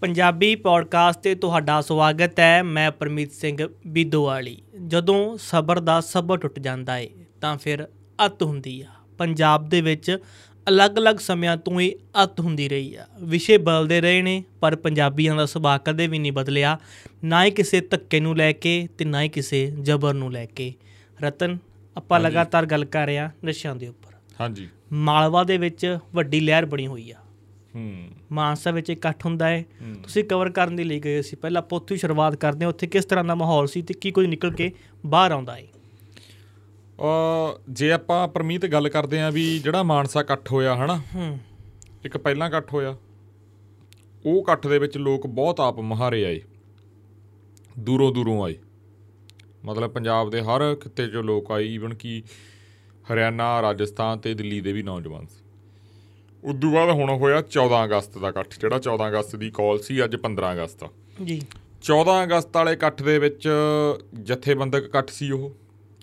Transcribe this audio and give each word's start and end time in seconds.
Punjabi 0.00 0.54
podcast 0.54 1.20
ਤੇ 1.20 1.34
ਤੁਹਾਡਾ 1.34 1.80
ਸਵਾਗਤ 1.80 2.40
ਹੈ 2.40 2.62
ਮੈਂ 2.62 2.90
ਪਰਮੀਤ 2.90 3.32
ਸਿੰਘ 3.32 3.68
ਬੀਦੋਵਾਲੀ। 3.86 4.62
ਜਦੋਂ 4.86 5.38
ਸਬਰ 5.38 5.80
ਦਾ 5.80 6.00
ਸਬਰ 6.00 6.36
ਟੁੱਟ 6.36 6.58
ਜਾਂਦਾ 6.58 6.98
ਏ 6.98 7.08
ਤਾਂ 7.40 7.56
ਫਿਰ 7.56 7.88
ਅਤ 8.26 8.42
ਹੁੰਦੀ 8.42 8.80
ਆ। 8.80 8.86
ਪੰਜਾਬ 9.18 9.68
ਦੇ 9.68 9.80
ਵਿੱਚ 9.80 10.18
ਅਲੱਗ-ਅਲੱਗ 10.68 11.16
ਸਮਿਆਂ 11.16 11.56
ਤੋਂ 11.56 11.80
ਹੀ 11.80 11.94
ਅਤ 12.24 12.40
ਹੁੰਦੀ 12.40 12.68
ਰਹੀ 12.68 12.94
ਆ। 12.94 13.06
ਵਿਸ਼ੇ 13.22 13.58
ਬਦਲਦੇ 13.58 14.00
ਰਹੇ 14.00 14.22
ਨੇ 14.22 14.44
ਪਰ 14.60 14.76
ਪੰਜਾਬੀਆਂ 14.76 15.36
ਦਾ 15.36 15.46
ਸੁਭਾਅ 15.46 15.78
ਕਦੇ 15.78 16.06
ਵੀ 16.06 16.18
ਨਹੀਂ 16.18 16.32
ਬਦਲਿਆ। 16.32 16.78
ਨਾ 17.24 17.44
ਹੀ 17.44 17.50
ਕਿਸੇ 17.50 17.80
ਧੱਕੇ 17.80 18.20
ਨੂੰ 18.20 18.36
ਲੈ 18.36 18.52
ਕੇ 18.52 18.88
ਤੇ 18.98 19.04
ਨਾ 19.04 19.22
ਹੀ 19.22 19.28
ਕਿਸੇ 19.28 19.66
ਜ਼ਬਰ 19.82 20.14
ਨੂੰ 20.14 20.32
ਲੈ 20.32 20.46
ਕੇ। 20.46 20.74
ਰਤਨ 21.22 21.58
ਆਪਾਂ 21.96 22.20
ਲਗਾਤਾਰ 22.20 22.66
ਗੱਲ 22.66 22.84
ਕਰ 22.84 23.06
ਰਹੇ 23.06 23.18
ਆ 23.18 23.30
ਨਸ਼ਿਆਂ 23.44 23.76
ਦੇ 23.76 23.88
ਉੱਪਰ। 23.88 24.12
ਹਾਂਜੀ। 24.40 24.68
ਮਾਲਵਾ 24.92 25.44
ਦੇ 25.44 25.58
ਵਿੱਚ 25.58 25.98
ਵੱਡੀ 26.14 26.40
ਲਹਿਰ 26.40 26.66
ਬਣੀ 26.66 26.86
ਹੋਈ 26.86 27.10
ਆ। 27.10 27.16
ਹੂੰ 27.74 28.08
ਮਾਨਸਾ 28.32 28.70
ਵਿੱਚ 28.70 28.90
ਇਕੱਠ 28.90 29.26
ਹੁੰਦਾ 29.26 29.48
ਹੈ। 29.48 29.64
ਤੁਸੀਂ 30.02 30.24
ਕਵਰ 30.24 30.50
ਕਰਨ 30.50 30.76
ਦੇ 30.76 30.84
ਲਈ 30.84 31.00
ਗਏ 31.00 31.22
ਸੀ। 31.22 31.36
ਪਹਿਲਾਂ 31.36 31.62
ਹੀ 31.92 31.96
ਸ਼ੁਰੂਆਤ 31.96 32.36
ਕਰਦੇ 32.36 32.64
ਹਾਂ। 32.64 32.72
ਉੱਥੇ 32.72 32.86
ਕਿਸ 32.86 33.04
ਤਰ੍ਹਾਂ 33.04 33.24
ਦਾ 33.24 33.34
ਮਾਹੌਲ 33.34 33.66
ਸੀ 33.66 33.82
ਤੇ 33.82 33.94
ਕੀ 33.94 34.10
ਕੁਝ 34.10 34.26
ਨਿਕਲ 34.26 34.52
ਕੇ 34.52 34.72
ਬਾਹਰ 35.06 35.32
ਆਉਂਦਾ 35.32 35.56
ਹੈ? 35.56 35.66
ਜੇ 37.70 37.92
ਆਪਾਂ 37.92 38.28
ਪਰਮੀਤ 38.28 38.66
ਗੱਲ 38.66 38.88
ਕਰਦੇ 38.88 39.20
ਆਂ 39.20 39.32
ਵੀ 39.32 39.58
ਜਿਹੜਾ 39.58 39.82
ਮਾਨਸਾ 39.82 40.20
ਇਕੱਠ 40.20 40.52
ਹੋਇਆ 40.52 40.76
ਹਨਾ? 40.76 41.02
ਹੂੰ। 41.14 41.38
ਇੱਕ 42.04 42.16
ਪਹਿਲਾਂ 42.16 42.48
ਇਕੱਠ 42.48 42.72
ਹੋਇਆ। 42.74 42.96
ਉਹ 44.26 44.42
ਇਕੱਠ 44.42 44.66
ਦੇ 44.66 44.78
ਵਿੱਚ 44.78 44.98
ਲੋਕ 44.98 45.26
ਬਹੁਤ 45.26 45.60
ਆਪ 45.60 45.78
ਮਹਾਰੇ 45.80 46.24
ਆਏ। 46.24 46.42
ਦੂਰੋਂ 47.78 48.14
ਦੂਰੋਂ 48.14 48.44
ਆਏ। 48.44 48.54
ਮਤਲਬ 49.64 49.90
ਪੰਜਾਬ 49.90 50.30
ਦੇ 50.30 50.42
ਹਰ 50.42 50.74
ਖਿੱਤੇ 50.74 51.06
'ਚੋਂ 51.06 51.22
ਲੋਕ 51.22 51.52
ਆਏ। 51.52 51.64
ਈਵਨ 51.64 51.94
ਕਿ 51.94 52.22
ਹਰਿਆਣਾ 53.12 53.62
ਰਾਜਸਥਾਨ 53.62 54.18
ਤੇ 54.18 54.34
ਦਿੱਲੀ 54.34 54.60
ਦੇ 54.60 54.72
ਵੀ 54.72 54.82
ਨੌਜਵਾਨ 54.82 55.26
ਸੀ। 55.26 55.47
ਉਦੋਂ 56.44 56.72
ਬਾਅਦ 56.72 56.90
ਹੁਣ 56.90 57.10
ਹੋਇਆ 57.10 57.42
14 57.42 57.84
ਅਗਸਤ 57.84 58.18
ਦਾ 58.18 58.28
ਇਕੱਠ 58.28 58.60
ਜਿਹੜਾ 58.60 58.78
14 58.78 59.08
ਅਗਸਤ 59.08 59.36
ਦੀ 59.36 59.50
ਕਾਲ 59.50 59.78
ਸੀ 59.78 60.04
ਅੱਜ 60.04 60.16
15 60.16 60.52
ਅਗਸਤ। 60.52 60.84
ਜੀ। 61.24 61.42
14 61.82 62.22
ਅਗਸਤ 62.22 62.56
ਵਾਲੇ 62.56 62.72
ਇਕੱਠ 62.72 63.02
ਦੇ 63.02 63.18
ਵਿੱਚ 63.18 63.48
ਜਥੇਬੰਦਕ 64.22 64.84
ਇਕੱਠ 64.84 65.10
ਸੀ 65.10 65.30
ਉਹ। 65.30 65.56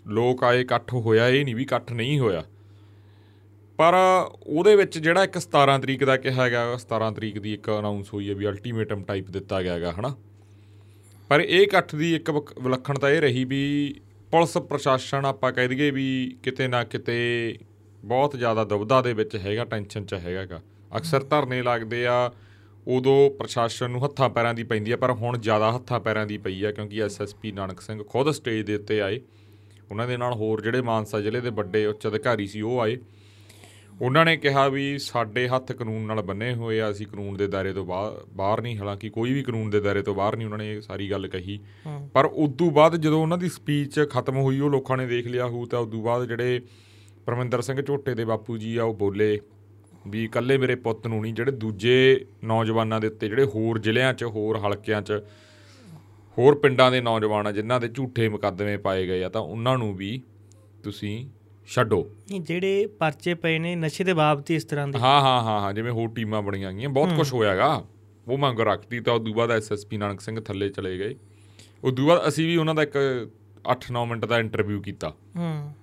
ਲੋਕ 0.07 0.43
ਆਏ 0.43 0.61
ਇਕੱਠ 0.61 0.93
ਹੋਇਆ 0.93 1.29
ਇਹ 1.29 1.45
ਨਹੀਂ 1.45 1.55
ਵੀ 1.55 1.63
ਇਕੱਠ 1.63 1.91
ਨਹੀਂ 1.91 2.19
ਹੋਇਆ। 2.19 2.43
ਪਰ 3.77 3.93
ਉਹਦੇ 4.43 4.75
ਵਿੱਚ 4.75 4.99
ਜਿਹੜਾ 4.99 5.23
ਇੱਕ 5.23 5.37
17 5.37 5.79
ਤਰੀਕ 5.79 6.03
ਦਾ 6.03 6.17
ਕਿਹਾ 6.17 6.43
ਹੈਗਾ 6.43 6.77
17 6.77 7.11
ਤਰੀਕ 7.11 7.39
ਦੀ 7.39 7.53
ਇੱਕ 7.53 7.69
ਅਨਾਉਂਸ 7.79 8.13
ਹੋਈ 8.13 8.29
ਹੈ 8.29 8.35
ਵੀ 8.35 8.47
ਅਲਟੀਮੇਟਮ 8.47 9.03
ਟਾਈਪ 9.03 9.29
ਦਿੱਤਾ 9.29 9.61
ਗਿਆ 9.61 9.73
ਹੈਗਾ 9.73 9.91
ਹਨਾ? 9.91 10.15
ਪਰ 11.29 11.41
ਇਹ 11.41 11.61
ਇਕੱਠ 11.61 11.95
ਦੀ 11.95 12.15
ਇੱਕ 12.15 12.29
ਵਿਲੱਖਣਤਾ 12.31 13.09
ਇਹ 13.09 13.21
ਰਹੀ 13.21 13.45
ਵੀ 13.45 13.95
ਪੁਲਿਸ 14.31 14.57
ਪ੍ਰਸ਼ਾਸਨ 14.57 15.25
ਆਪਾਂ 15.25 15.51
ਕਹਿ 15.51 15.67
ਦਈਏ 15.67 15.91
ਵੀ 15.91 16.37
ਕਿਤੇ 16.43 16.67
ਨਾ 16.67 16.83
ਕਿਤੇ 16.83 17.57
ਬਹੁਤ 18.05 18.35
ਜ਼ਿਆਦਾ 18.35 18.63
ਦੁਬਦਾ 18.63 19.01
ਦੇ 19.01 19.13
ਵਿੱਚ 19.13 19.35
ਹੈਗਾ 19.35 19.65
ਟੈਨਸ਼ਨ 19.65 20.05
'ਚ 20.05 20.13
ਹੈਗਾਗਾ 20.13 20.61
ਅਕਸਰ 20.97 21.23
ਧਰਨੇ 21.23 21.61
ਲੱਗਦੇ 21.61 22.05
ਆ 22.07 22.31
ਉਦੋਂ 22.87 23.31
ਪ੍ਰਸ਼ਾਸਨ 23.31 23.91
ਨੂੰ 23.91 24.05
ਹੱਥਾਂ 24.05 24.29
ਪੈਰਾਂ 24.29 24.53
ਦੀ 24.53 24.63
ਪੈਂਦੀ 24.63 24.91
ਆ 24.91 24.97
ਪਰ 24.97 25.11
ਹੁਣ 25.11 25.37
ਜ਼ਿਆਦਾ 25.37 25.75
ਹੱਥਾਂ 25.75 25.99
ਪੈਰਾਂ 25.99 26.25
ਦੀ 26.25 26.37
ਪਈ 26.37 26.63
ਆ 26.63 26.71
ਕਿਉਂਕਿ 26.71 27.03
ਐਸਐਸਪੀ 27.03 27.51
ਨਾਨਕ 27.51 27.81
ਸਿੰਘ 27.81 28.03
ਖੁਦ 28.03 28.31
ਸਟੇਜ 28.31 28.65
ਦੇ 28.65 28.75
ਉੱਤੇ 28.75 29.01
ਆਏ। 29.01 29.21
ਉਹਨਾਂ 29.91 30.07
ਦੇ 30.07 30.17
ਨਾਲ 30.17 30.33
ਹੋਰ 30.33 30.61
ਜਿਹੜੇ 30.61 30.81
ਮਾਨਸਾ 30.81 31.21
ਜ਼ਿਲ੍ਹੇ 31.21 31.41
ਦੇ 31.41 31.49
ਵੱਡੇ 31.49 31.85
ਉੱਚ 31.85 32.07
ਅਧਿਕਾਰੀ 32.07 32.47
ਸੀ 32.47 32.61
ਉਹ 32.61 32.81
ਆਏ। 32.81 32.97
ਉਹਨਾਂ 34.01 34.25
ਨੇ 34.25 34.37
ਕਿਹਾ 34.37 34.67
ਵੀ 34.67 34.97
ਸਾਡੇ 34.99 35.47
ਹੱਥ 35.47 35.71
ਕਾਨੂੰਨ 35.71 36.01
ਨਾਲ 36.01 36.21
ਬੰਨੇ 36.21 36.53
ਹੋਏ 36.53 36.79
ਆ 36.79 36.91
ਅਸੀਂ 36.91 37.07
ਕਾਨੂੰਨ 37.07 37.37
ਦੇ 37.37 37.47
ਦਾਇਰੇ 37.47 37.73
ਤੋਂ 37.73 37.85
ਬਾਹਰ 38.33 38.61
ਨਹੀਂ 38.61 38.77
ਹਾਲਾਂਕਿ 38.77 39.09
ਕੋਈ 39.09 39.33
ਵੀ 39.33 39.43
ਕਾਨੂੰਨ 39.43 39.69
ਦੇ 39.69 39.79
ਦਾਇਰੇ 39.79 40.01
ਤੋਂ 40.01 40.15
ਬਾਹਰ 40.15 40.35
ਨਹੀਂ 40.35 40.47
ਉਹਨਾਂ 40.47 40.57
ਨੇ 40.57 40.73
ਇਹ 40.73 40.81
ਸਾਰੀ 40.81 41.11
ਗੱਲ 41.11 41.27
ਕਹੀ। 41.27 41.59
ਹੂੰ। 41.85 42.09
ਪਰ 42.13 42.25
ਉਦੋਂ 42.25 42.71
ਬਾਅਦ 42.71 42.95
ਜਦੋਂ 42.95 43.21
ਉਹਨਾਂ 43.21 43.37
ਦੀ 43.37 43.49
ਸਪੀਚ 43.49 43.99
ਖਤਮ 44.09 44.37
ਹੋਈ 44.37 44.59
ਉਹ 44.59 44.69
ਲੋਕਾਂ 44.69 44.97
ਨੇ 44.97 45.07
ਦੇਖ 45.07 45.27
ਲਿਆ 45.27 45.45
ਹੋਊ 45.45 45.65
ਤਾਂ 45.65 45.79
ਉਦੋਂ 45.79 46.03
ਬਾਅਦ 46.03 46.25
ਜਿਹੜੇ 46.25 46.61
ਪਰਮਿੰਦਰ 47.25 47.61
ਸਿੰਘ 47.61 47.81
ਝੋਟੇ 47.81 48.15
ਦੇ 48.15 48.25
ਬਾਪੂ 48.25 48.57
ਜੀ 48.57 48.77
ਆ 48.77 48.83
ਉਹ 48.83 48.93
ਬੋਲੇ 48.93 49.39
ਵੀ 50.07 50.23
ਇਕੱਲੇ 50.23 50.57
ਮੇਰੇ 50.57 50.75
ਪੁੱਤ 50.75 51.07
ਨੂੰ 51.07 51.21
ਨਹੀਂ 51.21 51.33
ਜਿਹੜੇ 51.33 51.51
ਦੂਜੇ 51.51 52.25
ਨੌਜਵਾਨਾਂ 52.43 52.99
ਦੇ 53.01 53.07
ਉੱਤੇ 53.07 53.29
ਜਿਹੜੇ 53.29 53.43
ਹੋਰ 53.43 53.79
ਜ਼ਿਲ੍ਹਿਆਂ 53.79 54.13
'ਚ 54.13 54.23
ਹੋਰ 54.23 54.57
ਹਲਕਿਆਂ 54.57 55.01
'ਚ 55.01 55.21
ਹੋਰ 56.37 56.55
ਪਿੰਡਾਂ 56.55 56.91
ਦੇ 56.91 57.01
ਨੌਜਵਾਨ 57.01 57.47
ਆ 57.47 57.51
ਜਿਨ੍ਹਾਂ 57.51 57.79
ਦੇ 57.79 57.87
ਝੂਠੇ 57.87 58.29
ਮੁਕੱਦਮੇ 58.29 58.77
ਪਾਏ 58.77 59.07
ਗਏ 59.07 59.23
ਆ 59.23 59.29
ਤਾਂ 59.29 59.41
ਉਹਨਾਂ 59.41 59.77
ਨੂੰ 59.77 59.95
ਵੀ 59.95 60.21
ਤੁਸੀਂ 60.83 61.29
ਛੱਡੋ। 61.67 62.09
ਜਿਹੜੇ 62.41 62.85
ਪਰਚੇ 62.85 63.33
ਪਏ 63.33 63.59
ਨੇ 63.59 63.75
ਨਸ਼ੇ 63.75 64.03
ਦੇ 64.03 64.13
ਬਾਬਤ 64.13 64.51
ਇਸ 64.51 64.63
ਤਰ੍ਹਾਂ 64.63 64.87
ਦੇ। 64.87 64.99
ਹਾਂ 64.99 65.21
ਹਾਂ 65.21 65.41
ਹਾਂ 65.43 65.61
ਹਾਂ 65.61 65.73
ਜਿਵੇਂ 65.73 65.91
ਹੋਰ 65.91 66.09
ਟੀਮਾਂ 66.09 66.41
ਬਣੀਆਂ 66.41 66.73
ਗਈਆਂ 66.73 66.89
ਬਹੁਤ 66.89 67.13
ਕੁਝ 67.13 67.33
ਹੋਇਆਗਾ 67.33 67.85
ਉਹ 68.27 68.37
ਮੰਗ 68.37 68.59
ਰੱਖਤੀ 68.59 68.99
ਤਾਂ 68.99 69.13
ਉਦੋਂ 69.13 69.33
ਬਾਅਦ 69.33 69.51
ਐਸਐਸਪੀ 69.51 69.97
ਨਾਨਕ 69.97 70.21
ਸਿੰਘ 70.21 70.41
ਥੱਲੇ 70.41 70.69
ਚਲੇ 70.69 70.97
ਗਏ। 70.97 71.15
ਉਦੋਂ 71.83 72.07
ਬਾਅਦ 72.07 72.27
ਅਸੀਂ 72.27 72.47
ਵੀ 72.47 72.57
ਉਹਨਾਂ 72.57 72.75
ਦਾ 72.75 72.83
ਇੱਕ 72.83 72.97
8-9 73.71 74.05
ਮਿੰਟ 74.05 74.25
ਦਾ 74.25 74.39
ਇੰਟਰਵਿਊ 74.39 74.81
ਕੀਤਾ। 74.81 75.09
ਹੂੰ। 75.09 75.73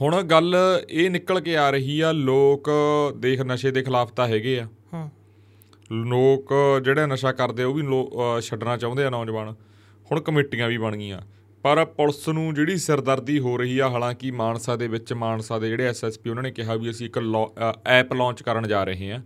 ਹੁਣ 0.00 0.22
ਗੱਲ 0.22 0.56
ਇਹ 0.90 1.10
ਨਿਕਲ 1.10 1.40
ਕੇ 1.40 1.56
ਆ 1.56 1.70
ਰਹੀ 1.70 2.00
ਆ 2.00 2.12
ਲੋਕ 2.12 2.70
ਦੇਖ 3.16 3.40
ਨਸ਼ੇ 3.40 3.70
ਦੇ 3.70 3.82
ਖਿਲਾਫ 3.82 4.12
ਤਾਂ 4.12 4.26
ਹੈਗੇ 4.28 4.58
ਆ। 4.60 4.66
ਹੂੰ। 4.92 5.10
ਲੋਕ 5.92 6.54
ਜਿਹੜੇ 6.84 7.06
ਨਸ਼ਾ 7.06 7.32
ਕਰਦੇ 7.32 7.64
ਉਹ 7.64 7.74
ਵੀ 7.74 7.82
ਛੱਡਣਾ 8.40 8.76
ਚਾਹੁੰਦੇ 8.76 9.04
ਆ 9.04 9.10
ਨੌਜਵਾਨ। 9.10 9.54
ਹੁਣ 10.10 10.20
ਕਮੇਟੀਆਂ 10.20 10.68
ਵੀ 10.68 10.78
ਬਣ 10.78 10.96
ਗਈਆਂ। 10.96 11.20
ਪਰ 11.62 11.84
ਪੁਲਿਸ 11.84 12.28
ਨੂੰ 12.28 12.54
ਜਿਹੜੀ 12.54 12.76
ਸਿਰਦਰਦੀ 12.76 13.38
ਹੋ 13.38 13.56
ਰਹੀ 13.56 13.78
ਆ 13.78 13.88
ਹਾਲਾਂਕਿ 13.88 14.30
ਮਾਨਸਾ 14.30 14.76
ਦੇ 14.76 14.88
ਵਿੱਚ 14.88 15.12
ਮਾਨਸਾ 15.12 15.58
ਦੇ 15.58 15.68
ਜਿਹੜੇ 15.68 15.84
ਐਸਐਸਪੀ 15.84 16.30
ਉਹਨਾਂ 16.30 16.42
ਨੇ 16.42 16.50
ਕਿਹਾ 16.50 16.74
ਵੀ 16.74 16.90
ਅਸੀਂ 16.90 17.06
ਇੱਕ 17.06 17.18
ਐਪ 17.86 18.12
ਲਾਂਚ 18.12 18.42
ਕਰਨ 18.42 18.68
ਜਾ 18.68 18.84
ਰਹੇ 18.84 19.10
ਹਾਂ 19.12 19.20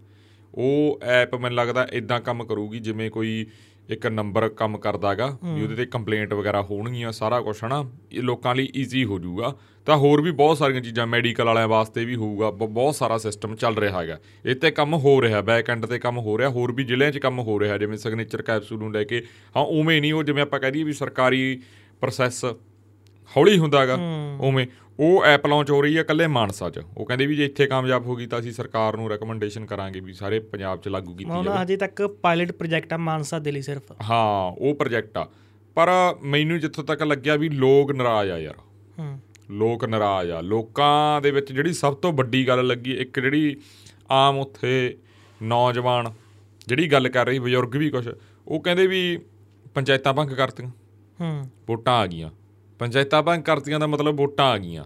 ਉਹ 0.54 1.00
ਐਪ 1.02 1.34
ਮੈਨੂੰ 1.34 1.56
ਲੱਗਦਾ 1.56 1.86
ਇਦਾਂ 1.92 2.20
ਕੰਮ 2.20 2.44
ਕਰੂਗੀ 2.44 2.78
ਜਿਵੇਂ 2.78 3.10
ਕੋਈ 3.10 3.46
ਇੱਕ 3.88 4.06
ਨੰਬਰ 4.06 4.48
ਕੰਮ 4.48 4.78
ਕਰਦਾਗਾ 4.78 5.38
ਵੀ 5.44 5.62
ਉਹਦੇ 5.62 5.74
ਤੇ 5.74 5.86
ਕੰਪਲੇਂਟ 5.86 6.34
ਵਗੈਰਾ 6.34 6.62
ਹੋਣਗੀਆਂ 6.62 7.12
ਸਾਰਾ 7.12 7.40
ਕੁਝ 7.40 7.56
ਹਨਾ? 7.66 7.90
ਇਹ 8.12 8.22
ਲੋਕਾਂ 8.22 8.54
ਲਈ 8.54 8.68
ਈਜ਼ੀ 8.76 9.04
ਹੋ 9.04 9.18
ਜਾਊਗਾ। 9.18 9.54
ਤਾਂ 9.86 9.96
ਹੋਰ 9.96 10.20
ਵੀ 10.20 10.30
ਬਹੁਤ 10.30 10.58
ਸਾਰੀਆਂ 10.58 10.80
ਚੀਜ਼ਾਂ 10.80 11.06
ਮੈਡੀਕਲ 11.06 11.44
ਵਾਲਿਆਂ 11.44 11.68
ਵਾਸਤੇ 11.68 12.04
ਵੀ 12.04 12.16
ਹੋਊਗਾ। 12.16 12.50
ਬਹੁਤ 12.50 12.94
ਸਾਰਾ 12.94 13.18
ਸਿਸਟਮ 13.18 13.54
ਚੱਲ 13.56 13.76
ਰਿਹਾ 13.76 14.00
ਹੈਗਾ। 14.00 14.18
ਇਹ 14.46 14.54
ਤੇ 14.54 14.70
ਕੰਮ 14.70 14.94
ਹੋ 14.94 15.22
ਰਿਹਾ 15.22 15.40
ਬੈਕ 15.40 15.70
ਐਂਡ 15.70 15.86
ਤੇ 15.86 15.98
ਕੰਮ 15.98 16.18
ਹੋ 16.18 16.38
ਰਿਹਾ 16.38 16.48
ਹੋਰ 16.48 16.72
ਵੀ 16.72 16.84
ਜ਼ਿਲ੍ਹਿਆਂ 16.84 17.12
'ਚ 17.12 17.18
ਕੰਮ 17.18 17.38
ਹੋ 17.38 17.60
ਰਿਹਾ 17.60 17.78
ਜਿਵੇਂ 17.78 17.98
ਸਿਗਨੇਚਰ 17.98 18.42
ਕੈਪਸੂਲ 18.42 18.78
ਨੂੰ 18.78 18.92
ਲੈ 18.92 19.04
ਕੇ। 19.04 19.22
ਹਾਂ 19.56 19.62
ਉਵੇਂ 19.62 20.00
ਨਹੀਂ 20.00 20.12
ਉਹ 20.12 20.22
ਜਿਵੇਂ 20.22 20.42
ਆਪਾਂ 20.42 20.60
ਕਹਿ 20.60 20.70
ਦਈਏ 20.70 20.82
ਵੀ 20.82 20.92
ਸਰਕਾਰੀ 20.92 21.62
ਪ੍ਰੋਸੈਸ 22.00 22.44
ਹੌਲੀ 23.36 23.58
ਹੁੰਦਾਗਾ 23.58 23.98
ਉਵੇਂ। 24.40 24.66
ਉਹ 25.00 25.24
ਐਪ 25.24 25.46
ਲਾਂਚ 25.46 25.70
ਹੋ 25.70 25.82
ਰਹੀ 25.82 25.96
ਹੈ 25.96 26.00
ਇਕੱਲੇ 26.00 26.26
ਮਾਨਸਾ 26.26 26.70
'ਚ। 26.70 26.80
ਉਹ 26.98 27.06
ਕਹਿੰਦੇ 27.06 27.26
ਵੀ 27.26 27.36
ਜੇ 27.36 27.44
ਇੱਥੇ 27.44 27.66
ਕਾਮਯਾਬ 27.66 28.06
ਹੋ 28.06 28.16
ਗਈ 28.16 28.26
ਤਾਂ 28.26 28.40
ਅਸੀਂ 28.40 28.52
ਸਰਕਾਰ 28.52 28.96
ਨੂੰ 28.96 29.10
ਰეკਮੈਂਡੇਸ਼ਨ 29.10 29.66
ਕਰਾਂਗੇ 29.66 30.00
ਵੀ 30.00 30.12
ਸਾਰੇ 30.12 30.38
ਪੰਜਾਬ 30.38 30.80
'ਚ 30.80 30.88
ਲਾਗੂ 30.88 31.14
ਕੀਤੀ 31.14 31.30
ਜਾਵੇ। 31.30 31.38
ਉਹਨਾਂ 31.38 31.62
ਹਜੇ 31.62 31.76
ਤੱਕ 31.76 32.06
ਪਾਇਲਟ 32.06 32.52
ਪ੍ਰੋਜੈਕਟ 32.52 32.92
ਆ 32.92 32.96
ਮਾਨਸਾ 32.96 33.38
ਦੇ 33.38 33.52
ਲਈ 33.52 33.62
ਸਿਰਫ। 33.62 33.82
ਹਾਂ 34.10 34.52
ਉਹ 34.58 34.74
ਪ੍ਰੋਜੈਕਟ 34.74 35.18
ਆ। 35.18 35.28
ਪਰ 35.74 35.88
ਮੈਨੂੰ 36.22 36.58
ਜਿੱਥੋਂ 36.58 36.84
ਤੱਕ 36.84 37.02
ਲੱਗਿਆ 37.02 37.36
ਵੀ 37.36 37.48
ਲੋਕ 37.48 37.92
ਨਾਰਾਜ਼ 37.92 38.30
ਆ 38.30 38.38
ਯਾਰ। 38.38 38.54
ਹੂੰ। 38.98 39.20
ਲੋਕ 39.50 39.84
ਨਾਰਾਜ਼ 39.84 40.30
ਆ। 40.30 40.40
ਲੋਕਾਂ 40.40 41.20
ਦੇ 41.20 41.30
ਵਿੱਚ 41.30 41.52
ਜਿਹੜੀ 41.52 41.72
ਸਭ 41.72 41.94
ਤੋਂ 41.94 42.12
ਵੱਡੀ 42.12 42.48
ਗੱਲ 42.48 42.66
ਲੱਗੀ 42.66 42.92
ਇੱਕ 42.92 43.20
ਜਿਹੜੀ 43.20 43.56
ਆਮ 44.10 44.38
ਉੱਥੇ 44.38 44.96
ਨੌਜਵਾਨ 45.42 46.12
ਜਿਹੜੀ 46.66 46.92
ਗੱਲ 46.92 47.08
ਕਰ 47.08 47.26
ਰਹੀ 47.26 47.38
ਬਜ਼ੁਰਗ 47.38 47.76
ਵੀ 47.76 47.90
ਕੁਝ 47.90 48.08
ਉਹ 48.48 48.60
ਕਹਿੰਦੇ 48.60 48.86
ਵੀ 48.86 49.18
ਪੰਚਾਇਤਾਂ 49.74 50.14
ਭੰਗ 50.14 50.30
ਕਰਤੀਆਂ। 50.30 50.70
ਹੂੰ। 51.20 51.50
ਵੋਟਾਂ 51.68 51.94
ਆ 51.94 52.06
ਗਈਆਂ। 52.06 52.30
ਪੰਚਾਇਤਾਂ 52.80 53.22
ਭੰਗ 53.22 53.42
ਕਰਤੀਆਂ 53.42 53.80
ਦਾ 53.80 53.86
ਮਤਲਬ 53.86 54.16
ਵੋਟਾਂ 54.16 54.46
ਆ 54.46 54.58
ਗਈਆਂ। 54.58 54.84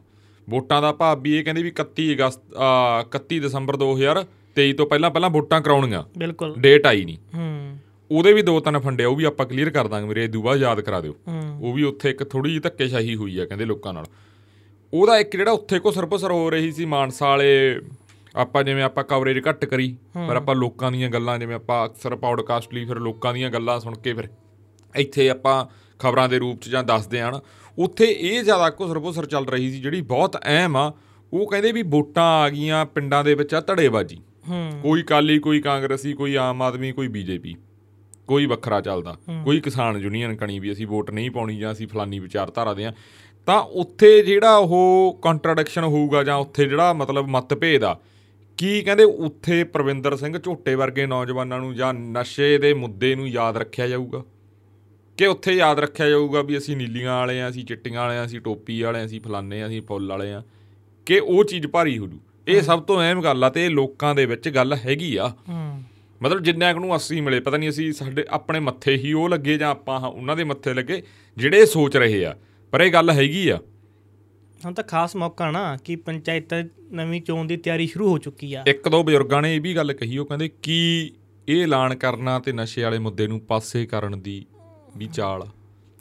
ਵੋਟਾਂ 0.50 0.82
ਦਾ 0.82 0.92
ਭਾਵ 0.92 1.20
ਵੀ 1.22 1.38
ਇਹ 1.38 1.44
ਕਹਿੰਦੇ 1.44 1.62
ਵੀ 1.62 1.70
31 1.70 2.14
ਅਗਸਤ 2.14 2.54
ਆ, 2.54 3.00
31 3.02 3.40
ਦਸੰਬਰ 3.40 3.76
2023 3.76 4.72
ਤੋਂ 4.72 4.86
ਪਹਿਲਾਂ 4.86 5.10
ਪਹਿਲਾਂ 5.10 5.30
ਵੋਟਾਂ 5.30 5.60
ਕਰਾਉਣੀਆਂ। 5.60 6.04
ਬਿਲਕੁਲ। 6.18 6.54
ਡੇਟ 6.58 6.86
ਆਈ 6.86 7.04
ਨਹੀਂ। 7.04 7.18
ਹੂੰ। 7.34 7.78
ਉਹਦੇ 8.10 8.32
ਵੀ 8.32 8.42
ਦੋ 8.42 8.60
ਤਿੰਨ 8.60 8.78
ਫੰਡੇ 8.78 9.04
ਉਹ 9.04 9.16
ਵੀ 9.16 9.24
ਆਪਾਂ 9.24 9.46
ਕਲੀਅਰ 9.46 9.70
ਕਰ 9.70 9.88
ਦਾਂਗੇ 9.88 10.08
ਮੇਰੇ 10.08 10.26
ਬਾਅਦ 10.26 10.58
ਯਾਦ 10.58 10.80
ਕਰਾ 10.80 11.00
ਦਿਓ। 11.00 11.16
ਉਹ 11.60 11.72
ਵੀ 11.72 11.82
ਉੱਥੇ 11.82 12.10
ਇੱਕ 12.10 12.24
ਥੋੜੀ 12.24 12.50
ਜਿਹੀ 12.50 12.60
ਧੱਕੇਸ਼ਾਹੀ 12.60 13.14
ਹੋਈ 13.14 13.38
ਆ 13.38 13.44
ਕਹਿੰਦੇ 13.44 13.64
ਲੋਕਾਂ 13.64 13.92
ਨਾਲ। 13.92 14.06
ਉਹਦਾ 14.94 15.18
ਇੱਕ 15.18 15.36
ਜਿਹੜਾ 15.36 15.50
ਉੱਥੇ 15.50 15.78
ਘੁਸਰ 15.78 16.06
ਪੁਸਰ 16.06 16.32
ਹੋ 16.32 16.50
ਰਹੀ 16.50 16.72
ਸੀ 16.72 16.84
ਮਾਨਸਾ 16.84 17.28
ਵਾਲੇ 17.28 17.80
ਆਪਾਂ 18.36 18.64
ਜਿਵੇਂ 18.64 18.82
ਆਪਾਂ 18.82 19.04
ਕਵਰੇਜ 19.04 19.48
ਘੱਟ 19.48 19.64
ਕਰੀ 19.64 19.96
ਪਰ 20.28 20.36
ਆਪਾਂ 20.36 20.54
ਲੋਕਾਂ 20.54 20.92
ਦੀਆਂ 20.92 21.10
ਗੱਲਾਂ 21.10 21.38
ਜਿਵੇਂ 21.38 21.56
ਆਪਾਂ 21.56 21.86
ਅਕਸਰ 21.86 22.16
ਪੌਡਕਾਸਟ 22.16 22.74
ਲਈ 22.74 22.84
ਫਿਰ 22.84 22.96
ਲੋਕਾਂ 22.96 23.34
ਦੀਆਂ 23.34 23.50
ਗੱਲਾਂ 23.50 23.80
ਸੁਣ 23.80 23.94
ਕੇ 23.94 24.12
ਫਿਰ 24.12 24.28
ਇੱਥੇ 24.96 25.30
ਆਪਾਂ 25.30 25.66
ਖਬਰਾਂ 25.98 26.28
ਦੇ 26.28 26.38
ਰੂਪ 26.38 26.60
ਚ 26.60 26.68
ਜਾਂ 26.68 26.84
ਦੱਸਦੇ 26.84 27.20
ਆਂ 27.20 27.32
ਉੱਥੇ 27.78 28.16
ਇਹ 28.20 28.42
ਜ਼ਿਆਦਾ 28.42 28.70
ਘੁਸਰ 28.70 28.98
ਪੁਸਰ 28.98 29.26
ਚੱਲ 29.26 29.46
ਰਹੀ 29.46 29.70
ਸੀ 29.70 29.80
ਜਿਹੜੀ 29.80 30.00
ਬਹੁਤ 30.00 30.36
ਅਹਿਮ 30.44 30.76
ਆ 30.76 30.92
ਉਹ 31.32 31.50
ਕਹਿੰਦੇ 31.50 31.72
ਵੀ 31.72 31.82
ਵੋਟਾਂ 31.82 32.24
ਆ 32.24 32.48
ਗਈਆਂ 32.48 32.86
ਪਿੰਡਾਂ 32.86 33.24
ਦੇ 33.24 33.34
ਵਿੱਚ 33.34 33.54
ਆ 33.54 33.60
ਧੜੇਬਾਜੀ। 33.60 34.18
ਕੋਈ 34.82 35.02
ਕਾਲੀ 35.02 35.38
ਕੋਈ 35.38 35.60
ਕਾਂਗਰਸੀ 35.60 36.12
ਕੋਈ 36.12 36.34
ਆਮ 36.34 36.62
ਆਦਮੀ 36.62 36.92
ਕੋਈ 36.92 37.08
ਬੀਜੇਪੀ। 37.08 37.54
ਕੋਈ 38.26 38.46
ਵੱਖਰਾ 38.46 38.80
ਚੱਲਦਾ। 38.80 39.16
ਕੋਈ 39.44 39.60
ਕਿਸਾਨ 39.60 39.96
ਯੂਨੀਅਨ 39.96 40.36
ਕਣੀ 40.36 40.58
ਵੀ 40.58 40.72
ਅਸੀਂ 40.72 40.86
ਵੋਟ 40.86 41.10
ਨਹੀਂ 41.10 41.30
ਪਾਉਣੀ 41.30 41.58
ਜਾਂ 41.58 41.72
ਅਸੀਂ 41.72 41.86
ਫਲਾਨੀ 41.86 42.18
ਵਿਚਾਰਧਾਰਾ 42.18 42.74
ਦੇ 42.74 42.84
ਆ। 42.84 42.92
ਤਾਂ 43.46 43.60
ਉੱਥੇ 43.60 44.22
ਜਿਹੜਾ 44.22 44.56
ਉਹ 44.56 45.18
ਕੰਟਰਡਿਕਸ਼ਨ 45.22 45.84
ਹੋਊਗਾ 45.84 46.22
ਜਾਂ 46.22 46.36
ਉੱਥੇ 46.36 46.64
ਜਿਹੜਾ 46.64 46.92
ਮਤਲਬ 46.92 47.26
ਮਤਭੇਦ 47.26 47.84
ਆ 47.84 47.96
ਕੀ 48.58 48.82
ਕਹਿੰਦੇ 48.82 49.04
ਉੱਥੇ 49.04 49.64
ਪ੍ਰਵਿੰਦਰ 49.64 50.16
ਸਿੰਘ 50.16 50.38
ਝੋਟੇ 50.38 50.74
ਵਰਗੇ 50.74 51.06
ਨੌਜਵਾਨਾਂ 51.06 51.58
ਨੂੰ 51.58 51.74
ਜਾਂ 51.74 51.94
ਨਸ਼ੇ 51.94 52.58
ਦੇ 52.58 52.74
ਮੁੱਦੇ 52.74 53.14
ਨੂੰ 53.14 53.28
ਯਾਦ 53.28 53.56
ਰੱਖਿਆ 53.56 53.88
ਜਾਊਗਾ? 53.88 54.22
ਕਿ 55.16 55.26
ਉੱਥੇ 55.26 55.52
ਯਾਦ 55.52 55.78
ਰੱਖਿਆ 55.78 56.10
ਜਾਊਗਾ 56.10 56.42
ਵੀ 56.42 56.58
ਅਸੀਂ 56.58 56.76
ਨੀਲੀਆਂ 56.76 57.14
ਵਾਲੇ 57.14 57.42
ਆ 57.42 57.48
ਅਸੀਂ 57.48 57.64
ਚਿੱਟੀਆਂ 57.64 58.00
ਵਾਲੇ 58.00 58.18
ਆ 58.18 58.24
ਅਸੀਂ 58.24 58.40
ਟੋਪੀ 58.40 58.82
ਵਾਲੇ 58.82 59.00
ਆ 59.00 59.06
ਅਸੀਂ 59.06 59.20
ਫਲਾਨੇ 59.20 59.62
ਆ 59.62 59.66
ਅਸੀਂ 59.66 59.82
ਫੁੱਲ 59.82 60.08
ਵਾਲੇ 60.08 60.32
ਆ। 60.32 60.42
ਕਿ 61.06 61.18
ਉਹ 61.18 61.44
ਚੀਜ਼ 61.44 61.66
ਭਾਰੀ 61.66 61.98
ਹੋ 61.98 62.06
ਜੂ। 62.06 62.20
ਇਹ 62.48 62.62
ਸਭ 62.62 62.82
ਤੋਂ 62.82 63.00
ਅਹਿਮ 63.00 63.22
ਗੱਲ 63.22 63.44
ਆ 63.44 63.50
ਤੇ 63.50 63.64
ਇਹ 63.64 63.70
ਲੋਕਾਂ 63.70 64.14
ਦੇ 64.14 64.26
ਵਿੱਚ 64.26 64.48
ਗੱਲ 64.48 64.74
ਹੈਗੀ 64.74 65.16
ਆ। 65.16 65.28
ਹੂੰ। 65.48 65.82
ਮਤਲਬ 66.22 66.42
ਜਿੰਨਾ 66.42 66.72
ਕੁ 66.72 66.80
ਨੂੰ 66.80 66.96
ਅਸੀਂ 66.96 67.22
ਮਿਲੇ 67.22 67.40
ਪਤਾ 67.40 67.56
ਨਹੀਂ 67.56 67.68
ਅਸੀਂ 67.68 67.92
ਸਾਡੇ 67.92 68.24
ਆਪਣੇ 68.30 68.60
ਮੱਥੇ 68.60 68.96
ਹੀ 68.96 69.12
ਉਹ 69.12 69.28
ਲੱਗੇ 69.28 69.58
ਜਾਂ 69.58 69.70
ਆਪਾਂ 69.70 70.00
ਉਹਨਾਂ 70.00 70.36
ਦੇ 70.36 70.44
ਮੱਥੇ 70.44 70.74
ਲੱਗੇ 70.74 71.02
ਜਿਹੜੇ 71.36 71.66
ਸੋਚ 71.66 71.96
ਰਹੇ 71.96 72.24
ਆ। 72.24 72.36
ਪਰ 72.70 72.80
ਇਹ 72.80 72.92
ਗੱਲ 72.92 73.10
ਹੈਗੀ 73.10 73.48
ਆ। 73.48 73.58
ਹੁਣ 74.64 74.74
ਤਾਂ 74.74 74.84
ਖਾਸ 74.84 75.16
ਮੌਕਾ 75.16 75.50
ਨਾ 75.50 75.76
ਕਿ 75.76 75.96
ਪੰਚਾਇਤ 75.96 76.54
ਨਵੀਂ 76.92 77.22
ਚੋਣ 77.22 77.46
ਦੀ 77.46 77.56
ਤਿਆਰੀ 77.56 77.86
ਸ਼ੁਰੂ 77.86 78.08
ਹੋ 78.08 78.18
ਚੁੱਕੀ 78.18 78.54
ਆ। 78.54 78.64
ਇੱਕ 78.66 78.88
ਦੋ 78.88 79.02
ਬਜ਼ੁਰਗਾਂ 79.02 79.42
ਨੇ 79.42 79.56
ਇਹ 79.56 79.60
ਵੀ 79.60 79.76
ਗੱਲ 79.76 79.92
ਕਹੀ 79.92 80.18
ਉਹ 80.18 80.26
ਕਹਿੰਦੇ 80.26 80.50
ਕੀ 80.62 81.10
ਇਹ 81.48 81.62
ਐਲਾਨ 81.62 81.94
ਕਰਨਾ 81.94 82.38
ਤੇ 82.38 82.52
ਨਸ਼ੇ 82.52 82.82
ਵਾਲੇ 82.82 82.98
ਮੁੱਦੇ 82.98 83.26
ਨੂੰ 83.26 83.40
ਪਾਸੇ 83.40 83.86
ਕਰਨ 83.86 84.20
ਦੀ 84.20 84.46
ਵੀ 84.96 85.06
ਚਾਲ 85.06 85.48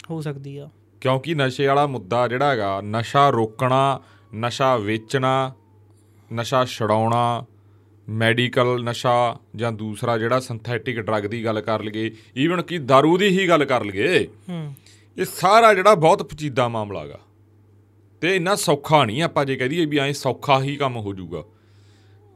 ਹੋ 0.10 0.22
ਸਕਦੀ 0.22 0.58
ਆ। 0.58 0.70
ਕਿਉਂਕਿ 1.02 1.36
ਨਸ਼ੇ 1.36 1.68
ਵਾਲਾ 1.68 1.88
ਮੁੱਦਾ 1.88 2.28
ਜਿਹੜਾ 2.28 2.52
ਹੈਗਾ 2.52 2.82
ਨਸ਼ਾ 2.82 3.30
ਰੋਕਣਾ 3.30 4.00
ਨਸ਼ਾ 4.36 4.78
ਵੇਚਣਾ 4.78 5.54
ਨਸ਼ਾ 6.34 6.66
ਛਡਾਉਣਾ 6.66 7.46
ਮੈਡੀਕਲ 8.10 8.84
ਨਸ਼ਾ 8.84 9.40
ਜਾਂ 9.56 9.72
ਦੂਸਰਾ 9.72 10.18
ਜਿਹੜਾ 10.18 10.40
ਸਿੰਥੈਟਿਕ 10.40 11.00
ਡਰੱਗ 11.00 11.24
ਦੀ 11.24 11.46
ਗੱਲ 11.46 11.62
ਕਰ 11.62 11.84
ਲਈਏ 11.84 12.12
ਈਵਨ 12.38 12.62
ਕਿ 12.62 12.78
दारू 12.78 13.18
ਦੀ 13.18 13.28
ਹੀ 13.28 13.48
ਗੱਲ 13.48 13.66
ਕਰ 13.66 13.84
ਲਈਏ 13.84 14.28
ਹੂੰ। 14.50 14.74
ਇਹ 15.18 15.26
ਸਾਰਾ 15.26 15.74
ਜਿਹੜਾ 15.74 15.96
ਬਹੁਤ 15.96 16.24
ਪਚੀਦਾ 16.24 16.68
ਮਾਮਲਾ 16.68 17.02
ਹੈਗਾ। 17.02 17.20
ਤੇ 18.22 18.36
ਇੰਨਾ 18.36 18.56
ਸੌਖਾ 18.56 19.06
ਨਹੀਂ 19.06 19.24
ਆਪਾਂ 19.24 19.46
ਜੇ 19.46 19.56
ਕਹਿ 19.56 19.70
ਦਈਏ 19.70 19.86
ਵੀ 19.86 19.98
ਐਂ 19.98 20.14
ਸੌਖਾ 20.14 20.62
ਹੀ 20.62 20.76
ਕੰਮ 20.76 20.98
ਹੋ 20.98 21.14
ਜਾਊਗਾ। 21.14 21.44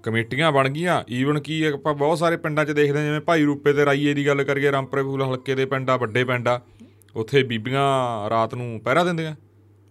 ਕਮੇਟੀਆਂ 0.07 0.51
ਬਣ 0.51 0.69
ਗਈਆਂ। 0.69 1.03
ਈਵਨ 1.09 1.39
ਕੀ 1.39 1.63
ਆਪਾਂ 1.63 1.93
ਬਹੁਤ 1.93 2.17
ਸਾਰੇ 2.17 2.37
ਪਿੰਡਾਂ 2.37 2.65
'ਚ 2.65 2.71
ਦੇਖਦੇ 2.71 3.03
ਜਿਵੇਂ 3.03 3.21
ਭਾਈ 3.21 3.43
ਰੂਪੇ 3.43 3.73
ਤੇ 3.73 3.85
ਰਾਈਏ 3.85 4.13
ਦੀ 4.13 4.27
ਗੱਲ 4.27 4.43
ਕਰੀਏ 4.43 4.71
ਰਾਮਪੁਰੇ 4.71 5.03
ਫੂਲ 5.03 5.23
ਹਲਕੇ 5.23 5.55
ਦੇ 5.55 5.65
ਪਿੰਡ 5.65 5.91
ਵੱਡੇ 5.91 6.23
ਪਿੰਡ 6.23 6.49
ਉੱਥੇ 7.15 7.43
ਬੀਬੀਆਂ 7.43 7.83
ਰਾਤ 8.29 8.55
ਨੂੰ 8.55 8.81
ਪਹਿਰਾ 8.85 9.03
ਦਿੰਦੀਆਂ। 9.03 9.35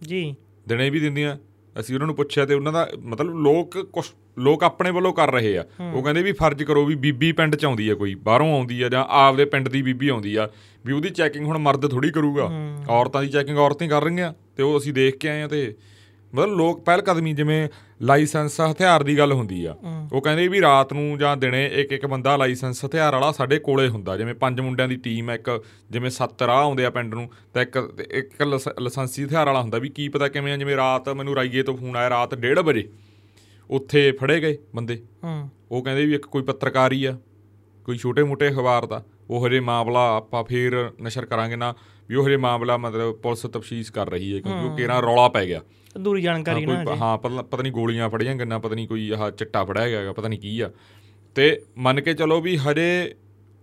ਜੀ। 0.02 0.34
ਦਿਨੇ 0.68 0.90
ਵੀ 0.90 1.00
ਦਿੰਦੀਆਂ। 1.00 1.36
ਅਸੀਂ 1.80 1.94
ਉਹਨਾਂ 1.94 2.06
ਨੂੰ 2.06 2.14
ਪੁੱਛਿਆ 2.16 2.44
ਤੇ 2.46 2.54
ਉਹਨਾਂ 2.54 2.72
ਦਾ 2.72 2.88
ਮਤਲਬ 3.04 3.34
ਲੋਕ 3.36 3.78
ਕੁਛ 3.78 4.10
ਲੋਕ 4.38 4.64
ਆਪਣੇ 4.64 4.90
ਵੱਲੋਂ 4.90 5.12
ਕਰ 5.14 5.32
ਰਹੇ 5.32 5.56
ਆ। 5.58 5.64
ਉਹ 5.92 6.02
ਕਹਿੰਦੇ 6.02 6.22
ਵੀ 6.22 6.32
ਫਰਜ਼ 6.32 6.62
ਕਰੋ 6.62 6.84
ਵੀ 6.84 6.94
ਬੀਬੀ 6.94 7.32
ਪਿੰਡ 7.32 7.56
ਚ 7.56 7.64
ਆਉਂਦੀ 7.64 7.88
ਆ 7.88 7.94
ਕੋਈ 7.94 8.14
ਬਾਹਰੋਂ 8.14 8.52
ਆਉਂਦੀ 8.54 8.82
ਆ 8.82 8.88
ਜਾਂ 8.88 9.04
ਆਪਦੇ 9.08 9.44
ਪਿੰਡ 9.44 9.68
ਦੀ 9.68 9.82
ਬੀਬੀ 9.82 10.08
ਆਉਂਦੀ 10.08 10.34
ਆ 10.36 10.48
ਵੀ 10.86 10.92
ਉਹਦੀ 10.92 11.10
ਚੈਕਿੰਗ 11.10 11.46
ਹੁਣ 11.46 11.58
ਮਰਦ 11.58 11.90
ਥੋੜੀ 11.90 12.10
ਕਰੂਗਾ। 12.10 12.50
ਔਰਤਾਂ 12.88 13.22
ਦੀ 13.22 13.28
ਚੈਕਿੰਗ 13.28 13.58
ਔਰਤਾਂ 13.58 13.84
ਹੀ 13.84 13.90
ਕਰ 13.90 14.04
ਰਹੀਆਂ 14.04 14.32
ਤੇ 14.56 14.62
ਉਹ 14.62 14.78
ਅਸੀਂ 14.78 14.92
ਦੇਖ 14.92 15.16
ਕੇ 15.16 15.28
ਆਏ 15.28 15.42
ਆ 15.42 15.48
ਤੇ 15.48 15.74
ਮਤਲਬ 16.34 16.54
ਲੋਕ 16.54 16.84
ਪਹਿਲ 16.84 17.00
ਕਦਮੀ 17.00 17.32
ਜਿਵੇਂ 17.32 17.68
ਲਾਇਸੈਂਸ 18.02 18.60
ਹਥਿਆਰ 18.60 19.02
ਦੀ 19.02 19.18
ਗੱਲ 19.18 19.32
ਹੁੰਦੀ 19.32 19.64
ਆ। 19.64 19.76
ਉਹ 20.12 20.20
ਕਹਿੰਦੇ 20.20 20.48
ਵੀ 20.48 20.60
ਰਾਤ 20.60 20.92
ਨੂੰ 20.92 21.18
ਜਾਂ 21.18 21.36
ਦਿਨੇ 21.36 21.66
ਇੱਕ 21.74 21.92
ਇੱਕ 21.92 22.06
ਬੰਦਾ 22.06 22.36
ਲਾਇਸੈਂਸ 22.36 22.84
ਹਥਿਆਰ 22.84 23.12
ਵਾਲਾ 23.12 23.32
ਸਾਡੇ 23.32 23.58
ਕੋਲੇ 23.58 23.88
ਹੁੰਦਾ। 23.88 24.16
ਜਿਵੇਂ 24.16 24.34
ਪੰਜ 24.34 24.60
ਮੁੰਡਿਆਂ 24.60 24.88
ਦੀ 24.88 24.96
ਟੀਮ 24.96 25.30
ਆ 25.30 25.34
ਇੱਕ 25.34 25.64
ਜਿਵੇਂ 25.90 26.10
ਸੱਤ 26.10 26.42
ਰਾਹ 26.42 26.56
ਆਉਂਦੇ 26.56 26.84
ਆ 26.84 26.90
ਪਿੰਡ 26.90 27.14
ਨੂੰ 27.14 27.30
ਤਾਂ 27.54 27.62
ਇੱਕ 27.62 28.02
ਇੱਕ 28.10 28.42
ਲਾਇਸੈਂਸੀ 28.42 29.24
ਹਥਿਆਰ 29.24 29.46
ਵਾਲਾ 29.46 29.62
ਹੁੰਦਾ 29.62 29.78
ਵੀ 29.78 29.88
ਕੀ 29.88 30.08
ਪਤਾ 30.08 30.28
ਕਿਵੇਂ 30.28 30.52
ਆ 30.52 30.56
ਜਿਵੇਂ 30.56 30.76
ਰਾਤ 30.76 31.08
ਮੈਨੂੰ 31.08 31.34
ਰਾਈਏ 31.34 31.62
ਤੋਂ 31.62 31.76
ਫੋਨ 31.76 31.96
ਆਇਆ 31.96 32.10
ਰਾਤ 32.10 32.34
1:30 32.34 32.62
ਵਜੇ 32.62 32.88
ਉੱਥੇ 33.70 34.12
ਫੜੇ 34.12 34.40
ਗਏ 34.40 34.58
ਬੰਦੇ। 34.74 35.02
ਹੂੰ। 35.24 35.48
ਉਹ 35.70 35.82
ਕਹਿੰਦੇ 35.82 36.06
ਵੀ 36.06 36.14
ਇੱਕ 36.14 36.26
ਕੋਈ 36.26 36.42
ਪੱਤਰਕਾਰ 36.42 36.92
ਹੀ 36.92 37.04
ਆ 37.04 37.18
ਕੋਈ 37.84 37.96
ਛੋਟੇ-ਮੋਟੇ 37.96 38.48
ਅਖਬਾਰ 38.48 38.86
ਦਾ 38.86 39.04
ਉਹ 39.30 39.46
ਹਜੇ 39.46 39.60
ਮਾਮਲਾ 39.60 40.16
ਆਪਾਂ 40.16 40.44
ਫੇਰ 40.44 40.90
ਨਸ਼ਰ 41.02 41.24
ਕਰਾਂਗੇ 41.26 41.56
ਨਾ 41.56 41.74
ਵੀ 42.08 42.14
ਉਹ 42.14 42.26
ਹਜੇ 42.26 42.36
ਮਾਮਲਾ 42.36 42.76
ਮਤਲਬ 42.76 43.14
ਪੁਲਿਸ 43.14 43.42
ਤਫਤੀਸ਼ 43.42 43.92
ਕਰ 43.92 44.10
ਰਹੀ 44.10 44.34
ਹੈ 44.34 44.40
ਕਿਉਂਕਿ 44.40 44.68
ਉਹ 44.68 44.76
ਕੇਰਾ 44.76 45.00
ਰੌਲਾ 45.00 45.28
ਪੈ 45.28 45.46
ਗਿਆ। 45.46 45.60
ਅਧੂਰੀ 45.96 46.22
ਜਾਣਕਾਰੀ 46.22 46.66
ਨਾ 46.66 46.82
ਹਜੇ। 46.82 46.96
ਹਾਂ 46.96 47.18
ਪਤਾ 47.18 47.62
ਨਹੀਂ 47.62 47.72
ਗੋਲੀਆਂ 47.72 48.10
ਫੜੀਆਂ 48.10 48.34
ਗੰਨਾ 48.34 48.58
ਪਤਾ 48.58 48.74
ਨਹੀਂ 48.74 48.88
ਕੋਈ 48.88 49.10
ਆਹ 49.10 49.30
ਚਿੱਟਾ 49.30 49.64
ਫੜਿਆ 49.64 49.82
ਹੈਗਾ 49.82 50.12
ਪਤਾ 50.12 50.28
ਨਹੀਂ 50.28 50.40
ਕੀ 50.40 50.60
ਆ। 50.60 50.70
ਤੇ 51.34 51.62
ਮੰਨ 51.78 52.00
ਕੇ 52.00 52.14
ਚਲੋ 52.14 52.40
ਵੀ 52.40 52.56
ਹਜੇ 52.56 53.14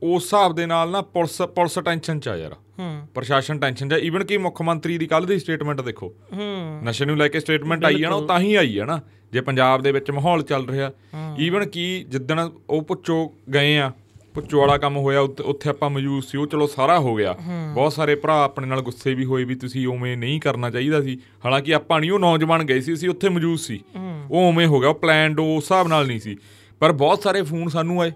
ਉਸ 0.03 0.23
ਹਿਸਾਬ 0.23 0.55
ਦੇ 0.55 0.65
ਨਾਲ 0.65 0.89
ਨਾ 0.89 1.01
ਪੁਲਿਸ 1.01 1.41
ਪੁਲਿਸ 1.41 1.79
ਟੈਨਸ਼ਨ 1.85 2.19
ਚ 2.19 2.27
ਆ 2.27 2.35
ਯਾਰ। 2.35 2.53
ਹੂੰ। 2.79 3.07
ਪ੍ਰਸ਼ਾਸਨ 3.13 3.59
ਟੈਨਸ਼ਨ 3.59 3.89
ਚ 3.89 3.93
ਈਵਨ 3.93 4.23
ਕਿ 4.23 4.37
ਮੁੱਖ 4.37 4.61
ਮੰਤਰੀ 4.61 4.97
ਦੀ 4.97 5.07
ਕੱਲ 5.07 5.25
ਦੀ 5.25 5.39
ਸਟੇਟਮੈਂਟ 5.39 5.81
ਦੇਖੋ। 5.81 6.13
ਹੂੰ। 6.33 6.81
ਨਸ਼ੇ 6.83 7.05
ਨੂੰ 7.05 7.17
ਲੈ 7.17 7.27
ਕੇ 7.27 7.39
ਸਟੇਟਮੈਂਟ 7.39 7.85
ਆਈ 7.85 8.03
ਹੈ 8.03 8.09
ਨਾ 8.09 8.15
ਉਹ 8.15 8.27
ਤਾਂ 8.27 8.39
ਹੀ 8.39 8.55
ਆਈ 8.55 8.79
ਹੈ 8.79 8.85
ਨਾ। 8.85 9.01
ਜੇ 9.31 9.41
ਪੰਜਾਬ 9.41 9.81
ਦੇ 9.81 9.91
ਵਿੱਚ 9.91 10.11
ਮਾਹੌਲ 10.11 10.43
ਚੱਲ 10.43 10.67
ਰਿਹਾ। 10.69 10.91
ਈਵਨ 11.39 11.65
ਕਿ 11.65 12.05
ਜਿੱਦਣ 12.09 12.49
ਉਹ 12.69 12.81
ਪੁੱਛੋ 12.81 13.33
ਗਏ 13.53 13.77
ਆ 13.77 13.91
ਪੁੱਛੋ 14.33 14.59
ਵਾਲਾ 14.59 14.77
ਕੰਮ 14.77 14.97
ਹੋਇਆ 14.97 15.19
ਉੱਥੇ- 15.21 15.73
ਆਪਾਂ 15.73 15.89
ਮੌਜੂਦ 15.89 16.23
ਸੀ 16.23 16.37
ਉਹ 16.37 16.47
ਚਲੋ 16.47 16.67
ਸਾਰਾ 16.67 16.99
ਹੋ 16.99 17.15
ਗਿਆ। 17.15 17.33
ਬਹੁਤ 17.75 17.93
ਸਾਰੇ 17.93 18.15
ਭਰਾ 18.15 18.43
ਆਪਣੇ 18.43 18.67
ਨਾਲ 18.67 18.81
ਗੁੱਸੇ 18.81 19.13
ਵੀ 19.13 19.25
ਹੋਏ 19.25 19.43
ਵੀ 19.43 19.55
ਤੁਸੀਂ 19.55 19.87
ਉਵੇਂ 19.87 20.17
ਨਹੀਂ 20.17 20.41
ਕਰਨਾ 20.41 20.69
ਚਾਹੀਦਾ 20.69 21.01
ਸੀ। 21.01 21.17
ਹਾਲਾਂਕਿ 21.45 21.73
ਆਪਾਂ 21.73 21.99
ਨਹੀਂ 21.99 22.11
ਉਹ 22.11 22.19
ਨੌਜਵਾਨ 22.19 22.63
ਗਏ 22.63 22.79
ਸੀ 22.79 22.93
ਅਸੀਂ 22.93 23.09
ਉੱਥੇ 23.09 23.29
ਮੌਜੂਦ 23.29 23.59
ਸੀ। 23.59 23.83
ਉਹ 24.31 24.49
ਉਵੇਂ 24.49 24.67
ਹੋ 24.67 24.79
ਗਿਆ 24.79 24.89
ਉਹ 24.89 24.95
ਪਲਾਨਡ 24.95 25.39
ਉਸ 25.39 25.63
ਹਿਸਾਬ 25.63 25.87
ਨਾਲ 25.87 26.07
ਨਹੀਂ 26.07 26.19
ਸੀ। 26.19 26.37
ਪਰ 26.79 26.91
ਬਹੁਤ 26.91 27.21
ਸਾਰੇ 27.21 27.41
ਫੋਨ 27.41 27.67
ਸਾਨੂੰ 27.69 28.01
ਆਏ 28.01 28.11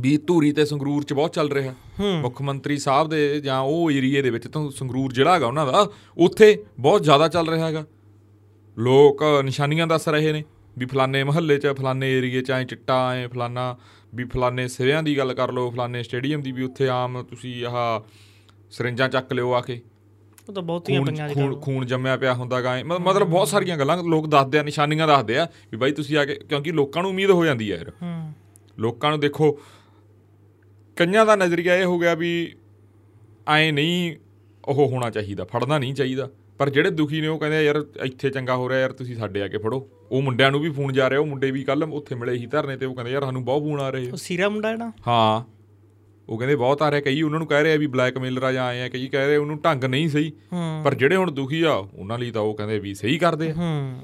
ਵੀ 0.00 0.16
ਧੂਰੀ 0.16 0.52
ਤੇ 0.52 0.64
ਸੰਗਰੂਰ 0.64 1.02
ਚ 1.02 1.12
ਬਹੁਤ 1.12 1.32
ਚੱਲ 1.32 1.50
ਰਿਹਾ। 1.50 1.74
ਮੁੱਖ 2.20 2.42
ਮੰਤਰੀ 2.42 2.78
ਸਾਹਿਬ 2.78 3.08
ਦੇ 3.08 3.40
ਜਾਂ 3.40 3.60
ਉਹ 3.60 3.90
ਏਰੀਏ 3.90 4.22
ਦੇ 4.22 4.30
ਵਿੱਚ 4.30 4.48
ਤਾਂ 4.48 4.70
ਸੰਗਰੂਰ 4.70 5.12
ਜਿਹੜਾ 5.12 5.34
ਹੈਗਾ 5.34 5.46
ਉਹਨਾਂ 5.46 5.66
ਦਾ 5.66 5.88
ਉੱਥੇ 6.18 6.64
ਬਹੁਤ 6.78 7.02
ਜ਼ਿਆਦਾ 7.02 7.28
ਚੱਲ 7.28 7.48
ਰਿਹਾ 7.48 7.66
ਹੈਗਾ। 7.66 7.84
ਲੋਕ 8.78 9.22
ਨਿਸ਼ਾਨੀਆਂ 9.44 9.86
ਦੱਸ 9.86 10.08
ਰਹੇ 10.08 10.32
ਨੇ 10.32 10.44
ਵੀ 10.78 10.86
ਫਲਾਣੇ 10.86 11.24
ਮਹੱਲੇ 11.24 11.58
'ਚ 11.58 11.66
ਫਲਾਣੇ 11.66 12.18
ਏਰੀਏ 12.18 12.40
'ਚ 12.40 12.50
ਐ 12.50 12.64
ਚਿੱਟਾ 12.64 13.14
ਐ 13.14 13.28
ਫਲਾਣਾ 13.28 13.76
ਵੀ 14.14 14.24
ਫਲਾਣੇ 14.24 14.68
ਸਿਵਿਆਂ 14.68 15.02
ਦੀ 15.02 15.18
ਗੱਲ 15.18 15.34
ਕਰ 15.34 15.52
ਲਓ 15.52 15.70
ਫਲਾਣੇ 15.70 16.02
ਸਟੇਡੀਅਮ 16.02 16.42
ਦੀ 16.42 16.52
ਵੀ 16.52 16.62
ਉੱਥੇ 16.62 16.88
ਆਮ 16.88 17.22
ਤੁਸੀਂ 17.22 17.66
ਆਹ 17.66 18.00
ਸਰਿੰਜਾਂ 18.70 19.08
ਚੱਕ 19.08 19.32
ਲਿਓ 19.32 19.52
ਆ 19.52 19.60
ਕੇ। 19.60 19.80
ਉਹ 20.48 20.52
ਤਾਂ 20.54 20.62
ਬਹੁਤੀਆਂ 20.62 21.02
ਪਈਆਂ 21.02 21.26
ਅੱਜ 21.26 21.38
ਖੂਨ 21.62 21.86
ਜੰਮਿਆ 21.86 22.16
ਪਿਆ 22.16 22.34
ਹੁੰਦਾਗਾ 22.34 22.76
ਐਂ। 22.76 22.84
ਮ- 22.84 22.98
ਮਤਲਬ 22.98 23.28
ਬਹੁਤ 23.28 23.48
ਸਾਰੀਆਂ 23.48 23.76
ਗੱਲਾਂ 23.78 24.02
ਲੋਕ 24.02 24.28
ਦੱਸਦੇ 24.28 24.58
ਆ 24.58 24.62
ਨਿਸ਼ਾਨੀਆਂ 24.62 25.06
ਦੱਸਦੇ 25.08 25.38
ਆ 25.38 25.46
ਵੀ 25.72 25.78
ਬਾਈ 25.78 25.92
ਤੁਸੀਂ 25.92 26.16
ਆ 26.18 26.24
ਕੇ 26.24 26.34
ਕਿਉਂਕਿ 26.34 26.72
ਲੋਕਾਂ 26.72 27.02
ਨੂੰ 27.02 27.10
ਉਮੀਦ 27.10 27.30
ਹੋ 27.30 27.44
ਜਾਂਦੀ 27.44 27.72
ਹੈ 27.72 27.76
ਯਾਰ 27.76 27.92
ਹੂੰ। 28.02 28.32
ਲੋਕਾਂ 28.78 29.10
ਨੂੰ 29.10 29.20
ਦੇਖੋ 29.20 29.58
ਕਈਆਂ 30.96 31.26
ਦਾ 31.26 31.36
ਨਜ਼ਰੀਆ 31.36 31.76
ਇਹ 31.76 31.84
ਹੋ 31.84 31.98
ਗਿਆ 31.98 32.14
ਵੀ 32.14 32.54
ਐ 33.48 33.70
ਨਹੀਂ 33.70 34.16
ਉਹ 34.64 34.88
ਹੋਣਾ 34.88 35.10
ਚਾਹੀਦਾ 35.10 35.44
ਫੜਨਾ 35.44 35.78
ਨਹੀਂ 35.78 35.94
ਚਾਹੀਦਾ। 35.94 36.28
ਪਰ 36.58 36.70
ਜਿਹੜੇ 36.70 36.90
ਦੁਖੀ 36.90 37.20
ਨੇ 37.20 37.26
ਉਹ 37.26 37.38
ਕਹਿੰਦੇ 37.38 37.64
ਯਾਰ 37.64 37.84
ਇੱਥੇ 38.04 38.30
ਚੰਗਾ 38.30 38.56
ਹੋ 38.56 38.68
ਰਿਹਾ 38.68 38.80
ਯਾਰ 38.80 38.92
ਤੁਸੀਂ 38.92 39.16
ਸਾਡੇ 39.16 39.42
ਆ 39.42 39.48
ਕੇ 39.48 39.58
ਫੜੋ। 39.58 39.88
ਉਹ 40.12 40.22
ਮੁੰਡਿਆਂ 40.22 40.50
ਨੂੰ 40.50 40.60
ਵੀ 40.60 40.70
ਫੋਨ 40.70 40.92
ਜਾ 40.92 41.10
ਰਿਹਾ 41.10 41.20
ਉਹ 41.20 41.26
ਮੁੰਡੇ 41.26 41.50
ਵੀ 41.50 41.64
ਕੱਲ 41.64 41.84
ਉੱਥੇ 41.84 42.14
ਮਿਲੇ 42.14 42.38
ਸੀ 42.38 42.46
ਧਰਨੇ 42.46 42.76
ਤੇ 42.76 42.86
ਉਹ 42.86 42.94
ਕਹਿੰਦੇ 42.94 43.12
ਯਾਰ 43.12 43.22
ਸਾਨੂੰ 43.22 43.44
ਬਹੁਤ 43.44 43.62
ਫੋਨ 43.62 43.80
ਆ 43.80 43.90
ਰਹੇ 43.90 44.10
ਉਹ 44.10 44.16
ਸੀਰਾ 44.16 44.48
ਮੁੰਡਾ 44.48 44.70
ਜਿਹੜਾ? 44.70 44.92
ਹਾਂ। 45.06 45.42
ਉਹ 46.28 46.38
ਕਹਿੰਦੇ 46.38 46.56
ਬਹੁਤ 46.56 46.82
ਆ 46.82 46.90
ਰਿਹਾ। 46.90 47.00
ਕਈ 47.00 47.22
ਉਹਨਾਂ 47.22 47.38
ਨੂੰ 47.38 47.48
ਕਹਿ 47.48 47.62
ਰਹੇ 47.62 47.72
ਆ 47.72 47.76
ਵੀ 47.76 47.86
ਬਲੈਕਮੇਲਰ 47.86 48.42
ਆ 48.42 48.52
ਜਾਂ 48.52 48.64
ਆਏ 48.64 48.82
ਆ 48.82 48.88
ਕਈ 48.88 49.06
ਕਹਿ 49.08 49.26
ਰਹੇ 49.26 49.36
ਉਹਨੂੰ 49.36 49.58
ਢੰਗ 49.64 49.84
ਨਹੀਂ 49.84 50.08
ਸਹੀ। 50.08 50.32
ਪਰ 50.84 50.94
ਜਿਹੜੇ 50.94 51.16
ਹੁਣ 51.16 51.30
ਦੁਖੀ 51.30 51.62
ਆ 51.62 51.72
ਉਹਨਾਂ 51.72 52.18
ਲਈ 52.18 52.30
ਤਾਂ 52.30 52.42
ਉਹ 52.42 52.54
ਕਹਿੰਦੇ 52.54 52.78
ਵੀ 52.78 52.94
ਸਹੀ 52.94 53.18
ਕਰਦੇ 53.18 53.50
ਆ। 53.50 53.54
ਹੂੰ। 53.54 53.98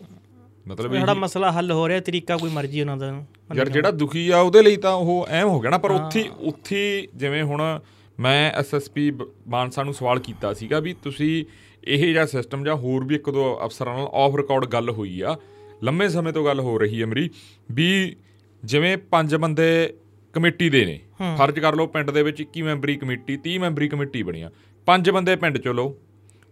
ਮਤਲਬ 0.69 0.93
ਜਿਹੜਾ 0.93 1.13
ਇਹ 1.13 1.19
ਮਸਲਾ 1.19 1.53
ਹੱਲ 1.53 1.73
ਹੋ 1.73 1.89
ਰਿਹਾ 1.89 2.01
ਤਰੀਕਾ 2.01 2.37
ਕੋਈ 2.37 2.51
ਮਰਜ਼ੀ 2.51 2.81
ਉਹਨਾਂ 2.81 2.97
ਦਾ 2.97 3.25
ਯਾਰ 3.57 3.69
ਜਿਹੜਾ 3.69 3.91
ਦੁਖੀ 3.91 4.31
ਆ 4.31 4.39
ਉਹਦੇ 4.39 4.63
ਲਈ 4.63 4.77
ਤਾਂ 4.77 4.93
ਉਹ 4.93 5.27
ਐਮ 5.29 5.49
ਹੋ 5.49 5.61
ਗਿਆ 5.61 5.71
ਨਾ 5.71 5.79
ਪਰ 5.79 5.91
ਉੱਥੇ 5.91 6.31
ਉੱਥੇ 6.39 7.09
ਜਿਵੇਂ 7.15 7.43
ਹੁਣ 7.43 7.81
ਮੈਂ 8.21 8.53
ਐਸਐਸਪੀ 8.53 9.13
ਮਾਨਸਾ 9.49 9.83
ਨੂੰ 9.83 9.95
ਸਵਾਲ 9.95 10.19
ਕੀਤਾ 10.19 10.53
ਸੀਗਾ 10.55 10.81
ਵੀ 10.81 10.95
ਤੁਸੀਂ 11.05 11.45
ਇਹ 11.89 12.13
ਜਿਹਾ 12.13 12.27
ਸਿਸਟਮ 12.27 12.65
ਜਾਂ 12.65 12.75
ਹੋਰ 12.75 13.05
ਵੀ 13.05 13.15
ਇੱਕ 13.15 13.31
ਦੋ 13.31 13.61
ਅਫਸਰਾਂ 13.65 13.95
ਨਾਲ 13.95 14.07
ਆਫ 14.07 14.37
ਰਿਕਾਰਡ 14.37 14.67
ਗੱਲ 14.67 14.91
ਹੋਈ 14.91 15.21
ਆ। 15.21 15.37
ਲੰਮੇ 15.83 16.09
ਸਮੇਂ 16.09 16.33
ਤੋਂ 16.33 16.45
ਗੱਲ 16.45 16.61
ਹੋ 16.61 16.79
ਰਹੀ 16.79 17.01
ਹੈ 17.01 17.07
ਮੇਰੀ 17.07 17.31
ਵੀ 17.73 18.17
ਜਿਵੇਂ 18.65 18.97
ਪੰਜ 18.97 19.37
ਬੰਦੇ 19.37 19.95
ਕਮੇਟੀ 20.33 20.71
ਦੇ 20.71 20.85
ਨੇ 20.85 21.01
ਫਰਜ਼ 21.37 21.61
ਕਰ 21.61 21.75
ਲਓ 21.75 21.87
ਪਿੰਡ 21.87 22.11
ਦੇ 22.11 22.23
ਵਿੱਚ 22.23 22.43
21 22.43 22.63
ਮੈਂਬਰੀ 22.63 22.97
ਕਮੇਟੀ 22.97 23.39
30 23.49 23.59
ਮੈਂਬਰੀ 23.59 23.89
ਕਮੇਟੀ 23.89 24.23
ਬਣੀਆਂ 24.23 24.51
ਪੰਜ 24.87 25.11
ਬੰਦੇ 25.11 25.37
ਪਿੰਡ 25.37 25.59
ਚੋਂ 25.59 25.75
ਲਓ 25.75 25.97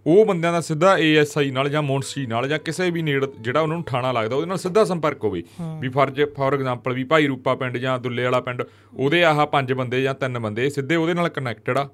ਉਹ 0.06 0.26
ਬੰਦਿਆਂ 0.26 0.52
ਦਾ 0.52 0.60
ਸਿੱਧਾ 0.60 0.98
ਏਐਸਆਈ 0.98 1.50
ਨਾਲ 1.50 1.68
ਜਾਂ 1.68 1.82
ਮੁਨਸੀ 1.82 2.26
ਨਾਲ 2.26 2.48
ਜਾਂ 2.48 2.58
ਕਿਸੇ 2.58 2.90
ਵੀ 2.90 3.02
ਨੇੜ 3.02 3.26
ਜਿਹੜਾ 3.40 3.60
ਉਹਨਾਂ 3.60 3.76
ਨੂੰ 3.76 3.84
ਥਾਣਾ 3.84 4.12
ਲੱਗਦਾ 4.12 4.36
ਉਹਦੇ 4.36 4.46
ਨਾਲ 4.46 4.58
ਸਿੱਧਾ 4.58 4.84
ਸੰਪਰਕ 4.84 5.24
ਹੋਵੇ। 5.24 5.42
ਵੀ 5.80 5.88
ਫਰਜ਼ 5.88 6.20
ਫੋਰ 6.36 6.54
ਐਗਜ਼ਾਮਪਲ 6.54 6.92
ਵੀ 6.92 7.04
ਭਾਈ 7.04 7.26
ਰੂਪਾ 7.26 7.54
ਪਿੰਡ 7.54 7.76
ਜਾਂ 7.76 7.98
ਦੁੱਲੇ 7.98 8.24
ਵਾਲਾ 8.24 8.40
ਪਿੰਡ 8.40 8.62
ਉਹਦੇ 8.96 9.24
ਆਹ 9.24 9.46
ਪੰਜ 9.46 9.72
ਬੰਦੇ 9.72 10.02
ਜਾਂ 10.02 10.14
ਤਿੰਨ 10.14 10.38
ਬੰਦੇ 10.38 10.70
ਸਿੱਧੇ 10.70 10.96
ਉਹਦੇ 10.96 11.14
ਨਾਲ 11.14 11.28
ਕਨੈਕਟਡ 11.28 11.78
ਆ। 11.78 11.88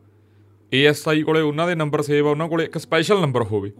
ਏਐਸਆਈ 0.74 1.22
ਕੋਲੇ 1.22 1.40
ਉਹਨਾਂ 1.40 1.66
ਦੇ 1.66 1.74
ਨੰਬਰ 1.74 2.02
ਸੇਵ 2.02 2.26
ਆ 2.26 2.30
ਉਹਨਾਂ 2.30 2.48
ਕੋਲੇ 2.48 2.64
ਇੱਕ 2.64 2.78
ਸਪੈਸ਼ਲ 2.78 3.20
ਨੰਬਰ 3.20 3.42
ਹੋਵੇ। 3.42 3.72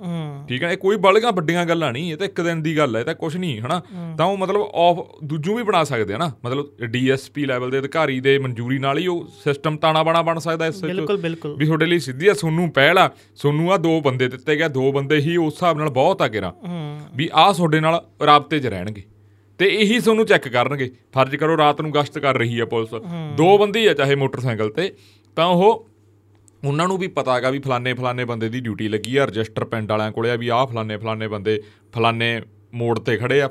ਠੀਕ 0.49 0.63
ਹੈ 0.63 0.73
ਇਹ 0.73 0.77
ਕੋਈ 0.77 0.97
ਬੜੀਆਂ 0.97 1.33
ਵੱਡੀਆਂ 1.33 1.67
ਗੱਲਾਂ 1.67 1.93
ਨਹੀਂ 1.93 2.13
ਇਹ 2.13 2.17
ਤਾਂ 2.17 2.27
ਇੱਕ 2.27 2.41
ਦਿਨ 2.41 2.63
ਦੀ 2.63 2.77
ਗੱਲ 2.79 2.97
ਹੈ 2.97 3.01
ਇਹ 3.01 3.05
ਤਾਂ 3.07 3.15
ਕੁਝ 3.15 3.37
ਨਹੀਂ 3.37 3.61
ਹਨਾ? 3.61 3.83
ਤਾਂ 4.19 4.27
ਉਹ 4.27 4.39
ਮਤਲਬ 4.39 4.61
ਆਫ 4.61 5.21
ਦੂਜੂ 5.25 5.57
ਵੀ 5.57 5.63
ਬਣਾ 5.63 5.85
ਸਕਦੇ 5.85 6.15
ਆ 6.15 6.19
ਨਾ 6.19 6.33
ਮਤਲਬ 6.45 6.71
ਡੀਐਸਪੀ 6.85 7.45
ਲੈਵਲ 7.47 7.71
ਦੇ 7.71 7.79
ਅਧਿਕਾਰੀ 7.79 8.21
ਦੇ 8.21 8.39
ਮਨਜ਼ੂਰੀ 8.39 8.79
ਨਾਲ 8.79 8.99
ਹੀ 8.99 9.07
ਉਹ 9.07 9.27
ਸਿਸਟਮ 9.45 9.77
ਤਾਣਾ 9.77 10.03
ਬਾਣਾ 10.03 10.23
ਬਣ 10.23 10.39
ਸਕਦਾ 10.39 10.67
ਇਸ 10.67 10.83
ਵਿੱਚ। 10.85 10.95
ਬਿਲਕੁਲ 10.95 11.17
ਬਿਲਕੁਲ। 11.17 11.57
ਵੀ 11.57 11.67
ਤੁਹਾਡੇ 11.67 11.87
ਲਈ 11.87 11.99
ਸਿੱਧੀ 11.99 12.29
ਆ 12.29 12.35
ਸੋਨੂੰ 12.35 12.71
ਪਹਿਲ 12.71 12.99
ਆ 12.99 13.11
ਸੋਨੂੰ 13.37 13.73
ਆ 13.73 13.77
ਦੋ 13.77 14.01
ਬੰਦੇ 14.01 14.29
ਦਿੱਤੇ 14.29 14.57
ਗਏ 14.57 14.69
ਦੋ 14.69 14.93
ਬੰਦੇ 14.93 15.17
ਹੀ 15.17 15.37
ਉਸ 15.37 15.55
ਹਿਸਾਬ 15.55 15.79
ਨਾਲ 15.79 15.91
ਬਹੁਤ 15.91 16.23
ਆ 16.23 16.29
ਹੂੰ। 16.69 17.01
ਵੀ 17.17 17.31
ਆਹ 17.33 17.53
ਤੁਹਾਡੇ 17.55 17.81
ਨਾਲ 17.81 18.05
ਰਾਬਤੇ 18.27 18.61
'ਚ 18.61 18.67
ਰਹਿਣਗੇ। 18.67 19.03
ਤੇ 19.59 19.67
ਇਹੀ 19.67 19.99
ਤੁਹਾਨੂੰ 19.99 20.27
ਚੈੱਕ 20.27 20.49
ਕਰਨਗੇ। 20.49 20.91
ਫਰਜ਼ 21.13 21.37
ਕਰੋ 21.37 21.57
ਰਾਤ 21.57 21.81
ਨੂੰ 21.81 21.91
ਗਸ਼ਤ 21.93 22.19
ਕਰ 22.19 22.39
ਰਹੀ 22.39 22.61
ਹੈ 22.61 22.65
ਪੁਲਿਸ। 22.65 22.91
ਦੋ 23.37 23.59
ਬੰਦੇ 23.59 23.89
ਆ 23.89 23.95
ਚਾਹੇ 23.95 24.15
ਮੋਟਰਸਾਈਕਲ 24.15 24.71
ਤੇ। 24.71 24.93
ਤਾਂ 25.37 25.47
ਉਹ 25.47 25.88
ਉਹਨਾਂ 26.65 26.89
ਨੂੰ 26.89 26.99
ਵੀ 26.99 27.07
ਪਤਾ 27.07 27.37
ਹੈਗਾ 27.37 27.51
ਵੀ 27.51 27.59
ਫਲਾਣੇ 27.59 27.95
ਫਲਾਣੇ 27.95 28.25
ਬੰਦੇ 28.25 28.49
ਦੀ 28.49 28.61
ਡਿਊਟੀ 28.61 28.89
ਲੱਗੀ 28.89 29.17
ਆ 29.17 29.25
ਰਜਿਸਟਰ 29.25 29.65
ਪਿੰਡ 29.65 29.91
ਵਾਲਿਆਂ 29.91 30.13
ਕੋਲੇ 30.13 30.31
ਆ 30.31 30.35
ਵੀ 30.35 30.49
ਆਹ 30.49 30.67
ਫਲਾਣੇ 30.67 30.97
ਫਲਾਣੇ 30.97 31.29
ਬੰਦੇ 31.29 31.63
ਫਲਾਣੇ 31.93 32.43
ਮੋੜ 32.75 32.99
ਤੇ 32.99 33.17
ਖੜੇ 33.17 33.43
ਆ। 33.43 33.51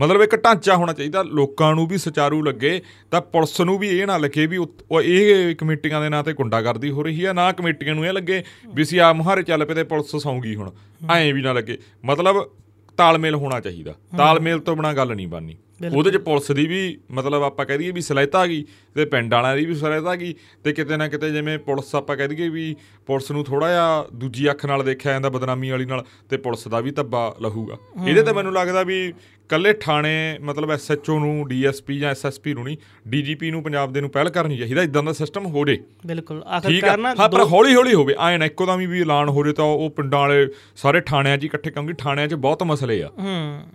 ਮਤਲਬ 0.00 0.22
ਇੱਕ 0.22 0.44
ਢਾਂਚਾ 0.44 0.76
ਹੋਣਾ 0.76 0.92
ਚਾਹੀਦਾ 0.92 1.22
ਲੋਕਾਂ 1.22 1.74
ਨੂੰ 1.74 1.86
ਵੀ 1.86 1.98
ਸੁਚਾਰੂ 1.98 2.42
ਲੱਗੇ 2.42 2.82
ਤਾਂ 3.10 3.20
ਪੁਲਿਸ 3.20 3.60
ਨੂੰ 3.60 3.78
ਵੀ 3.78 3.88
ਇਹ 3.88 4.06
ਨਾ 4.06 4.16
ਲੱਗੇ 4.18 4.46
ਵੀ 4.46 4.56
ਉਹ 4.56 5.02
ਇਹ 5.02 5.56
ਕਮੇਟੀਆਂ 5.56 6.00
ਦੇ 6.00 6.08
ਨਾਂ 6.08 6.24
ਤੇ 6.24 6.32
ਗੁੰਡਾਗਰਦੀ 6.32 6.90
ਹੋ 6.90 7.02
ਰਹੀ 7.02 7.24
ਆ 7.24 7.32
ਨਾ 7.32 7.52
ਕਮੇਟੀਆਂ 7.52 7.94
ਨੂੰ 7.94 8.06
ਇਹ 8.06 8.12
ਲੱਗੇ 8.12 8.44
ਵੀ 8.74 8.82
ਅਸੀਂ 8.82 9.00
ਆ 9.00 9.12
ਮੁਹਾਰੇ 9.12 9.42
ਚੱਲ 9.42 9.64
ਪਏ 9.64 9.74
ਤੇ 9.74 9.84
ਪੁਲਿਸ 9.84 10.22
ਸੌਂਗੀ 10.22 10.54
ਹੁਣ। 10.54 10.70
ਐਂ 11.10 11.34
ਵੀ 11.34 11.42
ਨਾ 11.42 11.52
ਲੱਗੇ। 11.52 11.78
ਮਤਲਬ 12.04 12.50
ਤਾਲਮੇਲ 12.96 13.34
ਹੋਣਾ 13.34 13.60
ਚਾਹੀਦਾ। 13.60 13.94
ਤਾਲਮੇਲ 14.18 14.58
ਤੋਂ 14.58 14.76
ਬਿਨਾ 14.76 14.92
ਗੱਲ 14.92 15.16
ਨਹੀਂ 15.16 15.28
ਬਣਨੀ। 15.28 15.56
ਉਹਦੇ 15.94 16.10
ਚ 16.10 16.16
ਪੁਲਿਸ 16.16 16.50
ਦੀ 16.52 16.66
ਵੀ 16.66 16.98
ਮਤਲਬ 17.10 17.42
ਆਪਾਂ 17.42 17.66
ਕਹਿ 17.66 17.78
ਦਈਏ 17.78 17.90
ਵੀ 17.90 18.00
ਸਲਾਹਿਤਾ 18.00 18.38
ਆ 18.38 18.46
ਗਈ 18.46 18.64
ਤੇ 18.94 19.04
ਪਿੰਡ 19.04 19.34
ਵਾਲਿਆਂ 19.34 19.56
ਦੀ 19.56 19.64
ਵੀ 19.66 19.74
ਸਲਾਹਿਤਾ 19.74 20.10
ਆ 20.10 20.16
ਗਈ 20.16 20.34
ਤੇ 20.64 20.72
ਕਿਤੇ 20.72 20.96
ਨਾ 20.96 21.08
ਕਿਤੇ 21.08 21.30
ਜਿਵੇਂ 21.30 21.58
ਪੁਲਿਸ 21.58 21.94
ਆਪਾਂ 21.94 22.16
ਕਹਿ 22.16 22.28
ਦਈਏ 22.28 22.48
ਵੀ 22.48 22.74
ਪੁਲਿਸ 23.06 23.30
ਨੂੰ 23.30 23.44
ਥੋੜਾ 23.44 23.68
ਜਿਹਾ 23.68 24.06
ਦੂਜੀ 24.14 24.50
ਅੱਖ 24.50 24.66
ਨਾਲ 24.66 24.84
ਦੇਖਿਆ 24.84 25.12
ਜਾਂਦਾ 25.12 25.28
ਬਦਨਾਮੀ 25.28 25.70
ਵਾਲੀ 25.70 25.84
ਨਾਲ 25.84 26.04
ਤੇ 26.30 26.36
ਪੁਲਿਸ 26.36 26.68
ਦਾ 26.68 26.80
ਵੀ 26.80 26.90
ਧੱਬਾ 26.90 27.34
ਲਹੂਗਾ। 27.42 27.76
ਇਹਦੇ 28.08 28.22
ਤੇ 28.22 28.32
ਮੈਨੂੰ 28.32 28.52
ਲੱਗਦਾ 28.52 28.82
ਵੀ 28.82 29.12
ਕੱਲੇ 29.50 29.72
ਥਾਣੇ 29.72 30.38
ਮਤਲਬ 30.42 30.70
ਐਸਐਚਓ 30.70 31.18
ਨੂੰ 31.18 31.46
ਡੀਐਸਪੀ 31.48 31.98
ਜਾਂ 31.98 32.10
ਐਸਐਸਪੀ 32.10 32.54
ਨੂੰ 32.54 32.64
ਨਹੀਂ 32.64 32.76
ਡੀਜੀਪੀ 33.08 33.50
ਨੂੰ 33.50 33.62
ਪੰਜਾਬ 33.62 33.92
ਦੇ 33.92 34.00
ਨੂੰ 34.00 34.10
ਪਹਿਲ 34.10 34.28
ਕਰਨੀ 34.30 34.56
ਚਾਹੀਦਾ 34.58 34.82
ਇਦਾਂ 34.82 35.02
ਦਾ 35.02 35.12
ਸਿਸਟਮ 35.12 35.46
ਹੋ 35.46 35.64
ਜੇ। 35.64 35.78
ਬਿਲਕੁਲ 36.06 36.42
ਆਖਰਕਾਰ 36.42 36.98
ਨਾ 36.98 37.14
ਹਾਂ 37.20 37.28
ਪਰ 37.28 37.44
ਹੌਲੀ 37.44 37.74
ਹੌਲੀ 37.74 37.94
ਹੋਵੇ। 37.94 38.14
ਐਂ 38.28 38.38
ਨਾ 38.38 38.44
ਇੱਕੋ 38.44 38.66
ਦਮ 38.66 38.80
ਹੀ 38.80 38.86
ਵੀ 38.86 39.00
ਐਲਾਨ 39.00 39.28
ਹੋ 39.28 39.44
ਜੇ 39.44 39.52
ਤਾਂ 39.52 39.64
ਉਹ 39.64 39.90
ਪਿੰਡਾਂ 39.90 40.20
ਵਾਲੇ 40.20 40.46
ਸਾਰੇ 40.76 41.00
ਥਾਣਿਆਂ 41.00 41.38
'ਚ 41.38 41.44
ਇਕੱਠੇ 41.44 41.70
ਕਿਉਂਕਿ 41.70 41.92
ਥਾਣਿਆਂ 41.98 42.28
'ਚ 42.28 42.34
ਬਹੁਤ 42.46 42.62
ਮਸਲੇ 42.62 43.02
ਆ। 43.02 43.10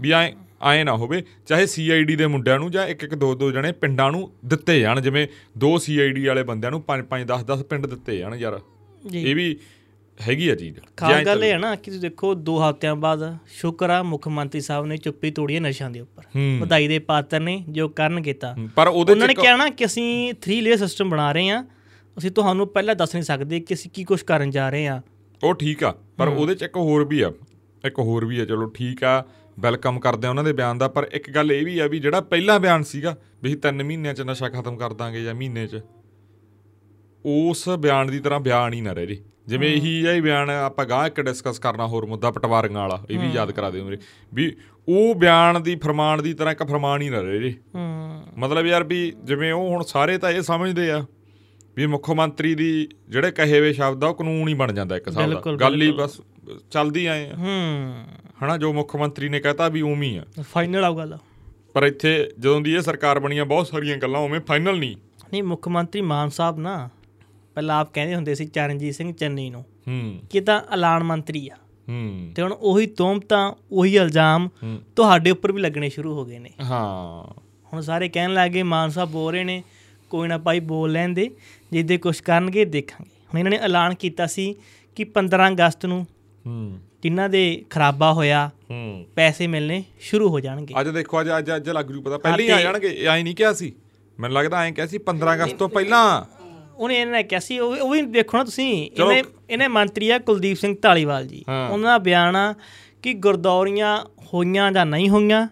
ਵੀ 0.01 0.12
ਐਂ 0.12 0.31
ਆਏ 0.62 0.84
ਨਾ 0.84 0.96
ਹੋਵੇ 0.96 1.24
ਚਾਹੇ 1.46 1.65
ਸੀਆਈਡੀ 1.65 2.15
ਦੇ 2.15 2.27
ਮੁੰਡਿਆਂ 2.27 2.60
ਨੂੰ 2.60 2.72
ਜਾਂ 2.72 2.88
ਇੱਕ 2.88 3.03
ਇੱਕ 3.03 3.15
ਦੋ 3.15 3.34
ਦੋ 3.36 3.51
ਜਣੇ 3.51 3.72
ਪਿੰਡਾਂ 3.72 4.12
ਨੂੰ 4.12 4.32
ਦਿੱਤੇ 4.46 4.80
ਜਾਣ 4.80 5.01
ਜਿਵੇਂ 5.01 5.27
ਦੋ 5.58 5.77
ਸੀਆਈਡੀ 5.77 6.25
ਵਾਲੇ 6.25 6.44
ਬੰਦਿਆਂ 6.44 6.72
ਨੂੰ 6.72 6.84
5 6.88 7.06
5 7.10 7.25
10 7.27 7.46
10 7.53 7.63
ਪਿੰਡ 7.63 7.86
ਦਿੱਤੇ 7.86 8.18
ਜਾਣ 8.18 8.36
ਯਾਰ। 8.36 8.60
ਇਹ 9.13 9.36
ਵੀ 9.36 9.46
ਹੈਗੀ 10.20 10.48
ਆ 10.50 10.56
ਚੀਜ਼। 10.56 10.80
ਖਾਸ 10.98 11.25
ਗੱਲ 11.25 11.44
ਇਹ 11.44 11.51
ਹੈ 11.51 11.58
ਨਾ 11.58 11.75
ਕਿ 11.75 11.91
ਤੁਸੀਂ 11.91 12.01
ਦੇਖੋ 12.01 12.34
ਦੋ 12.34 12.58
ਹਫ਼ਤਿਆਂ 12.60 12.96
ਬਾਅਦ 12.96 13.24
ਸ਼ੁਕਰ 13.51 13.89
ਆ 13.89 14.01
ਮੁੱਖ 14.03 14.27
ਮੰਤਰੀ 14.27 14.62
ਸਾਹਿਬ 14.62 14.86
ਨੇ 14.86 14.98
ਚੁੱਪੀ 14.98 15.32
ਤੋੜੀ 15.32 15.56
ਹੈ 15.56 15.60
ਨਸ਼ਿਆਂ 15.60 15.89
ਦੇ 15.89 16.00
ਉੱਪਰ। 16.00 16.24
ਵਧਾਈ 16.60 16.88
ਦੇ 16.88 17.00
ਪਾਤਰ 17.00 17.39
ਨੇ 17.39 17.63
ਜੋ 17.70 17.88
ਕਰਨ 17.89 18.22
ਕੀਤਾ। 18.22 18.56
ਪਰ 18.75 18.88
ਉਹਦੇ 18.88 19.13
ਉਹਨਾਂ 19.13 19.27
ਨੇ 19.27 19.34
ਕਿਹਾ 19.34 19.56
ਨਾ 19.56 19.70
ਕਿ 19.70 19.86
ਅਸੀਂ 19.86 20.34
3 20.48 20.62
ਲੇਅਰ 20.62 20.77
ਸਿਸਟਮ 20.77 21.10
ਬਣਾ 21.10 21.32
ਰਹੇ 21.32 21.50
ਹਾਂ 21.50 21.63
ਅਸੀਂ 22.18 22.32
ਤੁਹਾਨੂੰ 22.32 22.68
ਪਹਿਲਾਂ 22.68 22.96
ਦੱਸ 22.96 23.13
ਨਹੀਂ 23.15 23.24
ਸਕਦੇ 23.24 23.60
ਕਿ 23.60 23.74
ਅਸੀਂ 23.74 23.91
ਕੀ 23.91 24.03
ਕੁਝ 24.03 24.22
ਕਰਨ 24.22 24.50
ਜਾ 24.51 24.70
ਰਹੇ 24.70 24.88
ਹਾਂ। 24.88 25.01
ਉਹ 25.44 25.53
ਠੀਕ 25.56 25.84
ਆ 25.84 25.96
ਪਰ 26.18 26.27
ਉਹਦੇ 26.27 26.56
ਚ 26.56 26.62
ਇੱਕ 26.62 26.77
ਹੋਰ 26.77 27.03
ਵੀ 27.06 27.22
ਆ 27.22 27.32
ਇੱਕ 27.86 28.00
ਹੋਰ 28.00 28.25
ਵੀ 28.25 28.39
ਆ 28.39 28.46
ਚਲੋ 28.46 28.65
ਠੀਕ 28.65 29.03
ਆ। 29.03 29.24
ਵੈਲਕਮ 29.62 30.00
ਕਰਦੇ 30.00 30.27
ਆ 30.27 30.30
ਉਹਨਾਂ 30.30 30.44
ਦੇ 30.44 30.53
ਬਿਆਨ 30.53 30.77
ਦਾ 30.77 30.88
ਪਰ 30.88 31.08
ਇੱਕ 31.13 31.30
ਗੱਲ 31.32 31.51
ਇਹ 31.51 31.65
ਵੀ 31.65 31.80
ਆ 31.80 31.88
ਵੀ 31.88 32.00
ਜਿਹੜਾ 32.00 32.22
ਪਹਿਲਾ 32.22 32.58
ਬਿਆਨ 32.58 32.84
ਸੀਗਾ 32.84 33.15
ਵੀ 33.44 33.50
ਅਸੀਂ 33.50 33.58
3 33.68 33.84
ਮਹੀਨਿਆਂ 33.84 34.13
ਚ 34.13 34.22
ਨਸ਼ਾ 34.22 34.50
ਖਤਮ 34.50 34.77
ਕਰ 34.77 34.94
ਦਾਂਗੇ 34.94 35.24
ਜਾਂ 35.24 35.36
ਮਹੀਨੇ 35.36 35.68
ਚ 35.68 35.82
ਉਸ 37.25 37.70
ਬਿਆਨ 37.70 38.08
ਦੀ 38.08 38.20
ਤਰ੍ਹਾਂ 38.20 38.39
ਬਿਆਨ 38.39 38.74
ਹੀ 38.74 38.82
ਨਾ 38.82 38.94
ਰਹੇ 38.94 39.06
ਜੀ। 39.06 39.20
ਜਿਵੇਂ 39.48 39.70
ਇਹੀ 39.70 40.08
ਹੀ 40.10 40.22
ਬਿਆਨ 40.22 40.50
ਆਪਾਂ 40.50 40.86
ਗਾਂ 40.86 41.08
ਇੱਕ 41.08 41.22
ਡਿਸਕਸ 41.22 41.60
ਕਰਨਾ 41.60 41.88
ਹੋਰ 41.88 42.06
ਮੁੱਦਾ 42.06 42.32
ਪਟਵਾਰੀਆਂ 42.32 42.80
ਵਾਲਾ 42.80 43.03
ਇਹ 43.10 43.20
ਵੀ 43.20 43.27
ਯਾਦ 43.32 43.51
ਕਰਾ 43.51 43.70
ਦਿਓ 43.70 43.86
ਮੇਰੇ 43.86 43.98
ਵੀ 44.34 44.56
ਉਹ 44.88 45.15
ਬਿਆਨ 45.15 45.63
ਦੀ 45.63 45.75
ਫਰਮਾਨ 45.75 46.24
ਦੀ 46.24 46.34
ਤਰ੍ਹਾਂ 46.34 46.51
ਇੱਕ 46.51 46.63
ਫਰਮਾਨ 46.63 47.01
ਹੀ 47.01 47.10
ਨਾ 47.10 47.22
ਰਹੇ 47.22 47.39
ਜੀ। 47.39 47.56
ਮਤਲਬ 48.38 48.65
ਯਾਰ 48.65 48.84
ਵੀ 48.84 49.13
ਜਿਵੇਂ 49.24 49.53
ਉਹ 49.53 49.70
ਹੁਣ 49.70 49.84
ਸਾਰੇ 49.84 50.18
ਤਾਂ 50.18 50.32
ਇਹ 50.32 50.41
ਸਮਝਦੇ 50.41 50.91
ਆ 50.91 51.06
ਵੀ 51.75 51.86
ਮੁੱਖ 51.86 52.10
ਮੰਤਰੀ 52.10 52.56
ਦੀ 52.56 52.88
ਜਿਹੜੇ 53.10 53.32
ਕਹੇ 53.32 53.60
ਹੋਏ 53.60 53.74
ਸ਼ਬਦ 53.74 54.03
ਆ 54.03 54.08
ਉਹ 54.08 54.15
ਕਾਨੂੰਨ 54.15 54.48
ਹੀ 54.48 54.53
ਬਣ 54.53 54.74
ਜਾਂਦਾ 54.74 54.98
ਇੱਕ 54.98 55.08
ਹਿਸਾਬ 55.08 55.22
ਦਾ। 55.34 55.56
ਗੱਲ 55.56 55.82
ਹੀ 55.82 55.91
ਬਸ 55.91 56.22
ਚੱਲਦੀ 56.72 57.06
ਆਏ 57.06 57.30
ਆ। 57.30 57.36
ਹੂੰ। 57.36 57.94
ਹਨਾ 58.44 58.58
ਜੋ 58.58 58.74
ਮੁੱਖ 58.74 58.96
ਮੰਤਰੀ 58.96 59.30
ਨੇ 59.30 59.40
ਕਹਤਾ 59.40 59.68
ਵੀ 59.68 59.82
ਹੀ 59.82 60.16
ਆ। 60.16 60.26
ਫਾਈਨਲ 60.40 60.86
ਆਉ 60.86 60.98
ਗੱਲ। 60.98 61.18
ਪਰ 61.74 61.84
ਇੱਥੇ 61.84 62.32
ਜਦੋਂ 62.40 62.62
ਦੀ 62.62 62.76
ਇਹ 62.76 62.82
ਸਰਕਾਰ 62.82 63.20
ਬਣੀ 63.20 63.38
ਆ 63.38 63.44
ਬਹੁਤ 63.44 63.68
ਸਾਰੀਆਂ 63.68 63.98
ਗੱਲਾਂ 63.98 64.22
ਉਵੇਂ 64.22 64.40
ਫਾਈਨਲ 64.40 64.78
ਨਹੀਂ। 64.80 64.96
ਨਹੀਂ 65.32 65.44
ਮੁੱਖ 65.44 65.68
ਮੰਤਰੀ 65.68 66.02
ਮਾਨ 66.02 66.30
ਸਾਹਿਬ 66.30 66.60
ਨਾ 66.60 66.90
ਪਹਿਲਾਂ 67.56 67.80
ਆਪ 67.80 67.94
ਕਹਿੰਦੇ 67.94 68.16
ਹੁੰਦੇ 68.16 68.36
ਸੀ 68.36 68.46
ਚਰਨਜੀਤ 68.46 68.96
ਸਿੰਘ 68.96 69.14
ਚੰਨੀ 69.14 69.50
ਨੂੰ 69.50 69.62
ਹੂੰ। 69.62 70.20
ਕਿ 70.30 70.42
ਤਾਂ 70.42 70.62
ਐਲਾਨ 70.74 71.04
ਮੰਤਰੀ 71.04 71.50
ਆ। 71.50 71.56
ਹੂੰ। 71.90 72.32
ਤੇ 72.36 72.42
ਹੁਣ 72.42 72.52
ਉਹੀ 72.52 72.88
ਤੋਮਤਾਂ 72.88 73.54
ਉਹੀ 73.72 73.96
ਇਲਜ਼ਾਮ। 73.96 74.50
ਤੁਹਾਡੇ 74.96 75.32
ਉੱਪਰ 75.32 75.52
ਵੀ 75.52 75.62
ਲੱਗਣੇ 75.62 75.90
ਸ਼ੁਰੂ 75.90 76.14
ਹੋ 76.14 76.26
ਗਏ 76.26 76.40
ਨੇ। 76.40 76.50
ਹਾਂ। 76.62 77.42
ਹੁਣ 77.74 77.82
ਸਾਰੇ 77.82 78.10
ਕਹਿਣ 78.10 78.34
ਲੱਗੇ 78.34 78.64
ਮਾਨ 78.64 78.90
ਸਾਹਿਬ 78.90 79.10
ਬੋਲ 79.10 79.34
ਰਹੇ 79.34 79.44
ਨੇ 79.44 79.64
ਕੋਈ 80.10 80.28
ਨਾ 80.28 80.38
ਭਾਈ 80.38 80.60
ਬੋਲ 80.60 80.92
ਲੈਣ 80.92 81.10
ਦੇ 81.10 81.30
ਜਿੱਦੇ 81.72 81.98
ਕੁਝ 81.98 82.20
ਕਰਨਗੇ 82.20 82.66
ਦੇਖਾਂਗੇ। 82.66 83.12
ਹੁਣ 83.26 83.40
ਇਹਨਾਂ 83.40 83.52
ਨੇ 83.52 83.58
ਐਲਾਨ 83.58 83.94
ਕੀਤਾ 83.96 84.26
ਸੀ 84.26 84.56
ਕਿ 84.96 85.04
15 85.04 85.48
ਅਗਸਤ 85.48 85.86
ਨੂੰ 85.86 86.08
ਹੂੰ। 86.46 86.80
ਜਿਨ੍ਹਾਂ 87.03 87.29
ਦੇ 87.29 87.65
ਖਰਾਬਾ 87.70 88.13
ਹੋਇਆ 88.13 88.50
ਹੂੰ। 88.70 89.05
ਪੈਸੇ 89.15 89.48
ਮਿਲਣੇ 89.48 89.84
ਸ਼ੁਰੂ 90.00 90.29
ਹੋ 90.29 90.39
ਜਾਣਗੇ। 90.39 90.74
ਅੱਜ 90.81 90.88
ਦੇਖੋ 90.88 91.22
ਅੱਜ 91.22 91.29
ਅੱਜ 91.38 91.55
ਅੱਜ 91.55 91.70
ਲੱਗ 91.70 91.86
ਜੂ 91.86 92.01
ਪਤਾ। 92.01 92.17
ਪਹਿਲਾਂ 92.17 92.39
ਹੀ 92.39 92.50
ਆ 92.50 92.62
ਜਾਣਗੇ। 92.62 93.05
ਐਂ 93.05 93.24
ਨਹੀਂ 93.24 93.36
ਕਿਹਾ 93.36 93.53
ਸੀ। 93.53 93.74
ਮੈਨੂੰ 94.20 94.38
ਲੱਗਦਾ 94.38 94.62
ਐਂ 94.62 94.72
ਕਿਹਾ 94.72 94.88
ਸੀ 94.88 94.98
15 94.98 95.34
ਅਗਸਤ 95.34 95.55
ਤੋਂ 95.55 95.70
ਪਹਿਲਾਂ। 95.70 96.25
ਉਹਨੇ 96.77 97.01
ਇਹਨਾਂ 97.01 97.24
ਕਿਹਾ 97.24 97.39
ਸੀ 97.39 97.60
ਉਹ 97.60 97.89
ਵੀ- 97.89 98.05
ਦੇਖੋ 98.05 98.38
ਨਾ 98.38 98.43
ਤੁਸੀਂ। 98.43 98.89
ਇਹਨੇ 98.91 99.24
ਇਹਨੇ 99.50 99.67
ਮੰਤਰੀ 99.67 100.10
ਆ 100.10 100.20
ਕੁਲਦੀਪ 100.20 100.58
ਸਿੰਘ 100.58 100.75
ਢਾਲੀਵਾਲ 100.84 101.27
ਜੀ। 101.27 101.46
ਉਹਨਾਂ 101.72 101.91
ਦਾ 101.91 101.98
ਬਿਆਨ 101.98 102.36
ਆ 102.36 102.55
ਕਿ 103.01 103.13
ਗੁਰਦੌਰੀਆਂ 103.13 104.03
ਹੋਈਆਂ 104.34 104.72
ਜਾਂ 104.72 104.86
ਨਹੀਂ 104.86 105.10
ਹੋਈਆਂ 105.10 105.48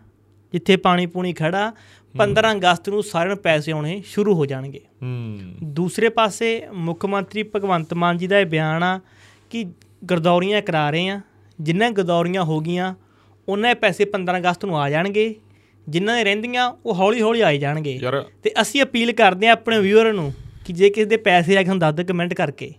ਜਿੱਥੇ 0.54 0.78
ਪਾਣੀ 0.78 1.06
ਪੂਣੀ 1.06 1.34
ਖੜਾ 1.34 1.74
15 2.18 2.52
ਅਗਸਤ 2.52 2.90
ਨੂੰ 2.90 3.04
ਸਾਰਿਆਂ 3.04 3.36
ਨੂੰ 3.36 3.44
ਪੈਸੇ 3.44 3.72
ਆਉਣੇ 3.72 4.04
ਸ਼ੁਰੂ 4.06 4.34
ਹੋ 4.34 4.46
ਜਾਣਗੇ। 4.46 4.82
ਹੂੰ। 5.04 5.40
ਦੂਸਰੇ 5.64 6.10
ਪਾਸੇ 6.10 6.68
ਮੁੱਖ 6.74 7.06
ਮੰਤਰੀ 7.06 7.44
ਭਗਵੰਤ 7.44 7.94
ਮਾਨ 7.94 8.18
ਜੀ 8.18 8.28
ਦਾ 8.28 8.40
ਇਹ 8.40 8.46
ਬਿਆਨ 8.46 8.84
ਆ 8.84 9.00
ਕਿ 9.50 9.66
ਗਰਦੌਰੀਆਂ 10.12 10.62
ਕਰਾ 10.62 10.90
ਰਹੇ 10.90 11.10
ਆ। 11.10 11.22
ਜਿੰਨਾਂ 11.62 11.92
ਗਰਦੌਰੀਆਂ 11.92 12.44
ਹੋ 12.44 12.60
ਗਈਆਂ 12.60 12.96
ਉਹਨਾਂ 13.48 13.70
ਦੇ 13.70 13.80
ਪੈਸੇ 13.80 14.06
15 14.06 14.38
ਅਗਸਤ 14.38 14.66
ਨੂੰ 14.66 14.80
ਆ 14.80 14.90
ਜਾਣਗੇ 14.90 15.36
ਜਿਨ੍ਹਾਂ 15.88 16.16
ਦੇ 16.18 16.24
ਰਹਿੰਦੀਆਂ 16.24 16.74
ਉਹ 16.86 16.96
ਹੌਲੀ 16.96 17.22
ਹੌਲੀ 17.22 17.42
ਆਈ 17.42 17.58
ਜਾਣਗੇ। 17.58 18.00
ਯਾਰ। 18.02 18.26
ਤੇ 18.44 18.52
ਅਸੀਂ 18.62 18.82
ਅਪੀਲ 18.84 19.12
ਕਰਦੇ 19.12 19.48
ਆ 19.48 19.52
ਆਪਣੇ 19.52 19.80
ਵਿਊਅਰ 19.80 20.14
ਨੂੰ 20.14 20.34
ਕਿ 20.66 20.74
ਜੇ 20.74 20.90
ਕਿਸੇ 20.90 21.06
ਦੇ 21.06 21.18
ਪੈਸੇ 21.18 21.58
ਆ 21.58 21.62
ਕੇ 21.62 21.66
ਸਾਨੂੰ 21.66 21.80
ਦੱਸ 21.80 21.96
ਦਿਓ 21.96 22.06
ਕਮੈਂਟ 22.06 22.34
ਕਰਕੇ। 22.34 22.74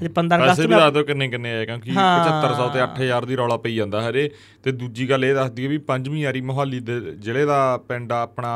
ਜੇ 0.00 0.08
15 0.08 0.38
ਪੈਸੇ 0.38 0.52
ਅਗਸਤ 0.52 0.60
ਨੂੰ 0.60 0.78
ਦੱਸ 0.80 0.92
ਦਿਓ 0.92 1.04
ਕਿੰਨੇ 1.04 1.28
ਕਿੰਨੇ 1.28 1.52
ਆਏ 1.52 1.66
ਕਿਉਂਕਿ 1.66 1.90
ਹਾਂ। 1.90 2.24
7500 2.24 2.68
ਤੇ 2.74 2.80
8000 2.80 3.26
ਦੀ 3.26 3.36
ਰੌਲਾ 3.36 3.56
ਪਈ 3.56 3.74
ਜਾਂਦਾ 3.74 4.10
ਹਰੇ 4.10 4.30
ਤੇ 4.62 4.72
ਦੂਜੀ 4.72 5.10
ਗੱਲ 5.10 5.24
ਇਹ 5.24 5.34
ਦੱਸਦੀ 5.34 5.64
ਹੈ 5.64 5.68
ਵੀ 5.68 5.78
ਪੰਜਵੀਂ 5.78 6.24
ਵਾਰੀ 6.24 6.40
ਮੋਹਾਲੀ 6.40 6.80
ਦੇ 6.80 7.00
ਜ਼ਿਲ੍ਹੇ 7.00 7.44
ਦਾ 7.44 7.76
ਪਿੰਡ 7.76 8.12
ਆ 8.12 8.22
ਆਪਣਾ 8.22 8.52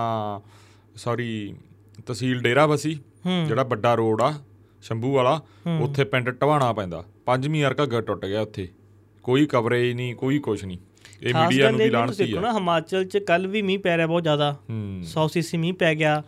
ਸੌਰੀ 0.97 1.55
ਤਹਿਸੀਲ 2.07 2.41
ਡੇਰਾ 2.41 2.67
ਬਸੀ। 2.67 2.99
ਜਿਹੜਾ 3.47 3.63
ਵੱਡਾ 3.63 3.95
ਰੋਡ 3.95 4.23
ਆ 4.23 4.33
ਸ਼ੰਭੂ 4.83 5.13
ਵਾਲਾ 5.13 5.41
ਉੱਥੇ 5.81 6.05
ਪਿੰਡ 6.05 6.31
ਟਵਾਣਾ 6.31 6.73
ਪੈਂਦਾ। 6.73 7.05
ਪੰਜਵੀਂ 7.27 7.63
ਵਾਰ 7.63 7.75
ਘੱਗਰ 7.83 8.03
ਟੁੱਟ 8.03 8.27
ਗਿਆ 8.27 8.41
ਉੱਥੇ। 8.41 8.69
ਕੋਈ 9.25 9.47
ਕਵਰੇਜ 9.47 9.95
ਨਹੀਂ 9.97 10.15
ਕੋਈ 10.15 10.39
ਕੁਛ 10.39 10.65
ਨਹੀਂ। 10.65 10.79
ਇਹ 11.23 11.35
ਮੀਡੀਆ 11.35 11.71
ਨੂੰ 11.71 11.79
ਵੀ 11.79 11.85
ਵੀ 11.85 11.91
ਲਾਣ 11.91 12.07
ਤੁਸੀਂ 12.07 12.27
ਸੀ 12.27 12.33
ਦੇਖੋ 12.33 12.43
ਨਾ 12.43 12.53
ਹਿਮਾਚਲ 12.53 13.05
'ਚ 13.05 13.19
ਕੱਲ 13.19 13.47
ਵੀ 13.47 13.63
ਮੀਂਹ 13.63 13.79
ਪੈ 13.79 13.97
ਰਿਹਾ 13.97 14.07
ਬਹੁਤ 14.07 14.23
ਜ਼ਿਆਦਾ। 14.23 14.57
ਹੂੰ। 14.71 15.03
100 15.03 15.29
ਸੀਸੀ 15.29 15.57
ਮੀਂਹ 15.57 15.75
ਪੈ 15.75 15.95
ਗਿਆ। 15.95 16.23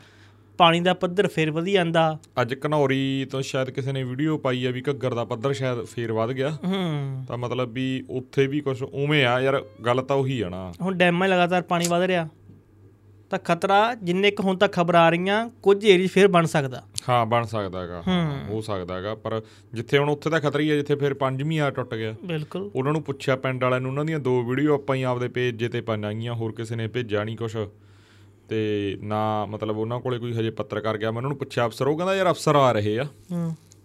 ਪਾਣੀ 0.58 0.80
ਦਾ 0.80 0.94
ਪੱਧਰ 0.94 1.28
ਫੇਰ 1.28 1.50
ਵਧੀ 1.50 1.72
ਜਾਂਦਾ। 1.72 2.18
ਅੱਜ 2.42 2.54
ਘਨੌਰੀ 2.66 3.26
ਤੋਂ 3.30 3.42
ਸ਼ਾਇਦ 3.42 3.70
ਕਿਸੇ 3.70 3.92
ਨੇ 3.92 4.04
ਵੀਡੀਓ 4.04 4.38
ਪਾਈ 4.38 4.66
ਆ 4.66 4.70
ਵੀ 4.70 4.82
ਘੱਗਰ 4.90 5.14
ਦਾ 5.14 5.24
ਪੱਧਰ 5.24 5.52
ਸ਼ਾਇਦ 5.52 5.82
ਫੇਰ 5.82 6.12
ਵੱਧ 6.12 6.30
ਗਿਆ। 6.30 6.50
ਹੂੰ। 6.50 7.24
ਤਾਂ 7.28 7.38
ਮਤਲਬ 7.38 7.72
ਵੀ 7.72 8.04
ਉੱਥੇ 8.10 8.46
ਵੀ 8.46 8.60
ਕੁਝ 8.60 8.82
ਉਵੇਂ 8.82 9.26
ਆ 9.26 9.40
ਯਾਰ 9.40 9.64
ਗੱਲ 9.86 10.02
ਤਾਂ 10.02 10.16
ਉਹੀ 10.16 10.40
ਆ 10.40 10.48
ਨਾ। 10.48 10.72
ਹੁਣ 10.80 10.94
ਡੈਮਾਂ 10.94 11.28
ਲਗਾਤਾਰ 11.28 11.62
ਪਾਣੀ 11.62 11.84
ਵਧ 11.88 12.02
ਰਿਹਾ। 12.02 12.28
ਤਾਂ 13.30 13.38
ਖਤਰਾ 13.38 13.94
ਜਿੰਨੇ 13.94 14.30
ਕੁ 14.30 14.42
ਹੁਣ 14.42 14.56
ਤੱਕ 14.56 14.72
ਖਬਰ 14.72 14.94
ਆ 14.94 15.08
ਰਹੀਆਂ 15.10 15.48
ਕੁਝ 15.62 15.84
ਏਰੀਆ 15.84 16.08
ਫੇਰ 16.12 16.28
ਬਣ 16.28 16.46
ਸਕਦਾ। 16.46 16.82
ਹਾਂ 17.08 17.26
ਬਣ 17.26 17.44
ਸਕਦਾ 17.44 17.80
ਹੈਗਾ। 17.82 18.02
ਹਾਂ, 18.08 18.62
ਸਕਦਾ 18.62 18.94
ਹੈਗਾ 18.94 19.14
ਪਰ 19.14 19.40
ਜਿੱਥੇ 19.74 19.98
ਹੁਣ 19.98 20.10
ਉੱਥੇ 20.10 20.30
ਤਾਂ 20.30 20.40
ਖਤਰਾ 20.40 20.62
ਹੀ 20.62 20.70
ਹੈ 20.70 20.76
ਜਿੱਥੇ 20.76 20.94
ਫਿਰ 20.94 21.14
ਪੰਜਵੀਂ 21.14 21.60
ਆ 21.60 21.70
ਟੁੱਟ 21.70 21.94
ਗਿਆ। 21.94 22.14
ਬਿਲਕੁਲ। 22.24 22.70
ਉਹਨਾਂ 22.76 22.92
ਨੂੰ 22.92 23.02
ਪੁੱਛਿਆ 23.02 23.36
ਪਿੰਡ 23.36 23.64
ਵਾਲਿਆਂ 23.64 23.80
ਨੂੰ 23.80 23.90
ਉਹਨਾਂ 23.90 24.04
ਦੀਆਂ 24.04 24.18
ਦੋ 24.18 24.42
ਵੀਡੀਓ 24.42 24.74
ਆਪਾਂ 24.74 24.96
ਹੀ 24.96 25.02
ਆਪਦੇ 25.02 25.28
ਪੇਜ 25.28 25.56
ਜੇ 25.56 25.68
ਤੇ 25.68 25.80
ਪਾਈਆਂ 25.80 26.34
ਹੋਰ 26.34 26.52
ਕਿਸੇ 26.52 26.76
ਨੇ 26.76 26.86
ਭੇਜਿਆ 26.88 27.24
ਨਹੀਂ 27.24 27.36
ਕੁਛ। 27.36 27.56
ਤੇ 28.48 28.96
ਨਾ 29.02 29.46
ਮਤਲਬ 29.46 29.78
ਉਹਨਾਂ 29.78 30.00
ਕੋਲੇ 30.00 30.18
ਕੋਈ 30.18 30.32
ਹਜੇ 30.32 30.50
ਪੱਤਰਕਾਰ 30.50 30.98
ਗਿਆ 30.98 31.10
ਮੈਂ 31.10 31.16
ਉਹਨਾਂ 31.16 31.28
ਨੂੰ 31.28 31.38
ਪੁੱਛਿਆ 31.38 31.66
ਅਫਸਰ 31.66 31.86
ਉਹ 31.86 31.96
ਕਹਿੰਦਾ 31.96 32.14
ਯਾਰ 32.14 32.30
ਅਫਸਰ 32.30 32.56
ਆ 32.56 32.72
ਰਹੇ 32.72 32.98
ਆ। 32.98 33.06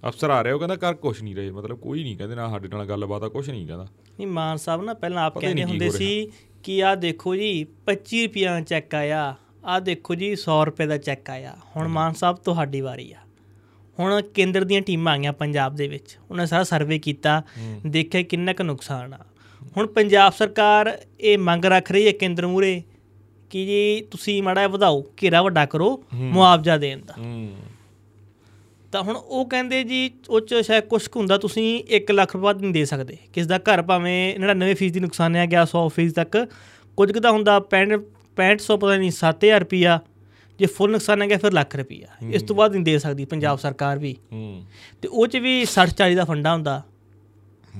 ਅਫਸਰ 0.07 0.29
ਆ 0.29 0.41
ਰਹੇ 0.41 0.51
ਉਹ 0.51 0.59
ਕਹਿੰਦਾ 0.59 0.75
ਕਰ 0.75 0.93
ਕੁਛ 0.93 1.21
ਨਹੀਂ 1.23 1.35
ਰਹੇ 1.35 1.51
ਮਤਲਬ 1.51 1.77
ਕੋਈ 1.77 2.03
ਨਹੀਂ 2.03 2.17
ਕਹਿੰਦੇ 2.17 2.35
ਨਾ 2.35 2.49
ਸਾਡੇ 2.49 2.67
ਨਾਲ 2.67 2.85
ਗੱਲਬਾਤ 2.85 3.23
ਆ 3.23 3.27
ਕੁਛ 3.29 3.49
ਨਹੀਂ 3.49 3.67
ਕਹਿੰਦਾ। 3.67 3.83
ਨਹੀਂ 4.19 4.27
ਮਾਨ 4.27 4.57
ਸਾਹਿਬ 4.57 4.83
ਨਾ 4.83 4.93
ਪਹਿਲਾਂ 4.93 5.23
ਆਪ 5.23 5.39
ਕਹਿੰਦੇ 5.39 5.63
ਹੁੰਦੇ 5.63 5.89
ਸੀ 5.89 6.31
ਕਿ 6.63 6.83
ਆਹ 6.83 6.95
ਦੇਖੋ 6.95 7.35
ਜੀ 7.35 7.65
25 7.85 8.23
ਰੁਪਿਆਂ 8.23 8.53
ਦਾ 8.53 8.61
ਚੈੱਕ 8.61 8.95
ਆਇਆ। 8.95 9.35
ਆਹ 9.65 9.79
ਦੇਖੋ 9.79 10.15
ਜੀ 10.15 10.35
100 10.35 10.65
ਰੁਪਏ 10.65 10.85
ਦਾ 10.85 10.97
ਚੈੱਕ 10.97 11.29
ਆਇਆ। 11.29 11.55
ਹੁਣ 11.75 11.87
ਮਾਨ 11.87 12.13
ਸਾਹਿਬ 12.13 12.37
ਤੁਹਾਡੀ 12.37 12.81
ਵਾਰੀ 12.81 13.11
ਆ। 13.11 13.17
ਹੁਣ 13.99 14.21
ਕੇਂਦਰ 14.21 14.63
ਦੀਆਂ 14.63 14.81
ਟੀਮਾਂ 14.81 15.13
ਆਈਆਂ 15.13 15.33
ਪੰਜਾਬ 15.33 15.75
ਦੇ 15.75 15.87
ਵਿੱਚ। 15.87 16.17
ਉਹਨਾਂ 16.31 16.45
ਸਾਰਾ 16.45 16.63
ਸਰਵੇ 16.63 16.99
ਕੀਤਾ। 16.99 17.43
ਦੇਖਿਆ 17.87 18.21
ਕਿੰਨਾ 18.21 18.53
ਕੁ 18.53 18.63
ਨੁਕਸਾਨ 18.63 19.13
ਆ। 19.13 19.19
ਹੁਣ 19.77 19.87
ਪੰਜਾਬ 19.87 20.33
ਸਰਕਾਰ 20.33 20.97
ਇਹ 21.19 21.37
ਮੰਗ 21.37 21.65
ਰੱਖ 21.65 21.91
ਰਹੀ 21.91 22.07
ਹੈ 22.07 22.11
ਕੇਂਦਰ 22.11 22.47
ਮੂਰੇ 22.47 22.83
ਕਿ 23.49 23.65
ਜੀ 23.65 24.07
ਤੁਸੀਂ 24.11 24.43
ਮਾੜਾ 24.43 24.67
ਵਧਾਓ 24.67 25.05
ਘੇਰਾ 25.23 25.41
ਵੱਡਾ 25.41 25.65
ਕਰੋ 25.65 26.03
ਮੁਆਵਜ਼ਾ 26.13 26.77
ਦੇਣ 26.77 27.01
ਦਾ। 27.01 27.13
ਤਾਂ 28.91 29.01
ਹੁਣ 29.01 29.15
ਉਹ 29.15 29.49
ਕਹਿੰਦੇ 29.49 29.83
ਜੀ 29.83 30.11
ਉਹ 30.29 30.41
ਚ 30.41 30.55
ਸ਼ਾਇਦ 30.55 30.83
ਕੁਝ 30.83 31.07
ਹੁੰਦਾ 31.15 31.37
ਤੁਸੀਂ 31.37 31.83
1 31.95 32.11
ਲੱਖ 32.11 32.35
ਰੁਪਏ 32.35 32.61
ਨਹੀਂ 32.61 32.73
ਦੇ 32.73 32.85
ਸਕਦੇ। 32.85 33.17
ਕਿਸ 33.33 33.47
ਦਾ 33.47 33.57
ਘਰ 33.57 33.81
ਭਾਵੇਂ 33.81 34.39
99% 34.39 34.91
ਦੀ 34.91 34.99
ਨੁਕਸਾਨਿਆ 34.99 35.45
ਗਿਆ 35.45 35.65
100% 35.65 36.13
ਤੱਕ 36.15 36.47
ਕੁਝ 36.97 37.11
ਕੁ 37.11 37.19
ਦਾ 37.19 37.31
ਹੁੰਦਾ 37.31 37.59
65 37.69 37.99
6500 38.37 38.77
ਪਤਾ 38.77 38.97
ਨਹੀਂ 38.97 39.11
7000 39.11 39.59
ਰੁਪਿਆ 39.59 39.99
ਜੇ 40.59 40.65
ਫੁੱਲ 40.65 40.91
ਨੁਕਸਾਨ 40.91 41.25
ਗਿਆ 41.27 41.37
ਫਿਰ 41.37 41.53
ਲੱਖ 41.53 41.75
ਰੁਪਿਆ 41.75 42.07
ਇਸ 42.29 42.43
ਤੋਂ 42.43 42.55
ਬਾਅਦ 42.55 42.71
ਨਹੀਂ 42.71 42.83
ਦੇ 42.83 42.99
ਸਕਦੀ 42.99 43.25
ਪੰਜਾਬ 43.25 43.57
ਸਰਕਾਰ 43.57 43.99
ਵੀ। 43.99 44.15
ਤੇ 45.01 45.07
ਉਹ 45.07 45.27
ਚ 45.27 45.37
ਵੀ 45.37 45.53
60 45.65 45.95
40 46.01 46.15
ਦਾ 46.15 46.25
ਫੰਡਾ 46.25 46.53
ਹੁੰਦਾ। 46.53 46.81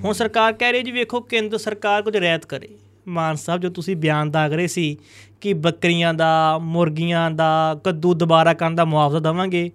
ਹੁਣ 0.03 0.13
ਸਰਕਾਰ 0.13 0.53
ਕਹਿ 0.53 0.71
ਰਹੀ 0.71 0.81
ਜੀ 0.81 0.91
ਵੇਖੋ 0.91 1.19
ਕੇਂਦਰ 1.19 1.57
ਸਰਕਾਰ 1.57 2.01
ਕੁਝ 2.01 2.17
ਰਿਆਇਤ 2.17 2.45
ਕਰੇ। 2.45 2.69
ਮਾਨ 3.07 3.35
ਸਾਹਿਬ 3.35 3.61
ਜੋ 3.61 3.69
ਤੁਸੀਂ 3.69 3.95
ਬਿਆਨ 3.95 4.31
ਦਾਗ 4.31 4.53
ਰਹੇ 4.53 4.67
ਸੀ 4.67 4.97
ਕਿ 5.41 5.53
ਬੱਕਰੀਆਂ 5.53 6.13
ਦਾ 6.13 6.57
ਮੁਰਗੀਆਂ 6.57 7.31
ਦਾ 7.31 7.51
ਕੱਦੂ 7.83 8.13
ਦੁਬਾਰਾ 8.13 8.53
ਕਰਨ 8.53 8.75
ਦਾ 8.75 8.85
ਮੁਆਵਜ਼ਾ 8.85 9.19
ਦੇਵਾਂਗੇ 9.19 9.71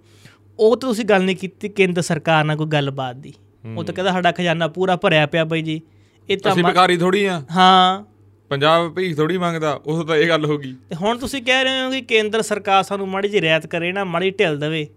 ਉਹ 0.59 0.77
ਤਾਂ 0.77 0.89
ਤੁਸੀਂ 0.89 1.05
ਗੱਲ 1.05 1.23
ਨਹੀਂ 1.23 1.35
ਕੀਤੀ 1.35 1.69
ਕੇਂਦਰ 1.69 2.01
ਸਰਕਾਰ 2.01 2.43
ਨਾਲ 2.43 2.57
ਕੋਈ 2.57 2.67
ਗੱਲਬਾਤ 2.67 3.15
ਦੀ। 3.15 3.33
ਉਹ 3.77 3.83
ਤਾਂ 3.83 3.93
ਕਹਿੰਦਾ 3.93 4.11
ਸਾਡਾ 4.11 4.31
ਖਜ਼ਾਨਾ 4.31 4.67
ਪੂਰਾ 4.67 4.95
ਭਰਿਆ 4.95 5.25
ਪਿਆ 5.25 5.43
ਬਈ 5.43 5.61
ਜੀ। 5.61 5.81
ਇਹ 6.29 6.37
ਤਾਂ 6.37 6.53
ਅਸੀਂ 6.53 6.63
ਭਿਖਾਰੀ 6.63 6.97
ਥੋੜੀ 6.97 7.25
ਆ। 7.25 7.41
ਹਾਂ। 7.51 8.05
ਪੰਜਾਬ 8.49 8.93
ਭੀਖ 8.93 9.17
ਥੋੜੀ 9.17 9.37
ਮੰਗਦਾ 9.37 9.81
ਉਸ 9.85 10.05
ਤਾਂ 10.05 10.15
ਇਹ 10.15 10.27
ਗੱਲ 10.27 10.45
ਹੋ 10.45 10.57
ਗਈ। 10.57 10.75
ਤੇ 10.89 10.95
ਹੁਣ 10.95 11.17
ਤੁਸੀਂ 11.17 11.43
ਕਹਿ 11.43 11.63
ਰਹੇ 11.63 11.85
ਹੋ 11.85 11.91
ਕਿ 11.91 12.01
ਕੇਂਦਰ 12.01 12.41
ਸਰਕਾਰ 12.41 12.83
ਸਾਨੂੰ 12.83 13.07
ਮਾੜੀ 13.07 13.29
ਜਿਹੀ 13.29 13.41
ਰਿਆਇਤ 13.41 13.67
ਕਰੇ 13.67 13.91
ਨਾ 13.91 14.03
ਮਾੜੀ 14.03 14.31
ਢਿੱਲ 14.31 14.59
ਦੇਵੇ। 14.59 14.87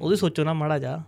ਉਹਦੀ 0.00 0.16
ਸੋਚੋ 0.16 0.44
ਨਾ 0.44 0.52
ਮਾੜਾ 0.52 0.78
ਜਾ 0.78 1.02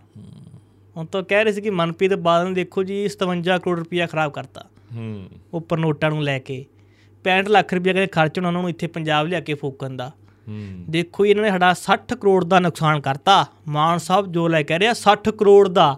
ਹੁਣ 0.97 1.05
ਤਾਂ 1.05 1.23
ਕਹਿ 1.23 1.43
ਰਹੇ 1.43 1.51
ਸੀ 1.51 1.61
ਕਿ 1.61 1.69
ਮਨਪ੍ਰੀਤ 1.69 2.13
ਬਾਦਲ 2.13 2.47
ਨੇ 2.47 2.53
ਦੇਖੋ 2.53 2.83
ਜੀ 2.83 3.09
57 3.09 3.59
ਕਰੋੜ 3.59 3.79
ਰੁਪਇਆ 3.79 4.07
ਖਰਾਬ 4.07 4.31
ਕਰਤਾ। 4.31 4.65
ਹੂੰ। 4.95 5.25
ਉੱਪਰ 5.53 5.77
ਨੋਟਾਂ 5.77 6.09
ਨੂੰ 6.09 6.23
ਲੈ 6.23 6.39
ਕੇ। 6.39 6.65
65 7.23 7.47
ਲੱਖ 7.47 7.73
ਰੁਪਇਆ 7.73 7.93
ਕਹਿੰਦੇ 7.93 8.07
ਖਰਚ 8.07 8.39
ਹੋਣਾ 8.39 8.47
ਉਹਨਾਂ 8.47 8.61
ਨੂੰ 8.61 8.69
ਇੱਥੇ 8.69 8.87
ਪੰਜਾਬ 8.87 9.27
ਲਿਆ 9.27 9.39
ਕੇ 9.39 9.53
ਫੂਕਣ 9.53 9.89
ਦਾ। 9.89 10.11
ਦੇਖੋ 10.89 11.25
ਇਹਨਾਂ 11.25 11.43
ਨੇ 11.43 11.49
ਸਾਡਾ 11.49 11.73
60 11.73 12.15
ਕਰੋੜ 12.15 12.45
ਦਾ 12.45 12.59
ਨੁਕਸਾਨ 12.59 13.01
ਕਰਤਾ। 13.01 13.45
ਮਾਨ 13.67 13.97
ਸਾਹਿਬ 13.97 14.31
ਜੋ 14.31 14.47
ਲੈ 14.47 14.63
ਕਹਿ 14.63 14.79
ਰਿਹਾ 14.79 14.93
60 14.93 15.31
ਕਰੋੜ 15.31 15.67
ਦਾ। 15.67 15.97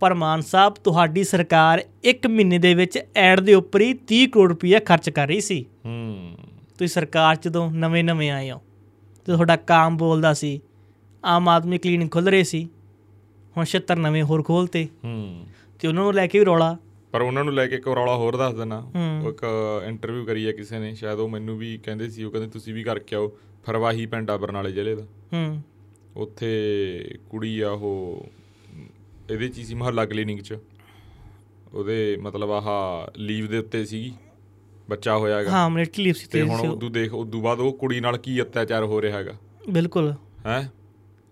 ਪਰ 0.00 0.14
ਮਾਨ 0.14 0.40
ਸਾਹਿਬ 0.40 0.74
ਤੁਹਾਡੀ 0.74 1.24
ਸਰਕਾਰ 1.24 1.84
1 2.04 2.28
ਮਹੀਨੇ 2.28 2.58
ਦੇ 2.58 2.74
ਵਿੱਚ 2.74 2.98
ਐਡ 3.16 3.40
ਦੇ 3.40 3.54
ਉੱਪਰ 3.54 3.80
ਹੀ 3.80 3.94
30 3.94 4.26
ਕਰੋੜ 4.26 4.48
ਰੁਪਇਆ 4.48 4.78
ਖਰਚ 4.78 5.10
ਕਰ 5.10 5.28
ਰਹੀ 5.28 5.40
ਸੀ। 5.40 5.66
ਹੂੰ। 5.86 6.34
ਤੁਸੀਂ 6.68 6.88
ਸਰਕਾਰ 6.88 7.36
ਜਦੋਂ 7.36 7.70
ਨਵੇਂ 7.70 8.04
ਨਵੇਂ 8.04 8.30
ਆਏ 8.30 8.50
ਹੋ 8.50 8.60
ਤੇ 9.24 9.32
ਤੁਹਾਡਾ 9.32 9.56
ਕਾਮ 9.56 9.96
ਬੋਲਦਾ 9.96 10.34
ਸੀ 10.34 10.60
ਆਮ 11.24 11.48
ਆਦਮੀ 11.48 11.78
ਕਲੀਨਿਕ 11.78 12.12
ਖੁੱਲ 12.12 12.28
ਰਹੇ 12.28 12.42
ਸੀ 12.42 12.68
ਹੁਣ 13.56 13.64
76 13.64 13.98
ਨਵੇਂ 13.98 14.22
ਹੋਰ 14.22 14.42
ਖੋਲਤੇ 14.42 14.88
ਹੂੰ। 15.04 15.46
ਤੇ 15.80 15.88
ਉਹਨਾਂ 15.88 16.02
ਨੂੰ 16.02 16.14
ਲੈ 16.14 16.26
ਕੇ 16.26 16.38
ਵੀ 16.38 16.44
ਰੌਲਾ। 16.44 16.76
ਪਰ 17.12 17.22
ਉਹਨਾਂ 17.22 17.44
ਨੂੰ 17.44 17.54
ਲੈ 17.54 17.66
ਕੇ 17.66 17.74
ਇੱਕ 17.76 17.88
ਰੌਲਾ 17.88 18.14
ਹੋਰ 18.16 18.36
ਦੱਸ। 18.36 18.54
ਉਹ 19.24 19.30
ਇੱਕ 19.30 19.42
ਇੰਟਰਵਿਊ 19.86 20.24
ਕਰੀ 20.24 20.46
ਹੈ 20.46 20.52
ਕਿਸੇ 20.52 20.78
ਨੇ 20.78 20.94
ਸ਼ਾਇਦ 20.94 21.18
ਉਹ 21.18 21.28
ਮੈਨੂੰ 21.28 21.58
ਵੀ 21.58 21.78
ਕਹਿੰਦੇ 21.78 22.08
ਸੀ 22.08 22.24
ਉਹ 22.24 22.30
ਕਹਿੰਦੇ 22.30 22.50
ਤੁਸੀਂ 22.50 22.74
ਵੀ 22.74 22.82
ਕਰਕੇ 22.82 23.16
ਆਓ। 23.16 23.32
ਫਰਵਾਹੀ 23.64 24.06
ਪਿੰਡ 24.06 24.30
ਆ 24.30 24.36
ਬਰਨਾਲੇ 24.36 24.72
ਜ਼ਿਲ੍ਹੇ 24.72 24.94
ਦਾ। 24.94 25.02
ਹੂੰ। 25.32 25.62
ਉੱਥੇ 26.16 27.14
ਕੁੜੀ 27.30 27.60
ਆ 27.60 27.70
ਉਹ 27.70 28.26
ਇਹਦੇ 29.30 29.48
ਚ 29.48 29.60
ਸੀ 29.60 29.74
ਮਹੱਲਾ 29.74 30.06
ਕਲੀਨਿਕ 30.06 30.42
ਚ। 30.42 30.58
ਉਹਦੇ 31.74 32.16
ਮਤਲਬ 32.16 32.50
ਆਹ 32.50 32.64
ਲੀਵ 33.18 33.46
ਦੇ 33.46 33.58
ਉੱਤੇ 33.58 33.84
ਸੀਗੀ 33.84 34.12
ਬੱਚਾ 34.90 35.16
ਹੋਇਆ 35.18 35.36
ਹੈਗਾ। 35.38 35.50
ਹਾਂ 35.50 35.70
ਮਿਲਟਰੀ 35.70 36.04
ਲੀਵ 36.04 36.14
ਸੀ 36.14 36.26
ਤੇ 36.26 36.42
ਹੁਣ 36.42 36.60
ਉਦੋਂ 36.60 36.90
ਦੇਖ 36.90 37.14
ਉਦੋਂ 37.14 37.42
ਬਾਅਦ 37.42 37.60
ਉਹ 37.60 37.72
ਕੁੜੀ 37.72 38.00
ਨਾਲ 38.00 38.18
ਕੀ 38.18 38.42
ਅਤਿਆਚਾਰ 38.42 38.84
ਹੋ 38.84 39.02
ਰਿਹਾ 39.02 39.18
ਹੈਗਾ। 39.18 39.32
ਬਿਲਕੁਲ। 39.70 40.14
ਹੈ? 40.46 40.72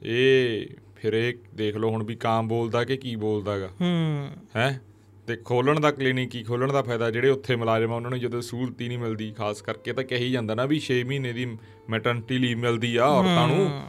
ਇਹ 0.03 0.67
ਫਿਰ 0.97 1.13
ਇਹ 1.13 1.35
ਦੇਖ 1.55 1.77
ਲਓ 1.77 1.91
ਹੁਣ 1.91 2.05
ਵੀ 2.05 2.15
ਕਾਂ 2.15 2.43
ਬੋਲਦਾ 2.43 2.85
ਕਿ 2.85 2.97
ਕੀ 2.97 3.17
ਬੋਲਦਾ 3.17 3.53
ਹੈਗਾ। 3.53 3.69
ਹੂੰ। 3.81 4.31
ਹੈ? 4.57 4.81
ਤੇ 5.31 5.37
ਖੋਲਣ 5.37 5.81
ਦਾ 5.81 5.91
ਕਲੀਨਿਕ 5.91 6.31
ਕੀ 6.31 6.43
ਖੋਲਣ 6.43 6.73
ਦਾ 6.73 6.83
ਫਾਇਦਾ 6.83 7.11
ਜਿਹੜੇ 7.11 7.29
ਉੱਥੇ 7.31 7.57
ਮੁਲਾਜ਼ਮ 7.57 7.93
ਆ 7.93 7.97
ਉਹਨਾਂ 7.97 8.11
ਨੂੰ 8.11 8.21
ਜਦੋਂ 8.21 8.43
ਸਹੂਲਤ 8.43 8.81
ਹੀ 8.81 8.89
ਨਹੀਂ 8.89 8.99
ਮਿਲਦੀ 8.99 9.33
ਖਾਸ 9.33 9.63
ਕਰਕੇ 9.63 9.93
ਤਾਂ 9.93 10.05
ਕਹੀ 10.05 10.31
ਜਾਂਦਾ 10.31 10.55
ਨਾ 10.55 10.65
ਵੀ 10.67 10.81
6 10.81 11.05
ਮਹੀਨੇ 11.07 11.33
ਦੀ 11.33 11.57
ਮੈਟਰਨਿਟੀ 11.91 12.39
ਲੀਵ 12.39 12.59
ਮਿਲਦੀ 12.59 12.97
ਆ 12.97 13.07
ਔਰਤਾਂ 13.07 13.49
ਨੂੰ। 13.49 13.83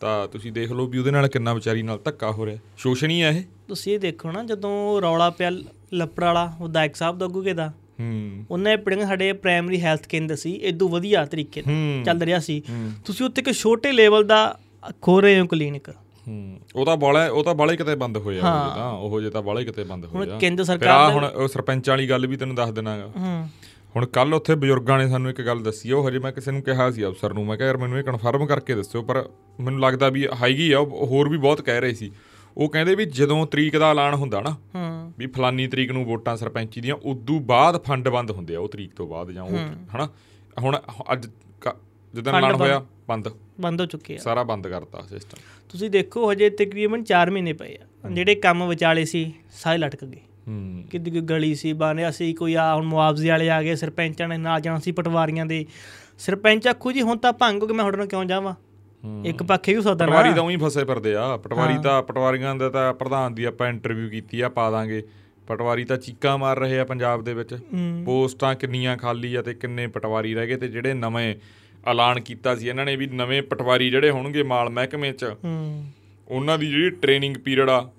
ਤਾਂ 0.00 0.28
ਤੁਸੀਂ 0.28 0.52
ਦੇਖ 0.52 0.72
ਲਓ 0.72 0.86
ਵੀ 0.86 0.98
ਉਹਦੇ 0.98 1.10
ਨਾਲ 1.10 1.28
ਕਿੰਨਾ 1.28 1.54
ਵਿਚਾਰੀ 1.54 1.82
ਨਾਲ 1.82 2.00
ਧੱਕਾ 2.04 2.30
ਹੋ 2.30 2.46
ਰਿਹਾ। 2.46 2.58
ਸ਼ੋਸ਼ਣ 2.76 3.10
ਹੀ 3.10 3.22
ਆ 3.22 3.28
ਇਹ। 3.28 3.44
ਤੁਸੀਂ 3.68 3.94
ਇਹ 3.94 3.98
ਦੇਖੋ 3.98 4.32
ਨਾ 4.32 4.44
ਜਦੋਂ 4.44 5.02
ਰੌਲਾ 5.02 5.30
ਪਿਆ 5.30 5.50
ਲੱਪੜ 5.92 6.24
ਵਾਲਾ 6.24 6.56
ਵਿਧਾਇਕ 6.62 6.96
ਸਾਹਿਬ 6.96 7.18
ਦਾ 7.18 7.26
ਅੱਗੂਗੇ 7.26 7.52
ਦਾ। 7.52 7.68
ਹੂੰ। 8.00 8.44
ਉਹਨੇ 8.50 8.76
ਪਿੰਡ 8.76 9.00
ਸਾਡੇ 9.00 9.32
ਪ੍ਰਾਇਮਰੀ 9.32 9.80
ਹੈਲਥ 9.80 10.08
ਕੇਂਦਰ 10.08 10.36
ਸੀ 10.36 10.52
ਇਦੋਂ 10.54 10.88
ਵਧੀਆ 10.88 11.24
ਤਰੀਕੇ 11.24 11.62
ਨਾਲ 11.66 11.74
ਹੂੰ। 11.74 12.02
ਚੱਲ 12.04 12.22
ਰਿਹਾ 12.22 12.38
ਸੀ। 12.38 12.62
ਹੂੰ। 12.70 12.92
ਤੁਸੀਂ 13.04 13.26
ਉੱਥੇ 13.26 13.42
ਇੱਕ 13.42 13.52
ਛੋਟੇ 13.52 13.92
ਲੈਵਲ 13.92 14.24
ਦਾ 14.24 14.58
ਖੋ 15.02 15.20
ਰਹੇ 15.20 15.40
ਹੋ 15.40 15.46
ਕਲੀਨਿਕ। 15.46 15.94
ਹੂੰ। 16.28 16.60
ਉਹ 16.76 16.86
ਤਾਂ 16.86 16.96
ਬਾਲਾ 16.96 17.28
ਉਹ 17.28 17.44
ਤਾਂ 17.44 17.54
ਬਾਲੇ 17.54 17.76
ਕਿਤੇ 17.76 17.94
ਬੰਦ 17.94 18.16
ਹੋਇਆ 18.16 18.38
ਉਹ 18.38 18.74
ਤਾਂ 18.74 18.90
ਉਹ 18.92 19.20
ਜੇ 19.20 19.30
ਤਾਂ 19.30 19.42
ਬਾਲੇ 19.42 19.64
ਕਿਤੇ 19.64 19.84
ਬੰਦ 19.84 20.06
ਹੁਣ 20.06 20.26
ਹੋਇਆ। 20.26 20.38
ਕੇਂਦਰ 20.38 20.56
ਫਿਰ 20.56 20.64
ਸਰਕਾਰ 20.64 21.06
ਦਾ- 21.06 21.14
ਹੁਣ 21.14 21.24
ਉਹ 21.24 21.48
ਸਰਪੰਚਾਂ 21.48 21.92
ਵਾਲੀ 21.92 22.10
ਗੱਲ 22.10 22.26
ਵੀ 22.26 22.36
ਤੈਨੂੰ 22.36 22.54
ਦੱਸ 22.54 22.70
ਦੇਣਾਗਾ 22.70 23.06
ਹੂੰ। 23.16 23.48
ਹੁਣ 23.96 24.06
ਕੱਲ 24.06 24.34
ਉੱਥੇ 24.34 24.54
ਬਜ਼ੁਰਗਾਂ 24.54 24.98
ਨੇ 24.98 25.08
ਸਾਨੂੰ 25.08 25.30
ਇੱਕ 25.30 25.42
ਗੱਲ 25.42 25.62
ਦੱਸੀ 25.62 25.92
ਉਹ 25.92 26.08
ਹਜੇ 26.08 26.18
ਮੈਂ 26.18 26.32
ਕਿਸੇ 26.32 26.50
ਨੂੰ 26.50 26.62
ਕਿਹਾ 26.62 26.90
ਸੀ 26.90 27.06
ਅਫਸਰ 27.06 27.34
ਨੂੰ 27.34 27.46
ਮੈਂ 27.46 27.56
ਕਿਹਾ 27.56 27.66
ਯਾਰ 27.68 27.76
ਮੈਨੂੰ 27.76 27.98
ਇਹ 27.98 28.04
ਕਨਫਰਮ 28.04 28.46
ਕਰਕੇ 28.46 28.74
ਦੱਸਿਓ 28.74 29.02
ਪਰ 29.02 29.28
ਮੈਨੂੰ 29.60 29.80
ਲੱਗਦਾ 29.80 30.08
ਵੀ 30.08 30.28
ਹੈਗੀ 30.42 30.72
ਆ 30.72 30.78
ਉਹ 30.78 31.06
ਹੋਰ 31.06 31.28
ਵੀ 31.28 31.38
ਬਹੁਤ 31.38 31.60
ਕਹਿ 31.60 31.80
ਰਹੇ 31.80 31.94
ਸੀ। 31.94 32.10
ਉਹ 32.56 32.68
ਕਹਿੰਦੇ 32.68 32.94
ਵੀ 32.94 33.04
ਜਦੋਂ 33.04 33.46
ਤਰੀਕ 33.46 33.78
ਦਾ 33.78 33.90
ਐਲਾਨ 33.90 34.14
ਹੁੰਦਾ 34.14 34.40
ਨਾ 34.40 34.50
ਹੂੰ। 34.50 35.12
ਵੀ 35.18 35.26
ਫਲਾਨੀ 35.26 35.66
ਤਰੀਕ 35.66 35.92
ਨੂੰ 35.92 36.04
ਵੋਟਾਂ 36.04 36.36
ਸਰਪੰਚੀ 36.36 36.80
ਦੀਆਂ 36.80 36.94
ਉਦੋਂ 36.94 37.40
ਬਾਅਦ 37.40 37.82
ਫੰਡ 37.82 38.08
ਬੰਦ 38.08 38.30
ਹੁੰਦੇ 38.30 38.54
ਆ 38.54 38.60
ਉਹ 38.60 38.68
ਤਰੀਕ 38.68 38.94
ਤੋਂ 38.94 39.06
ਬਾਅਦ 39.06 39.30
ਜਾਂ 39.30 39.42
ਉਹ 39.42 39.56
ਹਨਾ? 39.96 40.08
ਹੁਣ 40.62 40.78
ਅੱਜ 41.12 41.26
ਜਦੋਂ 42.14 42.32
ਐਲਾਨ। 42.32 42.54
ਹੋਇਆ 42.54 42.84
ਬੰਦ। 43.08 43.28
ਬੰਦ 43.60 43.80
ਹੋ 43.80 43.86
ਚੁੱਕੇ 43.86 44.14
ਆ। 44.14 44.18
ਸਾਰਾ 44.18 44.42
ਬੰਦ 44.42 44.68
ਕਰਤਾ 44.68 45.00
ਸਿਸਟਮ 45.00 45.38
ਤੁਸੀਂ 45.68 45.90
ਦੇਖੋ 45.90 46.32
ਹਜੇ 46.32 46.50
ਤਕਰੀਬਨ 46.50 47.04
4 47.04 47.30
ਮਹੀਨੇ 47.30 47.52
ਪਏ 47.52 47.78
ਆ। 47.82 48.08
ਜਿਹੜੇ 48.08 48.34
ਕੰਮ 48.34 48.68
ਵਿਚਾਲੇ 48.68 49.04
ਸੀ 49.04 49.32
ਸਾਰੇ 49.52 49.78
ਲਟਕ 49.78 50.04
ਗਏ। 50.04 50.20
ਹੂੰ। 50.48 50.84
ਕਿਤੇ 50.90 51.10
ਕੋਈ 51.10 51.20
ਗਲੀ 51.20 51.54
ਸੀ 51.54 51.72
ਬਾਨਿਆ 51.72 52.10
ਸੀ 52.10 52.32
ਕੋਈ 52.32 52.54
ਆ 52.54 52.74
ਹੁਣ 52.74 52.84
ਮੁਆਵਜ਼ੇ 52.84 53.28
ਵਾਲੇ 53.28 53.50
ਆ 53.50 53.62
ਗਏ 53.62 53.74
ਸਰਪੰਚਾਂ 53.74 54.28
ਨੇ 54.28 54.36
ਨਾਲ 54.36 54.60
ਜਾਣਾ 54.60 54.78
ਸੀ 54.78 54.92
ਪਟਵਾਰੀਆਂ 54.92 55.46
ਦੇ। 55.46 55.66
ਸਰਪੰਚ 56.18 56.68
ਆਖੂ 56.68 56.92
ਜੀ 56.92 57.02
ਹੁਣ 57.02 57.18
ਤਾਂ 57.18 57.32
ਭੰਗ 57.32 57.62
ਹੋ 57.62 57.66
ਕੇ 57.66 57.72
ਮੈਂ 57.72 57.82
ਤੁਹਾਡੇ 57.82 57.96
ਨਾਲ 57.96 58.06
ਕਿਉਂ 58.06 58.24
ਜਾਵਾਂ? 58.24 58.54
ਇੱਕ 59.24 59.42
ਪੱਖੇ 59.42 59.74
ਵੀ 59.74 59.82
ਸੌਦਾ 59.82 60.06
ਪਟਵਾਰੀ 60.06 60.28
ਨਾ 60.28 60.34
ਤਾਂ 60.34 60.42
ਉਹੀ 60.42 60.56
ਫਸੇ 60.56 60.84
ਫਿਰਦੇ 60.84 61.14
ਆ। 61.14 61.36
ਪਟਵਾਰੀ 61.36 61.74
ਤਾਂ 61.82 62.02
ਪਟਵਾਰੀਆਂ 62.02 62.54
ਦਾ 62.54 62.68
ਤਾਂ 62.70 62.94
ਪ੍ਰਧਾਨ 62.94 63.34
ਦੀ 63.34 63.44
ਆਪਾਂ 63.44 63.68
ਇੰਟਰਵਿਊ 63.68 64.10
ਕੀਤੀ 64.10 64.40
ਆ 64.40 64.48
ਪਾ 64.48 64.70
ਦਾਂਗੇ। 64.70 65.02
ਪਟਵਾਰੀ 65.46 65.84
ਤਾਂ 65.84 65.96
ਚੀਕਾਂ 65.96 66.38
ਮਾਰ 66.38 66.58
ਰਹੇ 66.58 66.78
ਆ 66.78 66.84
ਪੰਜਾਬ 66.84 67.24
ਦੇ 67.24 67.34
ਵਿੱਚ। 67.34 67.58
ਪੋਸਟਾਂ 68.04 68.54
ਕਿੰਨੀਆਂ 68.54 68.96
ਖਾਲੀ 68.96 69.34
ਆ 69.34 69.42
ਤੇ 69.42 69.54
ਕਿੰਨੇ 69.54 69.86
ਪਟਵਾਰੀ 69.86 70.34
ਰਹਿ 70.34 70.46
ਗਏ 70.46 70.56
ਤੇ 70.56 70.68
ਜਿਹੜੇ 70.68 70.94
ਨਵੇਂ 70.94 71.34
ਐਲਾਨ 71.86 72.20
ਕੀਤਾ 72.20 72.56
ਸੀ। 72.56 72.68
ਇਹਨਾਂ 72.68 72.84
ਨੇ 72.84 72.96
ਵੀ 72.96 73.06
ਨਵੇਂ 73.06 73.42
ਪਟਵਾਰੀ 73.42 73.90
ਜਿਹੜੇ 73.90 74.10
ਹੋਣਗੇ 74.10 74.42
ਮਾਲ 74.42 74.70
ਮਹਿਕਮੇ 74.70 75.12
'ਚ 75.12 75.24
ਹੂੰ 75.44 75.84
ਉਹਨਾਂ 76.28 76.58
ਦੀ 76.58 76.66
ਜਿਹੜੀ 76.66 76.90
ਟ੍ਰੇਨਿੰਗ 76.90 77.36
ਪੀਰੀਅਡ 77.36 77.70
ਆ 77.70 77.90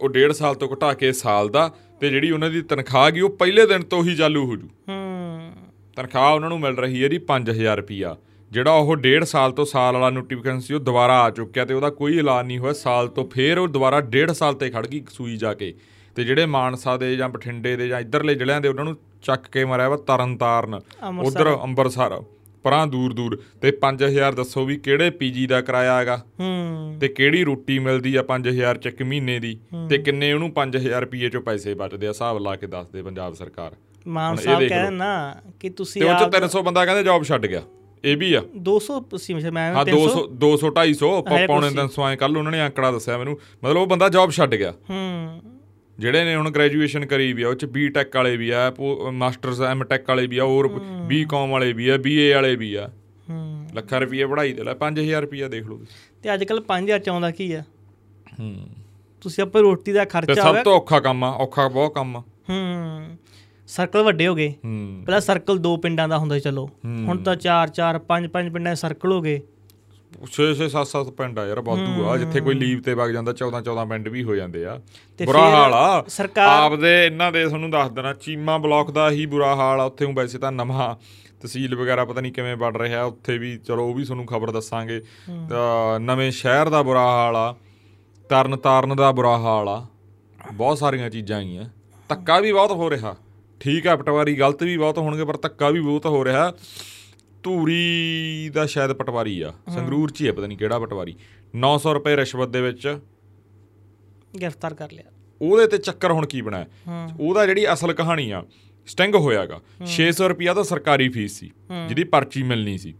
ਉਹ 0.00 0.08
ਡੇਢ 0.08 0.32
ਸਾਲ 0.32 0.54
ਤੋਂ 0.54 0.68
ਘਟਾ 0.74 0.92
ਕੇ 0.94 1.12
ਸਾਲ 1.12 1.48
ਦਾ 1.48 1.74
ਤੇ 2.00 2.10
ਜਿਹੜੀ 2.10 2.30
ਉਹਨਾਂ 2.30 2.50
ਦੀ 2.50 2.62
ਤਨਖਾਹ 2.62 3.10
ਗਈ 3.10 3.20
ਉਹ 3.20 3.30
ਪਹਿਲੇ 3.30 3.66
ਦਿਨ 3.66 3.82
ਤੋਂ 3.82 4.04
ਹੀ 4.04 4.16
ਚਾਲੂ 4.16 4.46
ਹੋ 4.46 4.56
ਜੂ। 4.56 4.68
ਹੂੰ। 4.88 5.52
ਤਨਖਾਹ 5.96 6.34
ਉਹਨਾਂ 6.34 6.48
ਨੂੰ 6.48 6.60
ਮਿਲ 6.60 6.76
ਰਹੀ 6.76 7.02
ਹੈ 7.04 7.08
ਜੀ 7.08 7.18
5000 7.18 7.76
ਰੁਪਿਆ 7.76 8.16
ਜਿਹੜਾ 8.52 8.72
ਉਹ 8.72 8.96
ਡੇਢ 8.96 9.24
ਸਾਲ 9.24 9.52
ਤੋਂ 9.52 9.64
ਸਾਲ 9.64 9.94
ਵਾਲਾ 9.94 10.10
ਨੋਟੀਫਿਕੇਸ਼ਨ 10.10 10.60
ਸੀ 10.60 10.74
ਉਹ 10.74 10.80
ਦੁਬਾਰਾ 10.80 11.20
ਆ 11.22 11.30
ਚੁੱਕਿਆ 11.30 11.64
ਤੇ 11.64 11.74
ਉਹਦਾ 11.74 11.90
ਕੋਈ 11.90 12.18
ਐਲਾਨ 12.18 12.46
ਨਹੀਂ 12.46 12.58
ਹੋਇਆ। 12.58 12.72
ਸਾਲ 12.72 13.08
ਤੋਂ 13.08 13.28
ਫੇਰ 13.30 13.58
ਉਹ 13.58 13.68
ਦੁਬਾਰਾ 13.68 14.00
ਡੇਢ 14.00 14.32
ਸਾਲ 14.32 14.54
ਤੇ 14.54 14.70
ਖੜ 14.70 14.86
ਗਈ 14.86 15.04
ਸੂਈ 15.10 15.36
ਜਾ 15.36 15.54
ਕੇ। 15.54 15.74
ਤੇ 16.16 16.24
ਜਿਹੜੇ 16.24 16.46
ਮਾਨਸਾ 16.46 16.96
ਦੇ 16.96 17.16
ਜਾਂ 17.16 17.28
ਬਠਿੰਡੇ 17.28 17.76
ਦੇ 17.76 17.88
ਜਾਂ 17.88 18.00
ਇਧਰਲੇ 18.00 18.34
ਜ਼ਿਲ੍ਹਿਆਂ 18.34 18.60
ਦੇ 18.60 18.68
ਉਹਨਾਂ 18.68 18.84
ਨੂੰ 18.84 18.96
ਚੱਕ 19.22 19.46
ਕੇ 19.52 19.64
ਮਾਰਿਆ 19.64 19.88
ਵਾ 19.88 19.96
ਤਰਨਤਾਰਨ। 19.96 20.80
ਉਧਰ 21.24 21.58
ਅੰਮ੍ਰਿਤਸਰ 21.62 22.22
ਪਰਾਂ 22.66 22.86
ਦੂਰ 22.86 23.12
ਦੂਰ 23.12 23.42
ਤੇ 23.60 23.72
5000 23.80 24.34
ਦੱਸੋ 24.34 24.64
ਵੀ 24.64 24.76
ਕਿਹੜੇ 24.76 25.10
ਪੀਜੀ 25.10 25.46
ਦਾ 25.46 25.60
ਕਿਰਾਇਆ 25.60 25.98
ਹੈਗਾ? 25.98 26.24
ਹੂੰ। 26.40 26.96
ਤੇ 27.00 27.08
ਕਿਹੜੀ 27.08 27.44
ਰੋਟੀ 27.44 27.78
ਮਿਲਦੀ 27.78 28.16
ਆ 28.16 28.22
5000 28.22 28.76
ਚ 28.78 28.86
ਇੱਕ 28.86 29.02
ਮਹੀਨੇ 29.02 29.38
ਦੀ? 29.38 29.58
ਤੇ 29.90 29.98
ਕਿੰਨੇ 29.98 30.32
ਉਹਨੂੰ 30.32 30.50
5000 30.50 31.00
ਰੁਪਏ 31.00 31.28
ਚੋਂ 31.28 31.40
ਪੈਸੇ 31.40 31.74
ਬਚਦੇ 31.74 32.06
ਆ? 32.06 32.10
ਹਿਸਾਬ 32.10 32.38
ਲਾ 32.38 32.56
ਕੇ 32.56 32.66
ਦੱਸਦੇ 32.66 33.02
ਪੰਜਾਬ 33.02 33.34
ਸਰਕਾਰ। 33.34 33.76
ਮਾਨ 34.06 34.36
ਸਾਹਿਬ 34.36 34.58
ਦੇਖ 34.58 34.68
ਕਹਿ 34.68 34.78
ਲਓ। 34.78 34.88
ਰਹੇ 34.88 34.96
ਨਾ 34.96 35.36
ਕਿ 35.60 35.70
ਤੁਸੀਂ 35.70 36.02
ਤੇ 36.02 36.08
ਉਹ 36.08 36.14
ਚ 36.14 36.22
ਆਪ 36.22 36.30
300 36.30 36.62
ਬੰਦਾ 36.62 36.84
ਕਹਿੰਦੇ 36.84 37.02
ਜੌਬ 37.02 37.22
ਛੱਡ 37.22 37.46
ਗਿਆ। 37.46 37.62
ਇਹ 38.04 38.16
ਵੀ 38.16 38.34
ਆ। 38.34 38.42
200 38.56 39.16
ਸੀ 39.16 39.34
ਮੈਂ 39.34 39.74
ਹਾਂ 39.74 39.84
200 39.86 40.26
200 40.32 40.70
250 40.70 41.38
ਹੈ 41.38 41.46
ਪੌਣੇ 41.46 41.68
ਕੁਛ 41.68 41.76
300 41.76 42.12
ਐ 42.12 42.16
ਕੱਲ 42.16 42.36
ਉਹਨਾਂ 42.36 42.52
ਨੇ 42.52 42.60
ਆંકੜਾ 42.60 42.90
ਦੱਸਿਆ 42.90 43.18
ਮੈਨੂੰ। 43.18 43.38
ਮਤਲਬ 43.64 43.76
ਉਹ 43.76 43.86
ਬੰਦਾ 43.86 44.08
ਜੌਬ 44.08 44.30
ਛੱਡ 44.30 44.54
ਗਿਆ। 44.54 44.72
ਹੂੰ। 44.90 45.40
ਜਿਹੜੇ 45.98 46.24
ਨੇ 46.24 46.36
ਹੁਣ 46.36 46.50
ਗ੍ਰੈਜੂਏਸ਼ਨ 46.50 47.06
ਕਰੀ 47.06 47.32
ਵੀ 47.32 47.42
ਆ 47.42 47.48
ਉਹ 47.48 47.54
ਚ 47.54 47.64
ਬੀਟੈਕ 47.64 48.16
ਵਾਲੇ 48.16 48.36
ਵੀ 48.36 48.50
ਆ 48.50 48.72
ਮਾਸਟਰਸ 49.12 49.60
ਐਮਟੈਕ 49.60 50.08
ਵਾਲੇ 50.08 50.26
ਵੀ 50.26 50.38
ਆ 50.38 50.44
ਹੋਰ 50.44 50.68
ਬੀਕਾਮ 51.06 51.50
ਵਾਲੇ 51.50 51.72
ਵੀ 51.72 51.88
ਆ 51.88 51.96
ਬੀਏ 51.96 52.34
ਵਾਲੇ 52.34 52.56
ਵੀ 52.56 52.74
ਆ। 52.74 52.90
ਲੱਖਾਂ 53.74 54.00
ਰੁਪਏ 54.00 54.24
ਪੜ੍ਹਾਈ 54.24 54.52
ਦੇ 54.52 54.64
ਲੈ 54.64 54.74
5000 54.74 55.20
ਰੁਪਏ 55.20 55.48
ਦੇਖ 55.48 55.66
ਲਓ 55.66 55.80
ਤੇ 56.22 56.34
ਅੱਜ 56.34 56.44
ਕੱਲ 56.44 56.60
5000 56.68 56.98
ਚ 56.98 57.08
ਆਉਂਦਾ 57.08 57.30
ਕੀ 57.30 57.52
ਆ? 57.52 57.62
ਹੂੰ। 58.40 58.68
ਤੁਸੀਂ 59.20 59.44
ਆਪਾਂ 59.44 59.62
ਰੋਟੀ 59.62 59.92
ਦਾ 59.92 60.04
ਖਰਚਾ 60.04 60.34
ਸਭ 60.34 60.46
ਹੋਵੇ 60.46 60.62
ਤੋਂ 60.62 60.76
ਔਖਾ 60.76 61.00
ਕੰਮ 61.00 61.24
ਆ 61.24 61.30
ਔਖਾ 61.30 61.68
ਬਹੁਤ 61.68 61.94
ਕੰਮ 61.94 62.16
ਆ। 62.16 62.20
ਹੂੰ। 62.20 63.16
ਸਰਕਲ 63.66 64.02
ਵੱਡੇ 64.02 64.26
ਹੋ 64.26 64.34
ਗਏ। 64.34 64.54
ਪਹਿਲਾਂ 65.04 65.20
ਸਰਕਲ 65.20 65.58
ਦੋ 65.58 65.76
ਪਿੰਡਾਂ 65.76 66.08
ਦਾ 66.08 66.18
ਹੁੰਦਾ 66.18 66.38
ਚਲੋ। 66.38 66.68
ਹੁਣ 66.86 67.18
ਤਾਂ 67.18 67.36
4 67.36 67.68
4 67.74 67.98
5 68.08 68.28
5 68.32 68.50
ਪਿੰਡਾਂ 68.52 68.72
ਦੇ 68.72 68.76
ਸਰਕਲ 68.76 69.12
ਹੋ 69.12 69.20
ਗਏ। 69.20 69.40
6 70.24 70.54
6 70.54 70.68
7 70.68 70.86
7 70.86 71.10
ਪਿੰਡ 71.10 71.38
ਆ 71.38 71.46
ਯਾਰ 71.46 71.60
ਵਾਧੂ 71.60 72.08
ਆ। 72.08 72.16
ਜਿੱਥੇ 72.16 72.40
ਕੋਈ 72.40 72.54
ਲੀਵ 72.54 72.80
ਤੇ 72.80 72.94
ਵਗ 72.94 73.10
ਜਾਂਦਾ 73.10 73.32
14 73.32 73.60
14 73.60 73.84
ਪਿੰਡ 73.84 74.08
ਵੀ 74.08 74.22
ਹੋ 74.22 74.34
ਜਾਂਦੇ 74.34 74.64
ਆ। 74.64 74.80
ਬੁਰਾ 75.24 75.50
ਹਾਲ 75.50 75.74
ਆ। 75.74 76.04
ਸਰਕਾਰ- 76.08 76.72
ਆਪਦੇ 76.72 77.06
ਇਹਨਾਂ 77.06 77.32
ਦੇ 77.32 77.46
ਤੁਹਾਨੂੰ 77.46 77.70
ਦੱਸ 77.70 77.90
ਦੇਣਾ 77.90 78.14
ਚੀਮਾ 78.14 78.58
ਬਲਾਕ 78.58 78.90
ਦਾ 78.90 79.10
ਹੀ 79.10 79.26
ਬੁਰਾ 79.26 79.56
ਹਾਲ 79.56 79.80
ਆ। 79.80 79.84
ਉੱਥੇ 79.84 80.04
ਨੂੰ 80.04 80.14
ਵੈਸੇ 80.14 80.38
ਤਾਂ 80.38 80.52
ਨਵਾਂ 80.52 80.94
ਤਹਿਸੀਲ 81.40 81.76
ਵਗੈਰਾ 81.76 82.04
ਪਤਾ 82.04 82.20
ਨਹੀਂ 82.20 82.32
ਕਿਵੇਂ 82.32 82.56
ਬਣ 82.56 82.76
ਰਿਹਾ। 82.76 83.04
ਉੱਥੇ 83.04 83.38
ਵੀ 83.38 83.56
ਚਲੋ 83.56 83.88
ਉਹ 83.88 83.94
ਵੀ 83.94 84.04
ਤੁਹਾਨੂੰ 84.04 84.26
ਖਬਰ 84.26 84.50
ਦੱਸਾਂਗੇ। 84.50 85.02
ਨਵੇਂ 85.98 86.30
ਸ਼ਹਿਰ 86.30 86.68
ਦਾ 86.68 86.82
ਬੁਰਾ 86.82 87.06
ਹਾਲ 87.06 87.36
ਆ। 87.36 87.54
ਤਰਨ 88.28 88.56
ਤਾਰਨ 88.56 88.96
ਦਾ 88.96 89.12
ਬੁਰਾ 89.12 89.38
ਹਾਲ 89.38 89.68
ਆ। 89.68 89.86
ਬਹੁਤ 90.52 90.78
ਸਾਰੀਆਂ 90.78 91.10
ਚੀਜ਼ਾਂ 91.10 91.38
ਆਈਆਂ। 91.38 91.64
ਧੱਕਾ 92.08 92.40
ਵੀ 92.40 92.52
ਬਹੁਤ 92.52 92.70
ਹੋ 92.70 92.90
ਰਿਹਾ। 92.90 93.16
ਠੀਕ 93.60 93.86
ਆ 93.86 93.96
ਪਟਵਾਰੀ 93.96 94.34
ਗਲਤ 94.34 94.62
ਵੀ 94.62 94.76
ਬਹੁਤ 94.76 94.98
ਹੋਣਗੇ 94.98 95.24
ਪਰ 95.24 95.36
ਧੱਕਾ 95.36 95.68
ਵੀ 95.68 95.80
ਬਹੁਤ 95.80 96.06
ਹੋ 96.06 96.24
ਰਿਹਾ। 96.24 96.52
ਧੂਰੀ 97.42 98.50
ਦਾ 98.54 98.66
ਸ਼ਾਇਦ 98.66 98.92
ਪਟਵਾਰੀ 98.92 99.40
ਆ। 99.40 99.52
ਸੰਗਰੂਰ 99.74 100.10
ਚ 100.10 100.20
ਹੀ 100.20 100.26
ਆ 100.26 100.32
ਪਤਾ 100.32 100.46
ਨਹੀਂ 100.46 100.58
ਕਿਹੜਾ 100.58 100.78
ਪਟਵਾਰੀ। 100.78 101.14
900 101.54 101.94
ਰੁਪਏ 101.94 102.16
ਰਿਸ਼ਵਤ 102.16 102.48
ਦੇ 102.48 102.60
ਵਿੱਚ 102.60 102.98
ਗ੍ਰਿਫਤਾਰ 104.40 104.74
ਕਰ 104.74 104.92
ਲਿਆ। 104.92 105.04
ਉਹਦੇ 105.42 105.66
ਤੇ 105.66 105.78
ਚੱਕਰ 105.78 106.12
ਹੁਣ 106.12 106.26
ਕੀ 106.26 106.40
ਹੂੰ। 106.40 107.08
ਉਹਦਾ 107.20 107.46
ਜਿਹੜੀ 107.46 107.72
ਅਸਲ 107.72 107.92
ਕਹਾਣੀ 107.92 108.30
ਆ 108.30 108.44
ਸਟਿੰਗ 108.86 109.14
ਹੋਇਆਗਾ। 109.14 109.60
600 109.86 110.28
ਰੁਪਿਆ 110.28 110.54
ਤਾਂ 110.54 110.64
ਸਰਕਾਰੀ 110.64 111.08
ਫੀਸ 111.08 111.38
ਸੀ 111.38 111.50
ਜਿਹਦੀ 111.88 112.04
ਪਰਚੀ 112.04 112.42
ਮਿਲਣੀ 112.42 112.78
ਸੀ। 112.78 112.94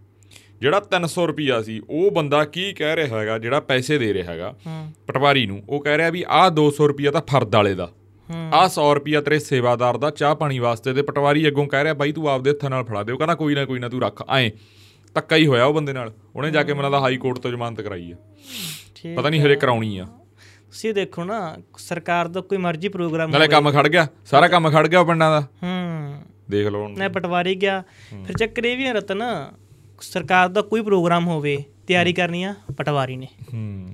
ਜਿਹੜਾ 0.60 0.80
300 0.80 1.26
ਰੁਪਿਆ 1.26 1.62
ਸੀ 1.62 1.80
ਉਹ 1.90 2.10
ਬੰਦਾ 2.10 2.44
ਕੀ 2.44 2.72
ਕਹਿ 2.72 2.96
ਰਿਹਾ 2.96 3.18
ਹੈਗਾ 3.20 3.38
ਜਿਹੜਾ 3.38 3.60
ਪੈਸੇ 3.60 3.98
ਦੇ 3.98 4.14
ਰਿਹਾ 4.14 4.32
ਹੈਗਾ 4.32 4.56
ਪਟਵਾਰੀ 5.06 5.46
ਨੂੰ 5.46 5.62
ਉਹ 5.68 5.80
ਕਹਿ 5.80 5.96
ਰਿਹਾ 5.96 6.10
ਵੀ 6.10 6.24
ਆਹ 6.28 6.50
200 6.50 6.88
ਰੁਪਿਆ 6.88 7.10
ਤਾਂ 7.10 7.22
ਫਰਦ 7.26 7.54
ਵਾਲੇ 7.54 7.74
ਦਾ। 7.74 7.92
ਆਹ 8.52 8.68
100 8.68 8.94
ਰੁਪਿਆ 8.94 9.20
ਤੇਰੇ 9.20 9.38
ਸੇਵਾਦਾਰ 9.38 9.96
ਦਾ 9.96 10.10
ਚਾਹ 10.10 10.34
ਪਾਣੀ 10.34 10.58
ਵਾਸਤੇ 10.58 10.92
ਤੇ 10.94 11.02
ਪਟਵਾਰੀ 11.02 11.46
ਅੱਗੋਂ 11.48 11.66
ਕਹਿ 11.66 11.82
ਰਿਹਾ 11.84 11.94
ਬਾਈ 11.94 12.12
ਤੂੰ 12.12 12.28
ਆਪਦੇ 12.28 12.50
ਹੱਥਾਂ 12.50 12.70
ਨਾਲ 12.70 12.84
ਫੜਾ 12.84 13.02
ਦਿਓ। 13.02 13.16
ਕਹਿੰਦਾ 13.16 13.34
ਕੋਈ 13.34 13.54
ਨਾ 13.54 13.64
ਕੋਈ 13.64 13.78
ਨਾ 13.78 13.88
ਤੂੰ 13.88 14.00
ਰੱਖ 14.02 14.22
ਐਂ 14.36 14.50
ਧੱਕਾ 15.14 15.36
ਹੀ 15.36 15.46
ਹੋਇਆ 15.46 15.64
ਉਹ 15.64 15.74
ਬੰਦੇ 15.74 15.92
ਨਾਲ। 15.92 16.12
ਉਹਨੇ 16.36 16.50
ਜਾ 16.50 16.62
ਕੇ 16.62 16.74
ਮੈਨੂੰ 16.74 16.90
ਦਾ 16.90 17.00
ਹਾਈ 17.00 17.16
ਕੋਰਟ 17.16 17.38
ਤੋਂ 17.38 17.50
ਜ਼ਮਾਨਤ 17.50 17.80
ਕਰਾਈ 17.80 18.10
ਆ। 18.12 18.16
ਠੀਕ 18.94 19.16
ਪਤਾ 19.16 19.30
ਨਹੀਂ 19.30 19.40
ਹਜੇ 19.40 19.56
ਕਰਾਉਣੀ 19.56 19.98
ਆ। 19.98 20.04
ਤੁਸੀਂ 20.66 20.94
ਦੇਖੋ 20.94 21.24
ਨਾ 21.24 21.56
ਸਰਕਾਰ 21.78 22.28
ਦਾ 22.28 22.40
ਕੋਈ 22.40 22.58
ਮਰਜ਼ੀ 22.58 22.88
ਪ੍ਰੋਗਰਾਮ 22.88 23.30
ਨਾਲੇ 23.30 23.48
ਕੰਮ 23.48 23.70
ਖੜ 23.70 23.86
ਗਿਆ 23.88 24.06
ਸਾਰਾ 24.26 24.48
ਕੰਮ 24.48 24.70
ਖੜ 24.70 24.86
ਗਿਆ 24.86 25.00
ਉਹ 25.00 25.06
ਪਿੰਡਾਂ 25.06 25.30
ਦਾ। 25.30 25.40
ਹੂੰ। 25.62 26.22
ਦੇਖ 26.50 26.66
ਲਓ 26.66 26.88
ਨਾ 26.88 27.08
ਪਟਵਾਰੀ 27.08 27.54
ਗਿਆ 27.54 27.82
ਫਿਰ 28.26 28.36
ਚੱਕਰ 28.36 28.64
ਇਹ 28.64 28.76
ਵੀ 28.76 28.90
ਰਤਨ 28.92 29.22
ਸਰਕਾਰ 30.00 30.48
ਦਾ 30.48 30.62
ਕੋਈ 30.62 30.82
ਪ੍ਰੋਗਰਾਮ 30.82 31.26
ਹੋਵੇ 31.26 31.56
ਤਿਆਰੀ 31.88 32.12
ਕਰਨੀ 32.12 32.42
ਆ 32.42 32.54
ਪਟਵਾਰੀ 32.76 33.16
ਨੇ। 33.16 33.26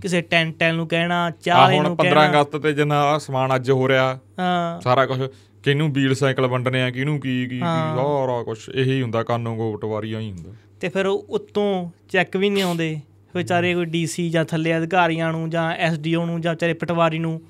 ਕਿਸੇ 0.02 0.20
ਟੈਂਟ 0.20 0.54
ਟੈਨ 0.58 0.74
ਨੂੰ 0.74 0.86
ਕਹਿਣਾ 0.88 1.30
ਚਾਹ 1.40 1.56
ਆ 1.56 1.60
ਵਾਲੇ 1.60 1.76
ਹੁਣ 1.76 1.86
ਨੂੰ 1.86 1.96
15 1.96 2.04
ਕਹਿਣਾ 2.04 2.40
ਅਗਸਤ 2.40 2.56
ਤੇ 2.56 2.72
ਜਿੰਨਾ 2.72 3.18
ਸਮਾਨ 3.18 3.54
ਅੱਜ 3.54 3.70
ਹੋ 3.70 3.88
ਰਿਹਾ 3.88 4.18
ਹਾਂ। 4.38 4.80
ਸਾਰਾ 4.80 5.06
ਕੁਝ 5.06 5.20
ਕਿਹਨੂੰ 5.64 5.92
ਵੀਲ 5.92 6.14
ਸਾਈਕਲ 6.14 6.46
ਵੰਡਣੇ 6.46 6.82
ਆ 6.82 6.90
ਕਿਹਨੂੰ 6.90 7.18
ਕੀ 7.20 7.46
ਕੀ 7.46 7.58
ਸਾਰਾ 7.58 8.42
ਕੁਝ 8.42 8.58
ਇਹੀ 8.74 9.00
ਹੁੰਦਾ 9.02 9.22
ਕਾਨੋ 9.22 9.56
ਕੋ 9.56 9.72
ਪਟਵਾਰੀਆਂ 9.76 10.20
ਹੀ 10.20 10.30
ਹੁੰਦਾ। 10.32 10.52
ਤੇ 10.80 10.88
ਫਿਰ 10.88 11.06
ਉੱਤੋਂ 11.06 11.90
ਚੈੱਕ 12.08 12.36
ਵੀ 12.36 12.50
ਨਹੀਂ 12.50 12.62
ਆਉਂਦੇ 12.62 12.96
ਵਿਚਾਰੇ 13.34 13.74
ਕੋਈ 13.74 13.84
ਡੀਸੀ 13.84 14.28
ਜਾਂ 14.30 14.44
ਥੱਲੇ 14.44 14.76
ਅਧਿਕਾਰੀਆਂ 14.78 15.32
ਨੂੰ 15.32 15.48
ਜਾਂ 15.50 15.70
ਐਸਡੀਓ 15.80 16.24
ਨੂੰ 16.26 16.40
ਜਾਂ 16.40 16.52
ਵਿਚਾਰੇ 16.52 16.72
ਪਟਵਾਰੀ 16.74 17.18
ਨੂੰ 17.18 17.40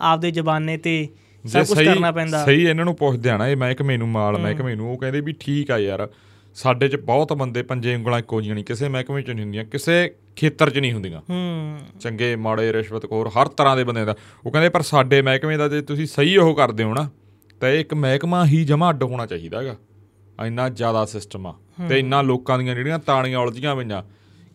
ਆਪਦੇ 0.00 0.30
ਜ਼ਬਾਨੇ 0.30 0.76
ਤੇ 0.76 0.92
ਸਭ 1.44 1.64
ਕੁਝ 1.64 1.78
ਕਰਨਾ 1.84 2.10
ਪੈਂਦਾ। 2.12 2.44
ਸਹੀ 2.44 2.62
ਇਹਨਾਂ 2.64 2.84
ਨੂੰ 2.84 2.94
ਪੁੱਛਦੇ 2.96 3.30
ਆ 3.30 3.36
ਨਾ 3.36 3.48
ਇਹ 3.48 3.56
ਮਹਿਕਮੇ 3.56 3.96
ਨੂੰ 3.96 4.08
ਮਾਲ 4.08 4.38
ਮਹਿਕਮੇ 4.38 4.74
ਨੂੰ 4.74 4.90
ਉਹ 4.92 4.98
ਕਹਿੰਦੇ 4.98 5.20
ਵੀ 5.20 5.34
ਠੀਕ 5.40 5.70
ਆ 5.70 5.78
ਯਾਰ 5.78 6.08
ਸਾਡੇ 6.54 6.88
'ਚ 6.88 6.96
ਬਹੁਤ 6.96 7.32
ਬੰਦੇ 7.32 7.62
ਪੰਜੇ 7.62 7.94
ਉਂਗਲਾਂ 7.94 8.18
ਇੱਕੋ 8.18 8.40
ਜਿਹੀਆਂ 8.40 8.54
ਨਹੀਂ 8.54 8.64
ਕਿਸੇ 8.64 8.88
ਮਹਿਕਮੇ 8.88 9.22
'ਚ 9.22 9.30
ਨਹੀਂ 9.30 9.44
ਹੁੰਦੀਆਂ 9.44 9.64
ਕਿਸੇ 9.64 10.14
ਖੇਤਰ 10.36 10.70
'ਚ 10.70 10.78
ਨਹੀਂ 10.78 10.92
ਹੁੰਦੀਆਂ। 10.92 11.20
ਹੂੰ। 11.30 11.78
ਚੰਗੇ 12.00 12.36
ਮਾੜੇ 12.36 12.72
ਰਿਸ਼ਵਤਖੋਰ 12.72 13.28
ਹਰ 13.28 13.48
ਤਰ੍ਹਾਂ 13.48 13.76
ਦੇ 13.76 13.84
ਬੰਦੇ 13.84 14.04
ਦਾ। 14.04 14.14
ਉਹ 14.46 14.50
ਕਹਿੰਦੇ 14.50 14.68
ਪਰ 14.68 14.82
ਸਾਡੇ 14.82 15.22
ਮਹਿਕਮੇ 15.22 15.56
ਦਾ 15.56 15.68
ਜੇ 15.68 15.80
ਤੁਸੀਂ 15.80 16.06
ਸਹੀ 16.06 16.36
ਉਹ 16.36 16.54
ਕਰਦੇ 16.54 16.84
ਹੋ 16.84 16.94
ਨਾ 16.94 17.08
ਤਾਂ 17.60 17.68
ਇਹ 17.68 17.80
ਇੱਕ 17.80 17.94
ਮਹਿਕਮਾ 17.94 18.46
ਹੀ 18.46 18.64
ਜਮਾ 18.64 18.90
ਅੱਡ 18.90 19.02
ਹੋਣਾ 19.02 19.26
ਚਾਹੀਦਾ 19.26 19.60
ਹੈਗਾ। 19.60 19.76
ਇੰਨਾ 20.46 20.68
ਜ਼ਿਆਦਾ 20.68 21.04
ਸਿਸਟਮ 21.04 21.46
ਆ 21.46 21.54
ਤੇ 21.88 21.98
ਇੰਨਾ 21.98 22.22
ਲੋਕਾਂ 22.22 22.58
ਦੀਆਂ 22.58 22.74
ਜਿਹੜੀਆਂ 22.74 22.98
ਤਾਣੀਆਂ 22.98 23.38
ਉਲਝੀਆਂ 23.38 23.76
ਪਈਆਂ। 23.76 24.02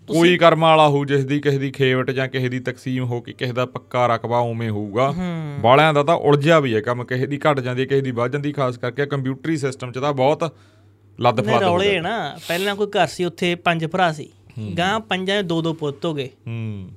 ਕੋਈ 0.07 0.38
ਕਰਮ 0.38 0.62
ਵਾਲਾ 0.62 0.88
ਹੋਊ 0.89 1.05
ਜਿਸ 1.05 1.25
ਦੀ 1.25 1.39
ਕਿਸੇ 1.39 1.57
ਦੀ 1.57 1.71
ਖੇਵਟ 1.71 2.12
ਜਾਂ 2.12 2.27
ਕਿਸੇ 2.27 2.49
ਦੀ 2.49 2.59
ਤਕਸੀਮ 2.59 3.03
ਹੋ 3.03 3.21
ਕੇ 3.21 3.33
ਕਿਸੇ 3.33 3.53
ਦਾ 3.53 3.65
ਪੱਕਾ 3.65 4.05
ਰਕਬਾ 4.07 4.38
ਉਵੇਂ 4.39 4.69
ਹੋਊਗਾ 4.69 5.13
ਬਾਲਿਆਂ 5.62 5.93
ਦਾ 5.93 6.03
ਤਾਂ 6.03 6.15
ਉਲਝਿਆ 6.15 6.59
ਵੀ 6.59 6.75
ਹੈ 6.75 6.81
ਕੰਮ। 6.81 7.03
ਕਿਸੇ 7.03 7.25
ਦੀ 7.25 7.39
ਘਟ 7.39 7.59
ਜਾਂਦੀ 7.59 7.81
ਹੈ 7.81 7.88
ਕਿਸੇ 7.88 8.01
ਦੀ 8.01 8.12
ਵੱਧ 8.12 8.31
ਜਾਂਦੀ 8.31 8.51
ਖਾਸ 8.51 8.77
ਕਰਕੇ 8.77 9.05
ਕੰਪਿਊਟਰੀ 9.05 9.57
ਸਿਸਟਮ 9.57 9.91
'ਚ 9.91 9.99
ਤਾਂ 9.99 10.13
ਬਹੁਤ 10.13 10.55
ਲੱਦ 11.19 11.47
ਹੋ 11.47 11.60
ਰੌਲੇ 11.62 11.91
ਗਿਆ 11.91 12.01
ਨਾ 12.01 12.38
ਪਹਿਲਾਂ 12.47 12.75
ਕੋਈ 12.75 12.88
ਘਰ 12.88 13.08
ਸੀ 13.08 13.25
ਉੱਥੇ 13.25 13.55
ਪੰਜ 13.55 13.86
ਭਰਾ 13.86 14.12
ਸੀ। 14.12 14.29
ਗਾਂ 14.77 14.99
ਪੰਜਾਂ 14.99 15.36
ਦੇ 15.36 15.43
ਦੋ 15.43 15.62
ਦੋ 15.62 15.73
ਪੁੱਤ 15.73 16.05
ਹੋ 16.05 16.13
ਗਏ। 16.13 16.29
ਹੂੰ। 16.47 16.89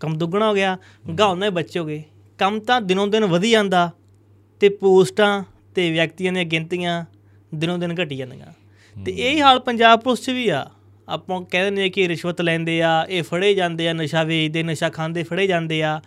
ਕੰਮ 0.00 0.18
ਦੁੱਗਣਾ 0.18 0.48
ਹੋ 0.48 0.54
ਗਿਆ 0.54 0.78
ਗਾਂ 1.18 1.26
ਉਹਨਾਂ 1.26 1.50
ਦੇ 1.50 1.54
ਬੱਚੇ 1.54 1.80
ਹੋ 1.80 1.84
ਗਏ। 1.84 2.02
ਕੰਮ 2.38 2.60
ਤਾਂ 2.60 2.80
ਦਿਨੋਂ 2.80 3.06
ਦਿਨ 3.06 3.24
ਵਧੀ 3.24 3.50
ਜਾਂਦਾ 3.50 3.90
ਤੇ 4.60 4.68
ਪੋਸਟਾਂ 4.68 5.44
ਤੇ 5.74 5.90
ਵਿਅਕਤੀਆਂ 5.90 6.32
ਦੀਆਂ 6.32 6.44
ਗਿਣਤੀਆਂ 6.44 7.04
ਦਿਨੋਂ 7.54 7.78
ਦਿਨ 7.78 7.94
ਘਟੀ 8.04 8.16
ਜਾਂਦੀਆਂ। 8.16 8.46
ਤੇ 9.04 9.12
ਇਹ 9.12 9.42
ਹਾਲ 9.42 9.60
ਪੰਜਾਬ 9.60 10.00
ਪੁਲਿਸ 10.00 10.22
'ਚ 10.22 10.30
ਵੀ 10.30 10.48
ਆ। 10.48 10.66
ਆਪਾਂ 11.08 11.42
ਕਹਿੰਦੇ 11.42 11.82
ਨੇ 11.82 11.88
ਕਿ 11.88 12.08
ਰਿਸ਼ਵਤ 12.08 12.40
ਲੈਂਦੇ 12.40 12.82
ਆ 12.82 13.06
ਇਹ 13.08 13.22
ਫੜੇ 13.22 13.54
ਜਾਂਦੇ 13.54 13.88
ਆ 13.88 13.92
ਨਸ਼ਾ 13.92 14.22
ਵੇਚਦੇ 14.22 14.62
ਨਸ਼ਾ 14.62 14.88
ਖਾਂਦੇ 14.88 15.22
ਫੜੇ 15.22 15.46
ਜਾਂਦੇ 15.46 15.82
ਆ। 15.82 16.00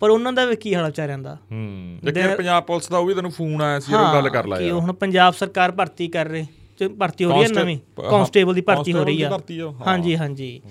ਪਰ 0.00 0.10
ਉਹਨਾਂ 0.10 0.32
ਦਾ 0.32 0.44
ਵੀ 0.44 0.56
ਕੀ 0.56 0.74
ਹਾਲ 0.74 0.86
ਵਿਚਾਰਿਆਂ 0.86 1.18
ਦਾ? 1.18 1.34
ਹੂੰ। 1.34 1.98
ਲੇਕਿਨ 2.04 2.36
ਪੰਜਾਬ 2.36 2.62
ਪੁਲਿਸ 2.62 2.88
ਦਾ 2.88 2.98
ਉਹ 2.98 3.06
ਵੀ 3.06 3.14
ਤੈਨੂੰ 3.14 3.30
ਫੋਨ 3.30 3.62
ਆਇਆ 3.62 3.80
ਸੀ 3.80 3.94
ਉਹ 3.94 4.14
ਗੱਲ 4.14 4.28
ਕਰ 4.28 4.46
ਲੈ 4.46 4.56
ਕਿ 4.56 4.70
ਹੁਣ 4.70 4.92
ਪੰਜਾਬ 4.92 5.34
ਸਰਕਾਰ 5.34 5.72
ਭਰਤੀ 5.72 6.08
ਕਰ 6.08 6.26
ਰਹੇ। 6.26 6.46
ਤੇ 6.78 6.88
ਭਰਤੀ 6.88 7.24
ਹੋ 7.24 7.30
ਰਹੀ 7.30 7.42
ਹੈ 7.42 7.62
ਨਵੀਂ। 7.62 7.76
ਹਾਂ, 7.76 8.10
ਕਾਂਸਟੇਬਲ 8.10 8.54
ਦੀ 8.54 8.60
ਭਰਤੀ 8.60 8.92
ਹੋ 8.92 9.04
ਰਹੀ 9.04 9.22
ਆ। 9.22 9.38
ਹਾਂ। 9.60 9.70
ਹਾਂਜੀ 9.86 10.16
ਹਾਂਜੀ। 10.16 10.62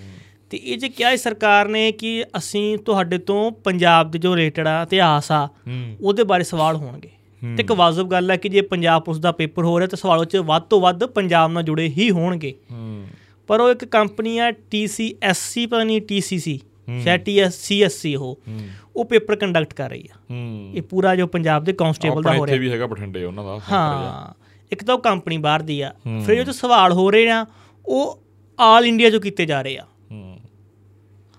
ਤੇ 0.49 0.57
ਇਹ 0.57 0.77
ਜੇ 0.77 0.89
ਕਿਹਾ 0.89 1.09
ਹੈ 1.09 1.15
ਸਰਕਾਰ 1.15 1.67
ਨੇ 1.67 1.91
ਕਿ 1.91 2.25
ਅਸੀਂ 2.37 2.77
ਤੁਹਾਡੇ 2.77 3.17
ਤੋਂ 3.17 3.51
ਪੰਜਾਬ 3.51 4.11
ਦੇ 4.11 4.19
ਜੋ 4.19 4.35
ਰਿਲੇਟਡ 4.35 4.67
ਆ 4.67 4.83
ਇਤਿਹਾਸ 4.83 5.31
ਆ 5.31 5.45
ਹੂੰ। 5.45 5.95
ਉਹਦੇ 6.01 6.23
ਬਾਰੇ 6.23 6.43
ਸਵਾਲ 6.43 6.75
ਹੋਣਗੇ। 6.75 7.09
ਤੇ 7.43 7.63
ਇੱਕ 7.63 7.71
ਵਾਜਬ 7.71 8.07
ਗੱਲ 8.07 8.31
ਹੈ 8.31 8.35
ਕਿ 8.35 8.49
ਜੇ 8.49 8.61
ਪੰਜਾਬ 8.61 9.03
ਪੁਲਿਸ 9.03 9.21
ਦਾ 9.21 9.31
ਪੇਪਰ 9.31 9.63
ਹੋ 9.63 9.79
ਰਿਹਾ 9.79 9.87
ਤਾਂ 9.87 9.97
ਸਵਾਲੋਂ 9.97 10.25
'ਚ 10.25 10.37
ਵੱਧ 10.37 10.63
ਤੋਂ 10.63 10.81
ਵੱਧ 10.81 11.05
ਪੰਜਾਬ 11.05 11.51
ਨਾਲ 11.51 11.63
ਜੁੜੇ 11.63 11.87
ਹੀ 11.87 12.11
ਹੋਣਗੇ। 12.11 12.53
ਹੂੰ। 12.71 13.05
ਪਰ 13.47 13.59
ਉਹ 13.59 13.71
ਇੱਕ 13.71 13.85
ਕੰਪਨੀ 13.85 14.37
ਆ 14.37 14.49
TCSC 14.49 15.67
ਪਤਾ 15.69 15.83
ਨਹੀਂ 15.83 16.01
TCC 16.01 16.57
ਸ਼ਾਇਦ 17.03 17.21
TSCSC 17.21 18.19
ਉਹ। 18.19 18.39
ਉਹ 18.95 19.05
ਪੇਪਰ 19.05 19.35
ਕੰਡਕਟ 19.35 19.73
ਕਰ 19.73 19.89
ਰਹੀ 19.89 20.07
ਆ। 20.11 20.17
ਹੂੰ। 20.31 20.71
ਇਹ 20.75 20.81
ਪੂਰਾ 20.81 21.15
ਜੋ 21.15 21.27
ਪੰਜਾਬ 21.27 21.63
ਦੇ 21.63 21.73
ਕਾਂਸਟੇਬਲ 21.73 22.21
ਦਾ 22.21 22.33
ਹੋ 22.33 22.43
ਇੱਥੇ 22.43 22.47
ਰਿਹਾ। 22.47 22.61
ਵੀ 22.61 22.71
ਹੈਗਾ 22.71 22.87
ਬਠਿੰਡੇ 22.87 23.23
ਉਹਨਾਂ 23.23 23.43
ਦਾ 23.43 23.59
ਹਾਂ। 23.71 24.42
ਇੱਕ 24.73 24.83
ਤਾਂ 24.83 24.95
ਉਹ 24.95 24.99
ਕੰਪਨੀ 24.99 25.37
ਬਾਹਰ 25.37 25.61
ਦੀ 25.61 25.81
ਆ 25.81 25.93
ਫਿਰ 26.25 26.43
ਜੋ 26.43 26.51
ਸਵਾਲ 26.51 26.91
ਹੋ 26.91 27.11
ਰਹੇ 27.11 27.29
ਆ 27.29 27.45
ਉਹ 27.85 28.23
ਆਲ 28.59 28.85
ਇੰਡੀਆ 28.85 29.09
ਚੋਂ 29.09 29.21
ਕੀਤੇ 29.21 29.45
ਜਾ 29.45 29.61
ਰਹੇ 29.61 29.77
ਆ। 29.77 29.85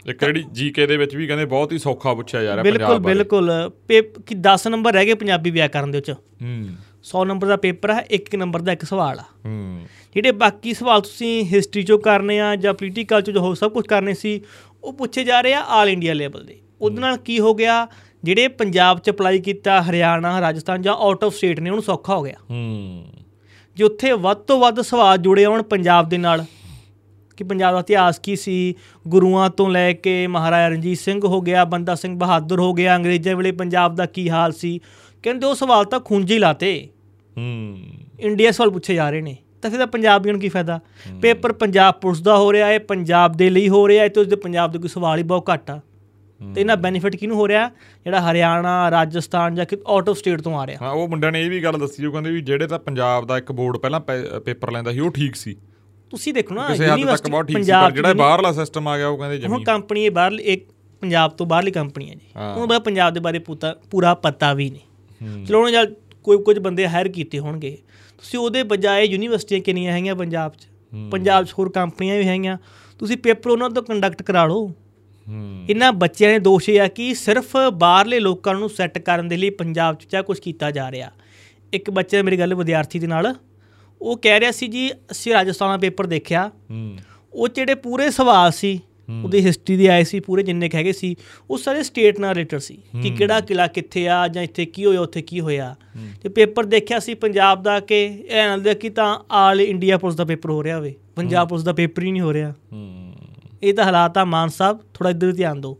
ਇੱਕ 0.06 0.24
ਜਿਹੜੀ 0.24 0.44
ਜੀਕੇ 0.52 0.86
ਦੇ 0.86 0.96
ਵਿੱਚ 0.96 1.16
ਵੀ 1.16 1.26
ਕਹਿੰਦੇ 1.26 1.44
ਬਹੁਤ 1.44 1.72
ਹੀ 1.72 1.78
ਸੌਖਾ 1.78 2.14
ਪੁੱਛਿਆ 2.14 2.42
ਜਾ 2.42 2.54
ਰਿਹਾ 2.54 2.62
ਬਿਲਕੁਲ 2.62 2.86
ਪੰਜਾਬ 2.86 3.02
ਬਾਰੇ। 3.02 3.14
ਬਿਲਕੁਲ। 3.14 3.70
ਪੇਪ 3.88 4.18
ਕਿ 4.18 4.34
10 4.34 4.66
ਨੰਬਰ 4.66 4.92
ਰਹਿ 4.92 5.06
ਗਏ 5.06 5.14
ਪੰਜਾਬੀ 5.14 5.50
ਵਿਆਕਰਨ 5.50 5.90
ਦੇ 5.90 5.98
ਵਿੱਚ। 5.98 6.10
ਹੂੰ। 6.10 6.68
100 7.02 7.24
ਨੰਬਰ 7.24 7.48
ਦਾ 7.48 7.56
ਪੇਪਰ 7.56 7.94
ਹੈ 7.94 8.06
ਇੱਕ 8.10 8.34
ਨੰਬਰ 8.34 8.62
ਦਾ 8.62 8.72
ਇੱਕ 8.72 8.84
ਸਵਾਲ 8.84 9.18
ਆ। 9.18 9.24
ਹੂੰ। 9.44 9.80
ਜਿਹੜੇ 10.14 10.32
ਬਾਕੀ 10.32 10.74
ਸਵਾਲ 10.74 11.00
ਤੁਸੀਂ 11.00 11.44
ਹਿਸਟਰੀ 11.44 11.82
ਚੋਂ 11.82 11.98
ਕਰਨੇ 11.98 12.40
ਆ 12.40 12.56
ਜਾਂ 12.56 12.74
ਪੋਲੀਟੀਕਲ 12.74 13.22
ਚੋਂ 13.22 13.34
ਜੋ 13.34 13.40
ਹੋ 13.40 13.54
ਸਭ 13.54 13.72
ਕੁਝ 13.72 13.86
ਕਰਨੇ 13.86 14.14
ਸੀ 14.14 14.40
ਉਹ 14.84 14.92
ਪੁੱਛੇ 14.92 15.24
ਜਾ 15.24 15.40
ਰਹੇ 15.40 15.54
ਆ 15.54 15.60
ਆਲ 15.60 15.88
ਇੰਡੀਆ 15.88 16.14
ਲੈਵਲ 16.14 16.44
ਦੇ। 16.44 16.60
ਉਹਦੇ 16.80 17.00
ਨਾਲ 17.00 17.16
ਕੀ 17.16 17.40
ਹੋ 17.40 17.54
ਗਿਆ? 17.54 17.88
ਜਿਹੜੇ 18.24 18.48
ਪੰਜਾਬ 18.48 18.98
ਚ 18.98 19.10
ਅਪਲਾਈ 19.10 19.38
ਕੀਤਾ 19.38 19.82
ਹਰਿਆਣਾ 19.82 20.40
ਰਾਜਸਥਾਨ 20.40 20.82
ਜਾਂ 20.82 20.94
ਆਊਟ 20.94 21.24
ਆਫ 21.24 21.34
ਸਟੇਟ 21.34 21.60
ਨੇ 21.60 21.70
ਉਹਨੂੰ 21.70 21.82
ਸੌਖਾ 21.82 22.16
ਹੋ 22.16 22.22
ਗਿਆ। 22.22 22.34
ਹੂੰ। 22.50 23.06
ਜੇ 23.76 23.84
ਉੱਥੇ 23.84 24.12
ਵੱਧ 24.12 24.38
ਤੋਂ 24.38 24.60
ਵੱਧ 24.60 24.80
ਸਵਾਲ 24.80 25.18
ਜੁੜੇ 25.18 25.46
ਹੋਣ 25.46 25.62
ਪੰਜਾਬ 25.62 26.08
ਦੇ 26.08 26.18
ਨਾਲ। 26.18 26.44
ਕਿ 27.36 27.44
ਪੰਜਾਬ 27.44 27.72
ਦਾ 27.72 27.80
ਇਤਿਹਾਸ 27.80 28.18
ਕੀ 28.18 28.36
ਸੀ? 28.36 28.74
ਗੁਰੂਆਂ 29.08 29.50
ਤੋਂ 29.50 29.70
ਲੈ 29.70 29.92
ਕੇ 29.92 30.26
ਮਹਾਰਾਜਾ 30.26 30.68
ਰਣਜੀਤ 30.68 30.98
ਸਿੰਘ 30.98 31.20
ਹੋ 31.24 31.40
ਗਿਆ 31.40 31.64
ਬੰਦਾ 31.64 31.94
ਸਿੰਘ 31.94 32.18
ਬਹਾਦਰ 32.18 32.60
ਹੋ 32.60 32.72
ਗਿਆ 32.72 32.96
ਅੰਗਰੇਜ਼ਾਂ 32.96 33.36
ਵੇਲੇ 33.36 33.52
ਪੰਜਾਬ 33.52 33.94
ਦਾ 33.94 34.06
ਕੀ 34.06 34.30
ਹਾਲ 34.30 34.52
ਸੀ? 34.52 34.80
ਕਹਿੰਦੇ 35.22 35.46
ਉਹ 35.46 35.54
ਸਵਾਲ 35.54 35.84
ਤਾਂ 35.84 36.00
ਖੁੰਝੇ 36.00 36.38
ਲਾਤੇ। 36.38 36.88
ਹੂੰ। 37.36 37.78
ਇੰਡੀਆ 38.20 38.50
ਸਵਾਲ 38.50 38.70
ਪੁੱਛੇ 38.70 38.94
ਜਾ 38.94 39.10
ਰਹੇ 39.10 39.20
ਨੇ। 39.20 39.36
ਤਾਂ 39.62 39.70
ਫਿਰ 39.70 39.86
ਪੰਜਾਬੀਆਂ 39.86 40.34
ਨੂੰ 40.34 40.40
ਕੀ 40.40 40.48
ਫਾਇਦਾ? 40.48 40.80
ਪੇਪਰ 41.22 41.52
ਪੰਜਾਬ 41.52 41.94
ਪੁਲਿਸ 41.94 42.20
ਦਾ 42.20 42.36
ਹੋ 42.36 42.52
ਰਿਹਾ 42.52 42.66
ਹੈ 42.66 42.78
ਪੰਜਾਬ 42.78 43.32
ਦੇ 43.32 43.50
ਲਈ 43.50 43.68
ਹੋ 43.68 43.88
ਰਿਹਾ 43.88 44.04
ਹੈ 44.04 44.08
ਤੇ 44.08 44.20
ਉਸਦੇ 44.20 44.36
ਪੰਜਾਬ 44.36 44.72
ਦੇ 44.72 44.78
ਕੋਈ 44.78 44.88
ਸਵਾਲ 44.88 45.18
ਹੀ 45.18 45.22
ਬਹੁਤ 45.22 45.50
ਘੱਟ 45.52 45.70
ਆ। 45.70 45.80
ਤੇ 46.40 46.60
ਇਹਨਾਂ 46.60 46.76
ਬੈਨੀਫਿਟ 46.76 47.16
ਕਿਹਨੂੰ 47.16 47.36
ਹੋ 47.36 47.46
ਰਿਹਾ? 47.48 47.68
ਜਿਹੜਾ 48.04 48.20
ਹਰਿਆਣਾ 48.20 48.90
ਰਾਜਸਥਾਨ 48.90 49.54
ਜਾਂ 49.54 49.66
ਕਿ 49.66 49.76
ਆਊਟ 49.86 50.08
ਆਫ 50.08 50.16
ਸਟੇਟ 50.16 50.40
ਤੋਂ 50.40 50.58
ਆ 50.58 50.66
ਰਿਹਾ। 50.66 50.78
ਹਾਂ 50.82 50.92
ਉਹ 50.92 51.08
ਮੁੰਡਿਆਂ 51.08 51.32
ਨੇ 51.32 51.42
ਇਹ 51.42 51.50
ਵੀ 51.50 51.62
ਗੱਲ 51.64 51.78
ਦੱਸੀ 51.78 52.06
ਉਹ 52.06 52.12
ਕਹਿੰਦੇ 52.12 52.30
ਵੀ 52.30 52.40
ਜਿਹੜੇ 52.42 52.66
ਤਾਂ 52.66 52.78
ਪੰਜਾਬ 52.78 53.26
ਦਾ 53.26 53.38
ਇੱਕ 53.38 53.52
ਬੋਰਡ 53.52 53.76
ਪਹਿਲਾਂ 53.76 54.00
ਪੇਪਰ 54.40 54.72
ਲੈਂਦਾ 54.72 54.92
ਸੀ 54.92 55.00
ਉਹ 55.00 55.10
ਠੀਕ 55.10 55.36
ਸੀ। 55.36 55.56
ਤੁਸੀਂ 56.12 56.34
ਦੇਖੋ 56.34 56.54
ਨਾ 56.54 56.66
ਕਿਸੇ 56.68 56.84
ਹੱਦ 56.84 56.90
ਤੱਕ 56.90 56.98
ਯੂਨੀਵਰਸਿਟੀ 56.98 57.30
ਬਹੁਤ 57.30 57.46
ਠੀਕ 57.46 57.56
ਸੀ 57.56 57.62
ਪੰਜਾਬ 57.62 57.94
ਜਿਹੜਾ 57.94 58.12
ਬਾਹਰਲਾ 58.14 58.52
ਸਿਸਟਮ 58.52 58.88
ਆ 58.88 58.96
ਗਿਆ 58.98 59.08
ਉਹ 59.08 59.18
ਕਹਿੰਦੇ 59.18 59.36
ਹੁਣ 59.38 59.54
ਜਮੀ 59.54 59.64
ਕੰਪਨੀ 59.64 60.04
ਇਹ 60.04 60.10
ਬਾਹਰ 60.10 60.32
ਇੱਕ 60.32 60.68
ਪੰਜਾਬ 61.02 61.30
ਤੋਂ 61.30 61.46
ਬਾਹਰਲੀ 61.46 61.70
ਕੰਪਨੀ 61.70 62.08
ਹੈ 62.10 62.14
ਜੀ। 62.14 62.26
ਉਹਨੂੰ 62.36 62.68
ਬੜਾ 62.68 62.78
ਪੰਜਾਬ 62.78 63.14
ਦੇ 63.14 63.20
ਬਾਰੇ 63.20 63.38
ਪੂਰਾ 63.90 64.14
ਪਤਾ 64.14 64.52
ਵੀ 64.54 64.68
ਨਹੀਂ। 64.70 65.44
ਚਲੋ 65.46 65.60
ਉਹਨੇ 65.60 65.72
ਜਦ 65.72 65.94
ਕੋਈ 66.24 66.38
ਕੁਝ 66.38 66.58
ਬੰਦੇ 66.58 66.86
ਹਾਇਰ 66.88 67.08
ਕੀਤੇ 67.08 67.38
ਹੋਣਗੇ। 67.38 67.76
ਤੁਸੀਂ 68.18 68.38
ਉਹਦੇ 68.40 68.62
ਬਜਾਏ 68.62 69.04
ਯੂਨੀਵਰਸਿਟੀਆਂ 69.04 69.60
ਕਿੰਨੀਆਂ 69.60 69.92
ਹੈਗੀਆਂ 69.92 70.14
ਪੰਜਾਬ 70.16 70.52
'ਚ? 70.52 70.66
ਪੰਜਾਬ 71.12 71.44
'ਚ 71.44 71.54
ਹੋਰ 71.58 71.70
ਕੰਪਨੀਆਂ 71.70 72.18
ਵੀ 72.18 72.26
ਹੈਗੀਆਂ। 72.28 72.56
ਤੁਸੀਂ 72.98 73.16
ਪੇਪਰ 73.16 73.50
ਉਹਨਾਂ 73.50 73.70
ਤੋਂ 73.70 73.82
ਕੰਡਕਟ 73.82 74.22
ਕਰਾ 74.22 74.44
ਲਓ। 74.46 74.70
ਇਹਨਾਂ 75.70 75.92
ਬੱਚਿਆਂ 75.92 76.32
ਦੇ 76.32 76.38
ਦੋਸ਼ 76.38 76.70
ਇਹ 76.70 76.80
ਆ 76.80 76.88
ਕਿ 76.88 77.14
ਸਿਰਫ 77.14 77.56
ਬਾਹਰਲੇ 77.72 78.20
ਲੋਕਾਂ 78.20 78.54
ਨੂੰ 78.54 78.70
ਸੈੱਟ 78.70 78.98
ਕਰਨ 78.98 79.28
ਦੇ 79.28 79.36
ਲਈ 79.36 79.50
ਪੰਜਾਬ 79.50 79.96
'ਚ 79.96 80.04
ਚਾ 80.04 80.22
ਕੁਝ 80.22 80.38
ਕੀਤਾ 80.38 80.70
ਜਾ 80.70 80.90
ਰਿਹਾ। 80.90 81.10
ਇੱਕ 81.72 81.90
ਬੱਚੇ 81.90 82.22
ਮੇਰੀ 82.22 82.38
ਗੱਲ 82.38 82.54
ਵਿਦਿਆਰਥੀ 82.54 82.98
ਦੇ 82.98 83.06
ਨਾਲ 83.06 83.34
ਉਹ 84.02 84.16
ਕਹਿ 84.16 84.40
ਰਿਹਾ 84.40 84.50
ਸੀ 84.50 84.68
ਜੀ 84.68 84.90
ਅਸੀਂ 85.10 85.32
ਰਾਜਸਥਾਨ 85.32 85.70
ਦਾ 85.70 85.76
ਪੇਪਰ 85.76 86.06
ਦੇਖਿਆ। 86.06 86.50
ਉਹ 87.32 87.48
ਜਿਹੜੇ 87.48 87.74
ਪੂਰੇ 87.74 88.10
ਸਵਾਲ 88.10 88.52
ਸੀ 88.52 88.80
ਉਹਦੀ 89.24 89.40
ਹਿਸਟਰੀ 89.46 89.76
ਦੇ 89.76 89.88
ਆਏ 89.88 90.04
ਸੀ 90.04 90.20
ਪੂਰੇ 90.20 90.42
ਜਿੰਨੇ 90.42 90.68
ਕੁ 90.68 90.76
ਹੈਗੇ 90.78 90.92
ਸੀ 90.92 91.16
ਉਹ 91.50 91.58
ਸਾਰੇ 91.58 91.82
ਸਟੇਟ 91.82 92.20
ਨਾਲ 92.20 92.34
ਰਿਲੇਟਡ 92.34 92.58
ਸੀ 92.58 92.78
ਕਿ 93.02 93.10
ਕਿਹੜਾ 93.10 93.40
ਕਿਲਾ 93.40 93.66
ਕਿੱਥੇ 93.66 94.08
ਆ 94.08 94.28
ਜਾਂ 94.28 94.42
ਇੱਥੇ 94.42 94.66
ਕੀ 94.66 94.84
ਹੋਇਆ 94.84 95.00
ਉੱਥੇ 95.00 95.22
ਕੀ 95.22 95.40
ਹੋਇਆ। 95.40 95.74
ਤੇ 96.22 96.28
ਪੇਪਰ 96.28 96.64
ਦੇਖਿਆ 96.64 96.98
ਸੀ 96.98 97.14
ਪੰਜਾਬ 97.14 97.62
ਦਾ 97.62 97.80
ਕਿ 97.80 98.04
ਇਹ 98.04 98.48
ਨਾਲ 98.48 98.60
ਦੇ 98.60 98.74
ਕਿ 98.74 98.90
ਤਾਂ 98.90 99.18
ਆਲ 99.30 99.60
ਇੰਡੀਆ 99.60 99.98
ਪੁਲਿਸ 99.98 100.16
ਦਾ 100.16 100.24
ਪੇਪਰ 100.24 100.50
ਹੋ 100.50 100.62
ਰਿਹਾ 100.62 100.76
ਹੋਵੇ। 100.76 100.94
ਪੰਜਾਬ 101.16 101.48
ਪੁਲਿਸ 101.48 101.64
ਦਾ 101.64 101.72
ਪੇਪਰ 101.72 102.02
ਹੀ 102.02 102.12
ਨਹੀਂ 102.12 102.22
ਹੋ 102.22 102.32
ਰਿਹਾ। 102.32 102.52
ਇਹ 103.64 103.74
ਤਾਂ 103.74 103.84
ਹਾਲਾਤ 103.84 104.18
ਆ 104.18 104.24
ਮਾਨ 104.24 104.48
ਸਾਹਿਬ 104.48 104.78
ਥੋੜਾ 104.94 105.10
ਇੱਧਰ 105.10 105.32
ਧਿਆਨ 105.32 105.60
ਦਿਓ। 105.60 105.76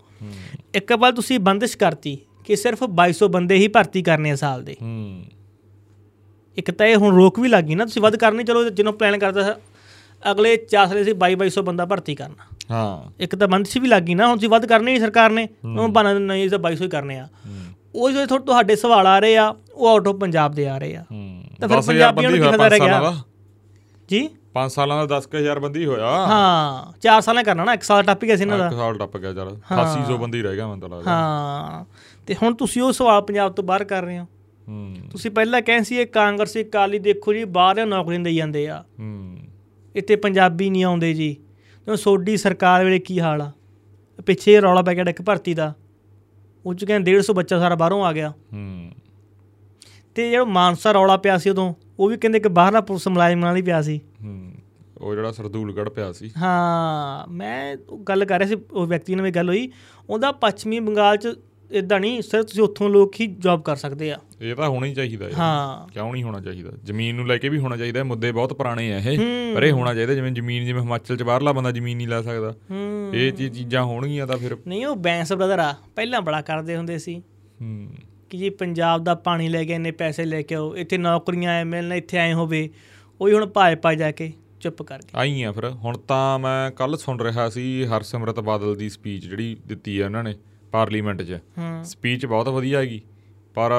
ਇੱਕ 0.75 0.93
ਵਾਰ 0.93 1.13
ਤੁਸੀਂ 1.13 1.39
ਬੰਦਿਸ਼ 1.41 1.77
ਕਰਤੀ 1.79 2.17
ਕਿ 2.45 2.57
ਸਿਰਫ 2.57 2.85
2200 3.01 3.29
ਬੰਦੇ 3.29 3.57
ਹੀ 3.57 3.69
ਭਰਤੀ 3.69 4.03
ਕਰਨੇ 4.03 4.31
ਆ 4.31 4.37
ਸਾਲ 4.37 4.63
ਦੇ। 4.65 4.77
ਇੱਕ 6.57 6.71
ਤਾਂ 6.71 6.87
ਇਹ 6.87 6.97
ਹੁਣ 6.97 7.15
ਰੋਕ 7.15 7.39
ਵੀ 7.41 7.49
ਲੱਗ 7.49 7.71
ਨਾ 7.71 7.85
ਤੁਸੀਂ 7.85 8.03
ਵੱਧ 8.03 8.17
ਕਰਨੀ 8.17 8.45
ਚਲੋ 8.45 8.69
ਜਿਹਨੂੰ 8.71 8.93
ਪਲਾਨ 8.95 9.19
ਕਰਦਾ 9.19 9.55
ਅਗਲੇ 10.23 10.57
4 10.71 10.87
ਸਾਲੇ 10.89 11.05
ਸੀ 11.05 11.13
2200 11.15 11.63
ਬੰਦਾ 11.63 11.87
ਭਰਤੀ 11.87 12.15
ਕਰਨਾ। 12.15 12.45
ਹਾਂ। 12.71 13.11
ਇੱਕ 13.21 13.35
ਤਾਂ 13.37 13.49
ਬੰਦਸ਼ 13.49 13.77
ਵੀ 13.79 13.89
ਲੱਗ 13.89 14.11
ਨਾ 14.11 14.27
ਹੁਣ 14.27 14.37
ਤੁਸੀਂ 14.37 14.49
ਵੱਧ 14.49 14.67
ਕਰਨੇ 14.67 14.93
ਹੀ 14.93 14.99
ਸਰਕਾਰ 14.99 15.31
ਨੇ 15.31 15.49
ਉਹ 15.65 15.89
ਬਣਾ 15.89 16.13
ਨਹੀਂ 16.13 16.49
ਤਾਂ 16.51 16.59
2200 16.59 16.85
ਹੀ 16.85 16.89
ਕਰਨੇ 16.89 17.19
ਆ। 17.19 17.29
ਉਹ 17.95 18.11
ਜਿਹੜੇ 18.11 18.27
ਤੁਹਾਡੇ 18.27 18.77
ਸਵਾਲ 18.77 19.07
ਆ 19.07 19.19
ਰਹੇ 19.19 19.37
ਆ 19.37 19.55
ਉਹ 19.75 19.89
ਆਊਟ 19.89 20.09
ਆਫ 20.09 20.15
ਪੰਜਾਬ 20.15 20.55
ਦੇ 20.55 20.69
ਆ 20.69 20.79
ਰਹੇ 20.79 20.97
ਆ। 20.97 21.05
ਤਾਂ 21.61 21.69
ਫਿਰ 21.69 21.77
10,000 21.77 21.83
ਪੰਜਾਬੀਆਂ 21.87 22.31
ਨੂੰ 22.31 22.39
ਬੰਦੀ 22.39 22.39
ਕੀ 22.39 22.47
ਹੋਇਆ 22.47 22.59
ਫਾਇਦਾ 22.59 22.77
5 22.77 22.81
ਰਹਿ 22.81 23.01
ਗਿਆ? 23.01 23.23
ਜੀ? 24.09 24.29
5 24.55 24.69
ਸਾਲਾਂ 24.69 25.07
ਦਾ 25.07 25.21
10000 25.21 25.59
ਬੰਦੀ 25.59 25.87
ਹੋਇਆ। 25.87 26.07
ਹਾਂ 26.07 26.99
4 27.01 27.21
ਸਾਲਾਂ 27.21 27.45
ਕਰਨਾ 27.45 27.65
ਨਾ 27.65 27.75
1 27.75 27.83
ਸਾਲ 27.83 28.03
ਟੱਪ 28.03 28.25
ਗਿਆ 28.25 28.37
ਸੀ 28.37 28.43
ਇਹਨਾਂ 28.43 28.59
ਦਾ। 28.59 28.67
ਇੱਕ 28.67 28.75
ਸਾਲ 28.75 28.99
ਟੱਪ 28.99 29.17
ਗਿਆ 29.17 29.33
ਚਲ। 29.33 29.57
8800 29.75 30.19
ਬੰਦੀ 30.19 30.43
ਰਹਿ 30.43 30.57
ਗਿਆ 30.57 30.69
ਮੈਨੂੰ 30.69 30.89
ਤਾਂ 30.89 30.99
ਲੱਗਦਾ। 30.99 31.11
ਹਾਂ 31.11 31.85
ਤੇ 32.27 32.37
ਹੁਣ 32.43 32.55
ਤੁਸੀਂ 32.55 32.83
ਉਹ 32.83 32.93
ਸਵਾਲ 32.93 33.23
ਪੰਜਾਬ 33.23 33.53
ਤੋਂ 33.53 33.65
ਬਾਹਰ 33.65 33.85
ਕਰ 33.85 34.03
ਰਹੇ 34.03 34.19
ਹੋ। 34.19 34.25
ਹੂੰ। 34.69 34.97
ਤੁਸੀਂ 35.13 35.31
ਪਹਿਲਾਂ 35.31 35.63
ਕਹਿੰਦੇ 35.63 35.85
ਸੀ 35.85 35.97
ਇਹ 35.97 36.07
ਕਾਂਗਰਸੀ 36.07 36.63
ਅਕਾਲੀ 36.63 36.99
ਦੇਖੋ 36.99 37.33
ਜੀ 37.33 37.45
ਬਾਹਰ 37.45 37.87
ਨੌਕਰੀਆਂ 37.87 38.21
ਦੇਈ 38.21 38.37
ਜਾਂਦੇ 38.37 38.69
ਆ। 38.69 38.85
ਹੂੰ। 39.01 39.39
ਇੱਥੇ 39.95 40.17
ਪੰਜਾਬੀ 40.17 40.71
ਨਹੀਂ 40.71 40.85
ਆਉਂਦੇ 40.85 41.15
ਜੀ। 41.15 41.37
ਤੇ 41.87 41.97
ਸੋਡੀ 41.97 42.37
ਸਰਕਾਰ 42.37 42.85
ਵੇਲੇ 42.85 42.99
ਕੀ 42.99 43.21
ਹਾਲ 43.21 43.43
ਆ? 43.43 43.53
ਪਿੱਛੇ 44.27 44.61
ਰੌਲਾ 44.61 44.83
ਪੈ 44.83 44.95
ਗਿਆ 44.95 45.05
ਇੱਕ 45.09 45.23
ਭਰਤੀ 45.23 45.55
ਦਾ। 45.55 45.75
ਉਹ 46.67 46.75
ਚ 46.75 46.85
ਕਹਿੰਦੇ 46.85 47.13
150 47.13 47.33
ਬੱਚਾ 47.35 47.59
ਸਾਰਾ 47.59 47.75
ਬਾਹਰੋਂ 47.75 48.05
ਆ 48.05 48.13
ਗਿਆ। 48.13 48.31
ਹੂੰ। 48.53 48.91
ਤੇ 50.15 50.31
ਜਿਹੜਾ 50.31 50.45
ਮਾਨਸਾ 50.45 50.93
ਰੌਲਾ 50.93 51.17
ਪਿਆ 51.17 51.39
ਸੀ 51.39 51.51
ਉਦੋਂ 51.51 51.75
ਉਹ 51.99 52.09
ਵੀ 52.09 52.17
ਕਹਿੰਦੇ 52.17 52.41
ਕਿ 52.41 52.49
ਬਾਹਰਲਾ 52.49 52.81
ਪੁਲਿਸ 52.81 53.09
ਮੁਲਾਜ਼ਮ 53.09 53.39
ਨਾਲ 53.39 53.57
ਹੀ 53.57 53.63
ਪਿਆ 53.63 53.83
ਸੀ। 53.83 54.01
ਹੂੰ। 54.25 54.34
ਉਹ 54.99 55.15
ਜਿਹੜਾ 55.15 55.33
ਸਰਦੂਲਗੜ 55.33 55.89
ਪਿਆ 55.89 56.13
ਸੀ। 56.13 56.31
ਹਾਂ 56.37 57.33
ਮੈਂ 57.33 57.77
ਉਹ 57.89 57.99
ਗੱਲ 57.99 58.25
ਕਰ 58.25 58.39
ਰਿਹਾ 58.39 58.49
ਸੀ 58.49 58.57
ਉਹ 58.73 58.87
ਵਿਅਕਤੀ 58.87 59.15
ਨਾਲ 59.15 59.25
ਵੀ 59.25 59.31
ਗੱਲ 59.31 59.49
ਹੋਈ। 59.49 59.73
ਉਹਦਾ 60.11 60.33
ਪੱਛਮੀ 60.33 60.81
ਬੰਗਾਲ 60.81 61.17
ਚ 61.17 61.29
ਇਦਾਂ 61.71 62.01
ਨਹੀਂ 62.01 62.23
ਸਿਰਫ 62.23 62.45
ਤੁਸੀਂ 62.45 62.63
ਉੱਥੋਂ 62.63 62.91
ਲੋਕ 62.91 63.13
ਹੀ 63.21 63.27
ਜੌਬ 63.27 63.63
ਕਰ 63.63 63.77
ਸਕਦੇ 63.77 64.13
ਆ। 64.13 64.19
ਇਹ 64.41 64.55
ਤਾਂ 64.55 64.69
ਹੋਣਾ 64.69 64.87
ਹੀ 64.87 64.95
ਚਾਹੀਦਾ 64.95 65.25
ਯਾਰ। 65.25 65.35
ਹਾਂ। 65.35 65.93
ਕਿਉਂ 65.93 66.13
ਨਹੀਂ 66.13 66.23
ਹੋਣਾ 66.23 66.41
ਚਾਹੀਦਾ? 66.41 66.71
ਜ਼ਮੀਨ 66.85 67.15
ਨੂੰ 67.15 67.27
ਲੈ 67.27 67.39
ਕੇ 67.39 67.49
ਵੀ 67.49 67.59
ਹੋਣਾ 67.59 67.77
ਚਾਹੀਦਾ 67.77 68.01
ਇਹ 68.01 68.05
ਮੁੱਦੇ 68.05 68.33
ਬਹੁਤ 68.33 68.53
ਪੁਰਾਣੇ 68.53 68.95
ਆ 68.95 68.99
ਇਹ। 68.99 69.19
ਪਰ 69.55 69.63
ਇਹ 69.63 69.73
ਹੋਣਾ 69.73 69.95
ਚਾਹੀਦਾ 69.95 70.15
ਜਿਵੇਂ 70.15 70.33
ਜ਼ਮੀਨ 70.33 70.67
ਜਿਵੇਂ 70.67 70.83
ਹਿਮਾਚਲ 70.83 71.17
ਚ 71.17 71.23
ਬਾਹਰਲਾ 71.23 71.53
ਬੰਦਾ 71.53 71.71
ਜ਼ਮੀਨ 71.71 71.97
ਨਹੀਂ 71.97 72.09
ਲੈ 72.09 72.23
ਸਕਦਾ। 72.23 72.55
ਇਹ 73.15 73.33
ਚੀਜ਼ਾਂ 73.33 73.85
ਹੋਣਗੀਆਂ 73.85 74.27
ਤਾਂ 74.27 74.37
ਫਿਰ 74.37 74.57
ਨਹੀਂ 74.67 74.87
ਉਹ 74.87 74.97
ਬੈਂਸ 74.97 75.33
ਬ੍ਰਦਰ 75.33 75.59
ਆ 75.59 75.75
ਪਹਿਲਾਂ 75.97 76.21
ਬੜਾ 76.21 76.41
ਕਰਦੇ 76.41 76.77
ਹੁੰਦੇ 76.77 76.99
ਸੀ। 76.99 77.23
ਹੂੰ। 77.63 77.89
ਕਿ 78.31 78.39
ਜੀ 78.39 78.51
ਪੰਜਾਬ 78.51 79.05
ਦਾ 79.05 79.15
ਪਾਣੀ 79.15 79.49
ਲੈ 79.49 79.65
ਕੇ 79.65 79.73
ਇੰਨੇ 79.73 79.91
ਪੈਸੇ 79.91 80.25
ਲੈ 80.25 80.43
ਕੇ 80.43 80.55
ਆਓ 80.55 80.77
ਇੱਥੇ 80.77 80.99
ਨੌਕਰੀਆਂ 80.99 81.53
ਐ 81.53 81.65
ਮਿਲਣ 81.65 81.93
ਇੱਥੇ 81.93 82.19
ਐ 82.19 82.33
ਹੋਵੇ 82.33 82.71
ਉਹੀ 83.21 83.33
ਹੁਣ 83.33 83.47
ਭਾਏ 83.47 83.75
ਪਾ 83.75 83.95
ਜਾ 83.95 84.11
ਕੇ। 84.11 84.33
ਚੁੱਪ 84.65 84.83
ਕਰ 84.83 84.99
ਗਏ। 84.99 85.11
ਆਈ 85.15 85.43
ਆ 85.43 85.53
ਫਿਰ। 85.53 85.71
ਹੁਣ 85.71 85.99
ਤਾਂ 85.99 86.39
ਮੈਂ 86.39 86.71
ਕੱਲ 86.71 86.97
ਸੁਣ 86.97 87.21
ਰਿਹਾ 87.21 87.49
ਸੀ 87.49 87.85
ਹਰਸਿਮਰਤ 87.87 88.41
ਬਾਦਲ 88.41 88.77
ਦੀ 88.77 88.91
ਸਪੀਚ 88.91 89.27
ਜਿਹੜੀ 89.27 89.57
ਦਿੱਤੀ 89.67 90.01
ਹੈ 90.01 90.07
ਉਹਨਾਂ 90.07 90.25
ਨੇ 90.25 90.35
ਪਾਰਲੀਮੈਂਟ 90.73 91.23
'ਚ। 91.23 91.39
ਸਪੀਚ 91.85 92.27
ਬਹੁਤ 92.27 92.49
ਵਧੀਆ 92.49 92.79
ਹੈਗੀ। 92.79 93.03
ਪਰ 93.55 93.71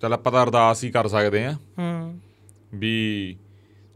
ਚੱਲ 0.00 0.12
ਆਪਾਂ 0.12 0.32
ਤਾਂ 0.32 0.42
ਅਰਦਾਸ 0.42 0.84
ਹੀ 0.84 0.90
ਕਰ 0.90 1.08
ਸਕਦੇ 1.08 1.44
ਆ। 1.44 1.52
ਹੂੰ। 1.52 2.20
ਵੀ 2.74 3.36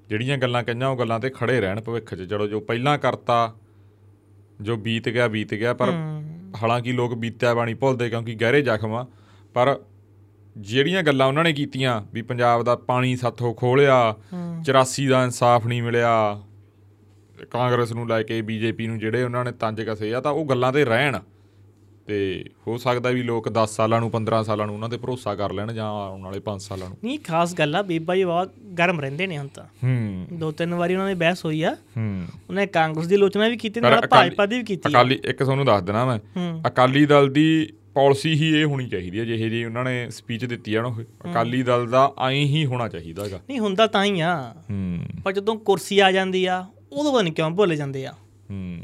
ਜਿਹੜੀਆਂ 0.09 0.39
ਗੱਲਾਂ 0.39 0.63
ਕਹੀਆਂ 0.63 0.89
ਉਹ 0.89 0.99
ਗੱਲਾਂ 0.99 1.21
ਤੇ 1.21 1.31
ਖੜੇ 1.31 1.61
ਰਹਿਣ 1.61 1.81
ਭਵਿੱਖ 1.81 2.15
'ਚ। 2.15 2.23
ਚਲੋ 2.23 2.47
ਜੋ 2.47 2.61
ਪਹਿਲਾਂ 2.61 2.99
ਕਰਤਾ 2.99 3.55
ਜੋ 4.61 4.77
ਬੀਤ 4.77 5.09
ਗਿਆ 5.09 5.29
ਬੀਤ 5.29 5.55
ਗਿਆ। 5.55 5.75
ਪਰ। 5.75 5.93
ਹਾਲਾਂਕਿ 6.63 6.93
ਲੋਕ 6.93 7.15
ਬੀਤਿਆ 7.15 7.55
ਬਾਣੀ 7.55 7.75
ਭੁੱਲਦੇ 7.75 8.11
ਕਿਉਂਕਿ 8.11 8.35
ਗਹਿਰੇ 8.35 8.63
ਜ਼ਖਮ 8.63 8.95
ਆ। 8.95 9.07
ਪਰ 9.55 9.81
ਜਿਹੜੀਆਂ 10.61 11.03
ਗੱਲਾਂ 11.03 11.27
ਉਹਨਾਂ 11.27 11.45
ਨੇ 11.45 11.53
ਕੀਤੀਆਂ 11.53 12.03
ਵੀ 12.15 12.23
ਪੰਜਾਬ 12.23 12.63
ਦਾ 12.63 12.77
ਪਾਣੀ 12.77 13.17
ਸਾਥੋਂ 13.17 13.55
ਖੋਲਿਆ 13.55 14.17
84 14.61 15.07
ਦਾ 15.07 15.25
ਇਨਸਾਫ 15.25 15.67
ਨਹੀਂ 15.67 15.83
ਮਿਲਿਆ 15.83 16.43
ਕਾਂਗਰਸ 17.51 17.93
ਨੂੰ 17.93 18.09
ਲੈ 18.09 18.23
ਕੇ 18.23 18.43
ਬੀਜੇਪੀ 18.43 18.87
ਨੂੰ 18.87 18.99
ਜਿਹੜੇ 18.99 19.23
ਉਹਨਾਂ 19.23 19.45
ਨੇ 19.45 19.53
ਤੰਜ 19.53 19.83
ਕਸੇ 19.83 20.15
ਆ 20.15 20.21
ਤਾਂ 20.21 20.33
ਉਹ 20.33 20.47
ਗੱਲਾਂ 20.47 20.73
ਤੇ 20.73 20.85
ਰਹਿਣ। 20.85 21.19
ਤੇ 22.07 22.45
ਹੋ 22.67 22.77
ਸਕਦਾ 22.77 23.11
ਵੀ 23.11 23.23
ਲੋਕ 23.23 23.49
10 23.49 23.67
ਸਾਲਾਂ 23.67 24.01
ਨੂੰ 24.01 24.11
15 24.11 24.43
ਸਾਲਾਂ 24.43 24.67
ਨੂੰ 24.67 24.75
ਉਹਨਾਂ 24.75 24.89
ਤੇ 24.89 24.97
ਭਰੋਸਾ 24.97 25.35
ਕਰ 25.35 25.53
ਲੈਣ 25.53 25.73
ਜਾਂ 25.73 25.87
ਆਉਣ 25.87 26.23
ਵਾਲੇ 26.23 26.41
5 26.41 26.59
ਸਾਲਾਂ 26.59 26.89
ਨੂੰ। 26.89 26.99
ਨਹੀਂ 27.05 27.19
ਖਾਸ 27.19 27.55
ਗੱਲ 27.55 27.77
ਆ 27.77 27.83
ਬੀਬਾ 27.83 28.17
ਜੀ 28.17 28.25
ਵਾ 28.25 28.47
ਗਰਮ 28.79 29.01
ਰਹਿੰਦੇ 29.01 29.27
ਨੇ 29.27 29.39
ਹੁਣ 29.39 29.49
ਤਾਂ। 29.49 29.65
ਹੂੰ। 29.65 30.27
ਦੋ 30.33 30.51
ਤਿੰਨ 30.51 30.75
ਵਾਰੀ 30.75 30.95
ਉਹਨਾਂ 30.95 31.09
ਦੀ 31.09 31.15
ਬਹਿਸ 31.15 31.45
ਹੋਈ 31.45 31.63
ਆ। 31.63 31.77
ਹੂੰ। 31.97 32.27
ਉਹਨੇ 32.49 32.67
ਕਾਂਗਰਸ 32.67 33.07
ਦੀ 33.07 33.15
ਆਲੋਚਨਾ 33.15 33.49
ਵੀ 33.49 33.57
ਕੀਤੀ 33.57 33.81
ਨਾਲ 33.81 34.07
ਭਾਜਪਾ 34.07 34.47
ਦੀ 34.47 34.59
ਵੀ 34.59 34.65
ਕੀਤੀ। 34.65 34.91
ਅਕਾਲੀ 34.91 35.21
ਇੱਕ 35.25 35.43
ਤੁਹਾਨੂੰ 35.43 35.67
ਦੱਸ 35.67 35.83
ਦੇਣਾ 35.83 36.05
ਮੈਂ। 36.05 36.19
ਅਕਾਲੀ 36.69 37.07
ਦਲ 37.07 37.33
ਦੀ 37.33 37.73
ਪਾਲਿਸੀ 37.95 38.33
ਹੀ 38.33 38.61
ਇਹ 38.61 38.65
ਹੋਣੀ 38.65 38.89
ਚਾਹੀਦੀ 38.89 39.21
ਹੈ 39.21 39.25
ਜਿਹੇ 39.25 39.49
ਜੀ 39.49 39.65
ਉਹਨਾਂ 39.65 39.85
ਨੇ 39.85 40.11
ਸਪੀਚ 40.11 40.45
ਦਿੱਤੀ 40.45 40.75
ਨਾ 40.75 40.85
ਉਹ। 40.85 41.03
ਅਕਾਲੀ 41.03 41.63
ਦਲ 41.63 41.87
ਦਾ 41.87 42.13
ਐਂ 42.27 42.31
ਹੀ 42.31 42.67
ਹੋਣਾ 42.67 42.89
ਚਾਹੀਦਾ 42.89 43.25
ਹੈਗਾ। 43.25 43.37
ਨਹੀਂ 43.37 43.59
ਹੁੰਦਾ 43.59 43.87
ਤਾਂ 43.87 44.05
ਹੀ 44.05 44.21
ਆ। 44.21 44.55
ਹੂੰ। 44.71 44.99
ਪਰ 45.25 45.33
ਜਦੋਂ 45.33 45.57
ਕੁਰਸੀ 45.57 45.99
ਆ 45.99 46.13
ਜਾਂਦੀ 46.13 46.45
ਆ 46.45 46.67
ਉਦੋਂ 46.93 47.13
ਪਤਾ 47.13 47.23
ਨਹੀਂ 47.23 47.33
ਕਿਉਂ 47.33 47.51
ਭੁੱਲ 47.51 47.77
ਜਾਂਦੇ 47.77 48.07
ਆ। 48.07 48.13
ਹੂੰ। 48.51 48.81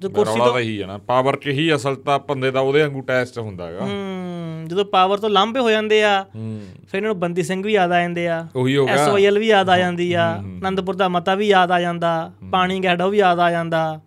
ਜੋ 0.00 0.08
ਕੁਰਸੀ 0.10 0.38
ਤੋਂ 0.38 0.58
ਹੀ 0.58 0.82
ਹੈ 0.82 0.86
ਨਾ 0.86 0.98
ਪਾਵਰ 0.98 1.36
'ਚ 1.36 1.46
ਹੀ 1.46 1.74
ਅਸਲ 1.74 1.94
ਤਾਂ 1.96 2.18
ਬੰਦੇ 2.18 2.50
ਦਾ 2.50 2.60
ਉਹਦੇ 2.60 2.82
ਵਾਂਗੂ 2.82 3.00
ਟੈਸਟ 3.00 3.38
ਹੁੰਦਾ 3.38 3.66
ਹੈਗਾ। 3.66 3.80
ਹੂੰ 3.80 4.64
ਜਦੋਂ 4.68 4.84
ਪਾਵਰ 4.84 5.18
ਤੋਂ 5.18 5.30
ਲਾਂਭੇ 5.30 5.60
ਹੋ 5.60 5.70
ਜਾਂਦੇ 5.70 6.02
ਆ 6.04 6.22
ਹੂੰ। 6.22 6.60
ਫਿਰ 6.88 6.96
ਇਹਨਾਂ 6.96 7.08
ਨੂੰ 7.08 7.20
ਬੰਦੀ 7.20 7.42
ਸਿੰਘ 7.42 7.62
ਵੀ 7.62 7.72
ਯਾਦ 7.72 7.92
ਆ 7.92 8.00
ਜਾਂਦੇ 8.00 8.28
ਆ 8.28 8.48
ਉਹੀ 8.56 8.76
ਹੋ 8.76 8.86
ਗਿਆ। 8.86 8.94
ਐਸਵਾਈਐਲ 8.94 9.38
ਵੀ 9.38 9.46
ਯਾਦ 9.46 9.70
ਆ 9.70 9.78
ਜਾਂਦੀ 9.78 10.12
ਆ 10.12 10.24
ਆਨੰਦਪੁਰ 10.30 10.94
ਦਾ 10.96 11.08
ਮਤਾ 11.08 11.34
ਵੀ 11.34 11.48
ਯਾਦ 11.48 11.70
ਆ 11.70 11.80
ਜਾਂਦਾ 11.80 12.32
ਪਾਣੀ 12.50 12.80
ਗੈਡਾ 12.80 13.06
ਵੀ 13.06 13.18
ਯਾਦ 13.18 13.38
ਆ 13.38 13.50
ਜਾਂਦਾ। 13.50 14.00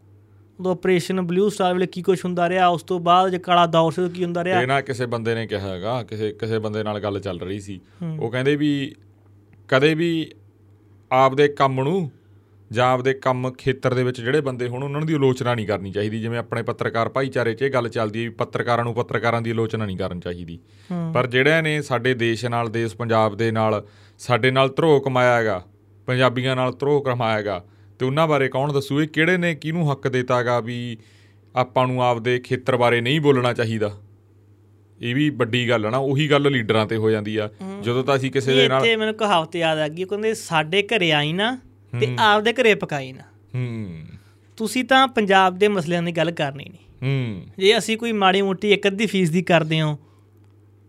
ਉਦੋਂ 0.59 0.71
ਆਪਰੇਸ਼ਨ 0.71 1.21
ਬਲੂ 1.21 1.49
ਸਟਾਰ 1.49 1.73
ਵੇਲੇ 1.73 1.87
ਕੀ 1.87 2.01
ਕੁਛ 2.01 2.23
ਹੁੰਦਾ 2.25 2.47
ਰਿਹਾ 2.49 2.67
ਉਸ 2.67 2.83
ਤੋਂ 2.83 2.99
ਬਾਅਦ 2.99 3.29
ਜੇ 3.29 3.39
ਕਾਲਾ 3.39 3.65
ਦੌਰ 3.65 3.91
ਸੀ 3.91 4.09
ਕੀ 4.09 4.23
ਹੁੰਦਾ 4.23 4.43
ਰਿਹਾ? 4.43 4.61
ਇਹ 4.61 4.67
ਨਾ 4.67 4.79
ਕਿਸੇ 4.81 5.05
ਬੰਦੇ 5.05 5.35
ਨੇ 5.35 5.45
ਕਿਹਾ 5.47 5.67
ਹੈਗਾ 5.67 6.01
ਕਿਸੇ 6.03 6.31
ਕਿਸੇ 6.31 6.59
ਬੰਦੇ 6.59 6.83
ਨਾਲ 6.83 6.99
ਗੱਲ 6.99 7.19
ਚੱਲ 7.19 7.39
ਰਹੀ 7.39 7.59
ਸੀ। 7.59 7.79
ਉਹ 8.19 8.29
ਕਹਿੰਦੇ 8.31 8.55
ਵੀ 8.55 8.95
ਕਦੇ 9.69 9.93
ਵੀ 9.95 10.09
ਆਪਦੇ 11.11 11.47
ਕੰਮ 11.47 11.83
ਨੂੰ 11.83 12.09
ਜਾਂ 12.71 12.87
ਆਪਦੇ 12.93 13.13
ਕੰਮ 13.13 13.51
ਖੇਤਰ 13.51 13.93
ਦੇ 13.93 14.03
ਵਿੱਚ 14.03 14.19
ਜਿਹੜੇ 14.21 14.41
ਬੰਦੇ 14.41 14.67
ਹੋਣ 14.67 14.83
ਉਹਨਾਂ 14.83 15.01
ਦੀ 15.01 15.13
ਆਲੋਚਨਾ 15.13 15.53
ਨਹੀਂ 15.55 15.67
ਕਰਨੀ 15.67 15.91
ਚਾਹੀਦੀ। 15.91 16.19
ਜਿਵੇਂ 16.21 16.39
ਆਪਣੇ 16.39 16.63
ਪੱਤਰਕਾਰ 16.63 17.09
ਭਾਈਚਾਰੇ 17.09 17.53
'ਚ 17.53 17.61
ਇਹ 17.61 17.71
ਗੱਲ 17.71 17.89
ਚੱਲਦੀ 17.89 18.19
ਹੈ 18.19 18.29
ਵੀ 18.29 18.35
ਪੱਤਰਕਾਰਾਂ 18.35 18.83
ਨੂੰ 18.83 18.93
ਪੱਤਰਕਾਰਾਂ 18.93 19.41
ਦੀ 19.41 19.51
ਆਲੋਚਨਾ 19.51 19.85
ਨਹੀਂ 19.85 19.97
ਕਰਨੀ 19.97 20.21
ਚਾਹੀਦੀ। 20.21 20.59
ਪਰ 21.13 21.27
ਜਿਹੜਿਆਂ 21.27 21.63
ਨੇ 21.63 21.81
ਸਾਡੇ 21.81 22.13
ਦੇਸ਼ 22.13 22.45
ਨਾਲ 22.45 22.69
ਦੇਸ਼ 22.69 22.95
ਪੰਜਾਬ 22.95 23.35
ਦੇ 23.37 23.51
ਨਾਲ 23.51 23.83
ਸਾਡੇ 24.19 24.51
ਨਾਲ 24.51 24.69
ਧਰੋਹ 24.69 24.99
ਕਮਾਇਆ 25.01 25.35
ਹੈਗਾ 25.37 25.63
ਪੰਜਾਬੀਆਂ 26.07 26.55
ਨਾਲ 26.55 26.71
ਧਰੋਹ 26.71 27.01
ਕਮਾਇਆ 27.03 27.37
ਹੈਗਾ 27.37 27.63
ਤੇ 27.99 28.05
ਉਹਨਾਂ 28.05 28.27
ਬਾਰੇ 28.27 28.47
ਕੌਣ 28.49 28.73
ਦੱਸੂ? 28.73 29.01
ਇਹ 29.01 29.07
ਕਿਹੜੇ 29.07 29.38
ਨੇ? 29.38 29.53
ਕਿਹਨੂੰ 29.55 29.91
ਹੱਕ 29.91 30.07
ਦਿੱਤਾਗਾ 30.07 30.60
ਵੀ 30.60 30.97
ਆਪਾਂ 31.55 31.88
ਨੂੰ 31.88 32.03
ਆਪਦੇ 32.03 32.39
ਖੇਤਰ 32.39 32.77
ਬਾਰੇ 32.77 33.01
ਨਹੀਂ 33.01 33.21
ਬੋਲਣਾ 33.21 33.53
ਚਾਹੀਦਾ? 33.53 33.91
ਇਹ 35.01 35.15
ਵੀ 35.15 35.29
ਵੱਡੀ 35.29 35.69
ਗੱਲ 35.69 35.89
ਨਾ 35.91 35.97
ਉਹੀ 35.97 36.27
ਗੱਲ 36.31 36.51
ਲੀਡਰਾਂ 36.51 36.86
ਤੇ 36.86 36.97
ਹੋ 36.97 37.10
ਜਾਂਦੀ 37.12 37.38
ਆ। 37.38 37.49
ਜਦੋਂ 37.83 38.03
ਤਾਂ 38.03 38.15
ਅਸੀਂ 38.15 38.31
ਕਿਸੇ 38.31 38.53
ਦੇ 38.55 38.67
ਨਾਲ 38.67 38.81
ਇੱਥੇ 38.81 38.95
ਮੈਨੂੰ 38.95 39.13
ਕਹਾਵਤ 39.13 39.55
ਯਾਦ 39.55 39.79
ਆ 39.79 39.88
ਗਈ 39.88 40.03
ਉਹ 40.03 40.07
ਕਹਿੰਦੇ 40.07 40.33
ਸਾਡੇ 40.33 40.81
ਘਰੇ 40.83 41.12
ਆਈ 41.12 41.33
ਨਾ 41.33 41.57
ਤੇ 41.93 42.15
ਆਪਦੇ 42.19 42.53
ਘਰੇ 42.53 42.73
ਪਕਾਈ 42.75 43.12
ਨਾ। 43.13 43.23
ਹੂੰ। 43.55 44.01
ਤੁਸੀਂ 44.57 44.83
ਤਾਂ 44.83 45.07
ਪੰਜਾਬ 45.07 45.57
ਦੇ 45.57 45.67
ਮਸਲਿਆਂ 45.67 46.03
ਦੀ 46.03 46.12
ਗੱਲ 46.12 46.31
ਕਰਨੀ 46.31 46.65
ਨਹੀਂ 46.65 46.86
ਹੂੰ। 47.03 47.41
ਜੇ 47.57 47.77
ਅਸੀਂ 47.77 47.97
ਕੋਈ 47.97 48.12
ਮਾੜੀ 48.12 48.41
ਮੋਟੀ 48.41 48.71
ਇੱਕ 48.71 48.88
ਅੱਧੀ 48.88 49.05
ਫੀਸ 49.05 49.29
ਦੀ 49.29 49.41
ਕਰਦੇ 49.41 49.79
ਹਾਂ। 49.79 49.95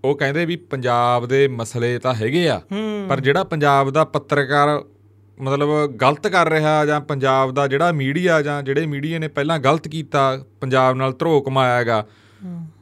ਉਹ 0.05 0.15
ਕਹਿੰਦੇ 0.17 0.45
ਵੀ 0.47 0.57
ਪੰਜਾਬ 0.57 1.27
ਦੇ 1.27 1.47
ਮਸਲੇ 1.49 1.99
ਤਾਂ 1.99 2.15
ਹੈਗੇ 2.15 2.49
ਆ 2.49 2.61
ਪਰ 3.09 3.21
ਜਿਹੜਾ 3.21 3.45
ਪੰਜਾਬ 3.45 3.91
ਦਾ 3.91 4.05
ਪੱਤਰਕਾਰ 4.05 4.83
ਮਤਲਬ 5.41 5.69
ਗਲਤ 5.97 6.27
ਕਰ 6.29 6.49
ਰਿਹਾ 6.51 6.85
ਜਾਂ 6.87 7.01
ਪੰਜਾਬ 7.01 7.53
ਦਾ 7.55 7.67
ਜਿਹੜਾ 7.67 7.91
ਮੀਡੀਆ 7.93 8.41
ਜਾਂ 8.43 8.63
ਜਿਹੜੇ 8.63 8.87
ਮੀਡੀਆ 8.87 9.19
ਨੇ 9.19 9.29
ਪਹਿਲਾਂ 9.29 9.59
ਗਲਤ 9.59 9.89
ਕੀਤਾ 9.89 10.23
ਪੰਜਾਬ 10.61 10.97
ਨਾਲ 10.97 11.13
ਧਰੋਹ 11.13 11.43
ਕਮਾਇਆ 11.43 11.77
ਹੈਗਾ 11.77 12.05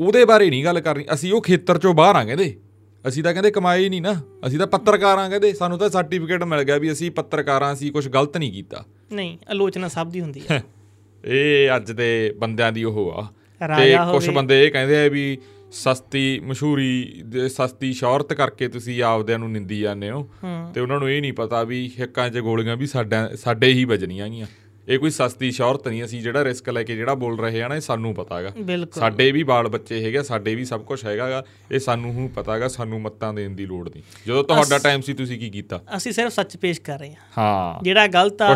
ਉਹਦੇ 0.01 0.25
ਬਾਰੇ 0.25 0.49
ਨਹੀਂ 0.51 0.64
ਗੱਲ 0.64 0.81
ਕਰਨੀ। 0.81 1.05
ਅਸੀਂ 1.14 1.33
ਉਹ 1.33 1.40
ਖੇਤਰ 1.42 1.79
ਚੋਂ 1.79 1.92
ਬਾਹਰ 1.95 2.16
ਆ 2.16 2.25
ਕਹਿੰਦੇ 2.25 2.55
ਅਸੀਂ 3.05 3.23
ਤਾਂ 3.23 3.33
ਕਹਿੰਦੇ 3.33 3.51
ਕਮਾਏ 3.51 3.83
ਹੀ 3.85 3.88
ਨਹੀਂ 3.88 4.01
ਨਾ। 4.03 4.12
ਅਸੀਂ 4.47 4.59
ਤਾਂ 4.59 4.66
ਪੱਤਰਕਾਰ 4.66 5.19
ਆ 5.19 5.29
ਕਹਿੰਦੇ 5.29 5.53
ਸਾਨੂੰ 5.53 5.79
ਤਾਂ 5.79 5.88
ਸਰਟੀਫਿਕੇਟ 5.90 6.42
ਮਿਲ 6.45 6.62
ਗਿਆ 6.64 6.79
ਵੀ 6.79 6.90
ਅਸੀਂ 6.92 7.11
ਪੱਤਰਕਾਰਾਂ 7.11 7.73
ਅਸੀਂ 7.73 7.92
ਕੁਝ 7.92 8.09
ਗਲਤ 8.09 8.37
ਨਹੀਂ 8.37 8.53
ਕੀਤਾ। 8.53 8.85
ਨਹੀਂ 9.12 9.37
ਆਲੋਚਨਾ 9.51 9.88
ਸਭ 9.88 10.11
ਦੀ 10.11 10.21
ਹੁੰਦੀ 10.21 10.42
ਹੈ 10.51 10.62
ਇਹ 11.25 11.77
ਅੱਜ 11.77 11.92
ਦੇ 11.92 12.09
ਬੰਦਿਆਂ 12.38 12.73
ਦੀ 12.73 12.85
ਉਹ 12.85 13.11
ਆ। 13.12 13.27
ਤੇ 13.61 13.97
ਕੁਝ। 14.12 14.29
ਬੰਦੇ 14.31 14.64
ਇਹ 14.64 14.71
ਕਹਿੰਦੇ 14.73 15.05
ਆ 15.05 15.09
ਵੀ 15.09 15.38
ਸਸਤੀ 15.73 16.41
ਮਸ਼ਹੂਰੀ 16.41 17.23
ਦੇ 17.25 17.49
ਸਸਤੀ 17.49 17.93
ਸ਼ੌਹਰਤ 17.93 18.33
ਕਰਕੇ 18.33 18.69
ਤੁਸੀਂ 18.69 19.03
ਆਪਦਿਆਂ 19.03 19.39
ਨੂੰ 19.39 19.51
ਨਿੰਦੀ 19.53 19.81
ਜਾਂਦੇ 19.81 20.11
ਹੋ। 20.11 20.29
ਤੇ 20.75 20.81
ਉਹਨਾਂ 20.81 20.99
ਨੂੰ 21.01 21.11
ਇਹ 21.11 21.21
ਨਹੀਂ 21.21 21.33
ਪਤਾ 21.33 21.63
ਵੀ 21.63 21.91
ਹਿੱਕਾਂ 22.01 22.29
'ਚ 22.31 22.39
ਗੋਲੀਆਂ 22.39 22.77
ਵੀ 22.77 22.87
ਸਾਡਾ 22.87 23.29
ਸਾਡੇ 23.37 23.73
ਹੀ 23.73 23.85
ਵੱਜਣੀਆਂ 23.85 24.29
ਗੀਆਂ 24.29 24.47
ਇਹ 24.89 24.99
ਕੋਈ 24.99 25.11
ਸਸਤੀ 25.11 25.51
ਸ਼ੌਹਰਤ 25.51 25.89
ਨਹੀਂ 25.89 26.05
ਅਸੀਂ 26.05 26.21
ਜਿਹੜਾ 26.23 26.45
ਰਿਸਕ 26.45 26.69
ਲੈ 26.71 26.83
ਕੇ 26.83 26.97
ਜਿਹੜਾ 26.97 27.15
ਬੋਲ 27.15 27.39
ਰਹੇ 27.41 27.63
ਆ 27.63 27.69
ਨਾ 27.69 27.77
ਇਹ 27.77 27.81
ਸਾਨੂੰ 27.81 28.15
ਪਤਾ 28.15 28.37
ਹੈਗਾ। 28.39 28.51
ਸਾਡੇ 28.95 29.31
ਵੀ 29.33 29.43
ਬਾਲ 29.43 29.69
ਬੱਚੇ 29.69 30.05
ਹੈਗੇ 30.05 30.23
ਸਾਡੇ 30.23 30.55
ਵੀ 30.55 30.65
ਸਭ 30.65 30.83
ਕੁਝ 30.83 31.05
ਹੈਗਾਗਾ 31.05 31.43
ਇਹ 31.73 31.79
ਸਾਨੂੰ 31.79 32.13
ਹੁਣ 32.13 32.29
ਪਤਾ 32.29 32.55
ਹੈਗਾ 32.55 32.69
ਸਾਨੂੰ 32.69 33.01
ਮੱਤਾਂ 33.01 33.33
ਦੇਣ 33.35 33.55
ਦੀ 33.55 33.67
ਲੋੜ 33.67 33.89
ਨਹੀਂ। 33.89 34.03
ਜਦੋਂ 34.27 34.45
ਤੁਹਾਡਾ 34.45 34.79
ਟਾਈਮ 34.79 35.01
ਸੀ 35.01 35.15
ਤੁਸੀਂ 35.15 35.39
ਕੀ 35.39 35.51
ਕੀਤਾ? 35.51 35.81
ਅਸੀਂ 35.97 36.13
ਸਿਰਫ 36.13 36.33
ਸੱਚ 36.33 36.57
ਪੇਸ਼ 36.57 36.81
ਕਰ 36.81 36.99
ਰਹੇ 36.99 37.11
ਹਾਂ। 37.11 37.17
ਹਾਂ। 37.39 37.83
ਜਿਹੜਾ 37.85 38.07
ਗਲਤ 38.07 38.43
ਆ 38.43 38.55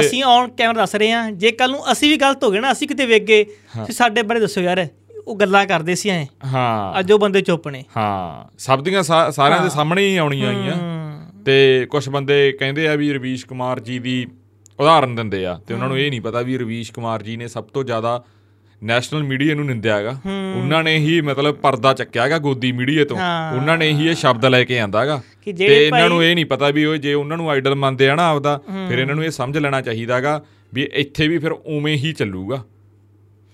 ਅਸੀਂ 0.00 0.22
ਔਨ 0.24 0.48
ਕੈਮਰਾ 0.48 0.80
ਦੱਸ 0.80 0.94
ਰਹੇ 0.94 1.10
ਹਾਂ। 1.12 1.30
ਜੇ 1.32 1.50
ਕੱਲ 1.52 1.70
ਨੂੰ 1.70 1.92
ਅਸੀਂ 1.92 2.10
ਵੀ 2.10 2.16
ਗਲਤ 2.16 2.44
ਹੋ 2.44 2.50
ਗਏ 2.50 2.60
ਨਾ 2.60 2.72
ਅਸੀਂ 2.72 2.88
ਕਿਤੇ 2.88 3.06
ਵੇਖ 3.06 3.22
ਗਏ। 3.22 3.44
ਤੁਸੀਂ 3.44 3.94
ਸਾਡੇ 3.94 4.22
ਬਾਰੇ 4.22 4.40
ਦੱਸੋ 4.40 4.60
ਯਾਰ। 4.60 4.86
ਉਹ 5.26 5.36
ਗੱਲਾਂ 5.36 5.64
ਕਰਦੇ 5.66 5.94
ਸੀ 5.94 6.08
ਐ। 6.08 6.24
ਹਾਂ। 6.54 6.98
ਅੱਜ 7.00 7.12
ਉਹ 7.12 7.18
ਬੰਦੇ 7.18 7.40
ਚੁੱਪ 7.40 7.68
ਨੇ। 7.68 7.84
ਹਾਂ 7.96 8.48
ਸਭ 8.58 8.82
ਦੀਆਂ 8.82 9.02
ਸਾਰਿਆਂ 9.02 9.60
ਦੇ 9.62 9.70
ਸਾਹਮਣੇ 9.70 10.06
ਹੀ 10.08 10.16
ਆਉਣੀਆਂ 10.16 10.48
ਆਈਆਂ। 10.48 10.76
ਤੇ 11.44 11.86
ਕੁਝ 11.90 12.08
ਬੰਦੇ 12.08 12.52
ਕਹਿੰਦੇ 12.52 12.88
ਆ 12.88 12.94
ਵੀ 12.94 13.12
ਰਵੀਸ਼ 13.12 13.46
ਕੁਮਾਰ 13.46 13.80
ਜੀ 13.80 13.98
ਦੀ 13.98 14.26
ਉਦਾਹਰਨ 14.80 15.14
ਦਿੰਦੇ 15.14 15.44
ਆ। 15.46 15.58
ਤੇ 15.66 15.74
ਉਹਨਾਂ 15.74 15.88
ਨੂੰ 15.88 15.98
ਇਹ 15.98 16.10
ਨਹੀਂ 16.10 16.20
ਪਤਾ 16.20 16.40
ਵੀ 16.40 16.58
ਰਵੀਸ਼ 16.58 16.92
ਕੁਮਾਰ 16.92 17.22
ਜੀ 17.22 17.36
ਨੇ 17.36 17.48
ਸਭ 17.48 17.64
ਤੋਂ 17.64 17.84
ਜ਼ਿਆਦਾ 17.84 18.22
ਨੈਸ਼ਨਲ 18.82 19.22
ਮੀਡੀਆ 19.22 19.54
ਨੂੰ 19.54 19.64
ਨਿੰਦਿਆ 19.66 19.96
ਹੈਗਾ। 19.96 20.10
ਉਹਨਾਂ 20.56 20.82
ਨੇ 20.84 20.96
ਹੀ 20.96 21.20
ਮਤਲਬ 21.20 21.54
ਪਰਦਾ 21.54 21.92
ਚੱਕਿਆ 21.94 22.22
ਹੈਗਾ 22.22 22.38
ਗੋਦੀ 22.38 22.72
ਮੀਡੀਆ 22.72 23.04
ਤੋਂ। 23.04 23.16
ਉਹਨਾਂ 23.56 23.76
ਨੇ 23.78 23.90
ਹੀ 23.92 24.08
ਇਹ 24.08 24.14
ਸ਼ਬਦ 24.14 24.46
ਲੈ 24.46 24.62
ਕੇ 24.64 24.78
ਆਂਦਾ 24.80 25.00
ਹੈਗਾ। 25.00 25.20
ਤੇ 25.58 25.86
ਇਹਨਾਂ 25.86 26.08
ਨੂੰ 26.08 26.22
ਇਹ 26.24 26.34
ਨਹੀਂ 26.34 26.46
ਪਤਾ 26.46 26.70
ਵੀ 26.70 26.84
ਉਹ 26.84 26.96
ਜੇ 26.96 27.14
ਉਹਨਾਂ 27.14 27.36
ਨੂੰ 27.36 27.50
ਆਈਡਲ 27.50 27.74
ਮੰਨਦੇ 27.74 28.08
ਆ 28.08 28.14
ਨਾ 28.14 28.28
ਆਪਦਾ 28.28 28.60
ਫਿਰ 28.88 28.98
ਇਹਨਾਂ 28.98 29.14
ਨੂੰ 29.14 29.24
ਇਹ 29.24 29.30
ਸਮਝ 29.30 29.58
ਲੈਣਾ 29.58 29.80
ਚਾਹੀਦਾ 29.80 30.16
ਹੈਗਾ 30.16 30.42
ਵੀ 30.74 30.88
ਇੱਥੇ 30.92 31.28
ਵੀ 31.28 31.38
ਫਿਰ 31.38 31.52
ਉਵੇਂ 31.52 31.96
ਹੀ 31.96 32.12
ਚੱਲੂਗਾ। 32.12 32.62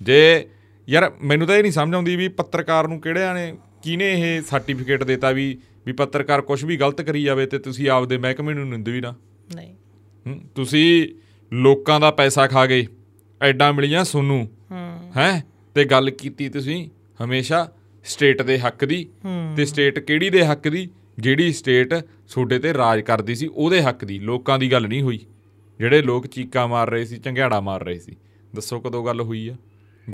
ਜੇ 0.00 0.46
ਯਾਰ 0.88 1.12
ਮੈਨੂੰ 1.22 1.46
ਤਾਂ 1.46 1.57
ਇਹ 1.57 1.62
ਨਹੀਂ 1.62 1.72
ਸਮਝ 1.72 1.94
ਆਉਂਦੀ 1.94 2.16
ਵੀ 2.16 2.29
ਪੱਤਰਕਾਰ 2.29 2.88
ਨੂੰ 2.88 3.01
ਕਿਹੜਿਆਂ 3.01 3.35
ਨੇ 3.35 3.55
ਕਿਹਨੇ 3.83 4.37
ਇਹ 4.37 4.42
ਸਰਟੀਫਿਕੇਟ 4.42 5.05
ਦਿੱਤਾ 5.05 5.31
ਵੀ 5.31 5.59
ਵੀ 5.87 5.92
ਪੱਤਰਕਾਰ 5.92 6.40
ਕੁਝ 6.40 6.64
ਵੀ 6.64 6.77
ਗਲਤ 6.77 7.03
ਕਰੀ 7.03 7.22
ਜਾਵੇ 7.22 7.46
ਤੇ 7.46 7.59
ਤੁਸੀਂ 7.59 7.88
ਆਪਦੇ 7.88 8.18
ਮਹਿਕਮੇ 8.18 8.55
ਨੂੰ 8.55 8.68
ਨਿੰਦ 8.68 8.88
ਵੀ 8.88 9.01
ਨਾ। 9.01 9.14
ਨਹੀਂ। 9.55 9.74
ਤੁਸੀਂ 10.55 11.09
ਲੋਕਾਂ 11.53 12.01
ਦਾ 12.01 12.11
ਪੈਸਾ 12.11 12.46
ਖਾ 12.46 12.66
ਗਏ 12.66 12.87
ਐਡਾਂ 13.42 13.72
ਮਿਲੀਆਂ 13.72 14.05
ਸੋਨੂੰ। 14.05 14.48
ਹੂੰ। 14.70 15.12
ਹੈ? 15.16 15.44
ਤੇ 15.74 15.85
ਗੱਲ 15.85 16.11
ਕੀਤੀ 16.11 16.48
ਤੁਸੀਂ 16.48 16.90
ਹਮੇਸ਼ਾ 17.24 17.72
ਸਟੇਟ 18.05 18.42
ਦੇ 18.42 18.59
ਹੱਕ 18.59 18.85
ਦੀ 18.85 19.09
ਤੇ 19.57 19.64
ਸਟੇਟ 19.64 19.98
ਕਿਹੜੀ 19.98 20.31
ਦੇ 20.31 20.44
ਹੱਕ 20.44 20.68
ਦੀ? 20.68 20.90
ਜਿਹੜੀ 21.18 21.53
ਸਟੇਟ 21.53 21.94
ਤੁਹਾਡੇ 21.94 22.59
ਤੇ 22.59 22.74
ਰਾਜ 22.74 23.01
ਕਰਦੀ 23.01 23.35
ਸੀ 23.35 23.46
ਉਹਦੇ 23.46 23.83
ਹੱਕ 23.83 24.05
ਦੀ। 24.05 24.18
ਲੋਕਾਂ 24.18 24.59
ਦੀ 24.59 24.72
ਗੱਲ 24.72 24.88
ਨਹੀਂ 24.88 25.03
ਹੋਈ। 25.03 25.20
ਜਿਹੜੇ 25.79 26.03
ਲੋਕ 26.03 26.27
ਚੀਕਾਂ 26.27 26.68
ਮਾਰ 26.68 26.90
ਰਹੇ 26.90 27.05
ਸੀ 27.05 27.16
ਚੰਗਿਆੜਾ 27.16 27.61
ਮਾਰ 27.61 27.85
ਰਹੇ 27.85 27.98
ਸੀ। 27.98 28.16
ਦੱਸੋ 28.55 28.81
ਕਦੋਂ 28.81 29.07
ਗੱਲ 29.07 29.20
ਹੋਈ 29.20 29.48
ਆ? 29.48 29.57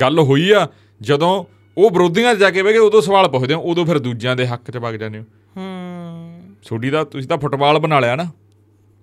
ਗੱਲ 0.00 0.18
ਹੋਈ 0.18 0.50
ਆ 0.50 0.68
ਜਦੋਂ 1.02 1.44
ਉਹ 1.78 1.90
ਵਿਰੋਧੀਆਂ 1.90 2.34
'ਚ 2.34 2.38
ਜਾ 2.38 2.50
ਕੇ 2.50 2.62
ਬਹਿ 2.62 2.72
ਗਏ 2.72 2.78
ਉਦੋਂ 2.78 3.02
ਸਵਾਲ 3.02 3.28
ਪੁੱਛਦੇ 3.28 3.54
ਹੋ 3.54 3.60
ਉਦੋਂ 3.60 3.86
ਫਿਰ 3.86 3.98
ਦੂਜਿਆਂ 3.98 4.36
ਦੇ 4.36 4.46
ਹੱਕ 4.46 4.70
'ਚ 4.70 4.76
ਵਗ 4.76 4.94
ਜਾਂਦੇ 4.94 5.18
ਹੋ। 5.18 5.24
ਹੂੰ। 5.56 6.40
ਤੁਹਾਡੀ 6.66 6.90
ਦਾ 6.90 7.04
ਤੁਸੀਂ 7.04 7.28
ਤਾਂ 7.28 7.38
ਫੁੱਟਬਾਲ 7.38 7.78
ਬਣਾ 7.78 8.00
ਲਿਆ 8.00 8.16
ਨਾ। 8.16 8.24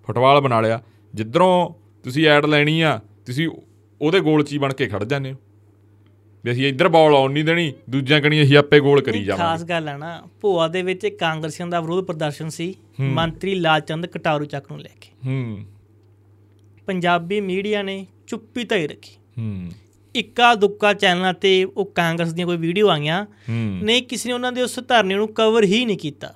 ਫੁੱਟਬਾਲ 0.06 0.42
ਬਣਾ 0.42 0.62
ਲਿਆ। 0.62 0.84
ਜਿੱਧਰੋਂ 1.16 1.74
ਤੁਸੀਂ 2.04 2.28
ਐਡ 2.28 2.46
ਲੈਣੀ 2.46 2.82
ਆ 2.82 3.00
ਤੁਸੀਂ 3.26 3.50
ਉਹਦੇ 4.02 4.20
ਗੋਲ 4.20 4.44
'ਚ 4.44 4.54
ਹੀ 4.54 4.58
ਬਣ 4.58 4.74
ਕੇ 4.74 4.88
ਖੜ 4.88 5.04
ਜਾਂਦੇ 5.04 5.32
ਹੋ। 5.32 5.38
ਵੀ 6.46 6.52
ਅਸੀਂ 6.52 6.68
ਇੱਧਰ 6.68 6.88
ਬਾਲ 6.88 7.16
ਆਉਣ 7.16 7.32
ਨਹੀਂ 7.32 7.44
ਦੇਣੀ 7.44 7.74
ਦੂਜਿਆਂ 7.90 8.22
ਕਣੀ 8.22 8.44
ਅਸੀਂ 8.44 8.58
ਆਪੇ 8.58 8.80
ਗੋਲ 8.80 9.02
ਕਰੀ 9.02 9.24
ਜਾਵਾਂਗੇ। 9.24 9.48
ਖਾਸ 9.48 9.64
ਗੱਲ 9.64 9.88
ਹੈ 9.88 9.98
ਨਾ 9.98 10.24
ਭੋਆ 10.42 10.68
ਦੇ 10.68 10.82
ਵਿੱਚ 10.82 11.08
ਕਾਂਗਰਸੀਆਂ 11.08 11.68
ਦਾ 11.68 11.82
ਵਿਰੋਧ 11.82 12.06
ਪ੍ਰਦਰਸ਼ਨ 12.06 12.50
ਸੀ 12.50 12.76
ਮੰਤਰੀ 13.00 13.56
ਲਾਲਚੰਦ 13.56 14.06
ਕਟਾਰੂ 14.06 14.46
ਚੱਕ 14.46 14.72
ਨੂੰ 14.72 14.82
ਲੈ 14.82 14.90
ਕੇ। 15.02 15.10
ਹੂੰ। 15.26 15.66
ਪੰਜਾਬੀ 16.86 17.42
ਮੀਡੀਆ 17.42 17.82
ਨੇ 17.82 18.08
ਚੁੱਪੀ 18.28 18.64
ਧਾਈ 18.64 18.88
ਰੱਖੀ। 18.88 19.16
ਹੂੰ। 19.38 19.70
ਇੱਕਾ 20.16 20.54
ਦੁੱਕਾ 20.56 20.94
ਚੈਨਲਾਂ 20.94 21.34
ਤੇ 21.34 21.64
ਉਹ 21.66 21.86
ਕਾਂਗਰਸ 21.96 22.34
ਦੀਆਂ 22.34 22.48
ਕੋਈ 22.48 22.58
ਵੀਡੀਓ 22.58 22.90
ਆਈਆਂ 22.90 23.26
ਨਹੀਂ 23.50 24.02
ਕਿਸੇ 24.04 24.30
ਨੇ 24.30 24.34
ਉਹਨਾਂ 24.34 24.52
ਦੇ 24.52 24.62
ਉਸ 24.62 24.80
ਧਰਨੇ 24.88 25.16
ਨੂੰ 25.16 25.28
ਕਵਰ 25.34 25.64
ਹੀ 25.64 25.84
ਨਹੀਂ 25.86 25.98
ਕੀਤਾ। 25.98 26.34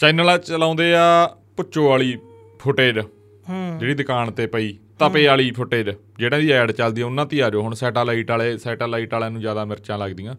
ਚੈਨਲ 0.00 0.38
ਚਲਾਉਂਦੇ 0.38 0.94
ਆ 0.94 1.26
ਪੁੱਚੋ 1.56 1.88
ਵਾਲੀ 1.88 2.16
ਫੁਟੇਜ 2.60 2.98
ਜਿਹੜੀ 2.98 3.94
ਦੁਕਾਨ 3.94 4.30
ਤੇ 4.30 4.46
ਪਈ 4.46 4.72
ਤਪੇ 4.98 5.26
ਵਾਲੀ 5.26 5.50
ਫੁਟੇਜ 5.50 5.90
ਜਿਹੜਾ 6.18 6.38
ਦੀ 6.38 6.50
ਐਡ 6.52 6.70
ਚੱਲਦੀ 6.72 7.02
ਆ, 7.02 7.06
ਉਹਨਾਂ 7.06 7.26
ਤੇ 7.26 7.42
ਆ 7.42 7.50
ਜਾਓ। 7.50 7.62
ਹੁਣ 7.62 7.74
ਸੈਟੇਲਾਈਟ 7.74 8.30
ਵਾਲੇ 8.30 8.56
ਸੈਟੇਲਾਈਟ 8.58 9.14
ਵਾਲਿਆਂ 9.14 9.30
ਨੂੰ 9.30 9.40
ਜ਼ਿਆਦਾ 9.40 9.64
ਮਿਰਚਾਂ 9.64 9.98
ਲੱਗਦੀਆਂ। 9.98 10.34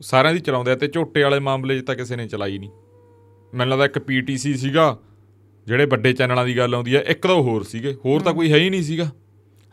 ਸਾਰਿਆਂ 0.00 0.34
ਦੀ 0.34 0.40
ਚਲਾਉਂਦੇ 0.40 0.70
ਆ 0.70 0.74
ਤੇ 0.76 0.88
ਝੋਟੇ 0.88 1.22
ਵਾਲੇ 1.22 1.38
ਮਾਮਲੇ 1.40 1.78
'ਚ 1.78 1.84
ਤਾਂ 1.86 1.94
ਕਿਸੇ 1.96 2.16
ਨੇ 2.16 2.26
ਚਲਾਈ 2.28 2.58
ਨਹੀਂ। 2.58 2.70
ਮੈਨੂੰ 3.52 3.70
ਲੱਗਦਾ 3.70 3.84
ਇੱਕ 3.84 3.98
ਪੀਟੀਸੀ 3.98 4.54
ਸੀਗਾ 4.56 4.96
ਜਿਹੜੇ 5.66 5.84
ਵੱਡੇ 5.86 6.12
ਚੈਨਲਾਂ 6.12 6.44
ਦੀ 6.46 6.56
ਗੱਲ 6.56 6.74
ਆਉਂਦੀ 6.74 6.94
ਆ 6.94 7.00
ਇੱਕ 7.08 7.26
ਤਾਂ 7.26 7.34
ਹੋਰ 7.36 7.62
ਸੀਗੇ 7.64 7.94
ਹੋਰ 8.04 8.20
ਤਾਂ 8.22 8.34
ਕੋਈ 8.34 8.52
ਹੈ 8.52 8.58
ਹੀ 8.58 8.70
ਨਹੀਂ 8.70 8.82
ਸੀਗਾ। 8.82 9.08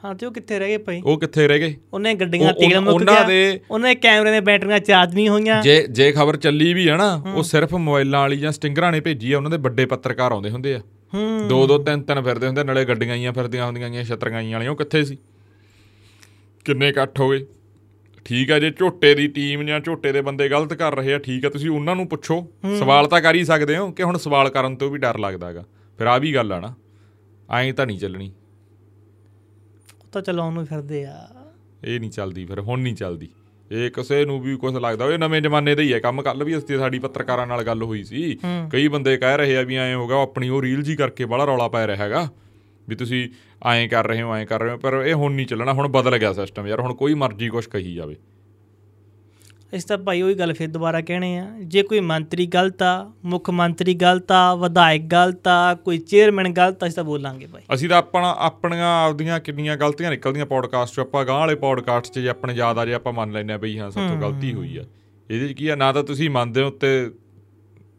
ਹਾਂ 0.06 0.16
ਤੇ 0.16 0.26
ਉਹ 0.26 0.32
ਕਿੱਥੇ 0.32 0.60
ਰਹਿ 0.60 0.68
ਗਏ 0.68 0.78
ਭਾਈ? 0.78 1.02
ਉਹ 1.06 1.20
ਕਿੱਥੇ 1.20 1.48
ਰਹਿ 1.48 1.60
ਗਏ? 1.60 1.76
ਉਹਨੇ 1.94 2.13
ਗੱਡੀਆਂ 2.13 2.54
ਤੇਲ 2.54 2.80
ਮੁੱਕ 2.82 3.04
ਗਿਆ। 3.04 3.24
ਦੇ- 3.24 3.60
ਉਹਨੇ 3.72 3.96
ਕੈਮਰੇ 3.96 4.32
ਦੇ 4.32 4.39
ਬੈਟਰੀਆਂ 4.39 4.80
ਚਾਰਜ 4.80 5.16
ਨਹੀਂ 5.16 5.30
ਹੋਈਆਂ। 5.30 5.62
ਜੇ 5.62 5.88
ਜੇ 5.92 6.12
ਖਬਰ 6.12 6.38
ਚੱਲੀ 6.38 6.74
ਵੀ 6.74 6.89
ਹੈ 6.89 6.98
ਨਾ 6.98 7.24
ਉਹ 7.36 7.44
ਸਿਰਫ 7.44 7.74
ਮੋਬਾਈਲਾਂ 7.74 8.20
ਵਾਲੀ 8.20 8.38
ਜਾਂ 8.38 8.52
ਸਟਿੰਗਰਾਂ 8.52 8.92
ਨੇ 8.92 9.00
ਭੇਜੀ 9.00 9.34
ਆ 9.34 9.38
ਉਹਨਾਂ 9.38 9.52
ਦੇ 9.52 9.58
ਵੱਡੇ 9.58 9.86
ਪੱਤਰਕਾਰ 9.86 10.32
ਆਉਂਦੇ 10.32 10.50
ਹੁੰਦੇ 10.50 10.74
ਆ। 10.74 10.80
ਦੋ 11.50 11.68
ਦੋ 11.68 11.78
ਤਿੰਨ 11.78 12.02
ਤਿੰਨ 12.02 12.22
ਫਿਰਦੇ 12.22 12.48
ਹੁੰਦੇ 12.48 12.63
ਨਾਲੇ 12.63 12.86
ਗੱਡੀਆਂ 12.86 13.12
ਆਈਆਂ 13.12 13.34
ਫਿਰਦੀਆਂ 13.34 13.66
ਹੁੰਦੀਆਂ 13.66 13.89
ਗਈਆਂ 13.89 14.04
ਛਤਰੀਆਂ 14.04 14.38
ਆਈਆਂ 14.38 14.52
ਵਾਲੀਆਂ। 14.52 14.72
ਉਹ 14.72 14.76
ਕਿੱਥੇ 14.76 15.04
ਸੀ? 15.04 15.18
ਕਿੰਨੇ 16.66 16.89
ਇਕੱਠ 16.89 17.20
ਹੋ 17.20 17.32
ਗਏ? 17.32 17.46
ਠੀਕ 18.26 18.52
ਆ 18.52 18.60
ਜੇ 18.60 18.70
ਝੋਟੇ 18.70 19.16
ਦੀ 19.16 19.28
ਟੀਮ 19.28 19.63
ਜਾਂ 19.63 19.80
ਝੋਟੇ 19.80 20.12
ਦੇ 20.12 20.22
ਬੰਦੇ 20.22 20.50
ਗਲਤ 20.50 20.74
ਕਰ 20.74 20.96
ਰਹੇ 20.96 21.13
ਆ 21.13 21.18
ਠੀਕ 21.18 21.46
ਆ 21.46 21.50
ਤੁਸੀਂ 21.50 21.70
ਉਹਨਾਂ 21.70 21.96
ਨੂੰ 21.96 22.08
ਪੁੱਛੋ। 22.08 22.48
ਸਵਾਲ 22.80 23.08
ਤਾਂ 23.08 23.22
ਕਰ 23.22 23.36
ਹੀ 23.36 23.44
ਸਕਦੇ 23.44 23.78
ਹੋ 23.78 23.92
ਕਿ 23.92 24.04
ਹੁਣ 24.04 24.18
ਸਵਾਲ 24.18 24.50
ਕਰਨ 24.50 24.76
ਤੋਂ 24.76 24.89
ਵੀ 24.89 25.00
ਡਰ 25.00 25.20
ਲੱਗਦਾਗਾ। 25.20 25.63
ਫਿਰ 25.98 26.08
ਆ 26.08 26.18
ਵੀ 26.18 26.36
ਗੱਲ 26.36 26.54
ਆ 26.54 26.60
ਨਾ। 26.60 26.76
ਐਂ 27.56 27.74
ਤਾਂ 27.74 27.86
ਨਹੀਂ 27.86 28.00
ਚੱਲਣੀ। 28.00 28.32
ਤਾਂ 30.13 30.21
ਚਲਾਉਣ 30.21 30.54
ਨੂੰ 30.54 30.65
ਫਿਰਦੇ 30.65 31.04
ਆ। 31.06 31.15
ਇਹ 31.84 31.99
ਨਹੀਂ 31.99 32.12
ਚੱਲਦੀ 32.12 32.45
ਫਿਰ 32.45 32.60
ਹੁਣ 32.60 32.80
ਨਹੀਂ 32.80 32.95
ਚੱਲਦੀ। 32.95 33.30
ਇਹ 33.71 33.89
ਕਿਸੇ 33.91 34.23
ਨੂੰ 34.26 34.39
ਵੀ 34.41 34.56
ਕੁਝ 34.56 34.76
ਲੱਗਦਾ 34.76 35.06
ਇਹ 35.06 35.17
ਨਵੇਂ 35.19 35.41
ਜ਼ਮਾਨੇ 35.41 35.73
ਦਾ 35.76 35.82
ਹੀ 35.82 35.93
ਹੈ 35.93 35.99
ਕੰਮ 35.99 36.21
ਕੱਲ 36.21 36.43
ਵੀ 36.43 36.58
ਅਸੀਂ 36.58 36.78
ਸਾਡੀ 36.78 36.99
ਪੱਤਰਕਾਰਾਂ 36.99 37.47
ਨਾਲ 37.47 37.63
ਗੱਲ 37.63 37.84
ਹੋਈ 37.84 38.04
ਸੀ। 38.04 38.38
ਕਈ 38.71 38.88
ਬੰਦੇ 38.88 39.17
ਕਹਿ 39.17 39.38
ਰਹੇ 39.38 39.58
ਆ 39.58 39.62
ਵੀ 39.62 39.76
ਐਂ 39.76 39.95
ਹੋਗਾ 39.95 40.21
ਆਪਣੀ 40.21 40.49
ਉਹ 40.49 40.62
ਰੀਲ 40.62 40.82
ਜੀ 40.82 40.95
ਕਰਕੇ 40.95 41.26
ਬੜਾ 41.26 41.45
ਰੌਲਾ 41.45 41.67
ਪੈ 41.67 41.86
ਰਿਹਾ 41.88 42.04
ਹੈਗਾ। 42.04 42.28
ਵੀ 42.89 42.95
ਤੁਸੀਂ 42.95 43.28
ਐਂ 43.65 43.88
ਕਰ 43.88 44.08
ਰਹੇ 44.08 44.21
ਹੋ 44.21 44.34
ਐਂ 44.36 44.45
ਕਰ 44.45 44.62
ਰਹੇ 44.62 44.71
ਹੋ 44.71 44.78
ਪਰ 44.78 44.93
ਇਹ 45.06 45.13
ਹੁਣ 45.13 45.34
ਨਹੀਂ 45.34 45.47
ਚੱਲਣਾ 45.47 45.73
ਹੁਣ 45.73 45.88
ਬਦਲ 45.88 46.17
ਗਿਆ 46.17 46.34
ਸਿਸਟਮ 46.34 46.67
ਯਾਰ 46.67 46.80
ਹੁਣ 46.80 46.93
ਕੋਈ 46.93 47.13
ਮਰਜ਼ੀ 47.13 47.49
ਕੁਝ 47.49 47.65
ਕਹੀ 47.65 47.93
ਜਾਵੇ। 47.93 48.15
ਇਸ 49.74 49.84
ਤਾਂ 49.86 49.98
ਭਾਈ 49.98 50.22
ਉਹੀ 50.22 50.34
ਗੱਲ 50.34 50.54
ਫਿਰ 50.54 50.68
ਦੁਬਾਰਾ 50.68 51.00
ਕਹਿਣੇ 51.02 51.38
ਆ। 51.40 51.46
ਜੇ 51.64 51.82
ਕੋਈ 51.84 52.00
ਮੰਤਰੀ 52.00 52.46
ਗਲਤ 52.48 52.82
ਆ 52.84 52.90
ਮੁੱਖ 53.26 53.50
ਮੰਤਰੀ 53.50 53.94
ਗਲਤ 53.94 54.32
ਆ 54.32 54.56
ਵਿਧਾਇਕ 54.56 55.04
ਗਲਤ 55.04 55.48
ਆ 55.48 55.74
ਕੋਈ 55.76 55.98
ਚੇਅਰਮੈਨ 55.98 56.52
ਗਲਤ 56.54 56.84
ਆ 56.84 56.88
ਅਸੀਂ 56.88 56.96
ਤਾਂ 56.96 57.04
ਬੋਲਾਂਗੇ 57.04 57.46
ਭਾਈ। 57.46 57.62
ਅਸੀਂ 57.74 57.90
ਤਾਂ 57.90 57.98
ਆਪਣਾ 57.98 58.36
ਆਪਣੀਆਂ 58.40 58.92
ਆਪਦੀਆਂ 59.06 59.40
ਕਿੰਨੀਆਂ 59.40 59.78
ਗਲਤੀਆਂ 59.78 60.10
ਨਿਕਲਦੀਆਂ 60.12 60.46
ਪੋਡਕਾਸਟ 60.46 60.96
'ਚ। 60.96 61.00
ਆਪਾਂ 61.00 61.26
ਗਾਂ 61.26 61.40
ਵਾਲੇ 61.40 61.56
ਪੋਡਕਾਸਟ 61.56 62.14
'ਚ 62.14 62.20
ਜੇ 62.20 62.30
ਆਪਣੇ 62.30 62.54
ਯਾਦ 62.54 62.78
ਆ 62.78 62.86
ਜੇ 62.86 62.94
ਆਪਾਂ 62.94 63.14
ਮੰਨ 63.14 63.32
ਲੈਂਦੇ 63.32 63.54
ਆ 63.54 63.58
ਬਈ 63.58 63.78
ਹਾਂ 63.80 63.90
ਸਭ 63.92 64.08
ਤੋਂ 64.10 64.18
ਗਲਤੀ 64.22 64.54
ਹੋਈ 64.54 64.78
ਆ। 64.78 64.84
ਇਹਦੇ 65.30 65.48
'ਚ 65.48 65.54
ਕੀ 65.54 65.68
ਆ 65.68 65.76
ਨਾ 65.76 65.92
ਤਾਂ 65.94 66.04
ਤੁਸੀਂ 66.04 66.30
ਮੰਨਦੇ 66.30 66.62
ਹੋ 66.62 66.68
ਉੱਤੇ 66.68 67.10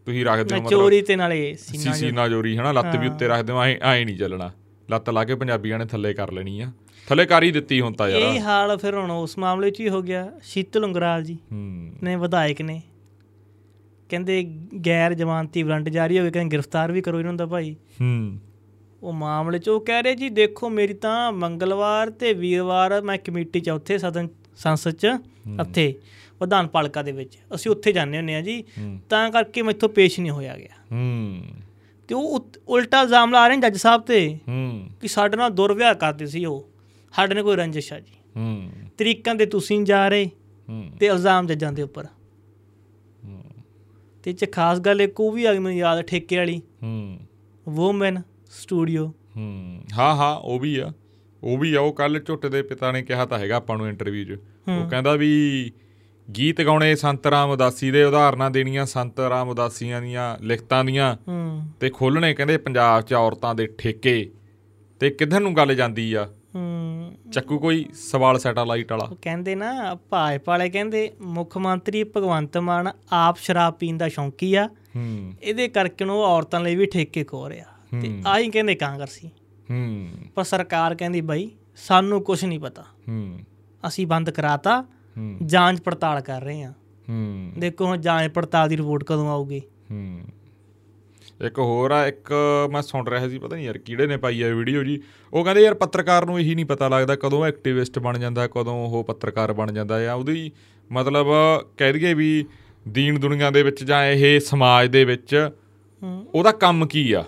ਤੁਸੀਂ 0.06 0.24
ਰੱਖਦੇ 0.24 0.54
ਹੋ 0.54 0.60
ਮਤਲਬ 0.60 0.70
ਚੋਰੀ 0.70 1.00
ਤੇ 1.02 1.16
ਨਾਲੇ 1.16 1.54
ਸੀਨਾ 1.54 1.92
ਸੀਸੀ 1.92 2.10
ਨਾ 2.10 2.28
ਜੋਰੀ 2.28 2.56
ਹਨਾ? 2.56 2.72
ਲੱਤ 2.72 2.96
ਵੀ 2.96 3.08
ਉੱਤੇ 3.08 3.28
ਰੱਖਦੇ 3.28 3.52
ਹੋ 3.52 3.62
ਐਂ 3.62 3.76
ਐਂ 3.82 4.04
ਨਹੀਂ 4.06 4.16
ਚੱਲਣਾ। 4.18 4.50
ਲੱਤ 4.88 5.10
ਲਾ 5.10 5.24
ਕੇ 5.24 5.34
ਪੰਜਾਬੀਆਂ 5.34 5.78
ਨੇ 5.78 5.84
ਥੱਲੇ 5.86 6.12
ਕਰ 6.14 6.32
ਲੈਣੀ 6.32 6.60
ਆ। 6.60 6.70
ਥੱਲੇ 7.08 7.26
ਕਰ 7.26 7.42
ਹੀ 7.42 7.50
ਦਿੱਤੀ 7.50 7.80
ਹੁਣ 7.80 7.92
ਤਾਂ 7.92 8.08
ਇਹ 8.08 8.34
ਯਾਰ 8.34 8.38
ਹਾਲ 8.38 8.76
ਫਿਰ 8.76 8.94
ਹੁਣ 8.94 9.10
ਉਸ 9.10 9.38
ਮਾਮਲੇ 9.38 9.70
'ਚ 9.70 9.80
ਹੀ 9.80 9.88
ਹੋ 9.88 10.02
ਗਿਆ। 10.02 10.32
ਸ਼ੀਤਲ 10.42 10.84
ਉਂਗਰਾਲ 10.84 11.22
ਜੀ 11.22 11.38
ਨੇ 12.02 12.16
ਵਿਧਾਇਕ 12.16 12.62
ਨੇ। 12.62 12.82
ਕਹਿੰਦੇ 14.08 14.42
ਗੈਰ 14.86 15.14
ਜ਼ਮਾਨਤੀ 15.14 15.62
ਵਾਰੰਟ 15.62 15.88
ਜਾਰੀ 15.88 16.18
ਹੋ 16.18 16.24
ਗਏ 16.24 16.30
ਕਹਿੰਦੇ 16.30 16.56
ਗ੍ਰਿਫਤਾਰ 16.56 16.92
ਵੀ 16.92 17.00
ਕਰੋ 17.00 17.18
ਇਹਨਾਂ 17.18 17.32
ਦਾ 17.32 17.46
ਭਾਈ। 17.46 17.76
ਹੂੰ। 18.00 18.38
ਉਹ 19.02 19.12
ਮਾਮਲੇ 19.12 19.58
'ਚ 19.58 19.68
ਉਹ 19.68 19.80
ਕਹਿ 19.80 20.02
ਰਹੇ 20.02 20.14
ਜੀ 20.14 20.28
ਦੇਖੋ 20.28 20.68
ਮੇਰੀ 20.68 20.94
ਤਾਂ 20.94 21.32
ਮੰਗਲਵਾਰ 21.32 22.10
ਤੇ 22.10 22.32
ਵੀਰਵਾਰ 22.32 23.02
ਮੈਂ 23.02 23.18
ਕਮੇਟੀ 23.18 23.60
'ਚ 23.60 23.70
ਉੱਥੇ 23.70 23.98
ਸਦਨ 23.98 24.28
ਸੰਸਦ 24.56 24.90
'ਚ 24.90 25.06
ਉੱਥੇ 25.60 25.94
ਵਿਧਾਨ 26.40 26.66
ਪਾਲਿਕਾ 26.66 27.02
ਦੇ 27.02 27.12
ਵਿੱਚ। 27.12 27.38
ਅਸੀਂ 27.54 27.72
ਉੱਥੇ 27.72 27.92
ਜਾਂਦੇ 27.92 28.16
ਹੁੰਨੇ 28.16 28.34
ਆ 28.34 28.40
ਜੀ। 28.40 28.64
ਤਾਂ 29.10 29.30
ਕਰਕੇ 29.30 29.62
ਮੈਥੋਂ 29.62 29.88
ਪੇਸ਼ 29.88 30.20
ਨਹੀਂ 30.20 30.30
ਹੋਇਆ 30.30 30.56
ਗਿਆ। 30.56 30.74
ਹੂੰ। 30.92 31.42
ਤੇ 32.08 32.14
ਉਹ 32.14 32.48
ਉਲਟਾ 32.68 33.00
ਇਲਜ਼ਾਮ 33.00 33.32
ਲਾ 33.32 33.48
ਰਹੇ 33.48 33.56
ਨੇ 33.56 33.62
ਜੱਜ 33.62 33.76
ਸਾਹਿਬ 33.76 34.02
ਤੇ 34.02 34.38
ਹੂੰ। 34.48 34.88
ਕਿ 35.00 35.08
ਸਾਡੇ 35.08 35.36
ਨਾਲ 35.36 35.50
ਦੁਰਵਿਹਾਰ 35.50 35.94
ਕਰਦੇ 35.94 36.26
ਸੀ 36.26 36.44
ਉਹ। 36.44 36.68
ਸਾਡੇ 37.16 37.34
ਨੇ 37.34 37.42
ਕੋਈ 37.42 37.56
ਰੰਜਿਸ਼ 37.56 37.92
ਆ 37.92 38.00
ਜੀ। 38.00 38.12
ਹੂੰ। 38.36 38.70
ਤਰੀਕਾਂ 38.98 39.34
ਤੇ 39.34 39.46
ਤੁਸੀਂ 39.46 39.84
ਜਾ 39.84 40.08
ਰਹੇ 40.08 40.30
ਹੂੰ। 40.68 40.90
ਤੇ 41.00 41.06
ਇਲਜ਼ਾਮ 41.06 41.46
ਜੱਜਾਂ 41.46 41.72
ਦੇ 41.72 41.82
ਉੱਪਰ। 41.82 42.06
ਤੇ 44.22 44.30
ਇਹ 44.30 44.34
ਚ 44.34 44.52
ਖਾਸ 44.52 44.80
ਗੱਲ 44.80 45.02
ਇੱਕ 45.02 45.20
ਉਹ 45.20 45.32
ਵੀ 45.32 45.44
ਆ 45.44 45.52
ਗਈ 45.52 45.58
ਮੈਨੂੰ 45.58 45.78
ਯਾਦ 45.78 46.02
ਠੇਕੇ 46.02 46.36
ਵਾਲੀ। 46.36 46.62
ਹੂੰ। 46.82 47.18
ਵੂਮਨ 47.68 48.22
ਸਟੂਡੀਓ 48.50 49.08
ਹੂੰ। 49.36 49.82
ਹਾਂ 49.98 50.14
ਹਾਂ 50.16 50.36
ਉਹ 50.36 50.60
ਵੀ 50.60 50.76
ਆ। 50.76 50.92
ਉਹ 51.42 51.58
ਵੀ 51.58 51.74
ਆ 51.74 51.80
ਉਹ 51.80 51.92
ਕੱਲ 51.92 52.20
ਝੁੱਟ 52.20 52.46
ਦੇ 52.46 52.62
ਪਿਤਾ 52.62 52.92
ਨੇ 52.92 53.02
ਕਿਹਾ 53.02 53.26
ਤਾਂ 53.26 53.38
ਹੈਗਾ 53.38 53.56
ਆਪਾਂ 53.56 53.76
ਨੂੰ 53.76 53.88
ਇੰਟਰਵਿਊ 53.88 54.24
'ਚ। 54.24 54.38
ਉਹ 54.70 54.90
ਕਹਿੰਦਾ 54.90 55.12
ਵੀ 55.12 55.72
ਗੀਤ 56.36 56.62
ਗਾਉਣੇ 56.62 56.94
ਸੰਤ 56.94 57.26
ਰਾਮ 57.26 57.50
ਉਦਾਸੀ 57.50 57.90
ਦੇ 57.90 58.04
ਉਦਾਹਰਨਾਂ 58.04 58.50
ਦੇਣੀਆਂ 58.50 58.86
ਸੰਤ 58.86 59.20
ਰਾਮ 59.20 59.48
ਉਦਾਸੀਆਂ 59.48 60.02
ਦੀਆਂ 60.02 60.44
ਲਿਖਤਾਂ 60.44 60.84
ਦੀਆਂ। 60.84 61.16
ਹੂੰ। 61.28 61.62
ਤੇ 61.80 61.90
ਖੋਲਣੇ 61.90 62.34
ਕਹਿੰਦੇ 62.34 62.56
ਪੰਜਾਬ 62.56 63.02
'ਚ 63.02 63.14
ਔਰਤਾਂ 63.14 63.54
ਦੇ 63.54 63.66
ਠੇਕੇ। 63.78 64.30
ਤੇ 65.00 65.10
ਕਿੱਧਰ 65.10 65.40
ਨੂੰ 65.40 65.56
ਗੱਲ 65.56 65.74
ਜਾਂਦੀ 65.74 66.14
ਆ? 66.14 66.28
ਹੂੰ। 66.54 66.83
ਚੱਕੂ 67.32 67.58
ਕੋਈ 67.58 67.86
ਸਵਾਲ 67.94 68.38
ਸੈਟਲਾਈਟ 68.38 68.92
ਵਾਲਾ? 68.92 69.04
ਉਹ 69.04 69.16
ਕਹਿੰਦੇ 69.22 69.54
ਨਾ 69.54 69.94
ਭਾਜਪਾ 70.10 70.52
ਵਾਲੇ 70.52 70.70
ਕਹਿੰਦੇ 70.70 71.12
ਮੁੱਖ 71.20 71.58
ਮੰਤਰੀ 71.58 72.04
ਭਗਵੰਤ 72.04 72.56
ਮਾਨ 72.56 72.92
ਆਪ 73.12 73.36
ਸ਼ਰਾਬ 73.36 73.74
ਪੀਣ 73.74 73.98
ਦਾ 73.98 74.08
ਸ਼ੌਂਕੀ 74.08 74.54
ਆ। 74.54 74.66
ਹੂੰ। 74.66 75.32
ਇਹਦੇ 75.42 75.68
ਕਰਕੇ 75.68 76.04
ਨੂੰ 76.04 76.24
ਔਰਤਾਂ 76.24 76.60
ਲਈ 76.60 76.76
ਵੀ 76.76 76.86
ਠੇਕੇ 76.86 77.24
ਖੋ 77.24 77.48
ਰਿਹਾ। 77.48 77.66
ਤੇ। 78.02 78.22
ਆਹੀ 78.26 78.50
ਕਹਿੰਦੇ 78.50 78.74
ਕਾਂਗਰਸੀ। 78.74 79.28
ਹੂੰ। 79.70 80.08
ਪਰ 80.34 80.44
ਸਰਕਾਰ 80.44 80.94
ਕਹਿੰਦੀ 80.94 81.20
ਬਾਈ 81.20 81.50
ਸਾਨੂੰ 81.76 82.22
ਕੁਝ 82.22 82.44
ਨਹੀਂ 82.44 82.60
ਪਤਾ। 82.60 82.82
ਹੂੰ। 83.08 83.38
ਅਸੀਂ 83.86 84.06
ਬੰਦ 84.06 84.30
ਕਰਾਤਾ। 84.30 84.82
ਹੂੰ। 85.18 85.38
ਜਾਂਚ 85.46 85.80
ਪੜਤਾਲ 85.80 86.20
ਕਰ 86.20 86.42
ਰਹੇ 86.42 86.62
ਹਾਂ। 86.62 86.72
ਹੂੰ। 87.08 87.52
ਦੇਖੋ 87.58 87.86
ਹੁਣ 87.86 87.96
ਜਾਂਚ 87.96 88.32
ਪੜਤਾਲ 88.32 88.68
ਦੀ 88.68 88.76
ਰਿਪੋਰਟ 88.76 89.04
ਕਦੋਂ 89.04 89.30
ਆਊਗੀ? 89.30 89.62
ਹੂੰ। 89.90 90.20
ਇੱਕ 91.40 91.58
ਹੋਰ 91.58 91.90
ਆ 91.90 92.06
ਇੱਕ 92.06 92.32
ਮੈਂ 92.72 92.82
ਸੁਣ 92.82 93.06
ਰਿਹਾ 93.08 93.28
ਸੀ 93.28 93.38
ਪਤਾ 93.38 93.56
ਨਹੀਂ 93.56 93.66
ਯਾਰ 93.66 93.78
ਕਿਹੜੇ 93.78 94.06
ਨੇ 94.06 94.16
ਪਾਈ 94.16 94.42
ਆ 94.42 94.48
ਵੀਡੀਓ 94.54 94.82
ਜੀ। 94.84 95.00
ਉਹ 95.32 95.44
ਕਹਿੰਦੇ 95.44 95.62
ਯਾਰ 95.62 95.74
ਪੱਤਰਕਾਰ 95.74 96.26
ਨੂੰ 96.26 96.38
ਇਹੀ 96.40 96.54
ਨਹੀਂ 96.54 96.64
ਪਤਾ 96.64 96.88
ਲੱਗਦਾ 96.88 97.16
ਕਦੋਂ 97.16 97.44
ਐਕਟਿਵਿਸਟ 97.46 97.98
ਬਣ 97.98 98.18
ਜਾਂਦਾ 98.18 98.46
ਕਦੋਂ 98.46 98.74
ਉਹ 98.86 99.02
ਪੱਤਰਕਾਰ 99.04 99.52
ਬਣ 99.52 99.72
ਜਾਂਦਾ 99.72 99.98
ਆ 100.10 100.14
ਉਹਦੀ 100.14 100.50
ਮਤਲਬ 100.90 101.26
ਕਹਿ 101.78 101.92
ਦਈਏ 101.92 102.14
ਵੀ 102.14 102.44
ਦੀਨ 102.88 103.18
ਦੁਨੀਆ 103.20 103.50
ਦੇ 103.50 103.62
ਵਿੱਚ 103.62 103.84
ਜਾਂ 103.84 104.04
ਇਹ 104.06 104.40
ਸਮਾਜ 104.40 104.88
ਦੇ 104.90 105.04
ਵਿੱਚ 105.04 105.34
ਉਹਦਾ 106.34 106.52
ਕੰਮ 106.52 106.86
ਕੀ 106.86 107.12
ਆ? 107.12 107.24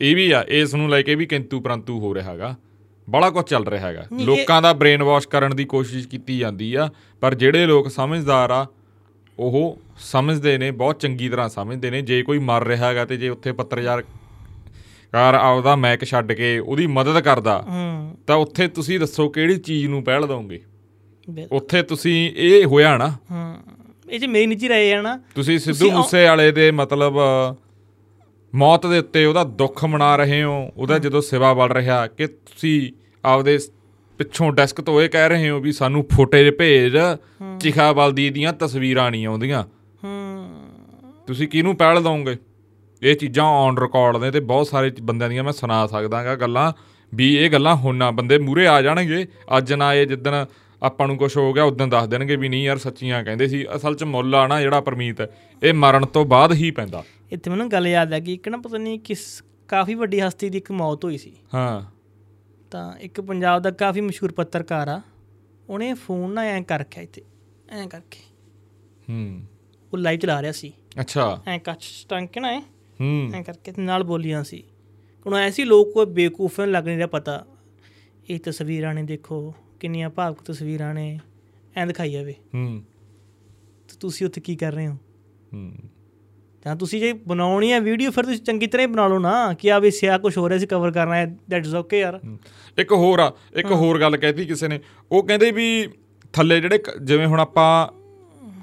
ਇਹ 0.00 0.14
ਵੀ 0.16 0.30
ਆ 0.32 0.44
ਇਸ 0.48 0.74
ਨੂੰ 0.74 0.88
ਲੈ 0.90 1.00
ਕੇ 1.02 1.14
ਵੀ 1.14 1.26
ਕਿੰਤੂ 1.26 1.60
ਪਰੰਤੂ 1.60 1.98
ਹੋ 2.00 2.14
ਰਿਹਾ 2.14 2.30
ਹੈਗਾ। 2.32 2.54
ਬੜਾ 3.08 3.28
ਕੁਝ 3.30 3.44
ਚੱਲ 3.46 3.66
ਰਿਹਾ 3.66 3.86
ਹੈਗਾ। 3.88 4.04
ਲੋਕਾਂ 4.20 4.60
ਦਾ 4.62 4.72
ਬ੍ਰੇਨ 4.72 5.02
ਵਾਸ਼ 5.02 5.26
ਕਰਨ 5.28 5.56
ਦੀ 5.56 5.64
ਕੋਸ਼ਿਸ਼ 5.64 6.06
ਕੀਤੀ 6.08 6.38
ਜਾਂਦੀ 6.38 6.74
ਆ 6.74 6.88
ਪਰ 7.22 7.34
ਜਿਹੜੇ 7.34 7.66
ਲੋਕ 7.66 7.88
ਸਮਝਦਾਰ 7.90 8.50
ਆ 8.50 8.66
ਉਹ 9.38 9.78
ਸਮਝਦੇ 9.98 10.58
ਨੇ 10.58 10.70
ਬਹੁਤ 10.70 11.00
ਚੰਗੀ 11.00 11.28
ਤਰ੍ਹਾਂ 11.28 11.48
ਸਮਝਦੇ 11.48 11.90
ਨੇ। 11.90 12.02
ਜੇ 12.02 12.22
ਕੋਈ 12.22 12.38
ਮਰ 12.38 12.64
ਰਿਹਾ 12.64 12.88
ਹੈਗਾ 12.88 13.04
ਤੇ 13.04 13.16
ਜੇ 13.16 13.28
ਉੱਥੇ 13.28 13.52
ਪੱਤਰਕਾਰ 13.52 14.02
ਕਾਰ 15.12 15.34
ਆਪਦਾ 15.34 15.76
ਮੈਕ 15.76 16.04
ਛੱਡ 16.04 16.32
ਕੇ 16.32 16.58
ਉਹਦੀ 16.58 16.86
ਮਦਦ 16.86 17.20
ਕਰਦਾ 17.20 17.64
ਤਾਂ 18.26 18.36
ਉੱਥੇ 18.36 18.68
ਤੁਸੀਂ 18.68 19.00
ਦੱਸੋ 19.00 19.28
ਕਿਹੜੀ 19.28 19.56
ਚੀਜ਼ 19.58 19.86
ਨੂੰ 19.86 20.04
ਪਹਿਲ 20.04 20.26
ਦੋਗੇ? 20.26 20.60
ਉੱਥੇ 21.52 21.82
ਤੁਸੀਂ 21.82 22.32
ਇਹ 22.36 22.64
ਹੋਇਆ 22.66 22.96
ਨਾ? 22.98 23.08
ਹੂੰ। 23.08 23.56
ਇਹ 24.10 24.20
ਜੇ 24.20 24.26
ਮੇਰੀ 24.26 24.46
ਨਿੱਜੀ 24.46 24.68
ਰਾਏ 24.68 24.92
ਆ 24.92 25.02
ਨਾ 25.02 25.20
ਤੁਸੀਂ 25.34 25.58
ਸਿੱਧੂ 25.58 25.90
ਮੂਸੇ 25.90 26.24
ਵਾਲੇ 26.24 26.52
ਦੇ 26.52 26.70
ਮਤਲਬ 26.70 27.12
ਮੌਤ 28.54 28.86
ਦੇ 28.86 28.98
ਉੱਤੇ 28.98 29.24
ਉਹਦਾ 29.24 29.44
ਦੁੱਖ 29.44 29.84
ਮਨਾ 29.84 30.16
ਰਹੇ 30.16 30.42
ਹੋ 30.42 30.70
ਉਹਦਾ 30.76 30.98
ਜਦੋਂ 30.98 31.22
ਸਿਵਾ 31.22 31.54
ਬਲ 31.54 31.68
ਰਿਹਾ 31.68 32.06
ਕਿ 32.06 32.26
ਤੁਸੀਂ 32.26 32.92
ਆਪਦੇ 33.24 33.58
ਪਿੱਛੋਂ 34.18 34.52
ਡੈਸਕ 34.52 34.80
ਤੋਂ 34.80 35.02
ਇਹ 35.02 35.08
ਕਹਿ 35.08 35.28
ਰਹੇ 35.28 35.50
ਹੋ 35.50 35.60
ਵੀ 35.60 35.72
ਸਾਨੂੰ 35.72 36.06
ਫੁਟੇਜ 36.12 36.50
ਭੇਜ 36.56 36.96
ਚਿਖਾ 37.62 37.92
ਬਲਦੀ 37.92 38.30
ਦੀਆਂ 38.30 38.52
ਤਸਵੀਰਾਂ 38.52 39.10
ਨਹੀਂ 39.10 39.26
ਆਉਂਦੀਆਂ। 39.26 39.64
ਹੂੰ। 40.04 40.60
ਤੁਸੀਂ 41.26 41.48
ਕਿਹਨੂੰ 41.48 41.76
ਪਹਿਲ 41.76 42.02
ਦੋਗੇ? 42.02 42.36
ਇਹ 43.02 43.16
ਚੀਜ਼ਾਂ 43.16 43.44
ਔਨ 43.44 43.78
ਰਿਕਾਰਡ 43.78 44.16
ਨੇ 44.16 44.30
ਤੇ 44.30 44.40
ਬਹੁਤ 44.40 44.66
ਸਾਰੇ 44.66 44.92
ਬੰਦਿਆਂ 45.02 45.30
ਦੀਆਂ 45.30 45.44
ਮੈਂ 45.44 45.52
ਸੁਣਾ 45.52 45.86
ਸਕਦਾਗਾ 45.86 46.36
ਗੱਲਾਂ 46.36 46.72
ਵੀ 47.14 47.36
ਇਹ 47.36 47.50
ਗੱਲਾਂ 47.50 47.76
ਹੁਣ 47.76 48.10
ਬੰਦੇ 48.14 48.38
ਮੂਰੇ 48.38 48.66
ਆ 48.66 48.82
ਜਾਣਗੇ। 48.82 49.26
ਅੱਜ 49.56 49.72
ਨਾ 49.72 49.94
ਇਹ 49.94 50.06
ਜਿੱਦਣ 50.06 50.46
ਆਪਾਂ 50.82 51.06
ਨੂੰ 51.06 51.16
ਕੁਝ 51.16 51.36
ਹੋ 51.36 51.52
ਗਿਆ 51.52 51.64
ਉਦੋਂ 51.64 51.86
ਦੱਸ 51.86 52.08
ਦੇਣਗੇ 52.08 52.36
ਵੀ 52.36 52.48
ਨਹੀਂ 52.48 52.64
ਯਾਰ 52.64 52.78
ਸੱਚੀਆਂ 52.78 53.24
ਕਹਿੰਦੇ 53.24 53.48
ਸੀ। 53.48 53.66
ਅਸਲ 53.76 53.94
'ਚ 53.94 54.04
ਮੁੱਲ 54.04 54.34
ਆ 54.34 54.46
ਨਾ 54.46 54.60
ਜਿਹੜਾ 54.60 54.80
ਪਰਮੀਤ 54.80 55.16
ਇਹ 55.62 55.74
ਮਰਨ 55.74 56.06
ਤੋਂ 56.06 56.24
ਬਾਅਦ 56.24 56.52
ਹੀ 56.52 56.70
ਪੈਂਦਾ। 56.70 57.04
ਇੱਥੇ 57.32 57.50
ਮੈਨੂੰ 57.50 57.72
ਗੱਲ 57.72 57.86
ਯਾਦ 57.86 58.12
ਆ 58.12 58.18
ਗਈ 58.18 58.34
ਇੱਕ 58.34 58.48
ਨਾ 58.48 58.56
ਪਤਾ 58.56 58.78
ਨਹੀਂ 58.78 59.00
ਕਿਸ 59.00 59.44
ਕਾਫੀ 59.68 59.94
ਵੱਡੀ 59.94 60.20
ਹਸਤੀ 60.20 60.48
ਦੀ 60.48 60.58
ਇੱਕ 60.58 60.72
ਮੌਤ 60.72 61.04
ਹੋਈ 61.04 61.18
ਸੀ। 61.18 61.32
ਹਾਂ। 61.54 61.82
ਤਾਂ 62.70 62.92
ਇੱਕ 62.98 63.20
ਪੰਜਾਬ 63.20 63.62
ਦਾ 63.62 63.70
ਕਾਫੀ 63.70 64.00
ਮਸ਼ਹੂਰ 64.00 64.32
ਪੱਤਰਕਾਰ 64.32 64.88
ਆ। 64.88 65.00
ਉਹਨੇ 65.68 65.94
ਫੋਨ 65.94 66.32
ਨਾ 66.32 66.42
ਐਂ 66.42 66.62
ਕਰ 66.62 66.78
ਰੱਖਿਆ 66.78 67.02
ਇੱਥੇ। 67.02 67.22
ਐਂ 67.72 67.88
ਕਰਕੇ। 67.88 68.18
ਹੂੰ। 69.10 69.42
ਉਹ 69.92 69.98
ਲਾਈਵ 69.98 70.18
ਚਲਾ 70.18 70.42
ਰਿਹਾ 70.42 70.52
ਸੀ। 70.52 70.72
ਅੱਛਾ। 71.00 71.42
ਐਂ 71.46 71.58
ਕੱਚ 71.58 72.06
ਕੇ 72.32 72.40
ਨਾ 72.40 72.48
ਐਂ। 72.48 72.60
ਹੂੰ। 73.00 73.32
ਐਂ 73.34 73.42
ਕਰਕੇ 73.42 73.72
ਨਾਲ 73.78 74.02
ਬੋਲੀਆਂ 74.02 74.44
ਸੀ। 74.44 74.64
ਹੁਣ 75.26 75.34
ਐਸੀ 75.34 75.64
ਲੋਕ 75.64 75.92
ਕੋਈ 75.92 76.06
ਬੇਕੂਫ 76.06 76.60
ਲੱਗ 76.60 76.86
ਨਹੀਂ 76.86 76.96
ਰਿਹਾ 76.96 77.06
ਪਤਾ। 77.06 77.46
ਇਹ 78.30 78.38
ਤਸਵੀਰਾਂ 78.38 78.94
ਨੇ 78.94 79.02
ਦੇਖੋ 79.02 79.54
ਕਿੰਨੀਆਂ 79.80 80.10
ਭਾਵਕ 80.10 80.42
ਤਸਵੀਰਾਂ 80.42 80.94
ਨੇ। 80.94 81.20
ਐਂ 81.76 81.86
ਦਿਖਾਈ 81.86 82.12
ਜਾਵੇ। 82.12 82.34
ਹੂੰ। 82.54 82.82
ਤੇ 83.88 83.96
ਤੁਸੀਂ 84.00 84.26
ਉੱਥੇ 84.26 84.40
ਕੀ 84.40 84.56
ਕਰ 84.56 84.72
ਰਹੇ 84.72 84.86
ਹੋ? 84.86 84.94
ਹੂੰ। 85.54 85.74
ਤਾਂ 86.62 86.76
ਤੁਸੀਂ 86.76 87.00
ਜੇ 87.00 87.12
ਬਣਾਉਣੀ 87.12 87.72
ਹੈ 87.72 87.80
ਵੀਡੀਓ 87.80 88.10
ਫਿਰ 88.10 88.24
ਤੁਸੀਂ 88.24 88.40
ਚੰਗੀ 88.40 88.66
ਤਰ੍ਹਾਂ 88.66 88.86
ਹੀ 88.86 88.92
ਬਣਾ 88.92 89.08
ਲਓ 89.08 89.18
ਨਾ। 89.18 89.54
ਕਿ 89.54 89.72
ਆ 89.72 89.78
ਵੀ 89.78 89.90
ਸਿਆ 89.90 90.18
ਕੁਝ 90.18 90.38
ਹੋ 90.38 90.48
ਰਿਹਾ 90.48 90.58
ਸੀ 90.58 90.66
ਕਵਰ 90.66 90.90
ਕਰਨਾ 90.90 91.16
ਹੈ 91.16 91.38
ਦੈਟ 91.50 91.66
ਇਜ਼ 91.66 91.76
ਓਕੇ 91.76 92.00
ਯਾਰ। 92.00 92.20
ਹੂੰ। 92.24 92.38
ਇੱਕ 92.78 92.92
ਹੋਰ 92.92 93.18
ਆ 93.18 93.32
ਇੱਕ 93.54 93.72
ਹੋਰ 93.72 94.00
ਗੱਲ 94.00 94.16
ਕਹਿਤੀ 94.16 94.44
ਕਿਸੇ 94.44 94.68
ਨੇ। 94.68 94.80
ਉਹ 95.12 95.26
ਕਹਿੰਦੇ 95.26 95.50
ਵੀ 95.50 95.88
ਥੱਲੇ 96.32 96.60
ਜਿਹੜੇ 96.60 96.78
ਜਿਵੇਂ 97.02 97.26
ਹੁਣ 97.26 97.40
ਆਪਾਂ 97.40 97.70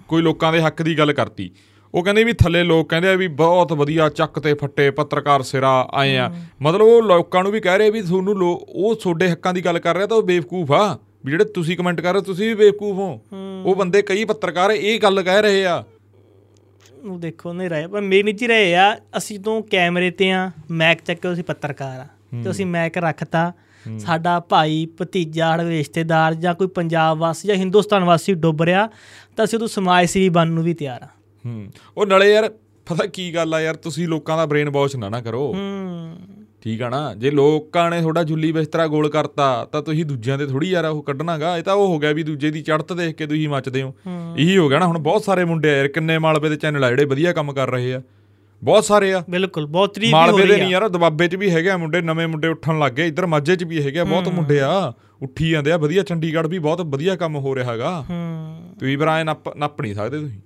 ਕੋਈ 0.07 0.21
ਲੋਕਾਂ 0.21 0.51
ਦੇ 0.53 0.61
ਹੱਕ 0.61 0.81
ਦੀ 0.81 0.97
ਗੱਲ 0.97 1.13
ਕਰਤੀ 1.13 1.49
ਉਹ 1.93 2.03
ਕਹਿੰਦੇ 2.03 2.23
ਵੀ 2.23 2.33
ਥੱਲੇ 2.33 2.63
ਲੋਕ 2.63 2.89
ਕਹਿੰਦੇ 2.89 3.09
ਆ 3.09 3.13
ਵੀ 3.15 3.27
ਬਹੁਤ 3.27 3.73
ਵਧੀਆ 3.73 4.07
ਚੱਕ 4.09 4.39
ਤੇ 4.39 4.53
ਫੱਟੇ 4.53 4.89
ਪੱਤਰਕਾਰ 4.91 5.41
ਸਿਰਾ 5.41 5.71
ਆਏ 5.91 6.15
ਆ। 6.17 6.29
ਮਤਲਬ 6.61 6.81
ਉਹ 6.81 7.01
ਲੋਕਾਂ 7.03 7.43
ਨੂੰ 7.43 7.51
ਵੀ 7.51 7.59
ਕਹਿ 7.59 7.77
ਰਹੇ 7.77 7.89
ਵੀ 7.89 8.01
ਤੁਹਾਨੂੰ 8.01 8.51
ਉਹ 8.69 8.95
ਤੁਹਾਡੇ 8.95 9.29
ਹੱਕਾਂ 9.29 9.53
ਦੀ 9.53 9.65
ਗੱਲ 9.65 9.79
ਕਰ 9.79 9.95
ਰਿਹਾ 9.95 10.07
ਤਾਂ 10.07 10.17
ਉਹ 10.17 10.23
ਬੇਵਕੂਫ 10.23 10.71
ਆ। 10.71 10.97
ਵੀ 11.25 11.31
ਜਿਹੜੇ 11.31 11.45
ਤੁਸੀਂ 11.45 11.77
ਕਮੈਂਟ 11.77 12.01
ਕਰ 12.01 12.13
ਰਹੇ 12.13 12.21
ਤੁਸੀਂ 12.21 12.47
ਵੀ 12.47 12.55
ਬੇਵਕੂਫ 12.55 12.97
ਹੋ। 12.97 13.21
ਉਹ 13.65 13.75
ਬੰਦੇ 13.75 14.01
ਕਈ 14.01 14.25
ਪੱਤਰਕਾਰ 14.25 14.71
ਇਹ 14.71 14.99
ਗੱਲ 14.99 15.21
ਕਹਿ 15.23 15.41
ਰਹੇ 15.41 15.65
ਆ। 15.65 15.83
ਉਹ 17.03 17.17
ਦੇਖੋ 17.19 17.53
ਨਹੀਂ 17.53 17.69
ਰਹੇ 17.69 17.87
ਪਰ 17.87 18.01
ਮੇਰੀ 18.01 18.23
ਨਿੱਜੀ 18.23 18.47
ਰਹੇ 18.47 18.75
ਆ 18.75 18.95
ਅਸੀਂ 19.17 19.39
ਤੋਂ 19.39 19.61
ਕੈਮਰੇ 19.61 20.11
ਤੇ 20.11 20.31
ਆ 20.31 20.51
ਮੈਕ 20.71 21.01
ਚੱਕ 21.01 21.21
ਕੇ 21.21 21.31
ਅਸੀਂ 21.33 21.43
ਪੱਤਰਕਾਰ 21.43 21.99
ਆ। 21.99 22.07
ਤੇ 22.43 22.49
ਅਸੀਂ 22.49 22.65
ਮੈਕ 22.65 22.97
ਰੱਖਤਾ 22.97 23.51
ਸਾਡਾ 23.99 24.39
ਭਾਈ 24.39 24.85
ਭਤੀਜਾ 25.01 25.49
ਸਾਡਾ 25.49 25.69
ਰਿਸ਼ਤੇਦਾਰ 25.69 26.33
ਜਾਂ 26.33 26.53
ਕੋਈ 26.55 26.67
ਪੰਜਾਬ 26.67 27.17
ਵਾਸੀ 27.17 27.47
ਜਾਂ 27.47 27.55
ਹਿੰਦੁਸਤਾਨ 27.55 28.03
ਵਾਸੀ 28.03 28.33
ਡੁੱਬ 28.33 28.61
ਰਿਹਾ 28.61 28.89
ਤਾਂ 29.37 29.45
ਅਸੀਂ 29.45 29.57
ਉਦੋਂ 29.57 29.67
ਸਮਾਜ 29.67 30.05
ਸੇਵੀ 30.05 30.29
ਬਣਨ 30.29 30.51
ਨੂੰ 30.51 30.63
ਵੀ 30.63 30.73
ਤਿਆਰ 30.73 31.01
ਆ 31.03 31.07
ਹੂੰ। 31.45 31.67
ਉਹ 31.97 32.05
ਨਾਲੇ 32.05 32.31
ਯਾਰ 32.33 32.49
ਪਤਾ 32.87 33.05
ਕੀ 33.05 33.33
ਗੱਲ 33.35 33.53
ਆ 33.53 33.61
ਯਾਰ 33.61 33.75
ਤੁਸੀਂ 33.75 34.07
ਲੋਕਾਂ 34.07 34.37
ਦਾ 34.37 34.45
ਬ੍ਰੇਨ 34.45 34.69
ਵਾਸ਼ 34.69 34.95
ਨਾ 34.95 35.09
ਨਾ 35.09 35.21
ਕਰੋ। 35.21 35.53
ਹੂੰ। 35.53 36.17
ਠੀਕ 36.61 36.81
ਆ 36.81 36.89
ਨਾ? 36.89 37.13
ਜੇ 37.13 37.31
ਲੋਕਾਂ 37.31 37.89
ਨੇ 37.91 38.01
ਤੁਹਾਡਾ 38.01 38.23
ਜੁੱਲੀ 38.23 38.51
ਬਿਸਤਰਾ 38.51 38.87
ਗੋਲ 38.87 39.09
ਕਰਤਾ 39.09 39.65
ਤਾਂ 39.71 39.81
ਤੁਸੀਂ 39.81 40.05
ਦੂਜਿਆਂ 40.05 40.37
ਤੇ 40.37 40.45
ਥੋੜੀ 40.47 40.69
ਯਾਰ 40.69 40.85
ਉਹ 40.85 41.03
ਕੱਢਣਾਗਾ 41.03 41.57
ਇਹ 41.57 41.63
ਤਾਂ 41.63 41.73
ਉਹ 41.73 41.87
ਹੋ 41.87 41.99
ਗਿਆ 41.99 42.11
ਵੀ 42.11 42.23
ਦੂਜੇ 42.23 42.51
ਦੀ 42.51 42.61
ਚੜ੍ਹਤ 42.61 42.93
ਦੇਖ 42.93 43.15
ਕੇ 43.15 43.25
ਤੁਸੀਂ 43.27 43.49
ਮੱਚਦੇ 43.49 43.81
ਹੋ। 43.81 43.93
ਇਹੀ 44.37 44.57
ਹੋ 44.57 44.67
ਗਿਆ 44.69 44.79
ਨਾ 44.79 44.85
ਹੁਣ 44.85 44.97
ਬਹੁਤ 44.97 45.23
ਸਾਰੇ 45.23 45.45
ਮੁੰਡੇ 45.45 45.69
ਆ 45.69 45.77
ਯਾਰ 45.77 45.87
ਕਿੰਨੇ 45.87 46.17
ਮਾਲਵੇ 46.17 46.49
ਦੇ 46.49 46.55
ਚੈਨਲ 46.55 46.83
ਆ 46.83 46.89
ਜਿਹੜੇ 46.89 47.05
ਵਧੀਆ 47.05 47.33
ਕੰਮ 47.33 47.53
ਕਰ 47.53 47.69
ਰਹੇ 47.69 47.93
ਆ। 47.93 48.01
ਬਹੁਤ 48.63 48.85
ਸਾਰੇ 48.85 49.13
ਆ। 49.13 49.23
ਬਿਲਕੁਲ 49.29 49.65
ਬਹੁਤ 49.65 49.93
ਤਰੀਫ 49.95 50.07
ਵੀ 50.07 50.13
ਹੋ 50.13 50.17
ਮਾਲਵੇ 50.17 50.41
ਦੇ 50.41 50.47
ਰਹੀ 50.47 50.59
ਨਹੀਂ 50.59 50.67
ਆ 50.67 50.71
ਯਾਰ 50.71 50.89
ਦਬਾਬੇ 50.89 51.27
'ਚ 51.27 51.35
ਵੀ 51.35 51.51
ਹੈਗੇ 51.51 51.69
ਆ 51.69 51.77
ਮੁੰਡੇ 51.77 52.01
ਨਵੇਂ 52.01 52.27
ਮੁੰਡੇ 52.27 52.47
ਉੱਠਣ 52.47 52.79
ਲੱਗ 52.79 52.91
ਗਏ। 52.91 53.07
ਇੱਧਰ 53.07 53.25
ਮਾਝੇ 53.25 53.55
'ਚ 53.55 53.63
ਵੀ 53.63 53.85
ਹੈਗੇ 53.85 53.99
ਆ 53.99 54.03
ਬਹੁਤ 54.03 54.27
ਮੁੰਡੇ 54.27 54.59
ਆ। 54.59 54.93
ਉੱਠੀ 55.21 55.49
ਜਾਂਦੇ 55.49 55.71
ਆ 55.71 55.77
ਵਧੀਆ 55.77 56.03
ਚੰਡੀਗੜ੍ਹ 56.03 56.47
ਵੀ 56.47 56.59
ਬਹੁਤ 56.59 56.81
ਵਧੀਆ 56.81 57.15
ਕੰਮ 57.15 57.35
ਹੋ 57.35 57.55
ਰਿਹਾ 57.55 57.71
ਹੈਗਾ। 57.71 58.05
ਹੂੰ। 58.09 58.75
ਤੁਸੀਂ 58.79 58.97
ਐਂ 58.97 59.25
ਨੱਪ 59.25 59.57
ਨੱਪ 59.57 59.81
ਨਹੀਂ 59.81 59.95
ਸਕਦੇ 59.95 60.19
ਤੁਸੀਂ। 60.19 60.39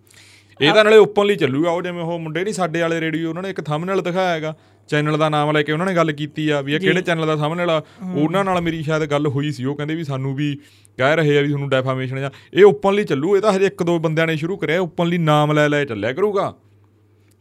ਇਹ 0.61 0.73
ਤਾਂ 0.73 0.83
ਨਾਲੇ 0.83 0.97
ਓਪਨਲੀ 0.97 1.35
ਚੱਲੂਗਾ 1.35 1.71
ਉਹ 1.71 1.81
ਜਿਵੇਂ 1.81 2.03
ਉਹ 2.03 2.19
ਮੁੰਡੇ 2.19 2.43
ਨਹੀਂ 2.43 2.53
ਸਾਡੇ 2.53 2.81
ਵਾਲੇ 2.81 3.01
ਰੇਡੀਓ 3.01 3.29
ਉਹਨਾਂ 3.29 3.43
ਨੇ 3.43 3.49
ਇੱਕ 3.49 3.61
ਥੰਬਨੇਲ 3.61 4.01
ਦਿਖਾਇਆ 4.01 4.29
ਹੈਗਾ। 4.29 4.55
ਚੈਨਲ 4.87 5.17
ਦਾ 5.17 5.29
ਨਾਮ 5.29 5.51
ਲੈ 5.51 5.61
ਕੇ 5.63 5.71
ਉਹਨਾਂ 5.71 5.85
ਨੇ 5.85 5.95
ਗੱਲ 5.95 6.11
ਕੀਤੀ 6.11 6.49
ਆ 6.49 6.61
ਵੀ 6.61 6.73
ਇਹ 6.73 6.79
ਕਿਹੜੇ 6.79 7.01
ਚੈਨਲ 7.01 7.27
ਦਾ 7.27 7.35
ਥੰਬਨੇਲ 7.35 7.69
ਆ? 7.69 7.81
ਉਹਨਾਂ 8.15 8.43
ਨਾਲ 8.43 8.61
ਮੇਰੀ 8.61 8.83
ਸ਼ਾਇਦ 8.83 9.05
ਗੱਲ 9.05 9.27
ਹੋਈ 9.27 9.51
ਸੀ 9.51 9.65
ਉਹ 9.65 9.75
ਕਹਿੰਦੇ 9.75 9.95
ਵੀ 9.95 10.03
ਸਾਨੂੰ 10.03 10.35
ਵੀ 10.35 10.57
ਕਹਿ 10.97 11.15
ਰਹੇ 11.15 11.37
ਆ 11.37 11.41
ਵੀ 11.41 11.47
ਤੁਹਾਨੂੰ 11.47 11.69
ਡੈਫਾਮੇਸ਼ਨ 11.69 12.19
ਜਾਂ 12.19 12.29
ਇਹ 12.53 12.65
ਓਪਨਲੀ 12.65 13.03
ਚੱਲੂ 13.03 13.37
ਇਹ 13.37 13.41
ਤਾਂ 13.41 13.53
ਹਜੇ 13.53 13.65
ਇੱਕ 13.65 13.83
ਦੋ 13.83 13.99
ਬੰਦਿਆਂ 13.99 14.27
ਨੇ 14.27 14.35
ਸ਼ੁਰੂ 14.35 14.57
ਕਰਿਆ 14.57 14.81
ਓਪਨਲੀ 14.81 15.17
ਨਾਮ 15.17 15.51
ਲੈ 15.51 15.69
ਲੈ 15.69 15.85
ਚੱਲਿਆ 15.85 16.13
ਕਰੂਗਾ। 16.13 16.53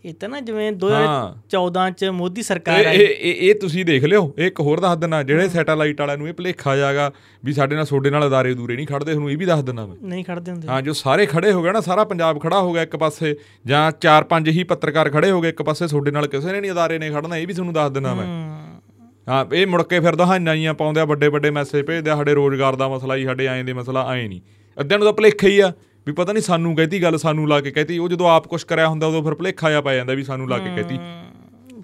ਇਹ 0.05 0.15
ਤਾਂ 0.15 0.29
ਨਾ 0.29 0.41
ਜਿਵੇਂ 0.41 0.73
ਹਾਂ। 0.73 0.73
2014 0.73 1.91
ਚ 1.91 2.05
ਮੋਦੀ 2.05 2.43
ਸਰਕਾਰ 2.43 2.87
ਆਈ। 2.87 2.97
ਇਹ 2.97 3.09
ਇਹ 3.09 3.51
ਇਹ 3.51 3.55
ਤੁਸੀਂ 3.55 3.85
ਦੇਖ 3.85 4.05
ਲਿਓ 4.05 4.35
ਇਹ 4.39 4.47
ਇੱਕ 4.47 4.61
ਹੋਰ 4.61 4.81
ਦੱਸ 4.81 4.99
ਦਿੰਨਾ 4.99 5.23
ਜਿਹੜੇ 5.23 5.49
ਸੈਟੇਲਾਈਟ 5.49 6.01
ਵਾਲਿਆਂ 6.01 6.19
ਨੂੰ 6.19 6.29
ਇਹ 6.29 6.33
ਭਲੇਖਾ 6.33 6.77
ਜਾਗਾ 6.77 7.13
ਵੀ 7.45 7.53
ਸਾਡੇ 7.53 7.77
ਨਾਲ 7.77 7.85
ਤੁਹਾਡੇ 7.85 8.11
ਨਾਲ 8.11 8.27
ਅਦਾਰੇ 8.27 8.55
ਦੂਰੇ 8.55 8.77
ਨਹੀਂ 8.77 8.87
ਖੜਦੇ 8.87 9.13
ਤੁਹਾਨੂੰ 9.13 9.31
ਇਹ 9.31 9.39
ਵੀ 9.39 9.45
ਦੱਸ 9.45 9.65
ਦਿੰਨਾ 9.65 9.87
ਮੈਂ। 9.87 9.97
ਨਹੀਂ 10.03 10.25
ਖੜਦੇ 10.25 10.53
ਹੁੰਦੇ। 10.53 10.69
ਹਾਂ 10.69 10.83
ਜੋ 10.83 10.93
ਸਾਰੇ 10.93 11.27
ਖੜੇ 11.27 11.53
ਹੋ 11.53 11.63
ਗਏ 11.63 11.73
ਨਾ 11.73 11.81
ਸਾਰਾ 11.81 12.05
ਪੰਜਾਬ 12.05 12.41
ਖੜਾ 12.41 12.61
ਹੋ 12.61 12.73
ਗਿਆ 12.73 12.83
ਇੱਕ 12.83 12.97
ਪਾਸੇ 12.97 13.37
ਜਾਂ 13.67 13.93
ਚਾਰ 14.01 14.25
ਪੰਜ 14.25 14.49
ਹੀ 14.49 14.65
ਪੱਤਰਕਾਰ 14.65 15.11
ਖੜੇ 15.11 15.31
ਹੋ 15.31 15.41
ਗਏ 15.41 15.49
ਇੱਕ 15.49 15.63
ਪਾਸੇ 15.63 15.87
ਤੁਹਾਡੇ 15.87 16.11
ਨਾਲ 16.11 16.27
ਕਿਸੇ 16.27 16.53
ਨੇ 16.53 16.61
ਨਹੀਂ 16.61 16.73
ਅਦਾਰੇ 16.73 16.99
ਨੇ 16.99 17.11
ਖੜਨਾ 17.11 17.37
ਇਹ 17.37 17.47
ਵੀ 17.47 17.53
ਤੁਹਾਨੂੰ 17.53 17.75
ਦੱਸ 17.75 17.91
ਦਿੰਨਾ 17.91 18.15
ਮੈਂ। 18.15 18.27
ਹੂੰ। 18.27 19.55
ਇਹ 19.55 19.67
ਮੁੜ 19.67 19.83
ਕੇ 19.83 20.01
ਫਿਰ 20.01 20.17
ਦਹਾਈਆਂ 20.17 20.57
ਜੀਆਂ 20.57 20.75
ਪਾਉਂਦੇ 20.75 21.01
ਆ 21.01 21.05
ਵੱਡੇ 21.05 21.29
ਵੱਡੇ 21.29 21.51
ਮੈਸੇਜ 21.51 21.87
ਭੇਜਦੇ 21.87 22.11
ਆ 22.11 22.17
ਸਾਡੇ 22.17 22.35
ਰੋਜ਼ਗਾਰ 22.35 22.77
ਦਾ 22.77 22.89
ਮਸਲਾ 22.89 23.17
ਹੀ 23.17 23.25
ਸਾਡੇ 23.25 23.47
ਐਂ 23.47 23.65
ਦੇ 23.65 23.73
ਮਸਲਾ 23.73 24.15
ਐਂ 24.15 24.29
ਨਹੀਂ। 24.29 24.41
ਅੱਧਿਆਂ 24.81 24.99
ਨੂੰ 24.99 25.07
ਤਾਂ 25.07 25.13
ਭਲੇਖਾ 25.13 25.49
ਹੀ 25.49 25.61
ਆ। 25.61 25.73
ਵੀ 26.07 26.13
ਪਤਾ 26.13 26.33
ਨਹੀਂ 26.33 26.43
ਸਾਨੂੰ 26.43 26.77
ਕਹਤੀ 26.77 27.03
ਗੱਲ 27.03 27.19
ਸਾਨੂੰ 27.19 27.49
ਲਾ 27.49 27.61
ਕੇ 27.61 27.71
ਕਹਤੀ। 27.71 27.99
ਉਹ 27.99 28.09
ਜਦੋਂ 28.09 28.31
ਆਪ 28.31 28.47
ਕੁਝ 28.49 28.63
ਕਰਿਆ 28.63 28.89
ਹੁੰਦਾ 28.89 29.07
ਉਦੋਂ 29.07 29.23
ਫਿਰ 29.23 29.35
ਭਲੇਖਾ 29.35 29.79
ਆ 29.79 29.81
ਪੈ 29.81 29.97
ਜਾਂਦਾ 29.97 30.13
ਵੀ 30.13 30.23
ਸਾਨੂੰ 30.23 30.49
ਲਾ 30.49 30.59
ਕੇ 30.59 30.83
ਕਹਤੀ। 30.83 30.99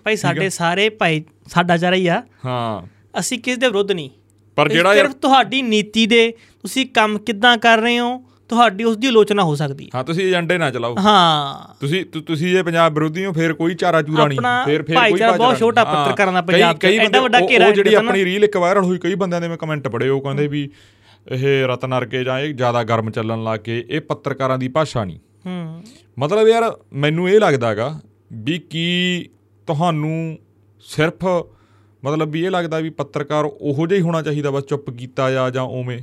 ਭਾਈ 0.04 0.16
ਸਾਡੇ 0.16 0.48
ਸਾਰੇ 0.48 0.88
ਭਾਈ 0.88 1.24
ਸਾਡਾ 1.48 1.76
ਜਰਾ 1.76 1.96
ਹੀ 1.96 2.06
ਆ। 2.06 2.22
ਹਾਂ। 2.44 2.86
ਅਸੀਂ 3.18 3.38
ਕਿਸ 3.38 3.58
ਦੇ 3.58 3.66
ਵਿਰੁੱਧ 3.66 3.92
ਨਹੀਂ। 3.92 4.10
ਪਰ 4.56 4.66
ਇਹ 4.66 4.70
ਜਿਹੜਾ 4.70 4.94
ਸਿਰਫ 4.94 5.12
ਤੁਹਾਡੀ 5.14 5.62
ਨੀਤੀ 5.62 6.06
ਦੇ 6.06 6.30
ਤੁਸੀਂ 6.62 6.86
ਕੰਮ 6.86 7.18
ਕਿੱਦਾਂ 7.18 7.58
ਕਰ 7.58 7.78
ਰਹੇ 7.78 7.98
ਹੋ 7.98 8.24
ਤੁਹਾਡੀ 8.48 8.84
ਉਸ 8.84 8.96
ਦੀ 8.96 9.06
ਆਲੋਚਨਾ 9.06 9.42
ਹੋ 9.42 9.54
ਸਕਦੀ 9.54 9.90
ਹੈ। 9.94 10.02
ਤੁਸੀਂ 10.02 10.26
ਏਜੰਡੇ 10.26 10.58
ਨਾ 10.58 10.70
ਚਲਾਓ। 10.70 10.96
ਹਾਂ। 10.98 11.74
ਤੁਸੀਂ 11.80 12.20
ਤੁਸੀਂ 12.20 12.50
ਜੇ 12.50 12.62
ਪੰਜਾਬ 12.62 12.94
ਵਿਰੋਧੀ 12.94 13.24
ਹੋ 13.24 13.32
ਫਿਰ 13.32 13.52
ਕੋਈ 13.52 13.74
ਚਾਰਾ 13.74 14.02
ਚੂਰਾ 14.02 14.26
ਨਹੀਂ। 14.26 14.38
ਫਿਰ 14.38 14.82
ਫਿਰ 14.82 14.82
ਕੋਈ 14.82 14.94
ਭਾਈਚਾਰਾ 14.96 15.32
ਬਹੁਤ 15.32 15.58
ਛੋਟਾ 15.58 15.84
ਪੱਤਰਕਾਰਾਂ 15.84 16.32
ਦਾ 16.32 16.40
ਪੰਜਾਬ 16.40 16.76
ਐਡਾ 16.84 17.20
ਵੱਡਾ 17.20 17.40
ਘੇਰਾ 17.50 17.66
ਉਹ 17.66 17.72
ਜਿਹੜੀ। 17.72 17.94
ਆਪਣੀ 17.94 18.24
ਰੀਲ 18.24 18.44
ਇੱਕ 18.44 18.56
ਵਾਇਰਲ 18.56 18.84
ਹੋਈ 18.84 18.98
ਕਈ 18.98 19.14
ਬੰਦਿਆਂ 19.14 19.40
ਦੇ 19.40 19.48
ਮੈਂ 19.48 19.56
ਕਮੈਂਟ 19.56 19.88
ਪੜ੍ਹੇ 19.88 20.08
ਉਹ 20.08 20.20
ਕਹਿੰਦੇ 20.20 20.46
ਵੀ 20.46 20.70
ਇਹ 21.32 21.64
ਰਤਨ 21.64 21.98
ਅਰਗੇ 21.98 22.24
ਜਾਂ 22.24 22.40
ਇਹ 22.40 22.54
ਜ਼ਿਆਦਾ 22.54 22.82
ਗਰਮ 22.82 23.10
ਚੱਲਣ 23.10 23.44
ਲੱਗ 23.44 23.60
ਗਏ 23.60 23.84
ਇਹ 23.90 24.00
ਪੱਤਰਕਾਰਾਂ 24.00 24.58
ਦੀ 24.58 24.68
ਭਾਸ਼ਾ 24.68 25.04
ਨਹੀਂ। 25.04 25.18
ਹੂੰ। 25.46 25.82
ਮਤਲਬ 26.18 26.48
ਯਾਰ 26.48 26.76
ਮੈਨੂੰ 26.92 27.30
ਇਹ 27.30 27.40
ਲੱਗਦਾਗਾ 27.40 28.00
ਵੀ 28.32 28.58
ਕੀ 28.58 29.28
ਤੁਹਾਨੂੰ 29.66 30.38
ਸਿਰਫ 30.80 31.24
ਮਤਲਬ 32.04 32.30
ਵੀ 32.30 32.44
ਇਹ 32.44 32.50
ਲੱਗਦਾ 32.50 32.78
ਵੀ 32.78 32.90
ਪੱਤਰਕਾਰ 32.90 33.44
ਉਹੋ 33.44 33.86
ਜਿਹਾ 33.86 33.96
ਹੀ 33.96 34.02
ਹੋਣਾ 34.02 34.22
ਚਾਹੀਦਾ 34.22 34.50
ਬਸ 34.50 34.62
ਚੁੱਪ 34.62 34.90
ਕੀਤਾ 34.90 35.30
ਜਾਂ 35.30 35.50
ਜਾਂ 35.50 35.62
ਉਵੇਂ? 35.62 35.98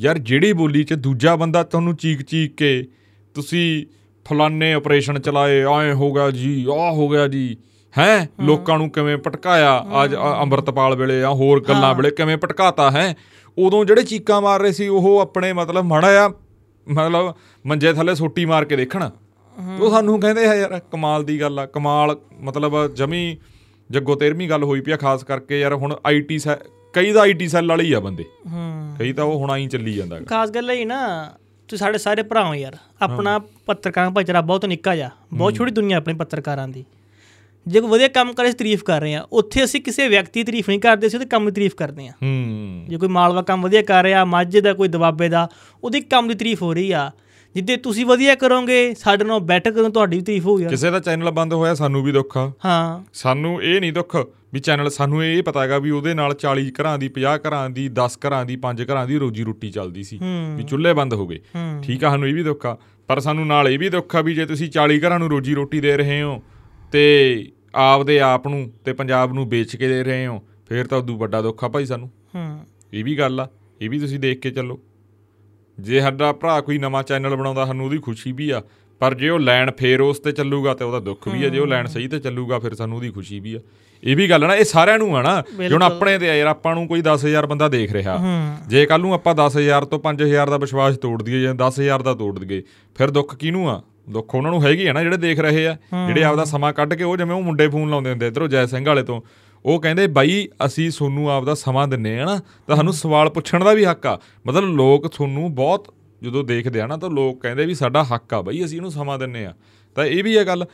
ਯਾਰ 0.00 0.18
ਜਿਹੜੀ 0.18 0.52
ਬੋਲੀ 0.52 0.84
'ਚ 0.84 0.94
ਦੂਜਾ 0.94 1.36
ਬੰਦਾ 1.36 1.62
ਤੁਹਾਨੂੰ 1.62 1.96
ਚੀਕ 1.96 2.22
ਚੀਕ 2.22 2.56
ਕੇ 2.56 2.88
ਤੁਸੀਂ 3.34 3.86
ਫਲਾਨੇ 4.28 4.72
ਆਪਰੇਸ਼ਨ 4.72 5.18
ਚਲਾਏ 5.18 5.62
ਐ 5.62 5.92
ਹੋ 5.92 6.12
ਗਿਆ 6.12 6.30
ਜੀ 6.30 6.66
ਆਹ 6.76 6.92
ਹੋ 6.92 7.08
ਗਿਆ 7.08 7.28
ਜੀ 7.28 7.56
ਹੈ? 7.98 8.28
ਲੋਕਾਂ 8.40 8.78
ਨੂੰ 8.78 8.90
ਕਿਵੇਂ 8.90 9.16
ਭਟਕਾਇਆ? 9.16 9.86
ਅੱਜ 10.04 10.14
ਅੰਮ੍ਰਿਤਪਾਲ 10.14 10.96
ਵੇਲੇ 10.96 11.20
ਜਾਂ 11.20 11.30
ਹੋਰ 11.30 11.64
ਗੱਲਾਂ 11.68 11.94
ਵੇਲੇ 11.94 12.10
ਕਿਵੇਂ 12.10 12.36
ਭਟਕਾਤਾ 12.36 12.90
ਹੈ? 12.90 13.16
ਉਦੋਂ 13.66 13.84
ਜਿਹੜੇ 13.84 14.02
ਚੀਕਾਂ 14.02 14.40
ਮਾਰ 14.40 14.60
ਰਹੇ 14.60 14.72
ਸੀ 14.72 14.88
ਉਹ 14.88 15.18
ਆਪਣੇ 15.20 15.52
ਮਤਲਬ 15.52 15.84
ਮਾੜਾ 15.84 16.26
ਆ 16.26 16.28
ਮਤਲਬ 16.88 17.34
ਮੰਜੇ 17.66 17.92
ਥੱਲੇ 17.92 18.14
ਸੋਟੀ 18.14 18.44
ਮਾਰ 18.44 18.64
ਕੇ 18.64 18.76
ਦੇਖਣ। 18.76 19.10
ਉਹ 19.80 19.90
ਸਾਨੂੰ 19.90 20.20
ਕਹਿੰਦੇ 20.20 20.46
ਆ 20.46 20.54
ਯਾਰ 20.54 20.80
ਕਮਾਲ 20.92 21.24
ਦੀ 21.24 21.40
ਗੱਲ 21.40 21.58
ਆ 21.58 21.66
ਕਮਾਲ 21.66 22.16
ਮਤਲਬ 22.40 22.94
ਜਮੀ 22.94 23.36
ਜੱਗੋ 23.90 24.12
13ਵੀਂ 24.12 24.48
ਗੱਲ 24.48 24.64
ਹੋਈ 24.64 24.80
ਪਈ 24.80 24.92
ਆ 24.92 24.96
ਖਾਸ 24.96 25.24
ਕਰਕੇ 25.24 25.60
ਯਾਰ 25.60 25.74
ਹੁਣ 25.74 25.96
ਆਈਟੀ 26.06 26.38
ਕਈ 26.92 27.12
ਦਾ 27.12 27.20
ਆਈਟੀ 27.20 27.48
ਸੈੱਲ 27.48 27.68
ਵਾਲੇ 27.68 27.84
ਹੀ 27.84 27.92
ਆ 27.92 28.00
ਬੰਦੇ। 28.00 28.24
ਹੂੰ। 28.52 28.96
ਕਈ 28.98 29.12
ਤਾਂ 29.12 29.24
ਉਹ 29.24 29.38
ਹੁਣ 29.38 29.50
ਆਈ 29.50 29.66
ਚੱਲੀ 29.66 29.92
ਜਾਂਦਾ। 29.92 30.20
ਖਾਸ 30.20 30.50
ਗੱਲ 30.50 30.70
ਇਹ 30.70 30.86
ਨਾ 30.86 31.30
ਤੁਸੀਂ 31.68 31.78
ਸਾਡੇ 31.78 31.98
ਸਾਰੇ 31.98 32.22
ਭਰਾ 32.22 32.44
ਹੋ 32.44 32.54
ਯਾਰ। 32.54 32.76
ਆਪਣਾ 33.02 33.40
ਪੱਤਰਕਾਰ 33.66 34.10
ਭਾਈਚਾਰਾ 34.10 34.40
ਬਹੁਤ 34.40 34.66
ਨਿੱਕਾ 34.66 34.96
ਜਾ 34.96 35.10
ਬਹੁਤ 35.32 35.54
ਛੋਟੀ 35.54 35.70
ਦੁਨੀਆ 35.70 35.96
ਆਪਣੀ 35.96 36.14
ਪੱਤਰਕਾਰਾਂ 36.14 36.68
ਦੀ। 36.68 36.84
ਜੇ 37.66 37.80
ਕੋਈ 37.80 37.90
ਵਧੀਆ 37.90 38.08
ਕੰਮ 38.08 38.32
ਕਰੇ 38.32 38.52
ਤਾਰੀਫ 38.52 38.82
ਕਰ 38.84 39.00
ਰਹੇ 39.00 39.14
ਆ 39.14 39.26
ਉੱਥੇ 39.32 39.64
ਅਸੀਂ 39.64 39.80
ਕਿਸੇ 39.80 40.08
ਵਿਅਕਤੀ 40.08 40.44
ਤਾਰੀਫ 40.44 40.68
ਨਹੀਂ 40.68 40.80
ਕਰਦੇ 40.80 41.06
ਅਸੀਂ 41.06 41.18
ਉਹਦੇ 41.18 41.28
ਕੰਮ 41.28 41.44
ਦੀ 41.46 41.50
ਤਾਰੀਫ 41.52 41.74
ਕਰਦੇ 41.74 42.08
ਆ। 42.08 42.12
ਹੂੰ। 42.22 42.84
ਜੇ 42.88 42.96
ਕੋਈ 42.96 43.08
ਮਾਲਵਾ 43.08 43.42
ਕੰਮ 43.42 43.62
ਵਧੀਆ 43.62 43.82
ਕਰ 43.82 44.02
ਰਿਹਾ 44.04 44.24
ਮਾਝੇ 44.24 44.60
ਦਾ 44.60 44.72
ਕੋਈ 44.72 44.88
ਦਬਾਬੇ 44.88 45.28
ਦਾ 45.28 45.48
ਉਹਦੀ 45.84 46.00
ਕੰਮ 46.00 46.28
ਦੀ 46.28 46.34
ਤਾਰੀਫ 46.34 46.62
ਹੋ 46.62 46.74
ਰਹੀ 46.74 46.92
ਆ। 46.92 47.10
ਜਿੱਦੇ 47.54 47.76
ਤੁਸੀਂ 47.76 48.06
ਵਧੀਆ 48.06 48.34
ਕਰੋਗੇ 48.34 48.94
ਸਾਡੇ 48.94 49.24
ਨਾਲ 49.24 49.40
ਬੈਟਰ 49.40 49.70
ਕਰੋ 49.72 49.88
ਤੁਹਾਡੀ 49.88 50.16
ਵੀ 50.16 50.22
ਤਾਰੀਫ 50.22 50.46
ਹੋਊਗੀ। 50.46 50.64
ਕਿਸੇ 50.64 50.90
ਦਾ 50.90 51.00
ਚੈਨਲ 51.00 51.30
ਬੰਦ 51.30 51.52
ਹੋਇਆ 51.52 51.74
ਸਾਨੂੰ 51.74 52.02
ਵੀ 52.02 52.12
ਦੁੱਖ 52.12 52.36
ਆ। 52.36 52.52
ਹਾਂ। 52.64 53.04
ਸਾਨੂੰ 53.12 53.62
ਇਹ 53.62 53.80
ਨਹੀਂ 53.80 53.92
ਦੁੱਖ 53.92 54.16
ਵੀ 54.54 54.60
ਚੈਨਲ 54.60 54.90
ਸਾਨੂੰ 54.90 55.24
ਇਹ 55.24 55.42
ਪਤਾ 55.42 55.62
ਹੈਗਾ 55.62 55.78
ਵੀ 55.78 55.90
ਉਹਦੇ 55.90 56.14
ਨਾਲ 56.14 56.34
40 56.34 56.70
ਘਰਾਂ 56.70 56.98
ਦੀ 56.98 57.08
50 57.08 57.38
ਘਰਾਂ 57.48 57.70
ਦੀ 57.70 57.88
10 57.88 58.18
ਘਰਾਂ 58.26 58.44
ਦੀ 58.44 58.56
5 58.56 58.84
ਘਰਾਂ 58.92 59.06
ਦੀ 59.06 59.18
ਰੋਜੀ 59.18 59.44
ਰੋਟੀ 59.44 59.70
ਚੱਲਦੀ 59.70 60.02
ਸੀ 60.02 60.18
ਹੂੰ। 60.18 60.54
ਵੀ 60.56 60.62
ਚੁੱਲ੍ਹੇ 60.62 60.92
ਬੰਦ 60.92 61.14
ਹੋ 61.14 61.26
ਗਏ। 61.26 61.38
ਹੂੰ। 61.56 61.82
ਠੀਕ 61.82 62.04
ਆ 62.04 62.10
ਸਾਨੂੰ 62.10 62.28
ਇਹ 62.28 62.34
ਵੀ 62.34 62.42
ਦੁੱਖ 62.42 62.66
ਆ। 62.66 62.76
ਪਰ 63.06 63.20
ਸਾਨੂੰ 63.20 63.46
ਨਾਲ 63.46 63.68
ਇਹ 63.68 63.78
ਵੀ 63.78 63.88
ਦੁੱਖ 63.88 64.16
ਆ 64.16 64.20
ਵੀ 64.20 64.34
ਜੇ 64.34 64.46
ਤੁਸੀਂ 64.46 64.70
40 64.70 64.98
ਘਰਾਂ 64.98 65.18
ਨੂੰ 65.18 65.30
ਰੋਜੀ 65.30 65.54
ਰੋਟੀ 65.54 65.80
ਦੇ 65.80 65.96
ਰਹੇ 65.96 66.22
ਹੋ 66.22 66.42
ਤੇ 66.92 67.02
ਆਪਦੇ 67.74 68.20
ਆਪ 68.20 68.48
ਨੂੰ 68.48 68.70
ਤੇ 68.84 68.92
ਪੰਜਾਬ 68.92 69.32
ਨੂੰ 69.32 69.48
ਵੇਚ 69.48 69.76
ਕੇ 69.76 69.88
ਦੇ 69.88 70.02
ਰਹੇ 70.04 70.26
ਹੋ 70.26 70.42
ਫੇਰ 70.68 70.86
ਤਾਂ 70.86 70.98
ਉਦੋਂ 70.98 71.16
ਵੱਡਾ 71.18 71.42
ਦੁੱਖ 71.42 71.64
ਆ 71.64 71.68
ਭਾਈ 71.68 71.84
ਸਾਨੂੰ। 71.84 72.10
ਹੂੰ। 72.34 72.58
ਇਹ 72.92 73.04
ਵੀ 73.04 73.18
ਗੱਲ 73.18 73.40
ਆ 73.40 73.48
ਇਹ 73.80 73.90
ਵੀ 73.90 73.98
ਤੁਸੀਂ 73.98 74.18
ਦੇਖ 74.18 74.40
ਕੇ 74.40 74.50
ਚੱਲੋ। 74.50 74.80
ਜੇ 75.78 76.00
ਸਾਡਾ 76.00 76.32
ਭਰਾ 76.32 76.60
ਕੋਈ 76.60 76.78
ਨਵਾਂ 76.78 77.02
ਚੈਨਲ 77.02 77.36
ਬਣਾਉਂਦਾ 77.36 77.66
ਸਾਨੂੰ 77.66 77.86
ਉਹਦੀ 77.86 77.98
ਖੁਸ਼ੀ 77.98 78.32
ਵੀ 78.32 78.50
ਆ 78.50 78.62
ਪਰ 79.00 79.14
ਜੇ 79.14 79.28
ਉਹ 79.28 79.38
ਲਾਈਨ 79.40 79.70
ਫੇਰ 79.70 80.00
ਉਸ 80.00 80.18
ਤੇ 80.18 80.32
ਚੱਲੂਗਾ 80.32 80.74
ਤੇ 80.74 80.84
ਉਹਦਾ 80.84 81.00
ਦੁੱਖ 81.00 81.28
ਵੀ 81.28 81.44
ਆ 81.44 81.48
ਜੇ 81.48 81.58
ਉਹ 81.58 81.66
ਲਾਈਨ 81.66 81.86
ਸਹੀ 81.86 82.08
ਤੇ 82.08 82.18
ਚੱਲੂਗਾ 82.18 82.58
ਫਿਰ 82.58 82.74
ਸਾਨੂੰ 82.74 82.96
ਉਹਦੀ 82.96 83.10
ਖੁਸ਼ੀ 83.10 83.40
ਵੀ 83.40 83.54
ਆ। 83.54 83.60
ਇਹ 84.04 84.16
ਵੀ 84.16 84.30
ਗੱਲ 84.30 84.46
ਨਾ 84.46 84.54
ਇਹ 84.56 84.64
ਸਾਰਿਆਂ 84.64 84.98
ਨੂੰ 84.98 85.16
ਆ 85.16 85.22
ਨਾ 85.22 85.42
ਹੁਣ 85.72 85.82
ਆਪਣੇ 85.82 86.18
ਤੇ 86.18 86.38
ਯਾਰ 86.38 86.46
ਆਪਾਂ 86.46 86.74
ਨੂੰ 86.74 86.86
ਕੋਈ 86.88 87.02
10000 87.02 87.46
ਬੰਦਾ 87.46 87.68
ਦੇਖ 87.68 87.92
ਰਿਹਾ। 87.92 88.16
ਜੇ 88.68 88.86
ਕੱਲ 88.86 89.00
ਨੂੰ 89.00 89.14
ਆਪਾਂ 89.14 89.34
10000 89.34 89.84
ਤੋਂ 89.84 89.98
5000 89.98 90.50
ਦਾ 90.50 90.56
ਵਿਸ਼ਵਾਸ 90.56 90.96
ਤੋੜ 90.96 91.22
ਦਈਏ 91.22 91.40
ਜਾਂ 91.42 91.54
10000 91.54 92.02
ਦਾ 92.02 92.14
ਤੋੜ 92.14 92.38
ਦਈਏ 92.38 92.62
ਫਿਰ 92.94 93.10
ਦੁੱਖ 93.10 93.34
ਕਿਹਨੂੰ 93.36 93.70
ਆ? 93.70 93.82
ਦੁੱਖ 94.10 94.34
ਉਹਨਾਂ 94.34 94.50
ਨੂੰ 94.50 94.62
ਹੈਗੀ 94.64 94.86
ਆ 94.86 94.92
ਨਾ 94.92 95.02
ਜਿਹੜੇ 95.02 95.16
ਦੇਖ 95.16 95.40
ਰਹੇ 95.40 95.66
ਆ 95.66 95.76
ਜਿਹੜੇ 96.06 96.24
ਆਪਦਾ 96.24 96.44
ਸਮਾਂ 96.44 96.72
ਕੱਢ 96.72 96.94
ਕੇ 96.94 97.04
ਉਹ 97.04 97.16
ਜਿਵੇਂ 97.16 97.36
ਉਹ 97.36 97.42
ਮੁੰਡੇ 97.42 97.68
ਫੋਨ 97.68 97.90
ਲਾਉਂਦੇ 97.90 98.10
ਹੁੰਦੇ 98.10 98.26
ਇਧਰੋਂ 98.26 98.48
ਜੈ 98.48 98.66
ਸਿੰਘ 98.66 98.86
ਵਾਲੇ 98.86 99.02
ਤੋਂ। 99.02 99.20
ਉਹ 99.64 99.80
ਕਹਿੰਦੇ 99.80 100.06
ਬਾਈ 100.06 100.48
ਅਸੀਂ 100.66 100.90
ਤੁਹਾਨੂੰ 100.90 101.30
ਆਪਦਾ 101.30 101.54
ਸਮਾਂ 101.54 101.88
ਦਿੰਨੇ 101.88 102.20
ਆ 102.20 102.24
ਨਾ 102.24 102.40
ਤਾਂ 102.66 102.76
ਸਾਨੂੰ 102.76 102.92
ਸਵਾਲ 102.92 103.28
ਪੁੱਛਣ 103.30 103.64
ਦਾ 103.64 103.72
ਵੀ 103.72 103.84
ਹੱਕ 103.84 104.06
ਆ। 104.06 104.18
ਮਤਲਬ 104.46 104.64
ਲੋਕ 104.64 105.08
ਤੁਹਾਨੂੰ 105.08 105.54
ਬਹੁਤ 105.54 105.94
ਜਦੋਂ 106.22 106.44
ਦੇਖਦੇ 106.44 106.80
ਆ 106.80 106.86
ਨਾ 106.86 106.96
ਤਾਂ 106.96 107.10
ਲੋਕ 107.10 107.40
ਕਹਿੰਦੇ 107.42 107.66
ਵੀ 107.66 107.74
ਸਾਡਾ 107.74 108.02
ਹੱਕ 108.04 108.34
ਆ 108.34 108.40
ਬਾਈ 108.42 108.64
ਅਸੀਂ 108.64 108.76
ਇਹਨੂੰ 108.76 108.90
ਸਮਾਂ 108.90 109.18
ਦਿੰਨੇ 109.18 109.46
ਆ। 109.46 109.54
ਤਾਂ 109.94 110.04
ਇਹ 110.04 110.24
ਵੀ 110.24 110.38
ਹੈ 110.38 110.44
ਗੱਲ 110.44 110.66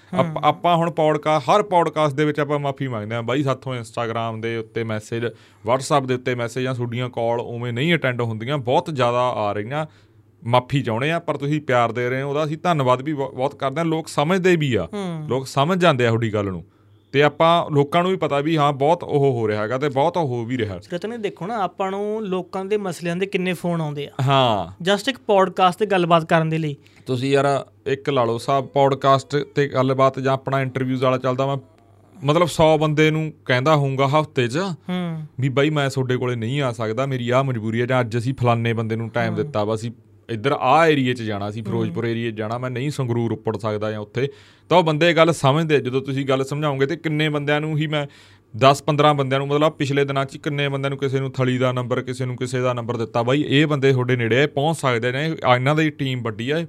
ਆਪ- 0.43 0.77
ਹੁਣ 0.77 0.91
ਪੌਡਕਾਸਟ 0.91 1.49
ਹਰ 1.51 1.63
ਪੌਡਕਾਸਟ 1.63 2.15
ਦੇ 2.17 2.25
ਵਿੱਚ 2.25 2.41
ਆਪਾਂ 2.41 2.59
ਮਾਫੀ 2.59 2.89
ਮੰਗਦੇ 2.89 3.15
ਆ 3.15 3.23
ਬਾਈ 3.23 3.43
ਸਾਥੋਂ 3.43 3.75
ਇੰਸਟਾਗ੍ਰam 3.75 4.41
ਦੇ 4.41 4.57
ਉੱਤੇ 4.57 4.85
ਮੈਸੇਜ 4.85 5.25
WhatsApp 5.69 6.07
ਦੇ 6.07 6.15
ਉੱਤੇ 6.15 6.35
ਮੈਸੇਜ 6.35 6.65
ਜਾਂ 6.65 6.75
ਤੁਹਾਡੀਆਂ 6.75 7.09
ਕਾਲ 7.11 7.41
ਉਵੇਂ 7.41 7.73
ਨਹੀਂ 7.73 7.95
ਅਟੈਂਡ 7.95 8.21
ਹੁੰਦੀਆਂ 8.21 8.59
ਬਹੁਤ 8.59 8.91
ਜ਼ਿਆਦਾ 8.95 9.19
ਆ 9.19 9.53
ਰਹੀਆਂ। 9.53 9.87
ਮਾਫੀ 10.47 10.83
ਚਾਹੁੰਦੇ 10.83 11.13
ਆ 11.13 11.19
ਪਰ 11.19 11.37
ਤੁਸੀਂ 11.37 11.61
ਪਿਆਰ 11.61 11.93
ਦੇ 11.93 12.11
ਰਹੇ 12.11 12.23
ਹੋ 12.23 12.29
ਉਹਦਾ 12.29 12.45
ਅਸੀਂ 12.45 12.59
ਧੰਨਵਾਦ 12.63 13.03
ਵੀ 13.03 13.13
ਬਹੁ- 13.13 13.33
ਬਹੁਤ 13.35 13.55
ਕਰਦੇ 13.55 13.81
ਆ 13.81 13.85
ਲੋਕ 13.85 14.09
ਸਮਝਦੇ 14.09 14.57
ਵੀ 14.57 14.75
ਆ। 14.75 14.89
ਲੋਕ 15.29 15.47
ਸਮਝ 15.47 15.79
ਜਾਂਦੇ 15.79 16.05
ਆ 16.07 16.09
ਤੁਹਾਡੀ 16.09 16.35
ਗੱਲ 16.35 16.47
ਨੂੰ। 16.47 16.65
ਤੇ 17.13 17.23
ਆਪਾਂ 17.23 17.71
ਲੋਕਾਂ 17.71 18.03
ਨੂੰ 18.03 18.11
ਵੀ 18.11 18.17
ਪਤਾ 18.17 18.41
ਵੀ 18.41 18.57
ਹਾਂ 18.57 18.73
ਬਹੁਤ 18.73 19.05
ਉਹ 19.05 19.33
ਹੋ 19.33 19.49
ਰਿਹਾ 19.49 19.63
ਹੈਗਾ 19.63 19.79
ਤੇ 19.79 19.89
ਬਹੁਤ 19.89 20.17
ਹੋ 20.17 20.45
ਵੀ 20.45 20.59
ਰਿਹਾ। 20.59 20.81
ਰਤਨ 20.95 21.23
ਦੇਖੋ 21.23 21.47
ਨਾ 21.47 21.57
ਆਪਾਂ 21.57 21.91
ਨੂੰ 21.91 22.27
ਲੋਕਾਂ 22.27 22.65
ਦੇ 22.65 22.77
ਮਸਲਿਆਂ 22.77 23.17
ਦੇ 23.17 23.27
ਕਿੰਨੇ 23.27 23.53
ਫੋਨ 23.53 23.81
ਆਉਂਦੇ 23.81 24.07
ਆ। 24.07 24.11
ਹਾਂ। 24.23 24.85
ਜਸਟ 24.85 25.09
ਇੱਕ 25.09 25.19
ਪੋਡਕਾਸਟ 25.19 25.79
ਤੇ 25.79 25.87
ਗੱਲਬਾਤ 25.87 26.25
ਕਰਨ 26.25 26.49
ਦੇ 26.49 26.59
ਲਈ। 26.59 26.77
ਤੁਸੀਂ 27.07 27.31
ਯਾਰ 27.31 27.67
ਇੱਕ 27.87 28.11
ਲਾ 28.11 28.25
ਲਓ 28.25 28.39
ਸਾਹਿਬ 28.39 28.67
ਪੌਡਕਾਸਟ 28.67 29.37
ਤੇ 29.55 29.69
ਗੱਲਬਾਤ 29.69 30.21
ਜਾਂ 30.21 30.33
ਆਪਣਾ 30.35 30.61
ਇੰਟਰਵਿਊਜ਼ 30.61 31.05
ਵਾਲਾ 31.05 31.19
ਚੱਲਦਾ 31.19 31.47
ਮੈਂ 31.47 31.57
ਮਤਲਬ 32.25 32.47
100 32.47 32.79
ਬੰਦੇ 32.79 33.11
ਨੂੰ 33.11 33.33
ਕਹਿੰਦਾ 33.45 33.77
ਹੋਊਗਾ 33.77 34.09
ਹਫ਼ਤੇ 34.09 34.49
'ਚ 34.49 34.57
ਹੂੰ। 34.59 35.27
ਵੀ 35.41 35.49
ਬਾਈ 35.49 35.71
ਮੈਂ 35.71 35.91
ਤੁਹਾਡੇ 35.91 36.17
ਕੋਲੇ 36.17 36.37
ਨਹੀਂ 36.37 36.63
ਆ 36.63 36.73
ਸਕਦਾ 36.73 37.07
ਮੇਰੀ 37.07 37.31
ਆਹ 37.31 37.45
ਮਜਬੂਰੀ 37.45 37.81
ਹੈ 37.81 37.87
ਜਾਂ 37.87 38.01
ਅੱਜ 38.01 38.19
ਅਸੀਂ 38.19 38.35
ਫਲਾਨੇ 38.35 38.73
ਬੰਦੇ 38.73 38.97
ਨੂੰ 38.97 39.09
ਟਾਈਮ 39.09 39.35
ਦਿੱਤਾ 39.35 39.65
ਵਾ 39.65 39.75
ਅਸੀਂ 39.75 39.91
ਇੱਧਰ 40.29 40.53
ਆਹ 40.53 40.87
ਏਰੀਏ 40.87 41.15
'ਚ 41.15 41.23
ਜਾਣਾ 41.23 41.51
ਸੀ 41.51 41.63
ਫਿਰੋਜ਼ਪੁਰ 41.63 42.05
ਏਰੀਏ 42.05 42.31
'ਚ 42.31 42.35
ਜਾਣਾ 42.35 42.59
ਮੈਂ 42.59 42.71
ਨਹੀਂ 42.71 42.91
ਸੰਗਰੂਰ 42.91 43.33
ਉੱਪੜ 43.33 43.57
ਸਕਦਾ 43.57 43.91
ਜਾਂ 43.91 44.01
ਉੱਥੇ। 44.01 44.29
ਤਾਂ 44.69 44.79
ਉਹ 44.79 44.83
ਬੰਦੇ 44.83 45.15
ਗੱਲ 45.15 45.33
ਸਮਝਦੇ 45.33 45.75
ਆ। 45.75 45.79
ਜਦੋਂ 45.79 46.03
ਤੁਸੀਂ 46.03 46.27
ਗੱਲ 46.27 46.45
ਸਮਝਾਓਗੇ 46.45 46.87
ਤੇ 46.87 46.97
ਕਿੰਨੇ 46.97 47.29
ਬੰਦਿਆਂ 47.29 47.61
ਨੂੰ 47.61 47.79
ਹੀ 47.79 47.87
ਮੈਂ 47.87 48.07
10-15 48.57 49.15
ਬੰਦਿਆਂ 49.15 49.41
ਨੂੰ 49.41 49.49
ਮਤਲਬ 49.49 49.73
ਪਿਛਲੇ 49.73 50.05
ਦਿਨਾਂ 50.05 50.25
'ਚ 50.25 50.37
ਕਿੰਨੇ 50.37 50.69
ਬੰਦਿਆਂ 50.69 50.91
ਨੂੰ 50.91 50.99
ਕਿਸੇ 50.99 51.21
ਨੂੰ 51.21 51.33
ਥਲੀ 51.33 51.59
ਦਾ 51.59 51.73
ਨੰਬਰ 51.73 52.03
ਕਿਸੇ 52.03 52.25
ਨੂੰ 52.25 52.37
ਕਿਸੇ 52.37 52.61
ਦਾ 52.61 52.73
ਨੰਬਰ 52.73 52.97
ਦਿੱਤਾ 52.97 53.23
ਬਾਈ 53.23 53.45
ਇਹ 53.49 53.67
ਬੰਦੇ 53.67 53.93
ਤੁਹਾਡੇ 53.93 54.17
ਨੇੜੇ 54.17 54.43
ਆ 54.43 54.47
ਪਹੁੰਚ 54.47 54.77
ਸਕਦੇ 54.79 55.13
ਨੇ 55.13 55.27
ਇਹ- 55.27 55.55
ਇਹਨਾਂ 55.55 55.75
ਦੀ 55.75 55.91
ਟੀਮ 55.91 56.23
ਵੱਡੀ 56.23 56.51
ਆ। 56.51 56.67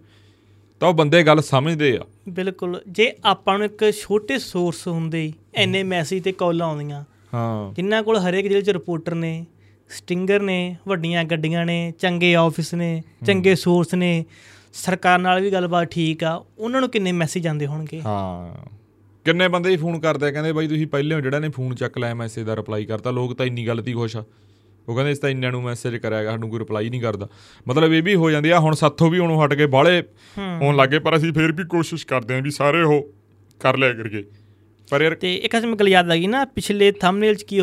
ਤਾਂ 0.79 0.89
ਉਹ 0.89 0.93
ਬੰਦੇ 0.93 1.23
ਗੱਲ 1.23 1.41
ਸਮਝਦੇ 1.41 1.97
ਆ। 1.97 2.05
ਬਿਲਕੁਲ 2.29 2.81
ਜੇ 2.87 3.13
ਆਪਾਂ 3.25 3.57
ਨੂੰ 3.57 3.65
ਇੱਕ 3.65 3.91
ਛੋਟੇ 3.91 4.37
ਸੋਰਸ 4.39 4.87
ਹੁੰਦੇ 4.87 5.33
ਐਨੇ 5.55 5.83
ਮੈਸੇਜ 5.83 6.23
ਤੇ 6.23 6.31
ਕਾਲਾਂ 6.31 6.67
ਆਉਂਦੀਆਂ। 6.67 7.03
ਹਾਂ। 7.33 7.73
ਜਿਨ੍ਹਾਂ 7.73 8.03
ਕੋਲ 8.03 8.17
ਹਰੇਕ 8.17 8.45
ਜ਼ਿਲ੍ਹੇ 8.45 8.61
'ਚ 8.61 8.69
ਰਿਪੋਰਟਰ 8.69 9.15
ਨੇ 9.15 9.45
ਸਟਿੰਗਰ 9.89 10.41
ਨੇ 10.41 10.75
ਵੱਡੀਆਂ 10.87 11.23
ਗੱਡੀਆਂ 11.23 11.65
ਨੇ 11.65 11.93
ਚੰਗੇ 11.99 12.35
ਆਫਿਸ 12.35 12.73
ਨੇ 12.73 13.03
ਚੰਗੇ 13.25 13.55
ਸੋਰਸ 13.55 13.93
ਨੇ 13.93 14.25
ਸਰਕਾਰ 14.73 15.19
ਨਾਲ 15.19 15.41
ਵੀ 15.41 15.51
ਗੱਲਬਾਤ 15.51 15.87
ਠੀਕ 15.87 16.23
ਆ 16.23 16.33
ਉਹਨਾਂ 16.57 16.81
ਨੂੰ 16.81 16.89
ਕਿੰਨੇ 16.89 17.11
ਮੈਸੇਜ 17.11 17.47
ਆਉਂਦੇ 17.47 17.65
ਹੋਣਗੇ? 17.65 18.01
ਹਾਂ। 18.01 18.65
ਕਿੰਨੇ 19.25 19.47
ਬੰਦੇ 19.47 19.69
ਹੀ 19.69 19.77
ਫੋਨ 19.77 19.99
ਕਰਦੇ 19.99 20.25
ਆ 20.27 20.31
ਕਹਿੰਦੇ 20.31 20.51
ਬਾਈ 20.53 20.67
ਤੁਸੀਂ 20.67 20.87
ਪਹਿਲੇ 20.87 21.21
ਜਿਹੜਾ 21.21 21.39
ਨੇ 21.39 21.49
ਫੋਨ 21.49 21.75
ਚੱਕ 21.75 21.97
ਲਿਆ 21.97 22.13
ਮੈਸੇਜ 22.13 22.45
ਦਾ 22.45 22.55
ਰਿਪਲਾਈ 22.55 22.85
ਕਰਤਾ 22.85 23.11
ਲੋਕ 23.11 23.33
ਤਾਂ 23.37 23.45
ਇੰਨੀ 23.45 23.67
ਗੱਲ 23.67 23.81
ਤੀ 23.81 23.93
ਖੁਸ਼ 23.93 24.17
ਆ। 24.17 24.23
ਉਹ 24.87 24.95
ਕਹਿੰਦੇ 24.95 25.11
ਇਸ 25.11 25.19
ਤਾਂ 25.19 25.29
ਇੰਨਿਆਂ 25.29 25.51
ਨੂੰ 25.51 25.63
ਮੈਸੇਜ 25.63 25.95
ਕਰਿਆਗਾ 25.95 26.31
ਸਾਨੂੰ 26.31 26.49
ਕੋਈ 26.49 26.59
ਰਿਪਲਾਈ 26.59 26.89
ਨਹੀਂ 26.89 27.01
ਕਰਦਾ। 27.01 27.27
ਮਤਲਬ 27.67 27.93
ਇਹ 27.93 28.03
ਵੀ 28.03 28.15
ਹੋ 28.15 28.29
ਜਾਂਦੀ 28.31 28.49
ਆ 28.49 28.59
ਹੁਣ 28.59 28.73
ਸਾਥੋਂ 28.73 29.11
ਵੀ 29.11 29.19
ਉਹਨੂੰ 29.19 29.45
ਹਟ 29.45 29.53
ਕੇ 29.53 29.65
ਬਾਹਲੇ 29.65 30.03
ਹੋਣ 30.61 30.75
ਲੱਗੇ 30.75 30.99
ਪਰ 30.99 31.15
ਅਸੀਂ 31.17 31.33
ਫੇਰ 31.33 31.51
ਵੀ 31.51 31.63
ਕੋਸ਼ਿਸ਼ 31.63 32.07
ਕਰਦੇ 32.07 32.35
ਆਂ 32.35 32.41
ਵੀ 32.41 32.51
ਸਾਰੇ 32.51 32.81
ਉਹ 32.81 33.09
ਕਰ 33.59 33.77
ਲਿਆ 33.77 33.93
ਕਰਕੇ 33.93 34.23
ਪਰ 34.89 35.01
ਯਾਰ 35.01 35.15
ਤੇ 35.15 35.35
ਇੱਕ 35.35 35.59
ਅਸਮ 35.59 35.75
ਗੱਲ 35.75 35.87
ਯਾਦ 35.87 36.09
ਗਈ 36.09 36.27
ਨਾ 36.27 36.45
ਪਿਛਲੇ 36.45 36.91
ਥੰਬਨੇਲ 36.91 37.35
ਚ 37.35 37.43
ਕੀ 37.43 37.59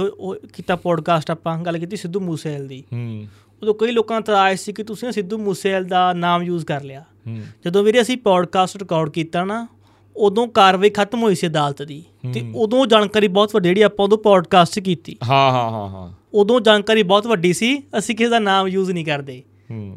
ਕੀਤਾ 0.53 0.77
ਪੋਡਕਾਸਟ 0.77 1.31
ਆਪਾਂ 1.31 1.59
ਗੱਲ 1.59 1.79
ਕੀਤੀ 1.79 1.97
ਸਿੱਧੂ 1.97 2.21
ਮੂਸੇਵਾਲ 2.21 2.67
ਦੀ। 2.67 2.85
ਹੂੰ। 2.93 3.27
ਉਦੋਂ 3.63 3.75
ਕਈ 3.75 3.91
ਲੋਕਾਂ 3.91 4.21
ਦਾ 4.21 4.33
ਇਤਰਾਜ਼ 4.33 4.61
ਸੀ 4.61 4.73
ਕਿ 4.73 4.83
ਤੁਸੀਂ 4.83 5.13
ਸਿੱਧੂ 5.13 5.39
ਮੂਸੇਵਾਲ 5.39 5.85
ਦਾ 5.85 6.13
ਨਾਮ 6.13 6.43
ਯੂਜ਼ 6.43 6.67
ਕਰ 6.67 6.83
ਲਿਆ। 6.83 7.05
ਹੂੰ। 7.27 7.41
ਜਦੋਂ 7.65 7.83
ਵੀਰੇ 7.83 8.01
ਅਸੀਂ 8.01 8.17
ਪੋਡਕਾਸਟ 8.17 8.77
ਰਿਕਾਰਡ 8.77 9.11
ਕੀਤਾ 9.11 9.45
ਨਾ 9.45 9.69
ਉਦੋਂ 10.17 10.49
ਕਾਰਵਾਈ 10.49 10.91
ਖਤਮ 10.91 11.23
ਹੋਈ 11.23 11.35
ਸੀ 11.35 11.47
ਅਦਾਲਤ 11.47 11.83
ਦੀ। 11.83 12.05
ਤੇ 12.35 12.53
ਉਦੋਂ 12.55 12.87
ਜਾਣਕਾਰੀ 12.87 13.29
ਬਹੁਤ 13.29 13.51
ਵੱਡੀ 13.55 13.69
ਜਿਹੜੀ 13.69 13.83
ਆਪਾਂ 13.83 14.05
ਉਦੋਂ 14.05 14.19
ਪੋਡਕਾਸਟ 14.19 14.79
ਕੀਤੀ। 14.79 15.17
ਹਾਂ 15.29 15.53
ਹਾਂ 15.53 15.71
ਹਾਂ 15.71 15.89
ਹਾਂ। 15.89 16.13
ਉਦੋਂ 16.35 16.61
ਜਾਣਕਾਰੀ 16.61 17.03
ਬਹੁਤ 17.03 17.27
ਵੱਡੀ 17.27 17.53
ਸੀ 17.53 17.83
ਅਸੀਂ 17.99 18.17
ਕਿਸੇ 18.17 18.31
ਦਾ 18.31 18.39
ਨਾਮ 18.39 18.69
ਯੂਜ਼ 18.69 18.91
ਨਹੀਂ 18.91 19.05
ਕਰਦੇ। 19.05 19.43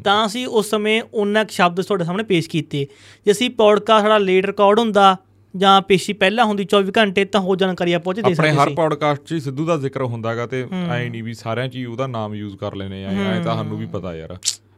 ਤਾਂ 0.04 0.26
ਅਸੀਂ 0.26 0.46
ਉਸ 0.46 0.70
ਸਮੇਂ 0.70 1.02
ਉਹਨਾਂ 1.14 1.44
ਸ਼ਬਦ 1.48 1.80
ਤੁਹਾਡੇ 1.82 2.04
ਸਾਹਮਣੇ 2.04 2.22
ਪੇਸ਼ 2.22 2.48
ਕੀਤੇ। 2.48 2.86
ਜੇ 3.24 3.32
ਅਸੀਂ 3.32 3.50
ਪੋਡਕਾਸਟ 3.50 4.02
ਸਾਡਾ 4.02 4.18
ਲੇਟ 4.18 4.46
ਰਿਕਾਰਡ 4.46 4.78
ਹੁੰਦਾ 4.78 5.16
ਜਾਂ 5.54 5.80
ਪੇਸ਼ੀ 5.82 6.12
ਪਹਿਲਾਂ 6.12 6.44
ਹੁੰਦੀ 6.44 6.66
24 6.74 6.90
ਘੰਟੇ 6.98 7.24
ਤਾਂ 7.24 7.40
ਹੋ 7.40 7.56
ਜਾਣਕਾਰੀ 7.56 7.92
ਆਪਾਂ 7.92 8.10
ਉਹ 8.10 8.14
'ਚ 8.14 8.16
ਦੇ 8.16 8.22
ਆਪਣੇ 8.22 8.34
ਸਕਦੇ 8.34 8.60
ਹਰ 8.60 8.68
ਸੀ 8.68 8.74
ਪੌਡਕਾਸਟ 8.74 9.22
'ਚ 9.22 9.34
ਸਿੱਧੂ 9.34 9.64
ਦਾ 9.66 9.76
ਜ਼ਿਕਰ 9.76 10.02
ਹੁੰਦਾਗਾ 10.02 10.46
ਤੇ 10.46 10.66
ਐ 10.90 11.08
ਨਹੀਂ 11.08 11.22
ਵੀ 11.22 11.34
ਸਾਰਿਆਂ 11.34 11.68
'ਚ 11.68 11.76
ਹੀ 11.76 11.84
ਉਹਦਾ 11.84 12.06
ਨਾਮ 12.06 12.34
ਯੂਜ਼ 12.34 12.56
ਕਰ 12.56 12.74
ਲੈਨੇ 12.74 13.04
ਆ 13.04 13.10
ਐ 13.10 13.40
ਤਾਂ 13.42 13.54
ਸਾਨੂੰ 13.56 13.78
ਵੀ 13.78 13.86
ਪਤਾ 13.86 14.14
ਯਾਰ 14.16 14.36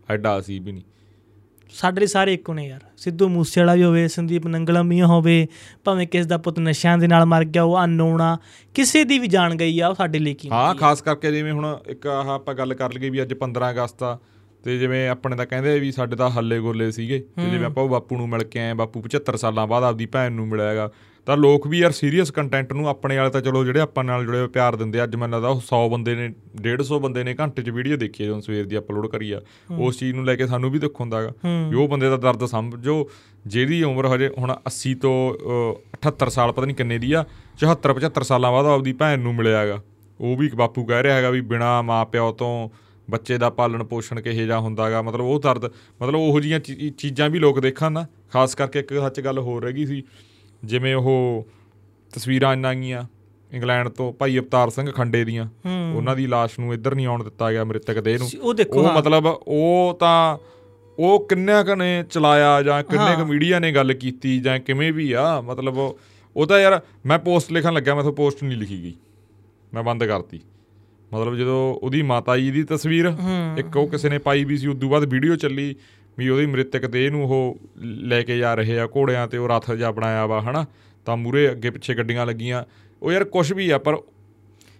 ਐਡਾ 0.08 0.38
ਅਸੀਂ 0.38 0.60
ਵੀ 0.60 0.72
ਨਹੀਂ। 0.72 0.82
ਸਾਡੇ 1.74 2.00
ਲਈ 2.00 2.06
ਸਾਰੇ 2.06 2.32
ਇੱਕੋ 2.34 2.54
ਨੇ 2.54 2.66
ਯਾਰ 2.66 2.80
ਸਿੱਧੂ 2.96 3.28
ਮੂਸੇਵਾਲਾ 3.28 3.74
ਵੀ 3.74 3.82
ਹੋਵੇ 3.84 4.06
ਸੰਦੀਪ 4.08 4.46
ਨੰਗਲਾ 4.46 4.82
ਮੀਆਂ 4.82 5.06
ਹੋਵੇ 5.06 5.46
ਭਾਵੇਂ 5.84 6.06
ਕਿਸ 6.06 6.26
ਦਾ 6.26 6.36
ਪੁੱਤ 6.38 6.58
ਨਸ਼ਿਆਂ 6.58 6.96
ਦੇ 6.98 7.06
ਨਾਲ 7.06 7.24
ਮਰ 7.26 7.44
ਗਿਆ 7.44 7.62
ਉਹ 7.62 7.76
ਅਨਨੋਣਾ 7.84 8.36
ਕਿਸੇ 8.74 9.04
ਦੀ 9.04 9.18
ਵੀ 9.18 9.26
ਜਾਣ 9.26 9.54
ਗਈ 9.54 9.78
ਆ 9.80 9.88
ਉਹ 9.88 9.94
ਸਾਡੇ 9.94 10.18
ਲਈ 10.18 10.34
ਕੀ 10.34 10.48
ਹਾਂ 10.50 10.74
ਖਾਸ 10.74 11.02
ਕਰਕੇ 11.02 11.32
ਜਿਵੇਂ 11.32 11.52
ਹੁਣ 11.52 11.66
ਇੱਕ 11.88 12.06
ਆਹ 12.06 12.28
ਆਪਾਂ 12.28 12.54
ਗੱਲ 12.54 12.74
ਕਰ 12.74 12.92
ਲਈਏ 12.92 13.10
ਵੀ 13.10 13.22
ਅੱਜ 13.22 13.34
15 13.44 13.70
ਅਗਸਤ 13.70 14.02
ਆ 14.02 14.18
ਤੇ 14.64 14.78
ਜਿਵੇਂ 14.78 15.08
ਆਪਣੇ 15.08 15.36
ਤਾਂ 15.36 15.46
ਕਹਿੰਦੇ 15.46 15.78
ਵੀ 15.80 15.92
ਸਾਡੇ 15.92 16.16
ਤਾਂ 16.16 16.30
ਹੱਲੇ 16.30 16.58
ਗੋਲੇ 16.58 16.90
ਸੀਗੇ। 16.90 17.18
ਤੇ 17.18 17.50
ਜਿਵੇਂ 17.50 17.66
ਆਪਾਂ 17.66 17.84
ਉਹ 17.84 17.88
ਬਾਪੂ 17.88 18.16
ਨੂੰ 18.16 18.28
ਮਿਲ 18.28 18.44
ਕੇ 18.44 18.60
ਆਏ 18.60 18.72
ਬਾਪੂ 18.74 19.02
75 19.02 19.36
ਸਾਲਾਂ 19.36 19.66
ਬਾਅਦ 19.66 19.84
ਆਪਦੀ 19.84 20.06
ਭੈਣ 20.06 20.32
ਨੂੰ 20.32 20.48
ਮਿਲਿਆਗਾ 20.48 20.90
ਤਾਂ 21.26 21.36
ਲੋਕ 21.36 21.66
ਵੀ 21.66 21.78
ਯਾਰ 21.78 21.90
ਸੀਰੀਅਸ 21.90 22.30
ਕੰਟੈਂਟ 22.30 22.72
ਨੂੰ 22.72 22.88
ਆਪਣੇ 22.88 23.16
ਵਾਲੇ 23.16 23.30
ਤਾਂ 23.30 23.40
ਚਲੋ 23.40 23.64
ਜਿਹੜੇ 23.64 23.80
ਆਪਾਂ 23.80 24.04
ਨਾਲ 24.04 24.24
ਜੁੜੇ 24.26 24.46
ਪਿਆਰ 24.46 24.76
ਦਿੰਦੇ। 24.76 25.02
ਅੱਜ 25.04 25.16
ਮੈਨੂੰ 25.16 25.34
ਲੱਗਦਾ 25.34 25.48
ਉਹ 25.48 25.60
100 25.60 25.80
ਬੰਦੇ 25.90 26.14
ਨੇ 26.14 26.28
150 26.60 26.98
ਬੰਦੇ 26.98 27.24
ਨੇ 27.24 27.34
ਘੰਟੇ 27.40 27.62
'ਚ 27.62 27.70
ਵੀਡੀਓ 27.70 27.96
ਦੇਖੀ 27.96 28.24
ਜਦੋਂ 28.24 28.40
ਸਵੇਰ 28.40 28.64
ਦੀ 28.66 28.78
ਅਪਲੋਡ 28.78 29.06
ਕਰੀ 29.06 29.30
ਆ। 29.32 29.40
ਉਸ 29.78 29.98
ਚੀਜ਼ 29.98 30.14
ਨੂੰ 30.14 30.24
ਲੈ 30.24 30.36
ਕੇ 30.36 30.46
ਸਾਨੂੰ 30.46 30.70
ਵੀ 30.70 30.78
ਦੁੱਖ 30.78 31.00
ਹੁੰਦਾਗਾ 31.00 31.32
ਵੀ 31.70 31.76
ਉਹ 31.76 31.88
ਬੰਦੇ 31.88 32.10
ਦਾ 32.10 32.16
ਦਰਦ 32.16 32.44
ਸਮਝੋ 32.46 33.08
ਜਿਹਦੀ 33.46 33.82
ਉਮਰ 33.82 34.06
ਹਜੇ 34.06 34.28
ਹੁਣ 34.38 34.54
80 34.68 34.94
ਤੋਂ 34.94 35.14
ਅਹ, 35.34 35.76
78 35.96 36.28
ਸਾਲ 36.30 36.52
ਪਤਾ 36.52 36.66
ਨਹੀਂ 36.66 36.76
ਕਿੰਨੇ 36.76 36.98
ਦੀ 36.98 37.12
ਆ 37.12 37.24
74 37.64 37.94
75 37.94 38.22
ਸਾਲਾਂ 38.22 38.52
ਬਾਅਦ 38.52 38.66
ਆਪਦੀ 38.66 38.92
ਭੈਣ 38.92 39.18
ਨੂੰ 39.18 39.34
ਮਿਲਿਆਗਾ 39.34 39.82
ਉਹ 40.20 40.36
ਵੀ 40.36 40.48
ਬਾਪੂ 40.54 40.84
ਕਹਿ 40.84 41.02
ਰਿਹਾ 41.02 41.16
ਹੈਗਾ 41.16 41.30
ਵੀ 41.30 41.40
ਬਿਨਾ 41.40 41.82
ਮਾਪਿਓ 41.82 42.32
ਤੋਂ 42.32 42.68
ਬੱਚੇ 43.10 43.38
ਦਾ 43.38 43.50
ਪਾਲਣ 43.50 43.84
ਪੋਸ਼ਣ 43.84 44.20
ਕਿਹੇ 44.20 44.46
ਜਾ 44.46 44.58
ਹੁੰਦਾਗਾ 44.58 45.02
ਮਤਲਬ 45.02 45.20
ਉਹ 45.20 45.40
ਦਰਦ 45.40 45.64
ਮਤਲਬ 46.02 46.14
ਉਹੋ 46.14 46.40
ਜੀਆਂ 46.40 46.60
ਚੀਜ਼ਾਂ 46.98 47.30
ਵੀ 47.30 47.38
ਲੋਕ 47.38 47.60
ਦੇਖਣ 47.60 47.92
ਨਾ 47.92 48.06
ਖਾਸ 48.32 48.54
ਕਰਕੇ 48.54 48.78
ਇੱਕ 48.78 48.94
ਸੱਚ 48.94 49.20
ਗੱਲ 49.20 49.38
ਹੋਰ 49.38 49.62
ਰਹਿ 49.62 49.72
ਗਈ 49.72 49.86
ਸੀ 49.86 50.02
ਜਿਵੇਂ 50.64 50.94
ਉਹ 50.94 51.46
ਤਸਵੀਰਾਂ 52.14 52.52
ਇੰਨਾਂ 52.52 52.74
ਗੀਆਂ 52.74 53.04
ਇੰਗਲੈਂਡ 53.52 53.88
ਤੋਂ 53.88 54.12
ਭਾਈ 54.12 54.38
ਅਵਤਾਰ 54.38 54.70
ਸਿੰਘ 54.70 54.90
ਖੰਡੇ 54.90 55.24
ਦੀਆਂ 55.24 55.46
ਉਹਨਾਂ 55.94 56.16
ਦੀ 56.16 56.26
ਲਾਸ਼ 56.26 56.60
ਨੂੰ 56.60 56.74
ਇੱਧਰ 56.74 56.94
ਨਹੀਂ 56.94 57.06
ਆਉਣ 57.06 57.24
ਦਿੱਤਾ 57.24 57.52
ਗਿਆ 57.52 57.64
ਮ੍ਰਿਤਕ 57.64 58.00
ਦੇਹ 58.00 58.18
ਨੂੰ। 58.18 58.28
ਉਹ 58.66 58.82
ਮਤਲਬ 58.98 59.26
ਉਹ 59.26 59.96
ਤਾਂ 60.00 60.38
ਉਹ 60.98 61.28
ਕਿੰਨਿਆਂ 61.28 61.64
ਕੁ 61.64 61.74
ਨੇ 61.74 62.04
ਚਲਾਇਆ 62.10 62.62
ਜਾਂ 62.62 62.82
ਕਿੰਨੇ 62.82 63.16
ਕੁ 63.16 63.24
ਮੀਡੀਆ 63.24 63.58
ਨੇ 63.58 63.72
ਗੱਲ 63.72 63.92
ਕੀਤੀ 63.92 64.40
ਜਾਂ 64.40 64.58
ਕਿਵੇਂ 64.58 64.92
ਵੀ 64.92 65.12
ਆ 65.12 65.40
ਮਤਲਬ 65.40 65.78
ਉਹ 66.36 66.46
ਤਾਂ 66.46 66.60
ਯਾਰ 66.60 66.80
ਮੈਂ 67.06 67.18
ਪੋਸਟ 67.18 67.52
ਲਿਖਣ 67.52 67.72
ਲੱਗਿਆ 67.72 67.94
ਮੈਥੋਂ 67.94 68.12
ਪੋਸਟ 68.12 68.44
ਨਹੀਂ 68.44 68.58
ਲਿਖੀ 68.58 68.82
ਗਈ। 68.82 68.94
ਮੈਂ 69.74 69.82
ਬੰਦ 69.82 70.04
ਕਰਤੀ। 70.04 70.40
ਮਤਲਬ 71.12 71.36
ਜਦੋਂ 71.36 71.58
ਉਹਦੀ 71.74 72.02
ਮਾਤਾ 72.02 72.36
ਜੀ 72.36 72.50
ਦੀ 72.50 72.62
ਤਸਵੀਰ 72.64 73.12
ਇੱਕ 73.58 73.76
ਉਹ 73.76 73.88
ਕਿਸੇ 73.88 74.08
ਨੇ 74.08 74.18
ਪਾਈ 74.18 74.44
ਵੀ 74.44 74.56
ਸੀ 74.56 74.66
ਉਦੋਂ 74.66 74.90
ਬਾਅਦ 74.90 75.04
ਵੀਡੀਓ 75.04 75.36
ਚੱਲੀ 75.36 75.74
ਵੀ 76.18 76.28
ਉਹਦੀ 76.28 76.46
ਮ੍ਰਿਤਕ 76.46 76.86
ਦੇਹ 76.86 77.10
ਨੂੰ 77.10 77.24
ਉਹ 77.24 77.58
ਲੈ 78.04 78.22
ਕੇ 78.22 78.36
ਜਾ 78.38 78.54
ਰਹੇ 78.54 78.78
ਆ 78.78 78.86
ਘੋੜਿਆਂ 78.86 79.26
ਤੇ 79.28 79.38
ਉਹ 79.38 79.48
ਰਥ 79.48 79.70
ਜਿਹਾ 79.72 79.90
ਬਣਾਇਆ 79.90 80.26
ਵਾ 80.26 80.40
ਹਨਾ? 80.40 80.64
ਤਾਂ 81.06 81.16
ਮੂਰੇ 81.16 81.50
ਅੱਗੇ 81.50 81.70
ਪਿੱਛੇ 81.70 81.94
ਗੱਡੀਆਂ 81.94 82.26
ਲੱਗੀਆਂ। 82.26 82.62
ਉਹ 83.02 83.12
ਯਾਰ 83.12 83.24
ਕੁਝ 83.24 83.52
ਵੀ 83.52 83.68
ਆ 83.70 83.78
ਪਰ 83.78 83.96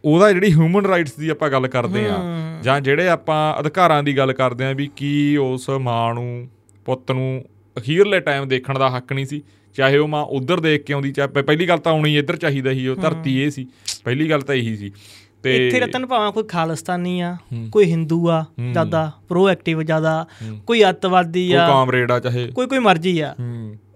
ਉਹਦਾ 0.05 0.33
ਜਿਹੜੀ 0.33 0.53
ਹਿਊਮਨ 0.53 0.87
ਰਾਈਟਸ 0.87 1.15
ਦੀ 1.17 1.29
ਆਪਾਂ 1.29 1.51
ਗੱਲ 1.51 1.67
ਕਰਦੇ 1.69 2.07
ਆ 2.07 2.19
ਜਾਂ 2.63 2.81
ਜਿਹੜੇ 2.81 3.09
ਆਪਾਂ 3.09 3.39
ਅਧਿਕਾਰਾਂ 3.61 4.03
ਦੀ 4.03 4.17
ਗੱਲ 4.17 4.33
ਕਰਦੇ 4.33 4.65
ਆ 4.65 4.73
ਵੀ 4.73 4.89
ਕੀ 4.97 5.37
ਉਸ 5.37 5.69
ਮਾਂ 5.71 6.15
ਨੂੰ 6.15 6.49
ਪੁੱਤ 6.87 7.11
ਨੂੰ 7.11 7.45
ਅਖੀਰਲੇ 7.77 8.21
ਟਾਈਮ 8.21 8.49
ਦੇਖਣ 8.49 8.79
ਦਾ 8.79 8.91
ਹੱਕ 8.91 9.13
ਨਹੀਂ 9.13 9.27
ਸੀ 9.27 9.43
ਚਾਹੇ 9.77 9.99
ਉਹ 9.99 10.09
ਮਾਂ 10.09 10.23
ਉਧਰ 10.31 10.61
ਦੇਖ 10.61 10.85
ਕੇ 10.85 10.93
ਆਉਂਦੀ 10.93 11.13
ਚਾਹੇ 11.13 11.29
ਪਹਿ- 11.29 11.45
ਪਹਿਲੀ 11.47 11.69
ਗੱਲ 11.69 11.79
ਤਾਂ 11.79 11.93
ਆਉਣੀ 11.93 12.17
ਇੱਧਰ 12.17 12.37
ਚਾਹੀਦਾ 12.37 12.73
ਸੀ 12.75 12.87
ਉਹ 12.87 12.97
ਧਰਤੀ 12.97 13.39
ਇਹ 13.43 13.51
ਸੀ 13.51 13.67
ਪਹਿਲੀ 14.05 14.31
ਗੱਲ 14.31 14.41
ਤਾਂ 14.41 14.55
ਇਹੀ 14.55 14.77
ਸੀ। 14.77 14.91
ਤੇ 15.43 15.67
ਇੱਥੇ 15.67 15.81
ਰਤਨ 15.81 16.07
ਭਾਵੇਂ 16.07 16.33
ਕੋਈ 16.33 16.43
ਖਾਲਿਸਤਾਨੀ 16.43 17.21
ਆ 17.21 17.37
ਕੋਈ 17.73 17.91
ਹਿੰਦੂ 17.91 18.31
ਆ 18.31 18.45
ਜ਼ਿਆਦਾ 18.73 19.13
ਪ੍ਰੋਐਕਟਿਵ 19.29 19.83
ਜ਼ਿਆਦਾ 19.83 20.27
ਕੋਈ 20.67 20.85
ਅੱਤਵਾਦੀ 20.85 21.49
ਕੋਈ 21.49 21.57
ਆ। 21.57 21.67
ਕਾਮਰੇਡ 21.67 22.13
ਆ 22.13 22.21
ਚਾਹੇ। 22.21 22.47
ਕੋਈ 22.47 22.67
ਕੋਈ 22.67 22.79
ਮਰਜ਼ੀ 22.79 23.21
ਆ। 23.21 23.35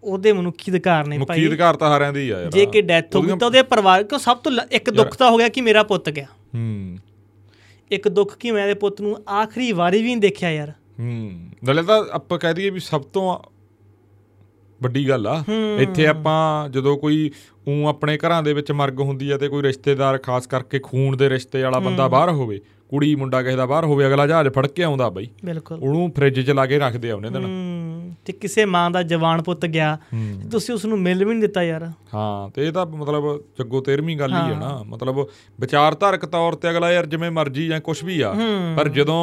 ਉਹਦੇ 0.04 0.32
ਮਨੁੱਖੀ 0.32 0.72
ਅਧਿਕਾਰ 0.72 1.06
ਨੇ 1.06 1.18
ਭਾਈ। 1.18 1.48
ਅਧਿਕਾਰ 1.48 1.76
ਤਾਂ 1.76 1.88
ਸਾਰਿਆਂ 1.88 2.12
ਦੇ 2.12 2.22
ਹੀ 2.22 2.30
ਆ 2.30 2.40
ਯਾਰ। 2.40 2.50
ਜੇ 2.50 2.66
ਕਿ 2.66 2.82
ਡੈਥ 2.82 3.16
ਹੋ 3.16 3.22
ਗਈ 3.22 3.28
ਤਾਂ 3.28 3.46
ਉਹਦੇ 3.46 3.62
ਪਰਿਵਾਰ 3.62 4.04
ਕੋ 4.04 4.18
ਸਭ 4.18 4.36
ਤੋਂ 4.36 4.52
ਇੱਕ 4.72 4.90
ਦੁੱਖ 4.90 5.16
ਤਾਂ 5.16 5.30
ਹੋ 5.30 5.36
ਗਿਆ 5.36 5.48
ਕਿ 5.48 5.60
ਮੇਰਾ 5.60 5.82
ਪੁੱਤ 5.82 6.10
ਗਿਆ। 6.10 6.26
ਹੂੰ। 6.54 6.98
ਇੱਕ 7.90 8.08
ਦੁੱਖ 8.08 8.36
ਕਿ 8.36 8.50
ਮੈਂ 8.50 8.62
ਇਹਦੇ 8.62 8.74
ਪੁੱਤ 8.74 9.00
ਨੂੰ 9.00 9.18
ਆਖਰੀ 9.30 9.72
ਵਾਰੀ 9.72 9.96
ਵੀ 9.98 10.04
ਨਹੀਂ 10.04 10.16
ਦੇਖਿਆ 10.16 10.50
ਯਾਰ। 10.50 10.70
ਹੂੰ। 11.00 11.30
ਨਾਲੇ 11.64 11.82
ਤਾਂ 11.82 12.04
ਆਪਾਂ 12.10 12.38
ਕਹਿ 12.38 12.54
ਦਈਏ 12.54 12.70
ਵੀ 12.70 12.80
ਸਭ 12.80 13.02
ਤੋਂ 13.02 13.38
ਵੱਡੀ 14.82 15.08
ਗੱਲ 15.08 15.26
ਆ। 15.26 15.42
ਇੱਥੇ 15.80 16.06
ਆਪਾਂ 16.06 16.68
ਜਦੋਂ 16.68 16.96
ਕੋਈ 16.98 17.30
ਉਹ 17.68 17.86
ਆਪਣੇ 17.88 18.16
ਘਰਾਂ 18.18 18.42
ਦੇ 18.42 18.52
ਵਿੱਚ 18.52 18.72
ਮਰਗ 18.72 19.00
ਹੁੰਦੀ 19.00 19.30
ਆ 19.30 19.38
ਤੇ 19.38 19.48
ਕੋਈ 19.48 19.62
ਰਿਸ਼ਤੇਦਾਰ 19.62 20.18
ਖਾਸ 20.18 20.46
ਕਰਕੇ 20.46 20.78
ਖੂਨ 20.78 21.16
ਦੇ 21.16 21.28
ਰਿਸ਼ਤੇ 21.30 21.62
ਵਾਲਾ 21.62 21.78
ਬੰਦਾ 21.78 22.08
ਬਾਹਰ 22.08 22.30
ਹੋਵੇ 22.30 22.60
ਕੁੜੀ 22.90 23.14
ਮੁੰਡਾ 23.14 23.42
ਕਿਸੇ 23.42 23.56
ਦਾ 23.56 23.66
ਬਾਹਰ 23.66 23.84
ਹੋਵੇ 23.84 24.06
ਅਗਲਾ 24.06 24.26
ਜਹਾਜ਼ 24.26 24.48
ਫੜ 24.48 24.66
ਕੇ 24.66 24.82
ਆਉਂਦਾ 24.82 25.08
ਬਈ। 25.10 25.26
ਉਹਨੂੰ 25.72 26.10
ਫ੍ਰਿਜ 26.16 26.40
'ਚ 26.40 26.50
ਲਾ 26.50 26.66
ਕੇ 26.66 26.78
ਰੱਖਦੇ 26.78 27.10
ਆ 27.10 27.14
ਉਹਨੇ 27.16 27.30
ਦਿਨ। 27.30 28.12
ਤੇ 28.24 28.32
ਕਿਸੇ 28.32 28.64
ਮਾਂ 28.64 28.90
ਦਾ 28.90 29.02
ਜਵਾਨ 29.02 29.42
ਪੁੱਤ 29.42 29.64
ਗਿਆ 29.66 29.96
ਤੁਸੀਂ 30.52 30.74
ਉਸ 30.74 30.84
ਨੂੰ 30.84 30.98
ਮਿਲ 30.98 31.24
ਵੀ 31.24 31.30
ਨਹੀਂ 31.30 31.40
ਦਿੱਤਾ 31.40 31.62
ਯਾਰ। 31.62 31.84
ਹਾਂ 32.14 32.50
ਤੇ 32.50 32.66
ਇਹ 32.66 32.72
ਤਾਂ 32.72 32.84
ਮਤਲਬ 32.86 33.24
ਜੱਗੋ 33.58 33.82
13ਵੀਂ 33.88 34.16
ਗੱਲ 34.16 34.32
ਹੀ 34.32 34.52
ਹੈ 34.52 34.58
ਨਾ। 34.58 34.82
ਮਤਲਬ 34.86 35.18
ਵਿਚਾਰਧਾਰਕ 35.60 36.26
ਤੌਰ 36.26 36.54
ਤੇ 36.54 36.70
ਅਗਲਾ 36.70 36.92
ਯਾਰ 36.92 37.06
ਜਿਵੇਂ 37.06 37.30
ਮਰਜ਼ੀ 37.30 37.66
ਜਾਂ 37.66 37.80
ਕੁਝ 37.80 38.02
ਵੀ 38.04 38.20
ਆ 38.20 38.34
ਪਰ 38.76 38.88
ਜਦੋਂ 38.88 39.20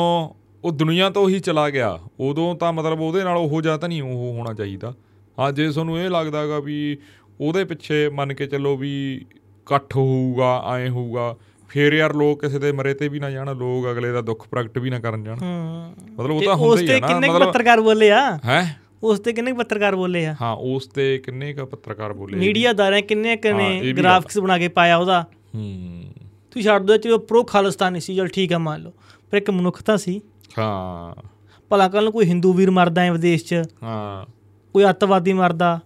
ਉਹ 0.63 0.71
ਦੁਨੀਆ 0.71 1.09
ਤੋਂ 1.09 1.27
ਹੀ 1.29 1.39
ਚਲਾ 1.39 1.69
ਗਿਆ 1.69 1.97
ਉਦੋਂ 2.19 2.53
ਤਾਂ 2.55 2.73
ਮਤਲਬ 2.73 3.01
ਉਹਦੇ 3.01 3.23
ਨਾਲ 3.23 3.37
ਉਹੋ 3.37 3.61
ਜਿਹਾ 3.61 3.77
ਤਾਂ 3.77 3.89
ਨਹੀਂ 3.89 4.01
ਉਹ 4.01 4.33
ਹੋਣਾ 4.33 4.53
ਚਾਹੀਦਾ। 4.53 4.93
ਹਾਂ 5.39 5.51
ਜੇ 5.51 5.69
ਤੁਹਾਨੂੰ 5.71 5.99
ਇਹ 5.99 6.09
ਲੱਗਦਾਗਾ 6.09 6.59
ਵੀ 6.59 6.97
ਉਹਦੇ 7.41 7.65
ਪਿੱਛੇ 7.65 8.09
ਮੰਨ 8.09 8.33
ਕੇ 8.33 8.47
ਚੱਲੋ 8.47 8.77
ਵੀ 8.77 9.15
ਇਕੱਠ 9.15 9.95
ਹੋਊਗਾ 9.95 10.77
ਐ 10.77 10.89
ਹੋਊਗਾ 10.89 11.35
ਫੇਰ 11.69 11.93
ਯਾਰ 11.93 12.13
ਲੋਕ 12.13 12.41
ਕਿਸੇ 12.41 12.59
ਦੇ 12.59 12.71
ਮਰੇ 12.71 12.93
ਤੇ 12.93 13.07
ਵੀ 13.07 13.19
ਨਾ 13.19 13.29
ਜਾਣ 13.31 13.55
ਲੋਕ 13.55 13.91
ਅਗਲੇ 13.91 14.11
ਦਾ 14.11 14.21
ਦੁੱਖ 14.21 14.47
ਪ੍ਰਗਟ 14.47 14.77
ਵੀ 14.77 14.89
ਨਾ 14.89 14.99
ਕਰਨ 14.99 15.23
ਜਾਣ। 15.23 15.37
ਹੂੰ। 15.41 15.93
ਮਤਲਬ 16.13 16.31
ਉਹ 16.31 16.41
ਤੇ 16.41 16.47
ਹੁੰਦਾ 16.47 16.81
ਹੀ 16.81 16.91
ਆ 16.91 16.99
ਨਾ 16.99 17.07
ਕਿੰਨੇ 17.07 17.27
ਕੁ 17.27 17.33
ਮਤਲਬ 17.33 17.47
ਪੱਤਰਕਾਰ 17.47 17.81
ਬੋਲੇ 17.81 18.11
ਆ? 18.11 18.39
ਹੈ? 18.45 18.81
ਉਸ 19.03 19.19
ਤੇ 19.19 19.33
ਕਿੰਨੇ 19.33 19.53
ਪੱਤਰਕਾਰ 19.53 19.95
ਬੋਲੇ 19.95 20.25
ਆ? 20.25 20.35
ਹਾਂ 20.41 20.55
ਉਸ 20.55 20.87
ਤੇ 20.87 21.17
ਕਿੰਨੇ 21.17 21.53
ਕ 21.53 21.59
ਪੱਤਰਕਾਰ 21.59 22.13
ਬੋਲੇ 22.13 22.37
ਮੀਡੀਆ 22.37 22.73
ਦਾਰਿਆਂ 22.73 23.01
ਕਿੰਨੇ 23.01 23.35
ਕੁ 23.35 23.47
ਹਾਂ, 23.47 23.55
ਨੇ 23.55 23.93
ਗ੍ਰਾਫਿਕਸ 23.93 24.37
ਬਣਾ 24.37 24.57
ਕੇ 24.57 24.67
ਪਾਇਆ 24.67 24.97
ਉਹਦਾ। 24.97 25.25
ਹੂੰ। 25.55 26.03
ਤੁਸੀਂ 26.51 26.63
ਛੱਡ 26.63 26.83
ਦਿਓ 26.83 26.97
ਚਲੋ 26.97 27.17
ਪ੍ਰੋ 27.17 27.43
ਖਾਲਿਸਤਾਨੀ 27.43 27.99
ਸੀ 27.99 28.15
ਚਲ 28.15 28.27
ਠੀਕ 28.27 28.53
ਆ 28.53 28.57
ਮੰਨ 28.57 28.81
ਲਓ। 28.81 28.91
ਪਰ 29.31 29.37
ਇੱਕ 29.37 29.49
ਮਨੁੱਖਤਾ 29.49 29.97
ਸੀ। 29.97 30.21
ਹਾਂ। 30.59 31.21
ਭਲਾ 31.69 31.87
ਕੱਲ 31.87 32.03
ਨੂੰ 32.03 32.13
ਕੋਈ 32.13 32.25
ਹਿੰਦੂ 32.25 32.53
ਵੀਰ 32.53 32.71
ਮਰਦਾ 32.71 33.01
ਹੈ 33.01 33.11
ਵਿਦੇਸ਼ 33.11 33.45
'ਚ। 33.45 33.53
ਹਾਂ। 33.83 34.40
ਕੋਈ 34.73 34.89
ਅੱਤਵਾਦੀ 34.89 35.33
ਮਰਦਾ 35.33 35.79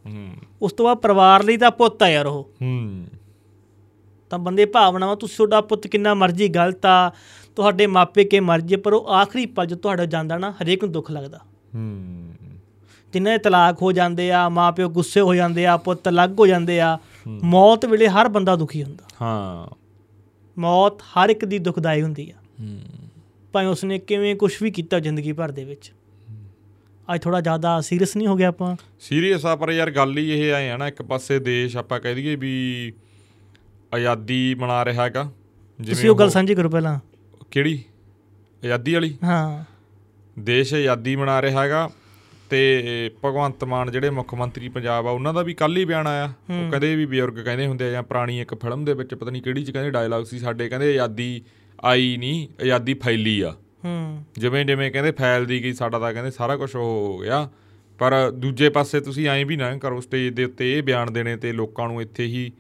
ਉਸ 0.62 0.74
ਤੋਂ 0.74 0.86
ਬਾਅਦ 0.86 0.98
ਪਰਿਵਾਰ 0.98 1.44
ਲਈ 1.44 1.58
ਤਾਂ 1.58 1.72
ਪੁੱਤ 1.72 2.04
ਆ 2.04 2.10
ਯਾਰ 2.10 2.26
ਉਹ। 2.26 2.52
ਤਾਂ 4.30 4.40
ਬੰਦੇ 4.40 4.66
ਭਾਵਨਾਵਾਂ 4.66 5.16
ਤੁਸੀਂ 5.16 5.36
ਤੁਹਾਡਾ 5.36 5.62
ਪੁੱਤ 5.62 5.88
ਕਿੰਨਾ 5.88 6.14
ਮਰਜ਼ੀ 6.14 6.48
ਗਲਤ 6.48 6.86
ਆ 6.86 7.12
ਤੁਹਾਡੇ 7.56 7.88
ਮਾਪੇ 7.88 8.24
ਕੇ 8.24 8.40
ਮਰਜ਼ੀ 8.40 8.76
ਪਰ 8.76 8.94
ਉਹ 8.94 9.08
ਆਖਰੀ 9.08 9.46
ਪਲ 9.46 9.66
ਜਦ 9.66 9.78
ਤੁਹਾਡਾ 9.78 10.06
ਜਾਂਦਾ 10.06 10.38
ਨਾ 10.38 10.52
ਹਰੇਕ 10.52 10.84
ਨੂੰ 10.84 10.94
ਦੁੱਖ 10.94 11.12
ਲੱਗਦਾ। 11.12 11.38
ਹੂੰ। 11.76 12.34
ਜਿਨ੍ਹਾਂ 13.14 13.34
ਦੇ 13.34 13.44
ਤਲਾਕ 13.44 13.82
ਹੋ 13.82 13.92
ਜਾਂਦੇ 13.92 14.32
ਆ 14.32 14.50
ਮਾਪਿਓ 14.50 14.90
ਗੁੱਸੇ 14.90 15.22
ਹੋ 15.22 15.36
ਜਾਂਦੇ 15.36 15.66
ਆ 15.66 15.78
ਪੁੱਤ 15.78 16.10
ਅਲੱਗ 16.10 16.40
ਹੋ 16.40 16.48
ਜਾਂਦੇ 16.48 16.80
ਆ 16.80 16.98
ਮੌਤ 17.28 17.86
ਵੇਲੇ 17.86 18.08
ਹਰ 18.08 18.28
ਬੰਦਾ 18.28 18.56
ਦੁਖੀ 18.56 18.84
ਹੁੰਦਾ। 18.84 19.04
ਹਾਂ। 19.22 19.76
ਮੌਤ 20.58 21.02
ਹਰ 21.02 21.30
ਇੱਕ 21.30 21.46
ਦੀ 21.46 21.60
ਦੁਖਦਾਈ 21.60 22.02
ਹੁੰਦੀ 22.02 22.32
ਆ। 22.32 22.34
ਹੂੰ। 22.62 22.80
ਭਾਵੇਂ 23.54 23.68
ਉਸਨੇ 23.68 24.00
ਕਿਵੇਂ 24.00 24.36
ਕੁਝ 24.36 24.64
ਵੀ 24.64 24.72
ਕੀਤਾ 24.72 25.00
ਜ਼ਿੰਦਗੀ 25.00 25.32
ਭਰ 25.32 25.52
ਦੇ 25.52 25.64
ਵਿੱਚ। 25.64 25.94
ਅੱਜ 27.14 27.22
ਥੋੜਾ 27.22 27.42
ਜ਼ਿਆਦਾ 27.42 27.82
ਸੀਰੀਅਸ 27.82 28.18
ਨਹੀਂ 28.18 28.28
ਹੋ 28.28 28.36
ਗਿਆ 28.36 28.48
ਆਪਾਂ? 28.48 28.76
ਸੀਰੀਅਸ 29.00 29.46
ਆ 29.46 29.56
ਪਰ 29.56 29.72
ਯਾਰ 29.72 29.92
ਗੱਲ 29.92 30.18
ਹੀ 30.18 30.30
ਇਹ 30.32 30.54
ਆਏ 30.54 30.70
ਆ 30.70 30.78
ਨਾ 30.78 30.88
ਇੱਕ 30.88 31.02
ਪਾਸੇ 31.02 31.40
ਦੇਸ਼ 31.40 31.78
ਆਪਾਂ 31.78 32.00
ਕਹਿ 32.00 32.16
ਦਈਏ 32.16 32.36
ਵੀ 32.36 32.94
ਆਜ਼ਾਦੀ 33.94 34.56
ਮਨਾ 34.56 34.86
ਰਿਹਾ 34.86 35.04
ਹੈਗਾ। 35.04 35.32
ਤੁਸੀਂ 35.88 36.10
ਉਹ 36.10 36.16
ਗੱਲ 36.16 36.30
ਸਾਂਝੀ 36.30 36.56
ਕਰੋ 36.56 36.70
ਪਹਿਲਾਂ। 36.70 37.00
ਕਿਹੜੀ? 37.52 37.84
ਆਜ਼ਾਦੀ 38.64 38.94
ਵਾਲੀ? 38.94 39.18
ਹਾਂ। 39.24 39.64
ਦੇਸ਼ 40.40 40.74
ਆਜ਼ਾਦੀ 40.74 41.16
ਮਨਾ 41.16 41.42
ਰਿਹਾ 41.42 41.62
ਹੈਗਾ 41.62 41.90
ਤੇ 42.50 43.12
ਭਗਵੰਤ 43.26 43.64
ਮਾਨ 43.64 43.92
ਜਿਹੜੇ 43.92 44.10
ਮੁੱਖ 44.10 44.34
ਮੰਤਰੀ 44.34 44.70
ਪੰਜਾਬ 44.70 45.08
ਆ 45.08 45.10
ਉਹਨਾਂ 45.10 45.34
ਦਾ 45.34 45.42
ਵੀ 45.42 45.54
ਕੱਲ 45.54 45.78
ਹੀ 45.78 45.86
ਬਿਆਨ 45.86 46.08
ਆਇਆ। 46.08 46.26
ਉਹ 46.26 46.70
ਕਹਿੰਦੇ 46.70 46.96
ਵੀ 46.96 47.06
ਬਜ਼ੁਰਗ 47.06 47.40
ਕਹਿੰਦੇ 47.40 47.68
ਹੁੰਦੇ 47.68 47.86
ਆ 47.88 47.92
ਜਾਂ 47.92 48.04
ਪੁਰਾਣੀ 48.04 48.42
ਇੱਕ 48.42 48.56
ਫਿਲਮ 48.56 48.86
ਦੇ 48.86 48.94
ਵਿੱਚ 48.94 49.14
ਪਤਾ 49.16 49.32
ਨਹੀਂ 49.32 49.42
ਕਿਹੜੀ 49.42 49.64
ਚ 49.64 49.72
ਕਹਿੰਦੇ 49.72 49.92
ਡਾਇਲੌਗ 49.92 50.24
ਸੀ 50.24 50.40
ਸਾਡੇ 50.40 50.70
ਕਹਿੰਦੇ 50.70 50.90
ਆਜ਼ਾਦੀ 50.90 51.42
ਆਈ 51.84 52.18
ਨਹੀਂ 52.18 52.48
ਆਜ਼ਾਦੀ 52.62 52.94
ਫੈਲੀ 52.94 53.42
ਆ। 53.42 53.56
ਹੂੰ। 53.86 54.24
ਜਿਵੇਂ 54.34 54.66
ਜਿਵੇਂ 54.66 54.92
ਕਹਿੰਦੇ 54.92 55.12
ਫੈਲਦੀ 55.12 55.64
ਗਈ 55.64 55.74
ਸਾਡਾ 55.74 56.00
ਤਾਂ 56.00 56.14
ਕਹਿੰਦੇ 56.14 56.32
ਸਾਰਾ 56.32 56.58
ਕੁਝ 56.58 56.76
ਹੋ 56.76 57.18
ਗਿਆ। 57.18 57.50
ਪਰ 58.00 58.32
ਦੂਜੇ 58.32 58.70
ਪਾਸੇ 58.70 59.00
ਤੁਸੀਂ 59.00 59.28
ਐਂ 59.28 59.46
ਵੀ 59.46 59.56
ਨਾ 59.56 59.78
ਕਰੋ 59.78 60.02
ਸਟੇਜ 60.02 60.34
ਦੇ 60.34 60.44
ਉੱਤੇ 60.44 60.78
ਇਹ 60.78 60.84
ਬਿਆਨ 60.84 61.14
ਦੇਣੇ 61.14 61.38
ਤੇ 61.38 61.52
ਲੋਕਾਂ 61.52 61.88
ਨੂੰ 61.88 62.02
ਇੱਥੇ 62.02 62.26
ਹੀ 62.26 62.52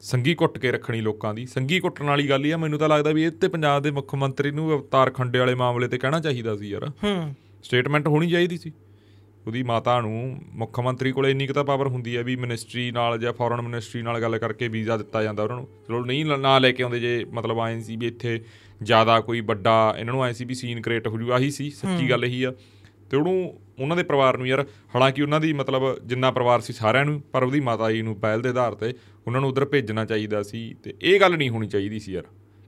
ਸੰਗੀ 0.00 0.34
ਕੁੱਟ 0.34 0.58
ਕੇ 0.58 0.72
ਰੱਖਣੀ 0.72 1.00
ਲੋਕਾਂ 1.00 1.34
ਦੀ। 1.34 1.46
ਸੰਗੀ 1.46 1.80
ਕੁੱਟਣ 1.80 2.04
ਵਾਲੀ 2.04 2.28
ਗੱਲ 2.28 2.44
ਹੀ 2.44 2.50
ਆ 2.50 2.56
ਮੈਨੂੰ 2.56 2.78
ਤਾਂ 2.78 2.88
ਲੱਗਦਾ 2.88 3.10
ਵੀ 3.10 3.22
ਇਹ 3.22 3.30
ਤੇ 3.30 3.48
ਪੰਜਾਬ 3.48 3.82
ਦੇ 3.82 3.90
ਮੁੱਖ 3.90 4.14
ਮੰਤਰੀ 4.14 4.50
ਨੂੰ 4.50 4.72
ਅਵਤਾਰ 4.72 5.10
ਖੰਡੇ 5.10 5.38
ਵਾਲੇ 5.38 5.54
ਮਾਮਲੇ 5.54 5.88
ਤੇ 5.88 5.98
ਕਹਿਣਾ 5.98 6.20
ਚਾਹੀਦਾ 6.20 6.56
ਸੀ 6.56 6.68
ਯਾਰ। 6.68 6.88
ਹੂੰ। 6.88 7.34
ਸਟੇਟਮੈਂਟ 7.62 8.08
ਹੋਣੀ 8.08 8.30
ਚਾਹੀਦੀ 8.30 8.58
ਸੀ। 8.58 8.72
ਉਹਦੀ 9.46 9.62
ਮਾਤਾ 9.62 10.00
ਨੂੰ 10.00 10.42
ਮੁੱਖ 10.48 10.80
ਮੰਤਰੀ 10.80 11.12
ਕੋਲੇ 11.12 11.30
ਇੰਨੀ 11.30 11.46
ਕੁ 11.46 11.54
ਤਾਂ 11.54 11.64
ਪਾਵਰ 11.64 11.86
ਹੁੰਦੀ 11.86 12.16
ਹੈ 12.16 12.22
ਵੀ 12.22 12.36
ਮਿਨਿਸਟਰੀ 12.36 12.90
ਨਾਲ 12.90 13.18
ਜਾਂ 13.18 13.32
ਫੋਰਨ 13.32 13.62
ਮਿਨਿਸਟਰੀ 13.62 14.02
ਨਾਲ 14.02 14.20
ਗੱਲ 14.20 14.38
ਕਰਕੇ 14.38 14.68
ਵੀਜ਼ਾ 14.68 14.96
ਦਿੱਤਾ 14.96 15.22
ਜਾਂਦਾ 15.22 15.42
ਉਹਨਾਂ 15.42 15.56
ਨੂੰ। 15.56 15.68
ਚਲੋ 15.88 16.04
ਨਹੀਂ 16.04 16.24
ਨਾ 16.24 16.58
ਲੈ 16.58 16.72
ਕੇ 16.72 16.82
ਆਉਂਦੇ 16.82 17.00
ਜੇ 17.00 17.24
ਮਤਲਬ 17.24 17.60
ਆਏ 17.60 17.80
ਸੀ 17.80 17.96
ਵੀ 17.96 18.06
ਇੱਥੇ 18.06 18.44
ਜ਼ਿਆਦਾ 18.82 19.20
ਕੋਈ 19.20 19.40
ਵੱਡਾ 19.40 19.94
ਇਹਨਾਂ 19.98 20.14
ਨੂੰ 20.14 20.22
ਆਏ 20.22 20.32
ਸੀ 20.32 20.44
ਵੀ 20.44 20.54
ਸੀਨ 20.54 20.80
ਕ੍ਰੀਏਟ 20.80 21.08
ਹੋ 21.08 21.18
ਜੂ 21.18 21.32
ਆਹੀ 21.32 21.50
ਸੀ 21.50 21.70
ਸੱਚੀ 21.70 22.10
ਗੱਲ 22.10 22.24
ਇਹੀ 22.24 22.42
ਆ। 22.42 22.52
ਤੇ 23.10 23.16
ਉਹਨੂੰ 23.16 23.60
ਉਹਨਾਂ 23.80 23.96
ਦੇ 23.96 24.02
ਪਰਿਵਾਰ 24.02 24.36
ਨੂੰ 24.36 24.46
ਯਾਰ 24.46 24.66
ਹਾਲਾਂਕਿ 24.94 25.22
ਉਹਨਾਂ 25.22 25.40
ਦੀ 25.40 25.52
ਮਤਲਬ 25.52 26.06
ਜਿੰਨਾ 26.06 26.30
ਪਰਿਵਾਰ 26.30 26.60
ਸੀ 26.60 26.72
ਸਾਰਿਆਂ 26.72 27.04
ਨੂੰ 27.04 27.20
ਪਰ 27.20 27.42
ਉਹਦੀ 27.42 27.60
ਮਾਤਾ 27.60 27.90
ਜੀ 27.92 28.02
ਨੂੰ 28.02 28.16
ਪਹਿਲ 28.16 28.42
ਦੇ 28.42 28.48
ਆਧਾਰ 28.48 28.74
ਤੇ 28.74 28.94
ਉਹਨਾਂ 29.26 29.40
ਨੂੰ 29.40 29.50
ਉਧਰ 29.50 29.64
ਭੇਜਣਾ 29.64 30.04
ਚਾਹੀਦਾ 30.04 30.42
ਸੀ 30.42 30.74
ਤੇ 30.82 30.94
ਇਹ 31.02 31.20
ਗੱਲ 31.20 31.36
ਨਹੀਂ 31.36 31.50
ਹੋਣੀ 31.50 31.68
ਚਾਹੀਦੀ 31.68 31.98
ਸੀ 31.98 32.12
ਯਾਰ। 32.12 32.24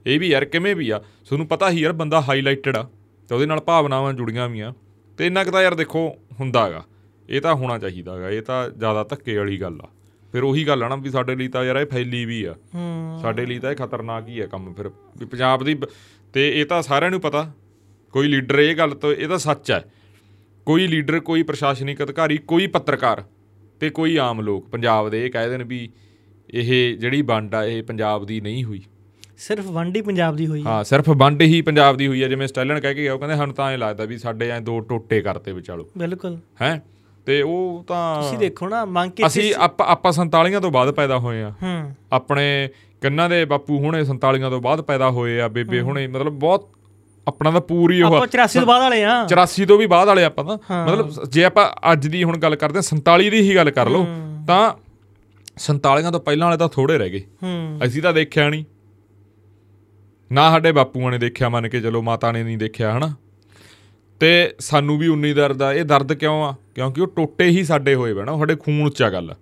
ਇਹ 0.07 0.19
ਵੀ 0.19 0.27
ਯਾਰ 0.27 0.45
ਕਿਵੇਂ 0.45 0.75
ਵੀ 0.75 0.89
ਆ 0.89 0.99
ਤੁਹਾਨੂੰ 0.99 1.47
ਪਤਾ 1.47 1.69
ਹੀ 1.69 1.79
ਯਾਰ 1.79 1.93
ਬੰਦਾ 1.93 2.21
ਹਾਈਲਾਈਟਡ 2.21 2.77
ਆ 2.77 2.83
ਤੇ 3.29 3.35
ਉਹਦੇ 3.35 3.45
ਨਾਲ 3.45 3.59
ਭਾਵਨਾਵਾਂ 3.59 4.13
ਜੁੜੀਆਂ 4.13 4.49
ਵੀ 4.49 4.59
ਆ। 4.59 4.73
ਤੇ 5.17 5.27
ਇੰਨਾ 5.27 5.43
ਕੁ 5.43 5.51
ਤਾਂ 5.51 5.61
ਯਾਰ 5.61 5.75
ਦੇਖੋ 5.75 6.07
ਹੁੰਦਾਗਾ। 6.39 6.83
ਇਹ 7.29 7.41
ਤਾਂ 7.41 7.55
ਹੋਣਾ 7.55 7.77
ਚਾਹੀਦਾਗਾ 7.77 8.29
ਇਹ 8.29 8.41
ਤਾਂ 8.41 8.69
ਜ਼ਿਆਦਾ 8.69 9.03
ਧੱਕੇ 9.03 9.37
ਵਾਲੀ 9.37 9.61
ਗੱਲ 9.61 9.79
ਆ। 9.81 9.89
ਫਿਰ 10.31 10.43
ਉਹੀ 10.43 10.67
ਗੱਲ 10.67 10.83
ਆ 10.83 10.87
ਨਾ 10.87 10.95
ਵੀ 10.95 11.09
ਸਾਡੇ 11.09 11.35
ਲਈ 11.35 11.47
ਤਾਂ 11.47 11.63
ਯਾਰ 11.65 11.75
ਇਹ 11.75 11.85
ਫੈਲੀ 11.85 12.25
ਵੀ 12.25 12.43
ਆ। 12.43 12.55
ਹੂੰ। 12.75 13.19
ਸਾਡੇ 13.21 13.45
ਲਈ 13.45 13.59
ਤਾਂ 13.59 13.71
ਇਹ 13.71 13.75
ਖਤਰਨਾਕ 13.75 14.27
ਹੀ 14.27 14.39
ਆ 14.39 14.45
ਕੰਮ 14.45 14.73
ਫਿਰ। 14.73 14.89
ਵੀ 14.89 15.25
ਪੰਜਾਬ 15.25 15.63
ਦੀ 15.63 15.77
ਤੇ 16.33 16.61
ਇਹ 16.61 16.65
ਤਾਂ 16.65 16.81
ਸਾਰਿਆਂ 16.81 17.11
ਨੂੰ 17.11 17.21
ਪਤਾ 17.21 17.51
ਕੋਈ 18.11 18.27
ਲੀਡਰ 18.27 18.59
ਇਹ 18.59 18.75
ਗੱਲ 18.75 18.91
ਤੋਂ 18.91 19.13
ਇਹ 19.13 19.27
ਤਾਂ 19.27 19.37
ਸੱਚ 19.37 19.71
ਹੈ 19.71 19.85
ਕੋਈ 20.65 20.87
ਲੀਡਰ 20.87 21.19
ਕੋਈ 21.19 21.43
ਪ੍ਰਸ਼ਾਸਨਿਕ 21.43 22.03
ਅਧਿਕਾਰੀ 22.03 22.37
ਕੋਈ 22.37 22.67
ਪੱਤਰਕਾਰ 22.67 23.23
ਤੇ 23.79 23.89
ਕੋਈ 23.89 24.17
ਆਮ 24.17 24.41
ਲੋਕ 24.41 24.69
ਪੰਜਾਬ 24.69 25.09
ਦੇ 25.09 25.25
ਇਹ 25.25 25.31
ਕਹਿ 25.31 25.49
ਦੇਣ 25.49 25.63
ਵੀ 25.63 25.89
ਇਹ 26.49 26.97
ਜਿਹੜੀ 26.97 27.21
ਵੰਡ 27.21 27.55
ਆ 27.55 27.63
ਇਹ 27.65 27.83
ਪੰਜਾਬ 27.83 28.25
ਦੀ 28.25 28.41
ਨਹੀਂ 28.41 28.63
ਹੋਈ। 28.63 28.81
ਸਿਰਫ 29.37 29.65
ਵੰਡੀ 29.65 30.01
ਪੰਜਾਬ 30.01 30.35
ਦੀ 30.35 30.47
ਹੋਈ 30.47 30.63
ਹੈ 30.65 30.69
ਹਾਂ 30.69 30.83
ਸਿਰਫ 30.83 31.09
ਵੰਡ 31.09 31.41
ਹੀ 31.41 31.61
ਪੰਜਾਬ 31.61 31.97
ਦੀ 31.97 32.07
ਹੋਈ 32.07 32.23
ਹੈ 32.23 32.27
ਜਿਵੇਂ 32.27 32.47
ਸਟੈਲਨ 32.47 32.79
ਕਹਿ 32.79 32.95
ਕੇ 32.95 33.01
ਗਿਆ 33.01 33.13
ਉਹ 33.13 33.19
ਕਹਿੰਦੇ 33.19 33.35
ਸਾਨੂੰ 33.35 33.55
ਤਾਂ 33.55 33.71
ਐ 33.71 33.77
ਲੱਗਦਾ 33.77 34.05
ਵੀ 34.05 34.17
ਸਾਡੇ 34.17 34.49
ਐ 34.49 34.59
ਦੋ 34.59 34.79
ਟੋਟੇ 34.79 35.21
ਕਰਤੇ 35.21 35.51
ਵਿਚਾਲੋ। 35.51 35.89
ਬਿਲਕੁਲ। 35.97 36.37
ਹੈ? 36.61 36.81
ਤੇ 37.25 37.41
ਉਹ 37.41 37.83
ਤਾਂ 37.87 38.21
ਤੁਸੀਂ 38.21 38.37
ਦੇਖੋ 38.37 38.69
ਨਾ 38.69 38.85
ਮੰਗ 38.85 39.11
ਕੇ 39.11 39.25
ਅਸੀਂ 39.27 39.53
ਆਪਾਂ 39.55 39.87
ਆਪਾਂ 39.87 40.11
47 40.11 40.59
ਤੋਂ 40.61 40.71
ਬਾਅਦ 40.71 40.91
ਪੈਦਾ 40.91 41.17
ਹੋਏ 41.19 41.41
ਆ। 41.43 41.53
ਹੂੰ। 41.63 41.95
ਆਪਣੇ 42.13 42.69
ਕੰਨਾਂ 43.01 43.29
ਦੇ 43.29 43.45
ਬਾਪੂ 43.45 43.77
ਹੁਣੇ 43.77 44.03
47 44.03 44.49
ਤੋਂ 44.49 44.61
ਬਾਅਦ 44.61 44.81
ਪੈਦਾ 44.81 45.09
ਹੋਏ 45.09 45.39
ਆ 45.41 45.47
ਬੇਬੇ 45.47 45.81
ਹੁਣੇ 45.81 46.07
ਮਤਲਬ 46.07 46.33
ਬਹੁਤ 46.33 46.69
ਆਪਣਾ 47.27 47.51
ਤਾਂ 47.51 47.61
ਪੂਰੀ 47.61 48.01
ਉਹ 48.01 48.07
ਆਪਾਂ 48.07 48.27
84 48.27 48.59
ਤੋਂ 48.59 48.65
ਬਾਅਦ 48.67 48.81
ਵਾਲੇ 48.81 49.03
ਆ। 49.03 49.25
84 49.25 49.65
ਤੋਂ 49.65 49.77
ਵੀ 49.77 49.85
ਬਾਅਦ 49.85 50.07
ਵਾਲੇ 50.07 50.23
ਆਪਾਂ 50.23 50.45
ਤਾਂ। 50.45 50.85
ਮਤਲਬ 50.85 51.23
ਜੇ 51.29 51.43
ਆਪਾਂ 51.43 51.91
ਅੱਜ 51.91 52.07
ਦੀ 52.07 52.23
ਹੁਣ 52.23 52.37
ਗੱਲ 52.37 52.55
ਕਰਦੇ 52.55 52.77
ਹਾਂ 52.77 52.83
47 52.83 53.29
ਦੀ 53.29 53.39
ਹੀ 53.41 53.55
ਗੱਲ 53.55 53.71
ਕਰ 53.71 53.89
ਲਓ 53.89 54.05
ਤਾਂ 54.47 54.73
47 55.57 56.11
ਤੋਂ 56.11 56.19
ਪਹਿਲਾਂ 56.19 56.47
ਵਾਲੇ 56.47 56.57
ਤਾਂ 56.57 56.69
ਥੋੜੇ 56.69 56.97
ਰਹਿ 56.97 57.09
ਗਏ। 57.09 57.23
ਅਸੀਂ 57.85 58.01
ਤਾਂ 58.01 58.13
ਦੇਖਿਆ 58.13 58.49
ਨਹੀਂ। 58.49 58.65
ਨਾ 60.31 60.49
ਸਾਡੇ 60.49 60.71
ਬਾਪੂਆਂ 60.71 61.11
ਨੇ 61.11 61.17
ਦੇਖਿਆ 61.17 61.49
ਮੰਨ 61.49 61.69
ਕੇ 61.69 61.81
ਚਲੋ 61.81 62.01
ਮਾਤਾ 62.01 62.31
ਨੇ 62.31 62.43
ਨਹੀਂ 62.43 62.57
ਦੇਖਿਆ 62.57 62.97
ਹਨਾ? 62.97 63.13
ਤੇ 64.19 64.55
ਸਾਨੂੰ 64.59 64.97
ਵੀ 64.97 65.07
ਉਨੀ 65.07 65.33
ਦਰਦ 65.33 65.61
ਆ। 65.61 65.73
ਇਹ 65.73 65.85
ਦਰਦ 65.85 66.13
ਕਿਉਂ 66.13 66.43
ਆ? 66.43 66.55
ਕਿਉਂਕਿ 66.75 67.01
ਉਹ 67.01 67.07
ਟੋਟੇ 67.07 67.45
ਹੀ 67.45 67.63
ਸਾਡੇ 67.63 67.95
ਹੋਏ 67.95 68.13
ਬਣਾ 68.13 68.37
ਸਾਡੇ 68.37 68.55
ਖੂਨ 68.55 68.89
'ਚ 68.89 69.01
ਆ 69.01 69.09
ਗੱਲ। 69.09 69.35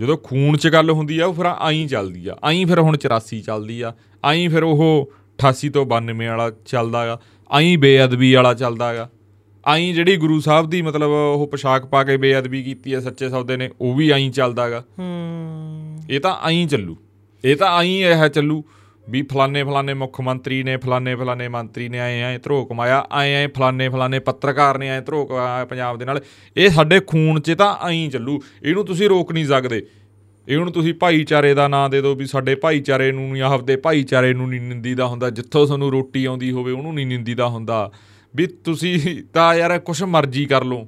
ਜਦੋਂ 0.00 0.16
ਖੂਨ 0.16 0.56
'ਚ 0.56 0.68
ਗੱਲ 0.68 0.90
ਹੁੰਦੀ 0.90 1.18
ਆ 1.18 1.26
ਉਹ 1.26 1.34
ਫਿਰ 1.34 1.44
ਆਈ 1.44 1.86
ਚੱਲਦੀ 1.86 2.28
ਆ। 2.28 2.36
ਆਈ 2.44 2.64
ਫਿਰ 2.64 2.78
ਹੁਣ 2.78 2.96
84 2.96 3.40
ਚੱਲਦੀ 3.40 3.80
ਆ। 3.80 3.94
ਆਈ 4.24 4.48
ਫਿਰ 4.48 4.62
ਉਹ 4.62 5.12
88 5.38 5.68
ਤੋਂ 5.68 5.86
92 5.86 6.26
ਵਾਲਾ 6.26 6.50
ਚੱਲਦਾ 6.66 7.06
ਗਾ 7.06 7.20
ਆਈ 7.50 7.76
ਬੇਅਦਬੀ 7.76 8.34
ਵਾਲਾ 8.34 8.54
ਚੱਲਦਾ 8.54 8.94
ਗਾ 8.94 9.10
ਆਈ 9.66 9.92
ਜਿਹੜੀ 9.92 10.16
ਗੁਰੂ 10.16 10.40
ਸਾਹਿਬ 10.40 10.70
ਦੀ 10.70 10.82
ਮਤਲਬ 10.82 11.10
ਉਹ 11.10 11.48
ਪੋਸ਼ਾਕ 11.50 11.86
ਪਾ 11.86 12.04
ਕੇ 12.04 12.16
ਬੇਅਦਬੀ 12.16 12.62
ਕੀਤੀ 12.62 12.92
ਆ 12.92 13.00
ਸੱਚੇ 13.00 13.28
ਸੌਦੇ 13.28 13.56
ਨੇ 13.56 13.70
ਉਹ 13.80 13.94
ਵੀ 13.94 14.10
ਆਈ 14.10 14.30
ਚੱਲਦਾ 14.30 14.70
ਗਾ। 14.70 14.84
ਹੂੰ। 14.98 16.02
ਇਹ 16.10 16.20
ਤਾਂ 16.20 16.34
ਆਈ 16.34 16.66
ਚੱਲੂ। 16.66 16.96
ਇਹ 17.44 17.56
ਤਾਂ 17.56 17.68
ਆਈ 17.68 17.94
ਇਹ 17.94 18.28
ਚੱਲੂ। 18.28 18.64
ਵੀ 19.10 19.22
ਫਲਾਣੇ 19.22 19.62
ਫਲਾਣੇ 19.64 19.94
ਮੁੱਖ 19.94 20.20
ਮੰਤਰੀ 20.20 20.62
ਨੇ 20.62 20.76
ਫਲਾਣੇ 20.76 21.14
ਫਲਾਣੇ 21.14 21.48
ਮੰਤਰੀ 21.48 21.88
ਨੇ 21.88 21.98
ਆਏ 22.00 22.20
ਆਏ 22.22 22.38
ਧਰੋ 22.38 22.64
ਕਮਾਇਆ 22.64 23.04
ਆਏ 23.12 23.34
ਆਏ 23.34 23.46
ਫਲਾਣੇ 23.46 23.88
ਫਲਾਣੇ 23.88 24.18
ਪੱਤਰਕਾਰ 24.18 24.78
ਨੇ 24.78 24.88
ਆਏ 24.90 25.00
ਧਰੋ 25.00 25.28
ਪੰਜਾਬ 25.70 25.98
ਦੇ 25.98 26.04
ਨਾਲ। 26.04 26.20
ਇਹ 26.56 26.70
ਸਾਡੇ 26.70 27.00
ਖੂਨ 27.00 27.40
'ਚ 27.40 27.54
ਤਾਂ 27.58 27.74
ਆਈ 27.80 28.08
ਚੱਲੂ। 28.12 28.40
ਇਹਨੂੰ 28.62 28.84
ਤੁਸੀਂ 28.84 29.08
ਰੋਕ 29.08 29.32
ਨਹੀਂ 29.32 29.44
ਸਕਦੇ। 29.44 29.86
ਇਹਨੂੰ 30.48 30.72
ਤੁਸੀਂ 30.72 30.94
ਭਾਈਚਾਰੇ 30.94 31.54
ਦਾ 31.54 31.68
ਨਾਂ 31.68 31.88
ਦੇ 31.90 32.00
ਦਿਓ 32.02 32.14
ਵੀ 32.14 32.26
ਸਾਡੇ 32.26 32.54
ਭਾਈਚਾਰੇ 32.54 33.12
ਨੂੰ 33.12 33.30
ਨਹੀਂ 33.32 33.42
ਆਪਦੇ 33.42 33.76
ਭਾਈਚਾਰੇ 33.76 34.32
ਨੂੰ 34.34 34.48
ਨਹੀਂ 34.48 34.60
ਨਿੰਦੀਦਾ 34.60 35.06
ਹੁੰਦਾ। 35.06 35.30
ਜਿੱਥੋਂ 35.30 35.66
ਤੁਹਾਨੂੰ 35.66 35.90
ਰੋਟੀ 35.92 36.24
ਆਉਂਦੀ 36.24 36.50
ਹੋਵੇ 36.50 36.72
ਉਹਨੂੰ 36.72 36.94
ਨਹੀਂ 36.94 37.06
ਨਿੰਦੀਦਾ 37.06 37.48
ਹੁੰਦਾ। 37.48 37.90
ਵੀ 38.36 38.46
ਤੁਸੀਂ 38.46 39.22
ਤਾਂ 39.34 39.54
ਯਾਰ 39.54 39.78
ਕੁਛ 39.78 40.02
ਮਰਜ਼ੀ 40.02 40.44
ਕਰ 40.46 40.64
ਲਓ। 40.64 40.86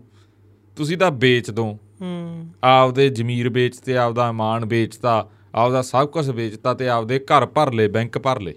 ਤੁਸੀਂ 0.77 0.97
ਤਾਂ 0.97 1.11
ਵੇਚ 1.11 1.51
ਦੋ 1.51 1.65
ਹੂੰ। 2.01 2.47
ਆਪਦੇ 2.65 3.09
ਜ਼ਮੀਰ 3.09 3.49
ਵੇਚਤੇ 3.49 3.97
ਆਪਦਾ 3.97 4.29
ਇਮਾਨ 4.29 4.65
ਵੇਚਤਾ। 4.65 5.29
ਆਪਦਾ 5.57 5.83
ਸਭ 5.83 6.09
ਕੁਝ 6.09 6.29
ਵੇਚਤਾ 6.31 6.75
ਤੇ 6.75 6.89
ਆਪਦੇ 6.89 7.19
ਘਰ 7.21 7.47
ਭਰ 7.47 7.73
ਲਏ, 7.73 7.89
ਬੈਂਕ 7.89 8.19
ਭਰ 8.19 8.41
ਲਏ। 8.41 8.55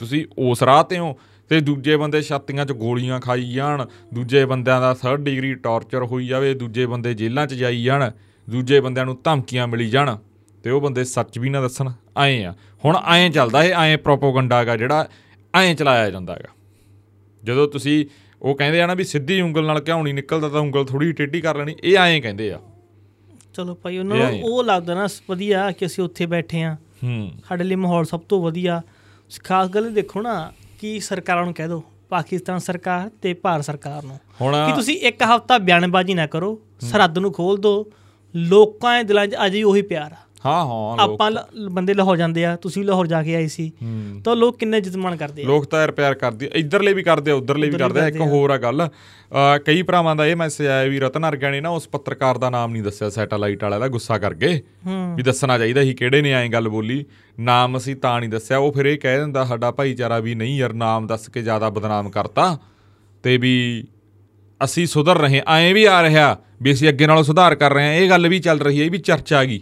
ਤੁਸੀਂ 0.00 0.24
ਉਸ 0.38 0.62
ਰਾਹ 0.62 0.82
ਤੇ 0.84 0.98
ਹੋ 0.98 1.16
ਤੇ 1.50 1.60
ਦੂਜੇ 1.60 1.96
ਬੰਦੇ 1.96 2.20
ਛਾਤੀਆਂ 2.22 2.64
'ਚ 2.66 2.72
ਗੋਲੀਆਂ 2.72 3.20
ਖਾਈ 3.20 3.52
ਜਾਣ, 3.52 3.84
ਦੂਜੇ 4.14 4.44
ਬੰਦਿਆਂ 4.44 4.80
ਦਾ 4.80 4.94
3rd 4.96 5.22
ਡਿਗਰੀ 5.24 5.54
ਟਾਰਚਰ 5.54 6.02
ਹੋਈ 6.02 6.26
ਜਾਵੇ, 6.26 6.54
ਦੂਜੇ 6.54 6.86
ਬੰਦੇ 6.86 7.14
ਜੇਲ੍ਹਾਂ 7.14 7.46
'ਚ 7.46 7.54
ਜਾਈ 7.54 7.82
ਜਾਣ, 7.82 8.10
ਦੂਜੇ 8.48 8.80
ਬੰਦਿਆਂ 8.80 9.06
ਨੂੰ 9.06 9.18
ਧਮਕੀਆਂ 9.24 9.66
ਮਿਲੀ 9.68 9.88
ਜਾਣ 9.90 10.16
ਤੇ 10.64 10.70
ਉਹ 10.70 10.80
ਬੰਦੇ 10.80 11.04
ਸੱਚ 11.04 11.38
ਵੀ 11.38 11.48
ਨਾ 11.48 11.60
ਦੱਸਣ, 11.60 11.90
ਐਂ 12.18 12.46
ਆ। 12.46 12.54
ਹੁਣ 12.84 12.96
ਐਂ 13.06 13.30
ਚੱਲਦਾ 13.30 13.62
ਇਹ, 13.64 13.74
ਐਂ 13.74 13.98
ਪ੍ਰੋਪੋਗੰਡਾ 13.98 14.58
ਹੈਗਾ 14.58 14.76
ਜਿਹੜਾ 14.76 15.08
ਐਂ 15.54 15.74
ਚਲਾਇਆ 15.74 16.10
ਜਾਂਦਾ 16.10 16.34
ਹੈਗਾ 16.34 16.54
ਜਦੋਂ 17.42 17.66
ਤੁਸੀਂ 17.68 18.04
ਉਹ 18.42 18.54
ਕਹਿੰਦੇ 18.54 18.80
ਆ 18.82 18.86
ਨਾ 18.86 18.94
ਵੀ 18.94 19.04
ਸਿੱਧੀ 19.04 19.40
ਉਂਗਲ 19.40 19.64
ਨਾਲ 19.64 19.80
ਕਿਉਂ 19.80 20.02
ਨਹੀਂ 20.04 20.14
ਨਿਕਲਦਾ 20.14 20.48
ਤਾਂ 20.48 20.60
ਉਂਗਲ 20.60 20.84
ਥੋੜੀ 20.84 21.12
ਟੇਢੀ 21.12 21.40
ਕਰ 21.40 21.56
ਲੈਣੀ, 21.56 21.74
ਇਹ 21.84 21.96
ਐਂ 21.96 22.20
ਕਹਿੰਦੇ 22.20 22.50
ਆ। 22.52 22.60
ਚਲੋ 23.54 23.74
ਭਾਈ 23.74 23.98
ਉਹਨਾਂ 23.98 24.16
ਨੂੰ। 24.16 24.42
ਉਹ 24.42 24.64
ਲੱਗਦਾ 24.64 24.94
ਨਾ 24.94 25.08
ਵਧੀਆ 25.30 25.70
ਕਿ 25.70 25.86
ਅਸੀਂ 25.86 26.04
ਉੱਥੇ 26.04 26.26
ਬੈਠੇ 26.26 26.62
ਆ 26.62 26.76
ਹੂੰ। 27.04 27.30
ਸਾਡੇ 27.48 27.64
ਲਈ 27.64 27.74
ਮਾਹੌਲ 27.74 28.04
ਸਭ 28.04 28.20
ਤੋਂ 28.20 28.42
ਵਧੀਆ। 28.42 28.82
ਖਾਸ 29.44 29.68
ਗੱਲ 29.68 29.90
ਦੇਖੋ 29.90 30.22
ਨਾ 30.22 30.52
ਕਿ 30.78 31.00
ਸਰਕਾਰਾਂ 31.00 31.44
ਨੂੰ 31.44 31.54
ਕਹਿ 31.54 31.66
ਦਿਓ 31.66 31.82
ਪਾਕਿਸਤਾਨ 32.08 32.58
ਸਰਕਾਰ 32.58 33.10
ਤੇ 33.22 33.34
ਭਾਰਤ 33.34 33.64
ਸਰਕਾਰ 33.64 34.02
ਨੂੰ। 34.02 34.18
ਕਿ 34.66 34.72
ਤੁਸੀਂ 34.76 34.96
ਇੱਕ 34.98 35.22
ਹਫ਼ਤਾ 35.22 35.58
ਬਿਆਨਬਾਜ਼ੀ 35.58 36.14
ਨਾ 36.14 36.26
ਕਰੋ 36.26 36.60
ਸਰਹੱਦ 36.80 37.18
ਨੂੰ 37.18 37.32
ਖੋਲ 37.32 37.56
ਦਿਓ 37.56 37.84
ਲੋਕਾਂ 38.36 38.96
ਦੇ 38.98 39.04
ਦਿਲਾਂ 39.04 39.26
'ਚ 39.26 39.36
ਅਜੇ 39.46 39.62
ਉਹੀ 39.62 39.82
ਪਿਆਰ 39.82 40.12
ਆ। 40.12 40.16
ਹਾਂ 40.44 40.64
ਹਾਂ 40.66 40.96
ਲੋਕ 40.96 41.00
ਆਪਾਂ 41.12 41.30
ਬੰਦੇ 41.70 41.94
ਲਾਹੌਰ 41.94 42.16
ਜਾਂਦੇ 42.16 42.44
ਆ 42.44 42.54
ਤੁਸੀਂ 42.56 42.84
ਲਾਹੌਰ 42.84 43.06
ਜਾ 43.06 43.22
ਕੇ 43.22 43.34
ਆਏ 43.36 43.46
ਸੀ। 43.48 43.70
ਤਾਂ 44.24 44.34
ਲੋਕ 44.36 44.56
ਕਿੰਨੇ 44.58 44.80
ਜਿਤਮਾਨ 44.80 45.16
ਕਰਦੇ 45.16 45.42
ਆ? 45.42 45.46
ਲੋਕ 45.46 45.64
ਤਾਂ 45.66 45.80
ਯਾਰ 45.80 45.90
ਪਿਆਰ 45.92 46.14
ਕਰਦੇ। 46.14 46.50
ਇੱਧਰਲੇ 46.54 46.92
ਵੀ 46.94 47.02
ਕਰਦੇ 47.02 47.30
ਆ 47.30 47.34
ਉੱਧਰਲੇ 47.34 47.70
ਵੀ 47.70 47.78
ਕਰਦੇ 47.78 48.00
ਆ। 48.00 48.06
ਇੱਕ। 48.08 48.20
ਹੋਰ 48.22 48.50
ਆ 48.50 48.56
ਗੱਲ 48.58 48.88
ਕਈ 49.66 49.82
ਭਰਾਵਾਂ 49.82 50.14
ਦਾ 50.16 50.26
ਇਹ 50.26 50.36
ਮੈਸੇਜ 50.36 50.66
ਆਇਆ 50.66 50.88
ਵੀ 50.88 50.98
ਰਤਨ 51.00 51.28
ਅਰਗਿਆ 51.28 51.50
ਨੇ 51.50 51.60
ਨਾ 51.60 51.68
ਉਸ 51.70 51.88
ਪੱਤਰਕਾਰ 51.88 52.38
ਦਾ 52.38 52.50
ਨਾਮ 52.50 52.72
ਨਹੀਂ 52.72 52.82
ਦੱਸਿਆ 52.82 53.08
ਸੈਟੇਲਾਈਟ 53.10 53.62
ਵਾਲਾ 53.64 53.78
ਦਾ 53.78 53.88
ਗੁੱਸਾ 53.88 54.18
ਕਰ 54.18 54.34
ਗਏ 54.34 54.60
ਵੀ 55.16 55.22
ਦੱਸਣਾ 55.22 55.58
ਚਾਹੀਦਾ 55.58 55.82
ਸੀ 55.84 55.94
ਕਿਹੜੇ 55.94 56.22
ਨੇ 56.22 56.32
ਐਂ 56.32 56.48
ਗੱਲ 56.48 56.68
ਬੋਲੀ 56.68 57.04
ਨਾਮ 57.40 57.76
ਅਸੀਂ 57.76 57.96
ਤਾਂ 57.96 58.18
ਨਹੀਂ 58.20 58.30
ਦੱਸਿਆ। 58.30 58.58
ਉਹ 58.58 58.72
ਫਿਰ 58.72 58.86
ਇਹ 58.86 58.98
ਕਹਿ 58.98 59.18
ਦਿੰਦਾ 59.18 59.44
ਸਾਡਾ 59.44 59.70
ਭਾਈਚਾਰਾ 59.70 60.18
ਵੀ 60.18 60.34
ਨਹੀਂ 60.34 60.58
ਯਾਰ 60.58 60.72
ਨਾਮ 60.74 61.06
ਦੱਸ 61.06 61.28
ਕੇ 61.28 61.42
ਜ਼ਿਆਦਾ 61.42 61.70
ਬਦਨਾਮ 61.70 62.10
ਕਰਤਾ 62.10 62.56
ਤੇ 63.24 63.36
ਵੀ 63.36 63.54
ਅਸੀਂ 64.60 64.86
ਸੁਧਰ 64.86 65.18
ਰਹੇ 65.18 65.42
ਐਂ 65.48 65.72
ਵੀ 65.74 65.84
ਆ 65.84 66.02
ਰਿਹਾ। 66.02 66.36
ਵੀ 66.62 66.72
ਅਸੀਂ 66.72 66.88
ਅੱਗੇ 66.88 67.06
ਨਾਲੋਂ 67.06 67.22
ਸੁਧਾਰ 67.22 67.54
ਕਰ 67.54 67.72
ਰਹੇ 67.72 67.86
ਹਾਂ। 67.86 67.92
ਇਹ 67.92 68.10
ਗੱਲ 68.10 68.28
ਵੀ 68.28 68.38
ਚੱਲ 68.38 68.60
ਰਹੀ 68.60 68.80
ਹੈ 68.80 68.84
ਇਹ 68.84 68.90
ਵੀ 68.90 68.98
ਚਰਚਾ 68.98 69.38
ਆ 69.38 69.44
ਗਈ। 69.44 69.60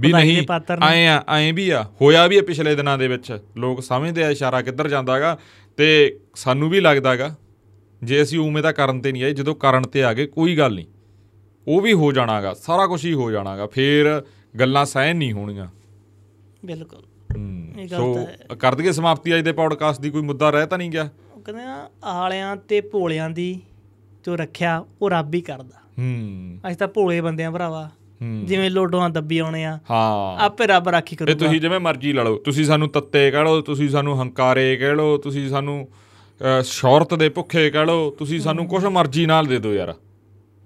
ਵੀ 0.00 0.12
ਦੇ 0.12 0.12
ਨਹੀਂ 0.12 0.46
ਆਏ 0.82 1.06
ਆ 1.06 1.22
ਐਂ 1.28 1.52
ਵੀ 1.52 1.70
ਆ। 1.70 1.82
ਹੋਇਆ 2.00 2.26
ਵੀ 2.26 2.38
ਆ 2.38 2.42
ਪਿਛਲੇ 2.42 2.74
ਦਿਨਾਂ 2.74 2.98
ਦੇ 2.98 3.08
ਵਿੱਚ। 3.08 3.38
ਲੋਕ 3.56 3.82
ਸਮਝਦੇ 3.82 4.24
ਆ 4.24 4.30
ਇਸ਼ਾਰਾ 4.30 4.62
ਕਿੱਧਰ 4.62 4.88
ਜਾਂਦਾਗਾ। 4.88 5.38
ਤੇ 5.76 6.18
ਸਾਨੂੰ 6.34 6.70
ਵੀ 6.70 6.80
ਲੱਗਦਾਗਾ 6.80 7.34
ਜੇ 8.02 8.22
ਅਸੀਂ 8.22 8.38
ਉਵੇਂ 8.38 8.62
ਤਾਂ 8.62 8.72
ਕਰਨ 8.72 9.00
ਤੇ 9.00 9.12
ਨਹੀਂ 9.12 9.24
ਆਏ 9.24 9.32
ਜਦੋਂ 9.32 9.54
ਕਰਨ 9.54 9.82
ਤੇ 9.82 10.04
ਆ 10.04 10.12
ਗਏ 10.12 10.26
ਕੋਈ 10.26 10.58
ਗੱਲ 10.58 10.74
ਨਹੀਂ। 10.74 10.86
ਉਹ 11.68 11.80
ਵੀ 11.80 11.92
ਹੋ 11.92 12.12
ਜਾਣਾਗਾ 12.12 12.54
ਸਾਰਾ 12.54 12.86
ਕੁਝ 12.86 13.04
ਹੀ 13.04 13.14
ਹੋ 13.14 13.30
ਜਾਣਾਗਾ। 13.30 13.66
ਫੇਰ 13.66 14.22
ਗੱਲਾਂ 14.60 14.84
ਸਹਿਨ 14.84 15.16
ਨਹੀਂ 15.16 15.32
ਹੋਣੀਆਂ। 15.32 15.66
ਬਿਲਕੁਲ। 16.64 17.02
ਇਹ 17.78 17.88
ਗੱਲ 17.90 17.96
ਸੋ 17.96 18.26
ਤਾਂ 18.48 18.56
ਕਰ 18.56 18.74
ਦਈਏ 18.74 18.92
ਸਮਾਪਤੀ 18.92 19.34
ਅੱਜ 19.34 19.44
ਦੇ 19.44 19.52
ਪੌਡਕਾਸਟ 19.52 20.00
ਦੀ 20.00 20.10
ਕੋਈ 20.10 20.22
ਮੁੱਦਾ 20.22 20.50
ਰਹਿ 20.50 20.66
ਤਾਂ 20.66 20.78
ਨਹੀਂ 20.78 20.90
ਗਿਆ? 20.90 21.08
ਉਹ 21.34 21.40
ਕਹਿੰਦੇ 21.40 21.62
ਆ 21.62 21.90
ਆਲਿਆਂ 22.04 22.56
ਤੇ 22.56 22.80
ਭੋਲਿਆਂ 22.80 23.30
ਦੀ 23.30 23.60
ਜੋ 24.26 24.36
ਰੱਖਿਆ 24.36 24.84
ਉਹ 25.02 25.10
ਰੱਬ 25.10 25.34
ਹੀ 25.34 25.40
ਕਰਦਾ। 25.40 25.83
ਹੂੰ। 25.98 26.58
ਅਸੀਂ 26.66 26.76
ਤਾਂ 26.76 26.88
ਭੋਲੇ 26.88 27.20
ਬੰਦੇ 27.20 27.44
ਆ 27.44 27.50
ਭਰਾਵਾ। 27.50 27.90
ਜਿਵੇਂ 28.44 28.70
ਲੋਡੋਆਂ 28.70 29.10
ਦੱਬੀ 29.10 29.38
ਆਉਣੇ 29.38 29.64
ਆ। 29.64 29.78
ਹਾਂ। 29.90 30.44
ਆਪੇ 30.44 30.66
ਰੱਬ 30.66 30.88
ਰਾਖੀ 30.88 31.14
ਇਹ 31.14 31.18
ਕਰੂਗਾ। 31.18 31.46
ਤੁਸੀਂ 31.46 31.60
ਜਿਵੇਂ 31.60 31.80
ਮਰਜ਼ੀ 31.80 32.12
ਲਾ 32.12 32.22
ਲਓ। 32.22 32.36
ਤੁਸੀਂ 32.36 32.64
ਸਾਨੂੰ 32.64 32.88
ਤੱਤੇ 32.88 33.30
ਕਹਿ 33.30 33.44
ਲਓ 33.44 33.60
ਤੁਸੀਂ 33.60 33.88
ਸਾਨੂੰ 33.88 34.22
ਹੰਕਾਰੇ 34.22 34.76
ਕਹਿ 34.76 34.94
ਲਓ 34.94 35.16
ਤੁਸੀਂ 35.16 35.48
ਸਾਨੂੰ 35.48 35.88
ਅਹ, 36.40 36.62
ਸ਼ੌਹਰਤ 36.62 37.14
ਦੇ 37.14 37.28
ਭੁੱਖੇ 37.28 37.70
ਕਹਿ 37.70 37.86
ਲਓ 37.86 38.10
ਤੁਸੀਂ 38.10 38.40
ਸਾਨੂੰ 38.40 38.66
ਕੁਛ 38.66 38.84
ਮਰਜ਼ੀ 38.84 39.26
ਨਾਲ 39.26 39.46
ਦੇ 39.46 39.58
ਦਿਓ 39.58 39.72
ਯਾਰ। 39.72 39.94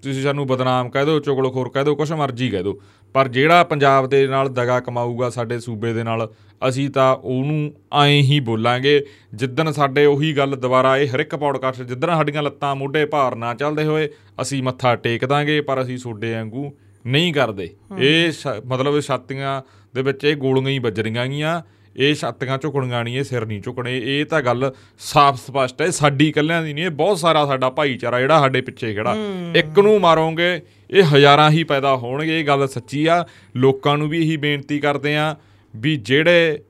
ਤੁਸੀਂ 0.03 0.23
ਸਾਨੂੰ 0.23 0.47
ਬਦਨਾਮ 0.47 0.89
ਕਹਿ 0.91 1.05
ਦਿਓ 1.05 1.21
ਚੁਗਲਖੋਰ 1.21 1.69
ਕਹਿ 1.69 1.85
ਦਿਓ 1.85 1.95
ਕੁਛ 1.95 2.13
ਮਰਜ਼ੀ 2.13 2.49
ਕਹਿ 2.51 2.63
ਦਿਓ। 2.63 2.81
ਪਰ 3.15 3.29
ਜਿਹੜਾ 3.29 3.65
ਪੰਜਾਬ 3.65 4.07
ਦੇ 4.09 4.27
ਨਾਲ 4.27 4.49
ਦਗਾ 4.49 4.79
ਕਮਾਊਗਾ 4.81 5.31
ਸਾਡੇ 5.31 5.59
ਸੂਬੇ 5.59 5.93
ਦੇ 5.93 6.03
ਨਾਲ 6.03 6.29
ਅਸੀਂ 6.69 6.89
ਤਾਂ 6.91 7.15
ਉਹਨੂੰ 7.15 7.73
ਐਂ 7.99 8.23
ਹੀ 8.23 8.41
ਬੋਲਾਂਗੇ 8.41 9.01
ਜਿੱਦਣ 9.35 9.71
ਸਾਡੇ 9.73 10.05
ਉਹੀ 10.07 10.33
ਗੱਲ 10.33 10.57
ਦੁਬਾਰਾ 10.57 10.97
ਇਹ 10.99 11.09
ਹਰ 11.09 11.21
ਇੱਕ 11.21 11.37
ਪੌਡਕਾਸਟ 11.37 11.83
ਜਿੱਦਣ 11.83 12.09
ਸਾਡੀਆਂ 12.09 12.43
ਲੱਤਾਂ 12.43 12.75
ਮੋਢੇ 12.77 13.05
ਭਾਰ 13.07 13.37
ਨਾ 13.37 13.55
ਚੱਲਦੇ 13.55 13.85
ਹੋਏ 13.85 14.09
ਅਸੀਂ 14.43 14.63
ਮੱਥਾ 14.63 14.95
ਟੇਕ 14.97 15.25
ਦਾਂਗੇ 15.25 15.61
ਪਰ 15.61 15.83
ਅਸੀਂ 15.83 15.99
ਸੋਡੇ 15.99 16.33
ਵਾਂਗੂ 16.35 16.71
ਨਹੀਂ 17.07 17.33
ਕਰਦੇ। 17.35 17.71
ਇਹ 17.99 18.33
ਮਤਲਬ 18.67 19.01
ਛਾਤੀਆਂ 19.01 19.63
ਦੇ 19.95 20.03
ਵਿੱਚ 20.03 20.25
ਇਹ 20.25 20.37
ਗੋਲੀਆਂ 20.37 20.69
ਹੀ 20.69 20.79
ਵੱਜ 20.79 21.01
ਰਹੀਆਂ 21.01 21.27
ਗੀਆਂ। 21.27 21.61
ਇਹ 21.97 22.15
ਛਾਤੀਆਂ 22.15 22.59
ਝੁਕਣੀਆਂ 22.59 23.05
ਨਹੀਂ 23.05 23.19
ਇਹ 23.19 23.25
ਸਿਰ 23.25 23.47
ਨਹੀਂ 23.47 23.61
ਝੁਕਣੇ 23.63 23.99
ਇਹ 24.05 24.25
ਤਾਂ 24.25 24.43
ਗੱਲ 24.43 24.73
ਸਾਫ਼ 24.99 25.41
ਸਪਸ਼ਟ 25.47 25.83
ਹੈ 25.83 25.91
ਸਾਡੀ 25.91 26.29
ਇਕੱਲਿਆਂ 26.29 26.63
ਦੀ 26.63 26.73
ਨਹੀਂ 26.73 26.85
ਇਹ 26.85 26.91
ਬਹੁਤ 26.91 27.19
ਸਾਰਾ 27.19 27.47
ਸਾਡਾ 27.47 27.71
ਭਾਈਚਾਰਾ 27.71 28.21
ਜਿਹੜਾ 28.21 28.39
ਸਾਡੇ 28.39 28.61
ਪਿੱਛੇ 28.61 28.95
ਖੜਾ। 28.95 29.17
ਇੱਕ 29.55 29.79
ਨੂੰ 29.79 30.01
ਮਾਰੋਗੇ 30.01 30.61
ਇਹ 30.91 31.03
ਹਜ਼ਾਰਾਂ 31.03 31.51
ਹੀ 31.51 31.65
ਪੈਦਾ 31.65 31.97
ਹੋਣਗੇ 31.97 32.41
ਇਹ 32.41 32.47
ਗੱਲ 32.47 32.69
ਸੱਚੀ 32.69 33.07
ਆ। 33.07 33.25
ਲੋਕਾਂ 33.57 33.99
ਨੂੰ 33.99 34.09
ਵੀ 34.09 34.19
ਇਹੀ 34.19 34.37
ਬੇਨਤੀ 34.37 34.79
ਕਰਦੇ 34.81 35.17
ਆ 35.17 35.37
ਵੀ 35.77 35.97
ਜਿਹੜੇ 35.97 36.61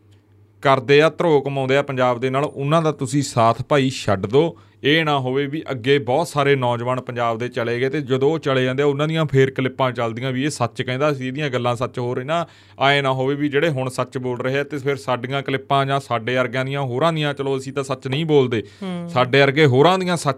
ਕਰਦੇ 0.63 1.03
ਆ 1.03 1.11
ਧਰੋ 1.11 1.41
ਕਮਾਉਂਦੇ 1.41 1.77
ਆ 1.77 1.83
ਪੰਜਾਬ 1.83 2.21
ਦੇ 2.21 2.31
ਨਾਲ 2.31 2.45
ਉਹਨਾਂ 2.45 2.83
ਦਾ 2.83 2.93
ਤੁਸੀਂ 2.93 3.23
ਸਾਥ 3.23 3.63
ਭਾਈ 3.63 3.91
ਛੱਡ 3.91 4.27
ਦਿਓ। 4.27 4.57
ਇਹ 4.85 5.05
ਨਾ 5.05 5.19
ਹੋਵੇ 5.19 5.47
ਵੀ 5.47 5.63
ਅੱਗੇ 5.71 5.99
ਬਹੁਤ 5.99 6.29
ਸਾਰੇ 6.29 6.57
ਨੌਜਵਾਨ 6.57 7.01
ਪੰਜਾਬ 7.01 7.39
ਦੇ 7.39 7.49
ਚਲੇ 7.49 7.81
ਗਏ 7.81 7.89
ਤੇ 7.89 8.01
ਜਦੋਂ 8.01 8.31
ਉਹ 8.31 8.39
ਚਲੇ 8.39 8.65
ਜਾਂਦੇ 8.65 8.83
ਉਹਨਾਂ 8.83 9.09
ਦੀਆਂ 9.09 9.27
ਫੇਰ 9.27 9.51
ਕਲਿੱਪਾਂ 9.51 9.93
ਚੱਲਦੀਆਂ 9.93 10.33
ਵੀ 10.33 10.45
ਇਹ 10.45 10.51
ਸੱਚ 10.51 10.83
ਕਹਿੰਦਾ 10.83 11.13
ਸੀ 11.13 11.27
ਇਹਦੀਆਂ 11.27 11.51
ਗੱਲਾਂ 11.51 11.77
ਸੱਚ 11.77 11.99
ਹੋ 11.99 12.15
ਰਹੀਆਂ 12.15 12.47
ਆਏ 12.81 13.03
ਨਾ 13.03 13.13
ਹੋਵੇ 13.13 13.35
ਵੀ 13.35 13.49
ਜਿਹੜੇ 13.49 13.69
ਹੁਣ 13.69 13.89
ਸੱਚ 13.89 14.19
ਬੋਲ 14.19 14.41
ਰਹੇ 14.41 14.59
ਆ 14.59 14.65
ਤੇ 14.65 14.79
ਫਿਰ 14.79 14.97
ਸਾਡੀਆਂ 14.97 15.43
ਕਲਿੱਪਾਂ 15.43 15.87
ਜਾਂ 15.87 16.01
ਸਾਡੇ 16.01 16.37
ਵਰਗਿਆਂ 16.37 16.65
ਦੀਆਂ 16.65 16.81
ਹੋਰਾਂ 16.81 17.13
ਦੀਆਂ 17.13 17.35
ਚਲੋ 17.35 17.59
ਅਸੀਂ 17.59 17.73
ਤਾਂ 17.73 17.85
ਸੱਚ 17.85 18.09
ਨਹੀਂ 18.09 18.27
ਬੋਲਦੇ। 18.27 18.63
ਸਾਡੇ 19.09 19.41
ਵਰਗੇ 19.41 19.67
ਹੋਰਾਂ 19.67 19.99
ਦੀਆਂ 19.99 20.17
ਸੱਚ 20.17 20.37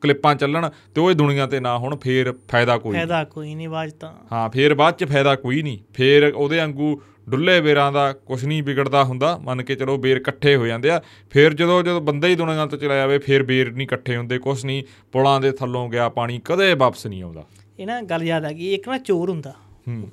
ਕਲਿੱਪਾਂ 0.00 0.34
ਚੱਲਣ 0.34 0.70
ਤੇ 0.94 1.00
ਉਹ 1.00 1.10
ਇਹ 1.10 1.16
ਦੁਨੀਆ 1.16 1.46
ਤੇ 1.46 1.60
ਨਾ 1.60 1.78
ਹੁਣ 1.78 1.96
ਫੇਰ 1.96 2.34
ਫਾਇਦਾ 2.48 2.78
ਕੋਈ 2.78 2.92
ਨਹੀਂ। 2.92 3.00
ਫਾਇਦਾ 3.00 3.24
ਕੋਈ 3.24 3.54
ਨਹੀਂ 3.54 3.68
ਬਾਜ 3.68 3.92
ਤਾਂ। 3.92 4.12
ਹਾਂ 4.32 4.50
ਫੇਰ 4.50 4.74
ਬਾਅਦ 4.74 4.94
ਚ 4.94 5.04
ਫਾਇਦਾ 5.04 5.36
ਕੋਈ 5.36 5.62
ਨਹੀਂ। 5.62 5.78
ਫੇਰ 5.94 6.32
ਉਹਦੇ 6.36 6.58
ਵਾਂਗੂ 6.58 7.02
ਡੁੱਲੇ 7.30 7.60
ਬੇਰਾਂ 7.60 7.92
ਦਾ 7.92 8.12
ਕੁਝ 8.12 8.44
ਨਹੀਂ 8.44 8.62
ਵਿਗੜਦਾ 8.62 9.04
ਹੁੰਦਾ। 9.04 9.36
ਮੰਨ 9.36 9.62
ਕੇ 9.62 9.74
ਚਲੋ 9.74 9.96
ਬੇਰ 9.98 10.16
ਇਕੱਠੇ 10.16 10.56
ਹੋ 10.56 10.66
ਜਾਂਦੇ 10.66 10.90
ਆ। 10.90 11.02
ਫੇਰ 11.30 11.54
ਜਦੋਂ 11.54 11.82
ਜਦੋਂ 11.82 12.00
ਬੰਦਾ 12.00 12.28
ਹੀ 12.28 12.34
ਦੁਨੀਆ 12.34 12.66
ਤੋਂ 12.66 12.78
ਚਲਾ 12.78 12.96
ਜਾਵੇ 12.96 13.18
ਫੇਰ 13.18 13.42
ਬੇਰ 13.42 13.72
ਨਹੀਂ 13.72 13.86
ਇਕੱਠੇ 13.86 14.16
ਹੁੰਦੇ 14.16 14.38
ਕੁਝ 14.38 14.66
ਨਹੀਂ। 14.66 14.84
ਪੁਲਾਂ 15.12 15.40
ਦੇ 15.40 15.50
ਥੱਲੋਂ 15.50 15.88
ਗਿਆ 15.88 16.08
ਪਾਣੀ 16.08 16.40
ਕਦੇ 16.44 16.74
ਵਾਪਸ 16.74 17.06
ਨਹੀਂ 17.06 17.22
ਆਉਂਦਾ। 17.22 17.44
ਇਹ 17.78 17.86
ਨਾ 17.86 18.02
ਗੱਲ 18.02 18.22
ਯਾਦ 18.22 18.44
ਆ 18.44 18.52
ਗਈ 18.52 18.74
ਇੱਕ 18.74 18.88
ਨਾ 18.88 18.98
ਚੋਰ 18.98 19.30
ਹੁੰਦਾ। 19.30 19.54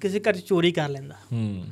ਕਿਸੇ 0.01 0.19
ਘਰ 0.19 0.33
'ਚ 0.33 0.39
ਚੋਰੀ 0.39 0.71
ਕਰ 0.71 0.89
ਲੈਂਦਾ। 0.89 1.15
ਹੂੰ। 1.33 1.63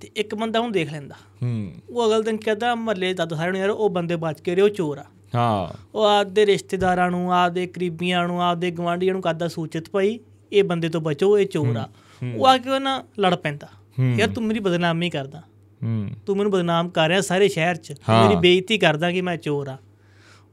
ਤੇ 0.00 0.10
ਇੱਕ 0.16 0.34
ਬੰਦਾ 0.34 0.58
ਉਹਨੂੰ 0.58 0.72
ਦੇਖ 0.72 0.92
ਲੈਂਦਾ। 0.92 1.14
ਹੂੰ। 1.42 1.72
ਉਹ 1.90 2.06
ਅਗਲ 2.06 2.22
ਦਿਨ 2.22 2.36
ਕਹਿੰਦਾ 2.36 2.74
ਮਹੱਲੇ 2.74 3.14
ਦਾ 3.14 3.26
ਸਾਰਿਆਂ 3.26 3.52
ਨੂੰ 3.52 3.60
ਯਾਰ 3.60 3.70
ਉਹ 3.70 3.90
ਬੰਦੇ 3.90 4.16
ਬਚ 4.16 4.40
ਕੇ 4.40 4.60
ਉਹ 4.60 4.68
ਚੋਰ 4.68 4.98
ਆ। 4.98 5.04
ਹਾਂ। 5.34 5.82
ਉਹ 5.94 6.04
ਆਪਦੇ 6.04 6.46
ਰਿਸ਼ਤੇਦਾਰਾਂ 6.46 7.10
ਨੂੰ 7.10 7.34
ਆਪਦੇ 7.34 7.66
ਕਰੀਬੀਆਂ 7.66 8.26
ਨੂੰ 8.26 8.42
ਆਪਦੇ 8.42 8.70
ਗਵਾਂਢੀਆਂ 8.70 9.12
ਨੂੰ 9.12 9.22
ਕਰਦਾ 9.22 9.48
ਸੂਚਿਤ 9.48 9.90
ਭਾਈ 9.90 10.20
ਇਹ 10.52 10.64
ਬੰਦੇ 10.64 10.88
ਤੋਂ 10.88 11.00
ਬਚੋ 11.00 11.38
ਇਹ 11.38 11.46
ਚੋਰ 11.46 11.76
ਆ। 11.76 11.88
ਉਹ 12.34 12.46
ਆ 12.46 12.58
ਕੇ 12.58 12.78
ਨਾ 12.78 13.04
ਲੜ 13.20 13.34
ਪੈਂਦਾ। 13.34 13.68
ਯਾਰ 14.00 14.28
ਤੂੰ 14.28 14.44
ਮੇਰੀ 14.44 14.58
ਬਦਨਾਮੀ 14.60 15.10
ਕਰਦਾ। 15.10 15.42
ਹੂੰ। 15.84 16.10
ਤੂੰ 16.26 16.36
ਮੈਨੂੰ 16.36 16.52
ਬਦਨਾਮ 16.52 16.88
ਕਰ 16.88 17.08
ਰਿਹਾ 17.08 17.20
ਸਾਰੇ 17.20 17.48
ਸ਼ਹਿਰ 17.48 17.74
'ਚ। 17.74 17.92
ਤੂੰ। 17.92 18.28
ਮੇਰੀ 18.28 18.36
ਬੇਇੱਜ਼ਤੀ 18.36 18.78
ਕਰਦਾ 18.78 19.12
ਕਿ 19.12 19.20
ਮੈਂ 19.20 19.36
ਚੋਰ 19.36 19.68
ਆ। 19.68 19.78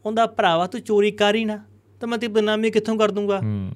ਉਹਦਾ 0.05 0.25
ਭਰਾਵਾ 0.25 0.67
ਤੂੰ 0.67 0.81
ਚੋਰੀ 0.81 1.11
ਕਰ 1.11 1.35
ਹੀ 1.35 1.45
ਨਾ 1.45 1.59
ਤਾਂ 1.99 2.07
ਮੈਂ 2.07 2.17
ਤੇਰੀ 2.17 2.33
ਬਦਨਾਮੀ 2.33 2.71
ਕਿੱਥੋਂ 2.71 2.97
ਕਰ 2.97 3.11
ਦੂੰਗਾ? 3.11 3.39
ਹੂੰ। 3.39 3.71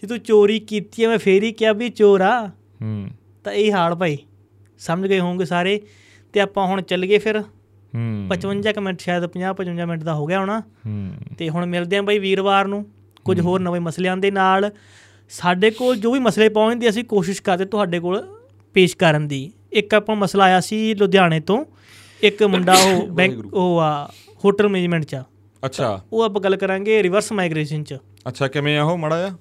ਜੇ 0.00 0.06
ਤੂੰ 0.06 0.18
ਚੋਰੀ 0.18 0.58
ਕੀਤੀ 0.58 1.04
ਹੈ 1.04 1.08
ਮੈਂ 1.08 1.18
ਫੇਰ 1.18 1.42
ਹੀ 1.42 1.52
ਕਿਹਾ 1.52 1.72
ਵੀ 1.72 1.88
ਚੋਰ 1.88 2.20
ਆ। 2.20 2.48
ਹੂੰ। 2.48 3.08
ਤਾਂ 3.44 3.52
ਇਹ 3.52 3.72
ਹਾਲ 3.72 3.94
ਭਾਈ 3.94 4.18
ਸਮਝ 4.78 5.06
ਗਏ 5.06 5.20
ਹੋਵੋਗੇ 5.20 5.44
ਸਾਰੇ? 5.44 5.80
ਤੇ 6.32 6.40
ਆਪਾਂ 6.40 6.66
ਹੁਣ 6.66 6.82
ਚੱਲ 6.82 7.06
ਗਏ 7.06 7.18
ਫਿਰ। 7.18 7.40
ਹੂੰ। 7.40 8.26
55 8.28 8.72
ਕੁ 8.72 8.80
ਮਿੰਟ 8.80 9.00
ਸ਼ਾਇਦ 9.00 9.26
50 9.26 9.54
55 9.54 9.86
ਮਿੰਟ 9.86 10.02
ਦਾ 10.02 10.14
ਹੋ 10.14 10.26
ਗਿਆ 10.26 10.40
ਹੋਣਾ। 10.40 10.60
ਹੂੰ। 10.60 11.12
ਤੇ 11.38 11.48
ਹੁਣ 11.48 11.66
ਮਿਲਦੇ 11.66 11.96
ਆਂ 11.96 12.02
ਬਾਈ 12.02 12.18
ਵੀਰਵਾਰ 12.18 12.64
ਨੂੰ। 12.64 12.86
ਕੁਝ 13.24 13.40
ਹੋਰ 13.40 13.60
ਨਵੇਂ 13.60 13.80
ਮਸਲਿਆਂ 13.80 14.16
ਦੇ 14.16 14.30
ਨਾਲ। 14.30 14.70
ਸਾਡੇ 15.30 15.70
ਕੋਲ 15.70 15.96
ਜੋ 15.96 16.12
ਵੀ 16.12 16.18
ਮਸਲੇ 16.18 16.48
ਪਹੁੰਚਦੇ 16.48 16.88
ਅਸੀਂ 16.88 17.04
ਕੋਸ਼ਿਸ਼ 17.04 17.42
ਕਰਦੇ 17.42 17.64
ਤੁਹਾਡੇ 17.64 18.00
ਕੋਲ 18.00 18.38
ਪੇਸ਼ 18.74 18.96
ਕਰਨ 18.96 19.28
ਦੀ। 19.28 19.52
ਇੱਕ 19.72 19.94
ਆਪਾਂ 19.94 20.16
ਮਸਲਾ 20.16 20.44
ਆਇਆ 20.44 20.60
ਸੀ 20.60 20.94
ਲੁਧਿਆਣੇ 20.94 21.40
ਤੋਂ। 21.40 21.64
ਇੱਕ 22.22 22.42
ਮੁੰਡਾ 22.42 22.74
ਉਹ 22.74 23.06
ਬੈਂਕ 23.16 23.54
ਉਹ 23.54 23.78
ਆ 23.80 24.10
ਹੋਟਲ 24.44 24.68
ਮੈਨੇਜਮੈਂਟ 24.68 25.04
ਚ 25.04 25.14
ਆ। 25.14 25.24
ਅੱਛਾ। 25.66 26.02
ਉਹ 26.12 26.22
ਆਪਾਂ 26.22 26.40
ਗੱਲ 26.40 26.56
ਕਰਾਂਗੇ 26.56 27.02
ਰਿਵਰਸ 27.02 27.32
ਮਾਈਗ੍ਰੇਸ਼ਨ 27.32 27.84
ਚ। 27.84 27.94
ਅੱਛਾ 28.28 28.48
ਕਿਵੇਂ 28.48 28.78
ਆ 28.78 28.84
ਉਹ 28.84 28.98
ਮੜਾ 28.98 29.20
ਜਾ 29.20 29.36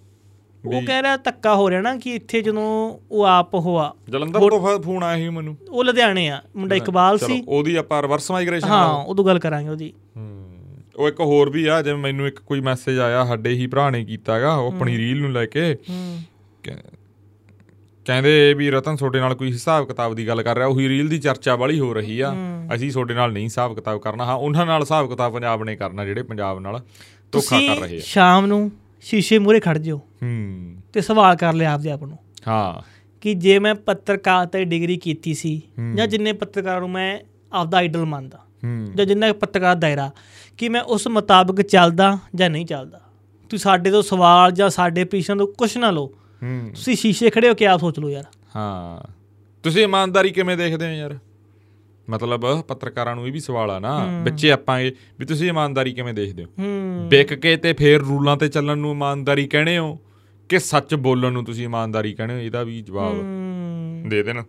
ਉਹ 0.65 0.81
ਕਹਿ 0.81 1.01
ਰਿਹਾ 1.01 1.17
ਧੱਕਾ 1.17 1.55
ਹੋ 1.55 1.69
ਰਿਹਾ 1.69 1.81
ਨਾ 1.81 1.95
ਕਿ 1.95 2.15
ਇੱਥੇ 2.15 2.41
ਜਦੋਂ 2.41 2.99
ਉਹ 3.11 3.23
ਆਪ 3.23 3.55
ਹੋਆ 3.55 3.93
ਜਲੰਧਰ 4.09 4.39
ਤੋਂ 4.39 4.79
ਫੋਨ 4.81 5.03
ਆਇਆ 5.03 5.17
ਸੀ 5.17 5.29
ਮੈਨੂੰ। 5.29 5.57
ਉਹ 5.69 5.83
ਲੁਧਿਆਣੇ 5.83 6.29
ਆ 6.29 6.41
ਮੁੰਡਾ 6.55 6.75
ਇਕਬਾਲ 6.75 7.17
ਚਲੋ 7.17 7.27
ਸੀ। 7.27 7.43
ਉਹਦੀ 7.47 7.75
ਆਪਾਂ 7.75 8.01
ਰਿਵਰਸ 8.01 8.31
ਮਾਈਗ੍ਰੇਸ਼ਨ 8.31 8.67
ਹਾਂ 8.67 9.03
ਉਦੋਂ 9.03 9.25
ਗੱਲ 9.25 9.39
ਕਰਾਂਗੇ 9.39 9.69
ਉਹਦੀ। 9.69 9.93
ਹੂੰ 10.17 10.49
ਉਹ 10.95 11.07
ਇੱਕ 11.07 11.19
ਹੋਰ 11.19 11.49
ਵੀ 11.49 11.65
ਆ 11.65 11.81
ਜਿਵੇਂ 11.81 11.99
ਮੈਨੂੰ 11.99 12.27
ਇੱਕ 12.27 12.39
ਕੋਈ 12.39 12.61
ਮੈਸੇਜ 12.61 12.99
ਆਇਆ 12.99 13.25
ਸਾਡੇ 13.25 13.49
ਹੀ 13.49 13.67
ਭਰਾ 13.67 13.89
ਨੇ 13.89 14.05
ਕੀਤਾਗਾ 14.05 14.55
ਉਹ 14.55 14.71
ਆਪਣੀ 14.71 14.97
ਰੀਲ 14.97 15.21
ਨੂੰ 15.21 15.31
ਲੈ 15.31 15.45
ਕੇ। 15.45 15.77
ਕਹਿੰਦੇ 18.05 18.53
ਵੀ 18.53 18.71
ਰਤਨ 18.71 18.95
ਤੁਹਾਡੇ 18.95 19.19
ਨਾਲ 19.19 19.35
ਕੋਈ 19.35 19.51
ਹਿਸਾਬ 19.51 19.87
ਕਿਤਾਬ 19.87 20.13
ਦੀ 20.13 20.27
ਗੱਲ 20.27 20.43
ਕਰ 20.43 20.55
ਰਿਹਾ 20.55 20.67
ਉਹੀ 20.67 20.89
ਰੀਲ 20.89 21.07
ਦੀ 21.07 21.19
ਚਰਚਾ 21.19 21.55
ਵਾਲੀ 21.55 21.79
ਹੋ 21.79 21.93
ਰਹੀ 21.93 22.19
ਆ। 22.19 22.35
ਅਸੀਂ 22.75 22.91
ਤੁਹਾਡੇ 22.91 23.13
ਨਾਲ 23.13 23.31
ਨਹੀਂ 23.31 23.43
ਹਿਸਾਬ 23.43 23.75
ਕਿਤਾਬ 23.75 23.99
ਕਰਨਾ। 23.99 24.25
ਹਾਂ 24.25 24.35
ਉਹਨਾਂ 24.35 24.65
ਨਾਲ 24.65 24.81
ਹਿਸਾਬ 24.81 25.09
ਕਿਤਾਬ 25.09 25.33
ਪੰਜਾਬ 25.33 25.63
ਨੇ 25.63 25.75
ਕਰਨਾ 25.75 26.05
ਜਿਹੜੇ 26.05 26.23
ਪੰਜਾਬ 26.23 26.59
ਨਾਲ 26.59 26.81
ਧੋਖਾ 27.31 27.59
ਕਰ 27.59 27.81
ਰਹੇ 27.81 27.97
ਆ। 27.97 27.99
ਸ਼ਾਮ 27.99 28.45
ਨੂੰ 28.45 28.71
ਸ਼ੀਸ਼ੇ 29.01 29.39
ਮੂਹਰੇ 29.39 29.59
ਖੜ 29.59 29.77
ਜਿਓ 29.77 29.97
ਹੂੰ। 29.97 30.75
ਤੇ 30.93 31.01
ਸਵਾਲ 31.01 31.35
ਕਰ 31.35 31.53
ਲਿਆ 31.53 31.71
ਆਪਦੇ 31.71 31.91
ਆਪ 31.91 32.03
ਨੂੰ। 32.03 32.17
ਹਾਂ। 32.47 32.81
ਕਿ 33.21 33.33
ਜੇ 33.33 33.59
ਮੈਂ 33.59 33.75
ਪੱਤਰਕਾਰ 33.75 34.45
ਤੇ 34.45 34.65
ਡਿਗਰੀ 34.65 34.97
ਕੀਤੀ 34.97 35.33
ਸੀ 35.33 35.61
ਜਾਂ 35.95 36.07
ਜਿੰਨੇ 36.07 36.33
ਪੱਤਰਕਾਰਾਂ 36.33 36.79
ਨੂੰ 36.79 36.89
ਮੈਂ 36.89 37.19
ਆਪਦਾ 37.53 37.77
ਆਈਡਲ 37.77 38.05
ਮੰਨਦਾ 38.05 38.39
ਜਾਂ 38.95 39.05
ਜਿੰਨਾ 39.05 39.33
ਪੱਤਰਕਾਰ 39.33 39.75
ਦਾਇਰਾ 39.75 40.11
ਕਿ 40.57 40.69
ਮੈਂ 40.69 40.81
ਉਸ 40.81 41.07
ਮੁਤਾਬਕ 41.07 41.61
ਚੱਲਦਾ 41.61 42.17
ਜਾਂ 42.35 42.49
ਨਹੀਂ 42.49 42.65
ਚੱਲਦਾ? 42.65 43.01
ਤੁਸੀਂ 43.49 43.63
ਸਾਡੇ 43.63 43.91
ਤੋਂ 43.91 44.03
ਸਵਾਲ 44.03 44.51
ਜਾਂ 44.51 44.69
ਸਾਡੇ 44.69 45.03
ਪੀਛਣ 45.03 45.37
ਤੋਂ 45.37 45.47
ਕੁਝ 45.47 45.77
ਨਾ 45.77 45.91
ਲਓ। 45.91 46.13
ਤੁਸੀਂ 46.75 46.95
ਸ਼ੀਸ਼ੇ 46.95 47.29
ਖੜੇ 47.29 47.49
ਹੋ 47.49 47.53
ਕੇ 47.53 47.65
ਆਪ 47.65 47.79
ਸੋਚ 47.79 47.99
ਲਓ 47.99 48.09
ਯਾਰ। 48.09 48.23
ਹਾਂ। 48.55 49.11
ਤੁਸੀਂ 49.63 49.83
ਇਮਾਨਦਾਰੀ 49.83 50.29
ਕਿਵੇਂ 50.29 50.57
ਦੇਖਦੇ 50.57 50.85
ਹੋ 50.85 50.91
ਯਾਰ? 50.91 51.17
ਮਤਲਬ 52.09 52.61
ਪੱਤਰਕਾਰਾਂ 52.61 53.15
ਨੂੰ 53.15 53.27
ਇਹ 53.27 53.31
ਵੀ 53.31 53.39
ਸਵਾਲ 53.39 53.71
ਆ 53.71 53.79
ਨਾ 53.79 54.21
ਵਿੱਚੇ 54.23 54.51
ਆਪਾਂਗੇ 54.51 54.95
ਵੀ 55.19 55.25
ਤੁਸੀਂ 55.25 55.49
ਇਮਾਨਦਾਰੀ 55.49 55.93
ਕਿਵੇਂ 55.93 56.13
ਦੇਖਦੇ 56.13 56.43
ਹੋ? 56.43 56.49
ਵਿਕ 57.07 57.33
ਕੇ 57.33 57.57
ਤੇ 57.57 57.73
ਫੇਰ 57.73 57.99
ਰੂਲਾਂ 57.99 58.37
ਤੇ 58.37 58.47
ਚੱਲਣ 58.47 58.77
ਨੂੰ 58.77 58.91
ਇਮਾਨਦਾਰੀ 58.91 59.47
ਕਹਿੰਦੇ 59.47 59.77
ਹੋ 59.77 59.99
ਕਿ 60.49 60.59
ਸੱਚ 60.59 60.95
ਬੋਲਣ 60.95 61.31
ਨੂੰ 61.31 61.45
ਤੁਸੀਂ 61.45 61.63
ਇਮਾਨਦਾਰੀ 61.63 62.13
ਕਹਿੰਦੇ 62.13 62.33
ਹੋ? 62.33 62.39
ਇਹਦਾ 62.39 62.63
ਵੀ 62.63 62.81
ਜਵਾਬ 62.81 63.15
ਦੇ 64.09 64.23
ਦੇਣ। 64.23 64.43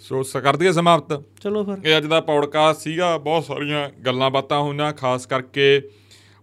ਸੋ 0.00 0.22
ਸ 0.22 0.36
ਕਰ 0.36 0.56
ਦਈਏ 0.56 0.72
ਸਮਾਪਤ। 0.72 1.24
ਚਲੋ 1.42 1.64
ਫਿਰ। 1.64 1.86
ਇਹ 1.86 1.98
ਅੱਜ 1.98 2.04
ਦਾ 2.04 2.20
ਪੌਡਕਾਸਟ 2.20 2.80
ਸੀਗਾ। 2.80 3.18
ਬਹੁਤ 3.18 3.44
ਸਾਰੀਆਂ 3.44 3.90
ਗੱਲਾਂ 4.00 4.30
ਬਾਤਾਂ 4.30 4.60
ਹੋਈਆਂ 4.60 4.92
ਖਾਸ 4.92 5.26
ਕਰਕੇ 5.26 5.82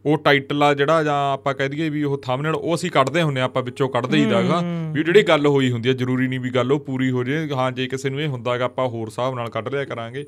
ਉਹ 0.05 0.17
ਟਾਈਟਲ 0.17 0.63
ਆ 0.63 0.73
ਜਿਹੜਾ 0.73 1.03
ਜਾਂ 1.03 1.33
ਆਪਾਂ 1.33 1.53
ਕਹਿ 1.53 1.69
ਦਈਏ 1.69 1.89
ਵੀ 1.89 2.03
ਉਹ 2.03 2.17
ਥੰਬਨੇਲ 2.17 2.55
ਉਹ 2.55 2.75
ਅਸੀਂ 2.75 2.91
ਕੱਢਦੇ 2.91 3.21
ਹੁੰਨੇ 3.21 3.41
ਆ 3.41 3.43
ਆਪਾਂ 3.43 3.63
ਵਿੱਚੋਂ 3.63 3.89
ਕੱਢਦੇ 3.89 4.17
ਹੀ 4.17 4.25
ਦਾਗਾ 4.25 4.61
ਵੀ 4.93 5.03
ਜਿਹੜੀ 5.03 5.23
ਗੱਲ 5.23 5.47
ਹੋਈ 5.47 5.71
ਹੁੰਦੀ 5.71 5.89
ਹੈ 5.89 5.93
ਜ਼ਰੂਰੀ 5.93 6.27
ਨਹੀਂ 6.27 6.39
ਵੀ 6.39 6.49
ਗੱਲ 6.49 6.71
ਉਹ 6.71 6.79
ਪੂਰੀ 6.79 7.11
ਹੋ 7.11 7.23
ਜੇ। 7.23 7.49
ਹਾਂ 7.55 7.71
ਜੇ 7.71 7.87
ਕਿਸੇ 7.87 8.09
ਨੂੰ 8.09 8.21
ਇਹ 8.21 8.27
ਹੁੰਦਾਗਾ 8.27 8.65
ਆਪਾਂ 8.65 8.87
ਹੋਰ 8.87 9.07
ਹਿਸਾਬ 9.07 9.35
ਨਾਲ 9.35 9.49
ਕੱਢ 9.49 9.67
ਲਿਆ 9.67 9.85
ਕਰਾਂਗੇ। 9.85 10.25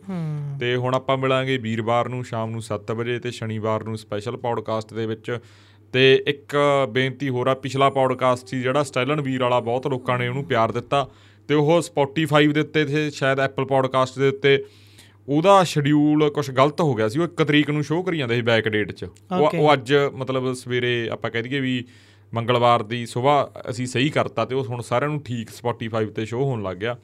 ਤੇ 0.60 0.76
ਹੁਣ 0.76 0.96
ਆਪਾਂ 0.96 1.18
ਮਿਲਾਂਗੇ 1.18 1.58
ਵੀਰਵਾਰ 1.58 2.10
ਨੂੰ 2.10 2.24
ਸ਼ਾਮ 2.24 2.52
ਨੂੰ 2.52 2.62
7 2.62 2.96
ਵਜੇ 2.96 3.20
ਤੇ 3.20 3.32
ਸ਼ਨੀਵਾਰ 3.32 3.84
ਨੂੰ 3.84 3.98
ਸਪੈਸ਼ਲ 3.98 4.38
ਪੌਡਕਾਸਟ 4.38 4.94
ਦੇ 4.94 5.06
ਵਿੱਚ। 5.06 5.40
ਤੇ 5.94 6.24
ਇੱਕ 6.28 6.58
ਬੇਨਤੀ 6.90 7.30
ਹੋਰ 7.30 7.48
ਆ 7.48 7.54
ਪਿਛਲਾ 7.54 7.90
ਪੌਡਕਾਸਟ 7.90 8.48
ਸੀ 8.48 8.62
ਜਿਹੜਾ 8.62 8.84
ਸਟਾਈਲਨ 8.84 9.22
ਵੀਰ 9.22 9.42
ਵਾਲਾ 9.42 9.60
ਬਹੁਤ 9.60 9.88
ਲੋਕਾਂ 9.88 10.20
ਨੇ 10.20 10.28
ਉਹਨੂੰ 10.28 10.46
ਪਿਆਰ 10.46 10.72
ਦਿੱਤਾ। 10.72 11.08
ਤੇ 11.48 11.56
ਉਹ 11.56 11.82
ਸਪੋਟੀਫਾਈ 11.82 12.48
ਦੇ 12.48 12.60
ਉੱਤੇ 12.60 12.86
ਤੇ 12.86 13.10
ਸ਼ਾਇਦ 13.10 13.40
ਐਪਲ 13.40 13.66
ਪੌਡਕਾਸਟ 13.66 14.20
ਦੇ 14.20 14.28
ਉੱਤੇ 14.28 14.64
ਉਹਦਾ 15.30 15.64
ਸ਼ਡਿਊਲ 15.64 16.30
ਕੁਝ 16.30 16.50
ਗਲਤ 16.52 16.82
ਹੋ 16.82 16.94
ਗਿਆ 16.96 17.08
ਸੀ 17.10 17.20
ਉਹ 17.20 17.24
ਇੱਕ 17.24 17.44
ਤਰੀਕ 17.44 17.70
ਨੂੰ 17.70 17.84
ਸ਼ੋਅ 17.84 18.04
ਕਰੀ 18.04 18.18
ਜਾਂਦਾ 18.18 18.36
ਸੀ 18.36 18.42
ਬੈਕ 18.42 18.68
ਡੇਟ 18.68 18.92
'ਚ। 18.92 19.06
ਉਹ 19.32 19.74
ਅੱਜ 19.74 19.94
ਮਤਲਬ 20.16 20.54
ਸਵੇਰੇ 20.54 21.10
ਆਪਾਂ 21.10 21.32
ਕਹਿ 21.32 21.42
ਦਈਏ 21.44 21.60
ਵੀ 21.60 21.84
ਮੰਗਲਵਾਰ 22.34 22.84
ਦੀ 22.84 23.06
ਸਵੇਰ 23.06 23.70
ਅਸੀਂ 23.70 23.86
ਸਹੀ 23.88 24.10
ਕਰਤਾ 24.10 24.46
ਤੇ 24.46 24.56
ਉਹ 24.56 24.66
ਹੁਣ 24.66 24.82
ਸਾਰਿਆਂ 24.82 25.10
ਨੂੰ 25.10 25.22
ਠੀਕ 25.22 25.50
ਸਪੋਟੀਫਾਈ 25.50 26.06
ਤੇ 26.06 26.26
ਸ਼ੋਅ 26.26 26.44
ਹੋਣ 26.44 26.64
ਲੱਗ 26.64 26.78
ਗਿਆ। 26.78 26.96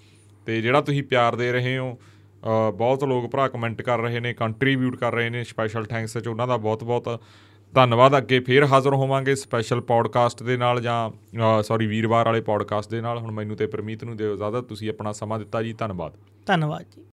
ਤੇ 0.46 0.62
ਜਿਹੜਾ 0.62 0.82
ਤੁਸੀਂ 0.82 1.04
ਪਿਆਰ 1.04 1.36
ਦੇ 1.36 1.52
ਰਹੇ 1.52 1.78
ਹੋ 1.78 1.98
ਬਹੁਤ 2.78 3.04
ਲੋਕ 3.04 3.30
ਭਰਾ 3.32 3.48
ਕਮੈਂਟ 3.48 3.82
ਕਰ 3.82 4.00
ਰਹੇ 4.00 4.20
ਨੇ 4.20 4.34
ਕੰਟਰੀਬਿਊਟ 4.34 4.96
ਕਰ 4.96 5.14
ਰਹੇ 5.14 5.30
ਨੇ 5.30 5.44
ਸਪੈਸ਼ਲ 5.44 5.86
ਥੈਂਕਸ 5.86 6.18
ਚ 6.18 6.28
ਉਹਨਾਂ 6.28 6.48
ਦਾ 6.48 6.58
ਬਹੁਤ 6.58 6.84
ਬਹੁਤ 6.84 7.22
ਧੰਨਵਾਦ। 7.74 8.18
ਅੱਗੇ 8.18 8.40
ਫੇਰ 8.40 8.64
ਹਾਜ਼ਰ 8.64 8.94
ਹੋਵਾਂਗੇ 8.94 9.36
ਸਪੈਸ਼ਲ 9.36 9.82
ਪੌਡਕਾਸਟ 9.82 10.44
ਦੇ 10.44 10.58
ਨਾਲ 10.58 10.82
ਜਾਂ 10.82 11.64
ਸੌਰੀ 11.64 11.88
ਵੀਰਵਾਰ 11.88 12.26
ਵਾਲੇ 12.26 12.42
ਪੌਡਕਾਸਟ 12.42 12.92
ਦੇ 12.92 13.02
ਨਾਲ। 13.02 13.18
ਹੁਣ 13.18 13.32
ਮੈਨੂੰ 13.32 13.56
ਤੇ 13.56 13.66
ਪਰਮੀਤ 13.68 14.04
ਨੂੰ 14.04 14.18
ਦਿਓ 14.18 14.34
ਇਜਾਜ਼ਤ 14.34 14.68
ਤੁਸੀਂ 14.70 14.90
ਆਪਣਾ 14.90 15.12
ਸਮਾਂ 15.12 15.40
ਦਿੱਤਾ 15.40 15.62
ਜੀ 15.64 15.74
ਧੰਨਵਾਦ। 15.74 16.14
ਧੰਨਵਾਦ 16.46 16.86
ਜੀ। 16.96 17.02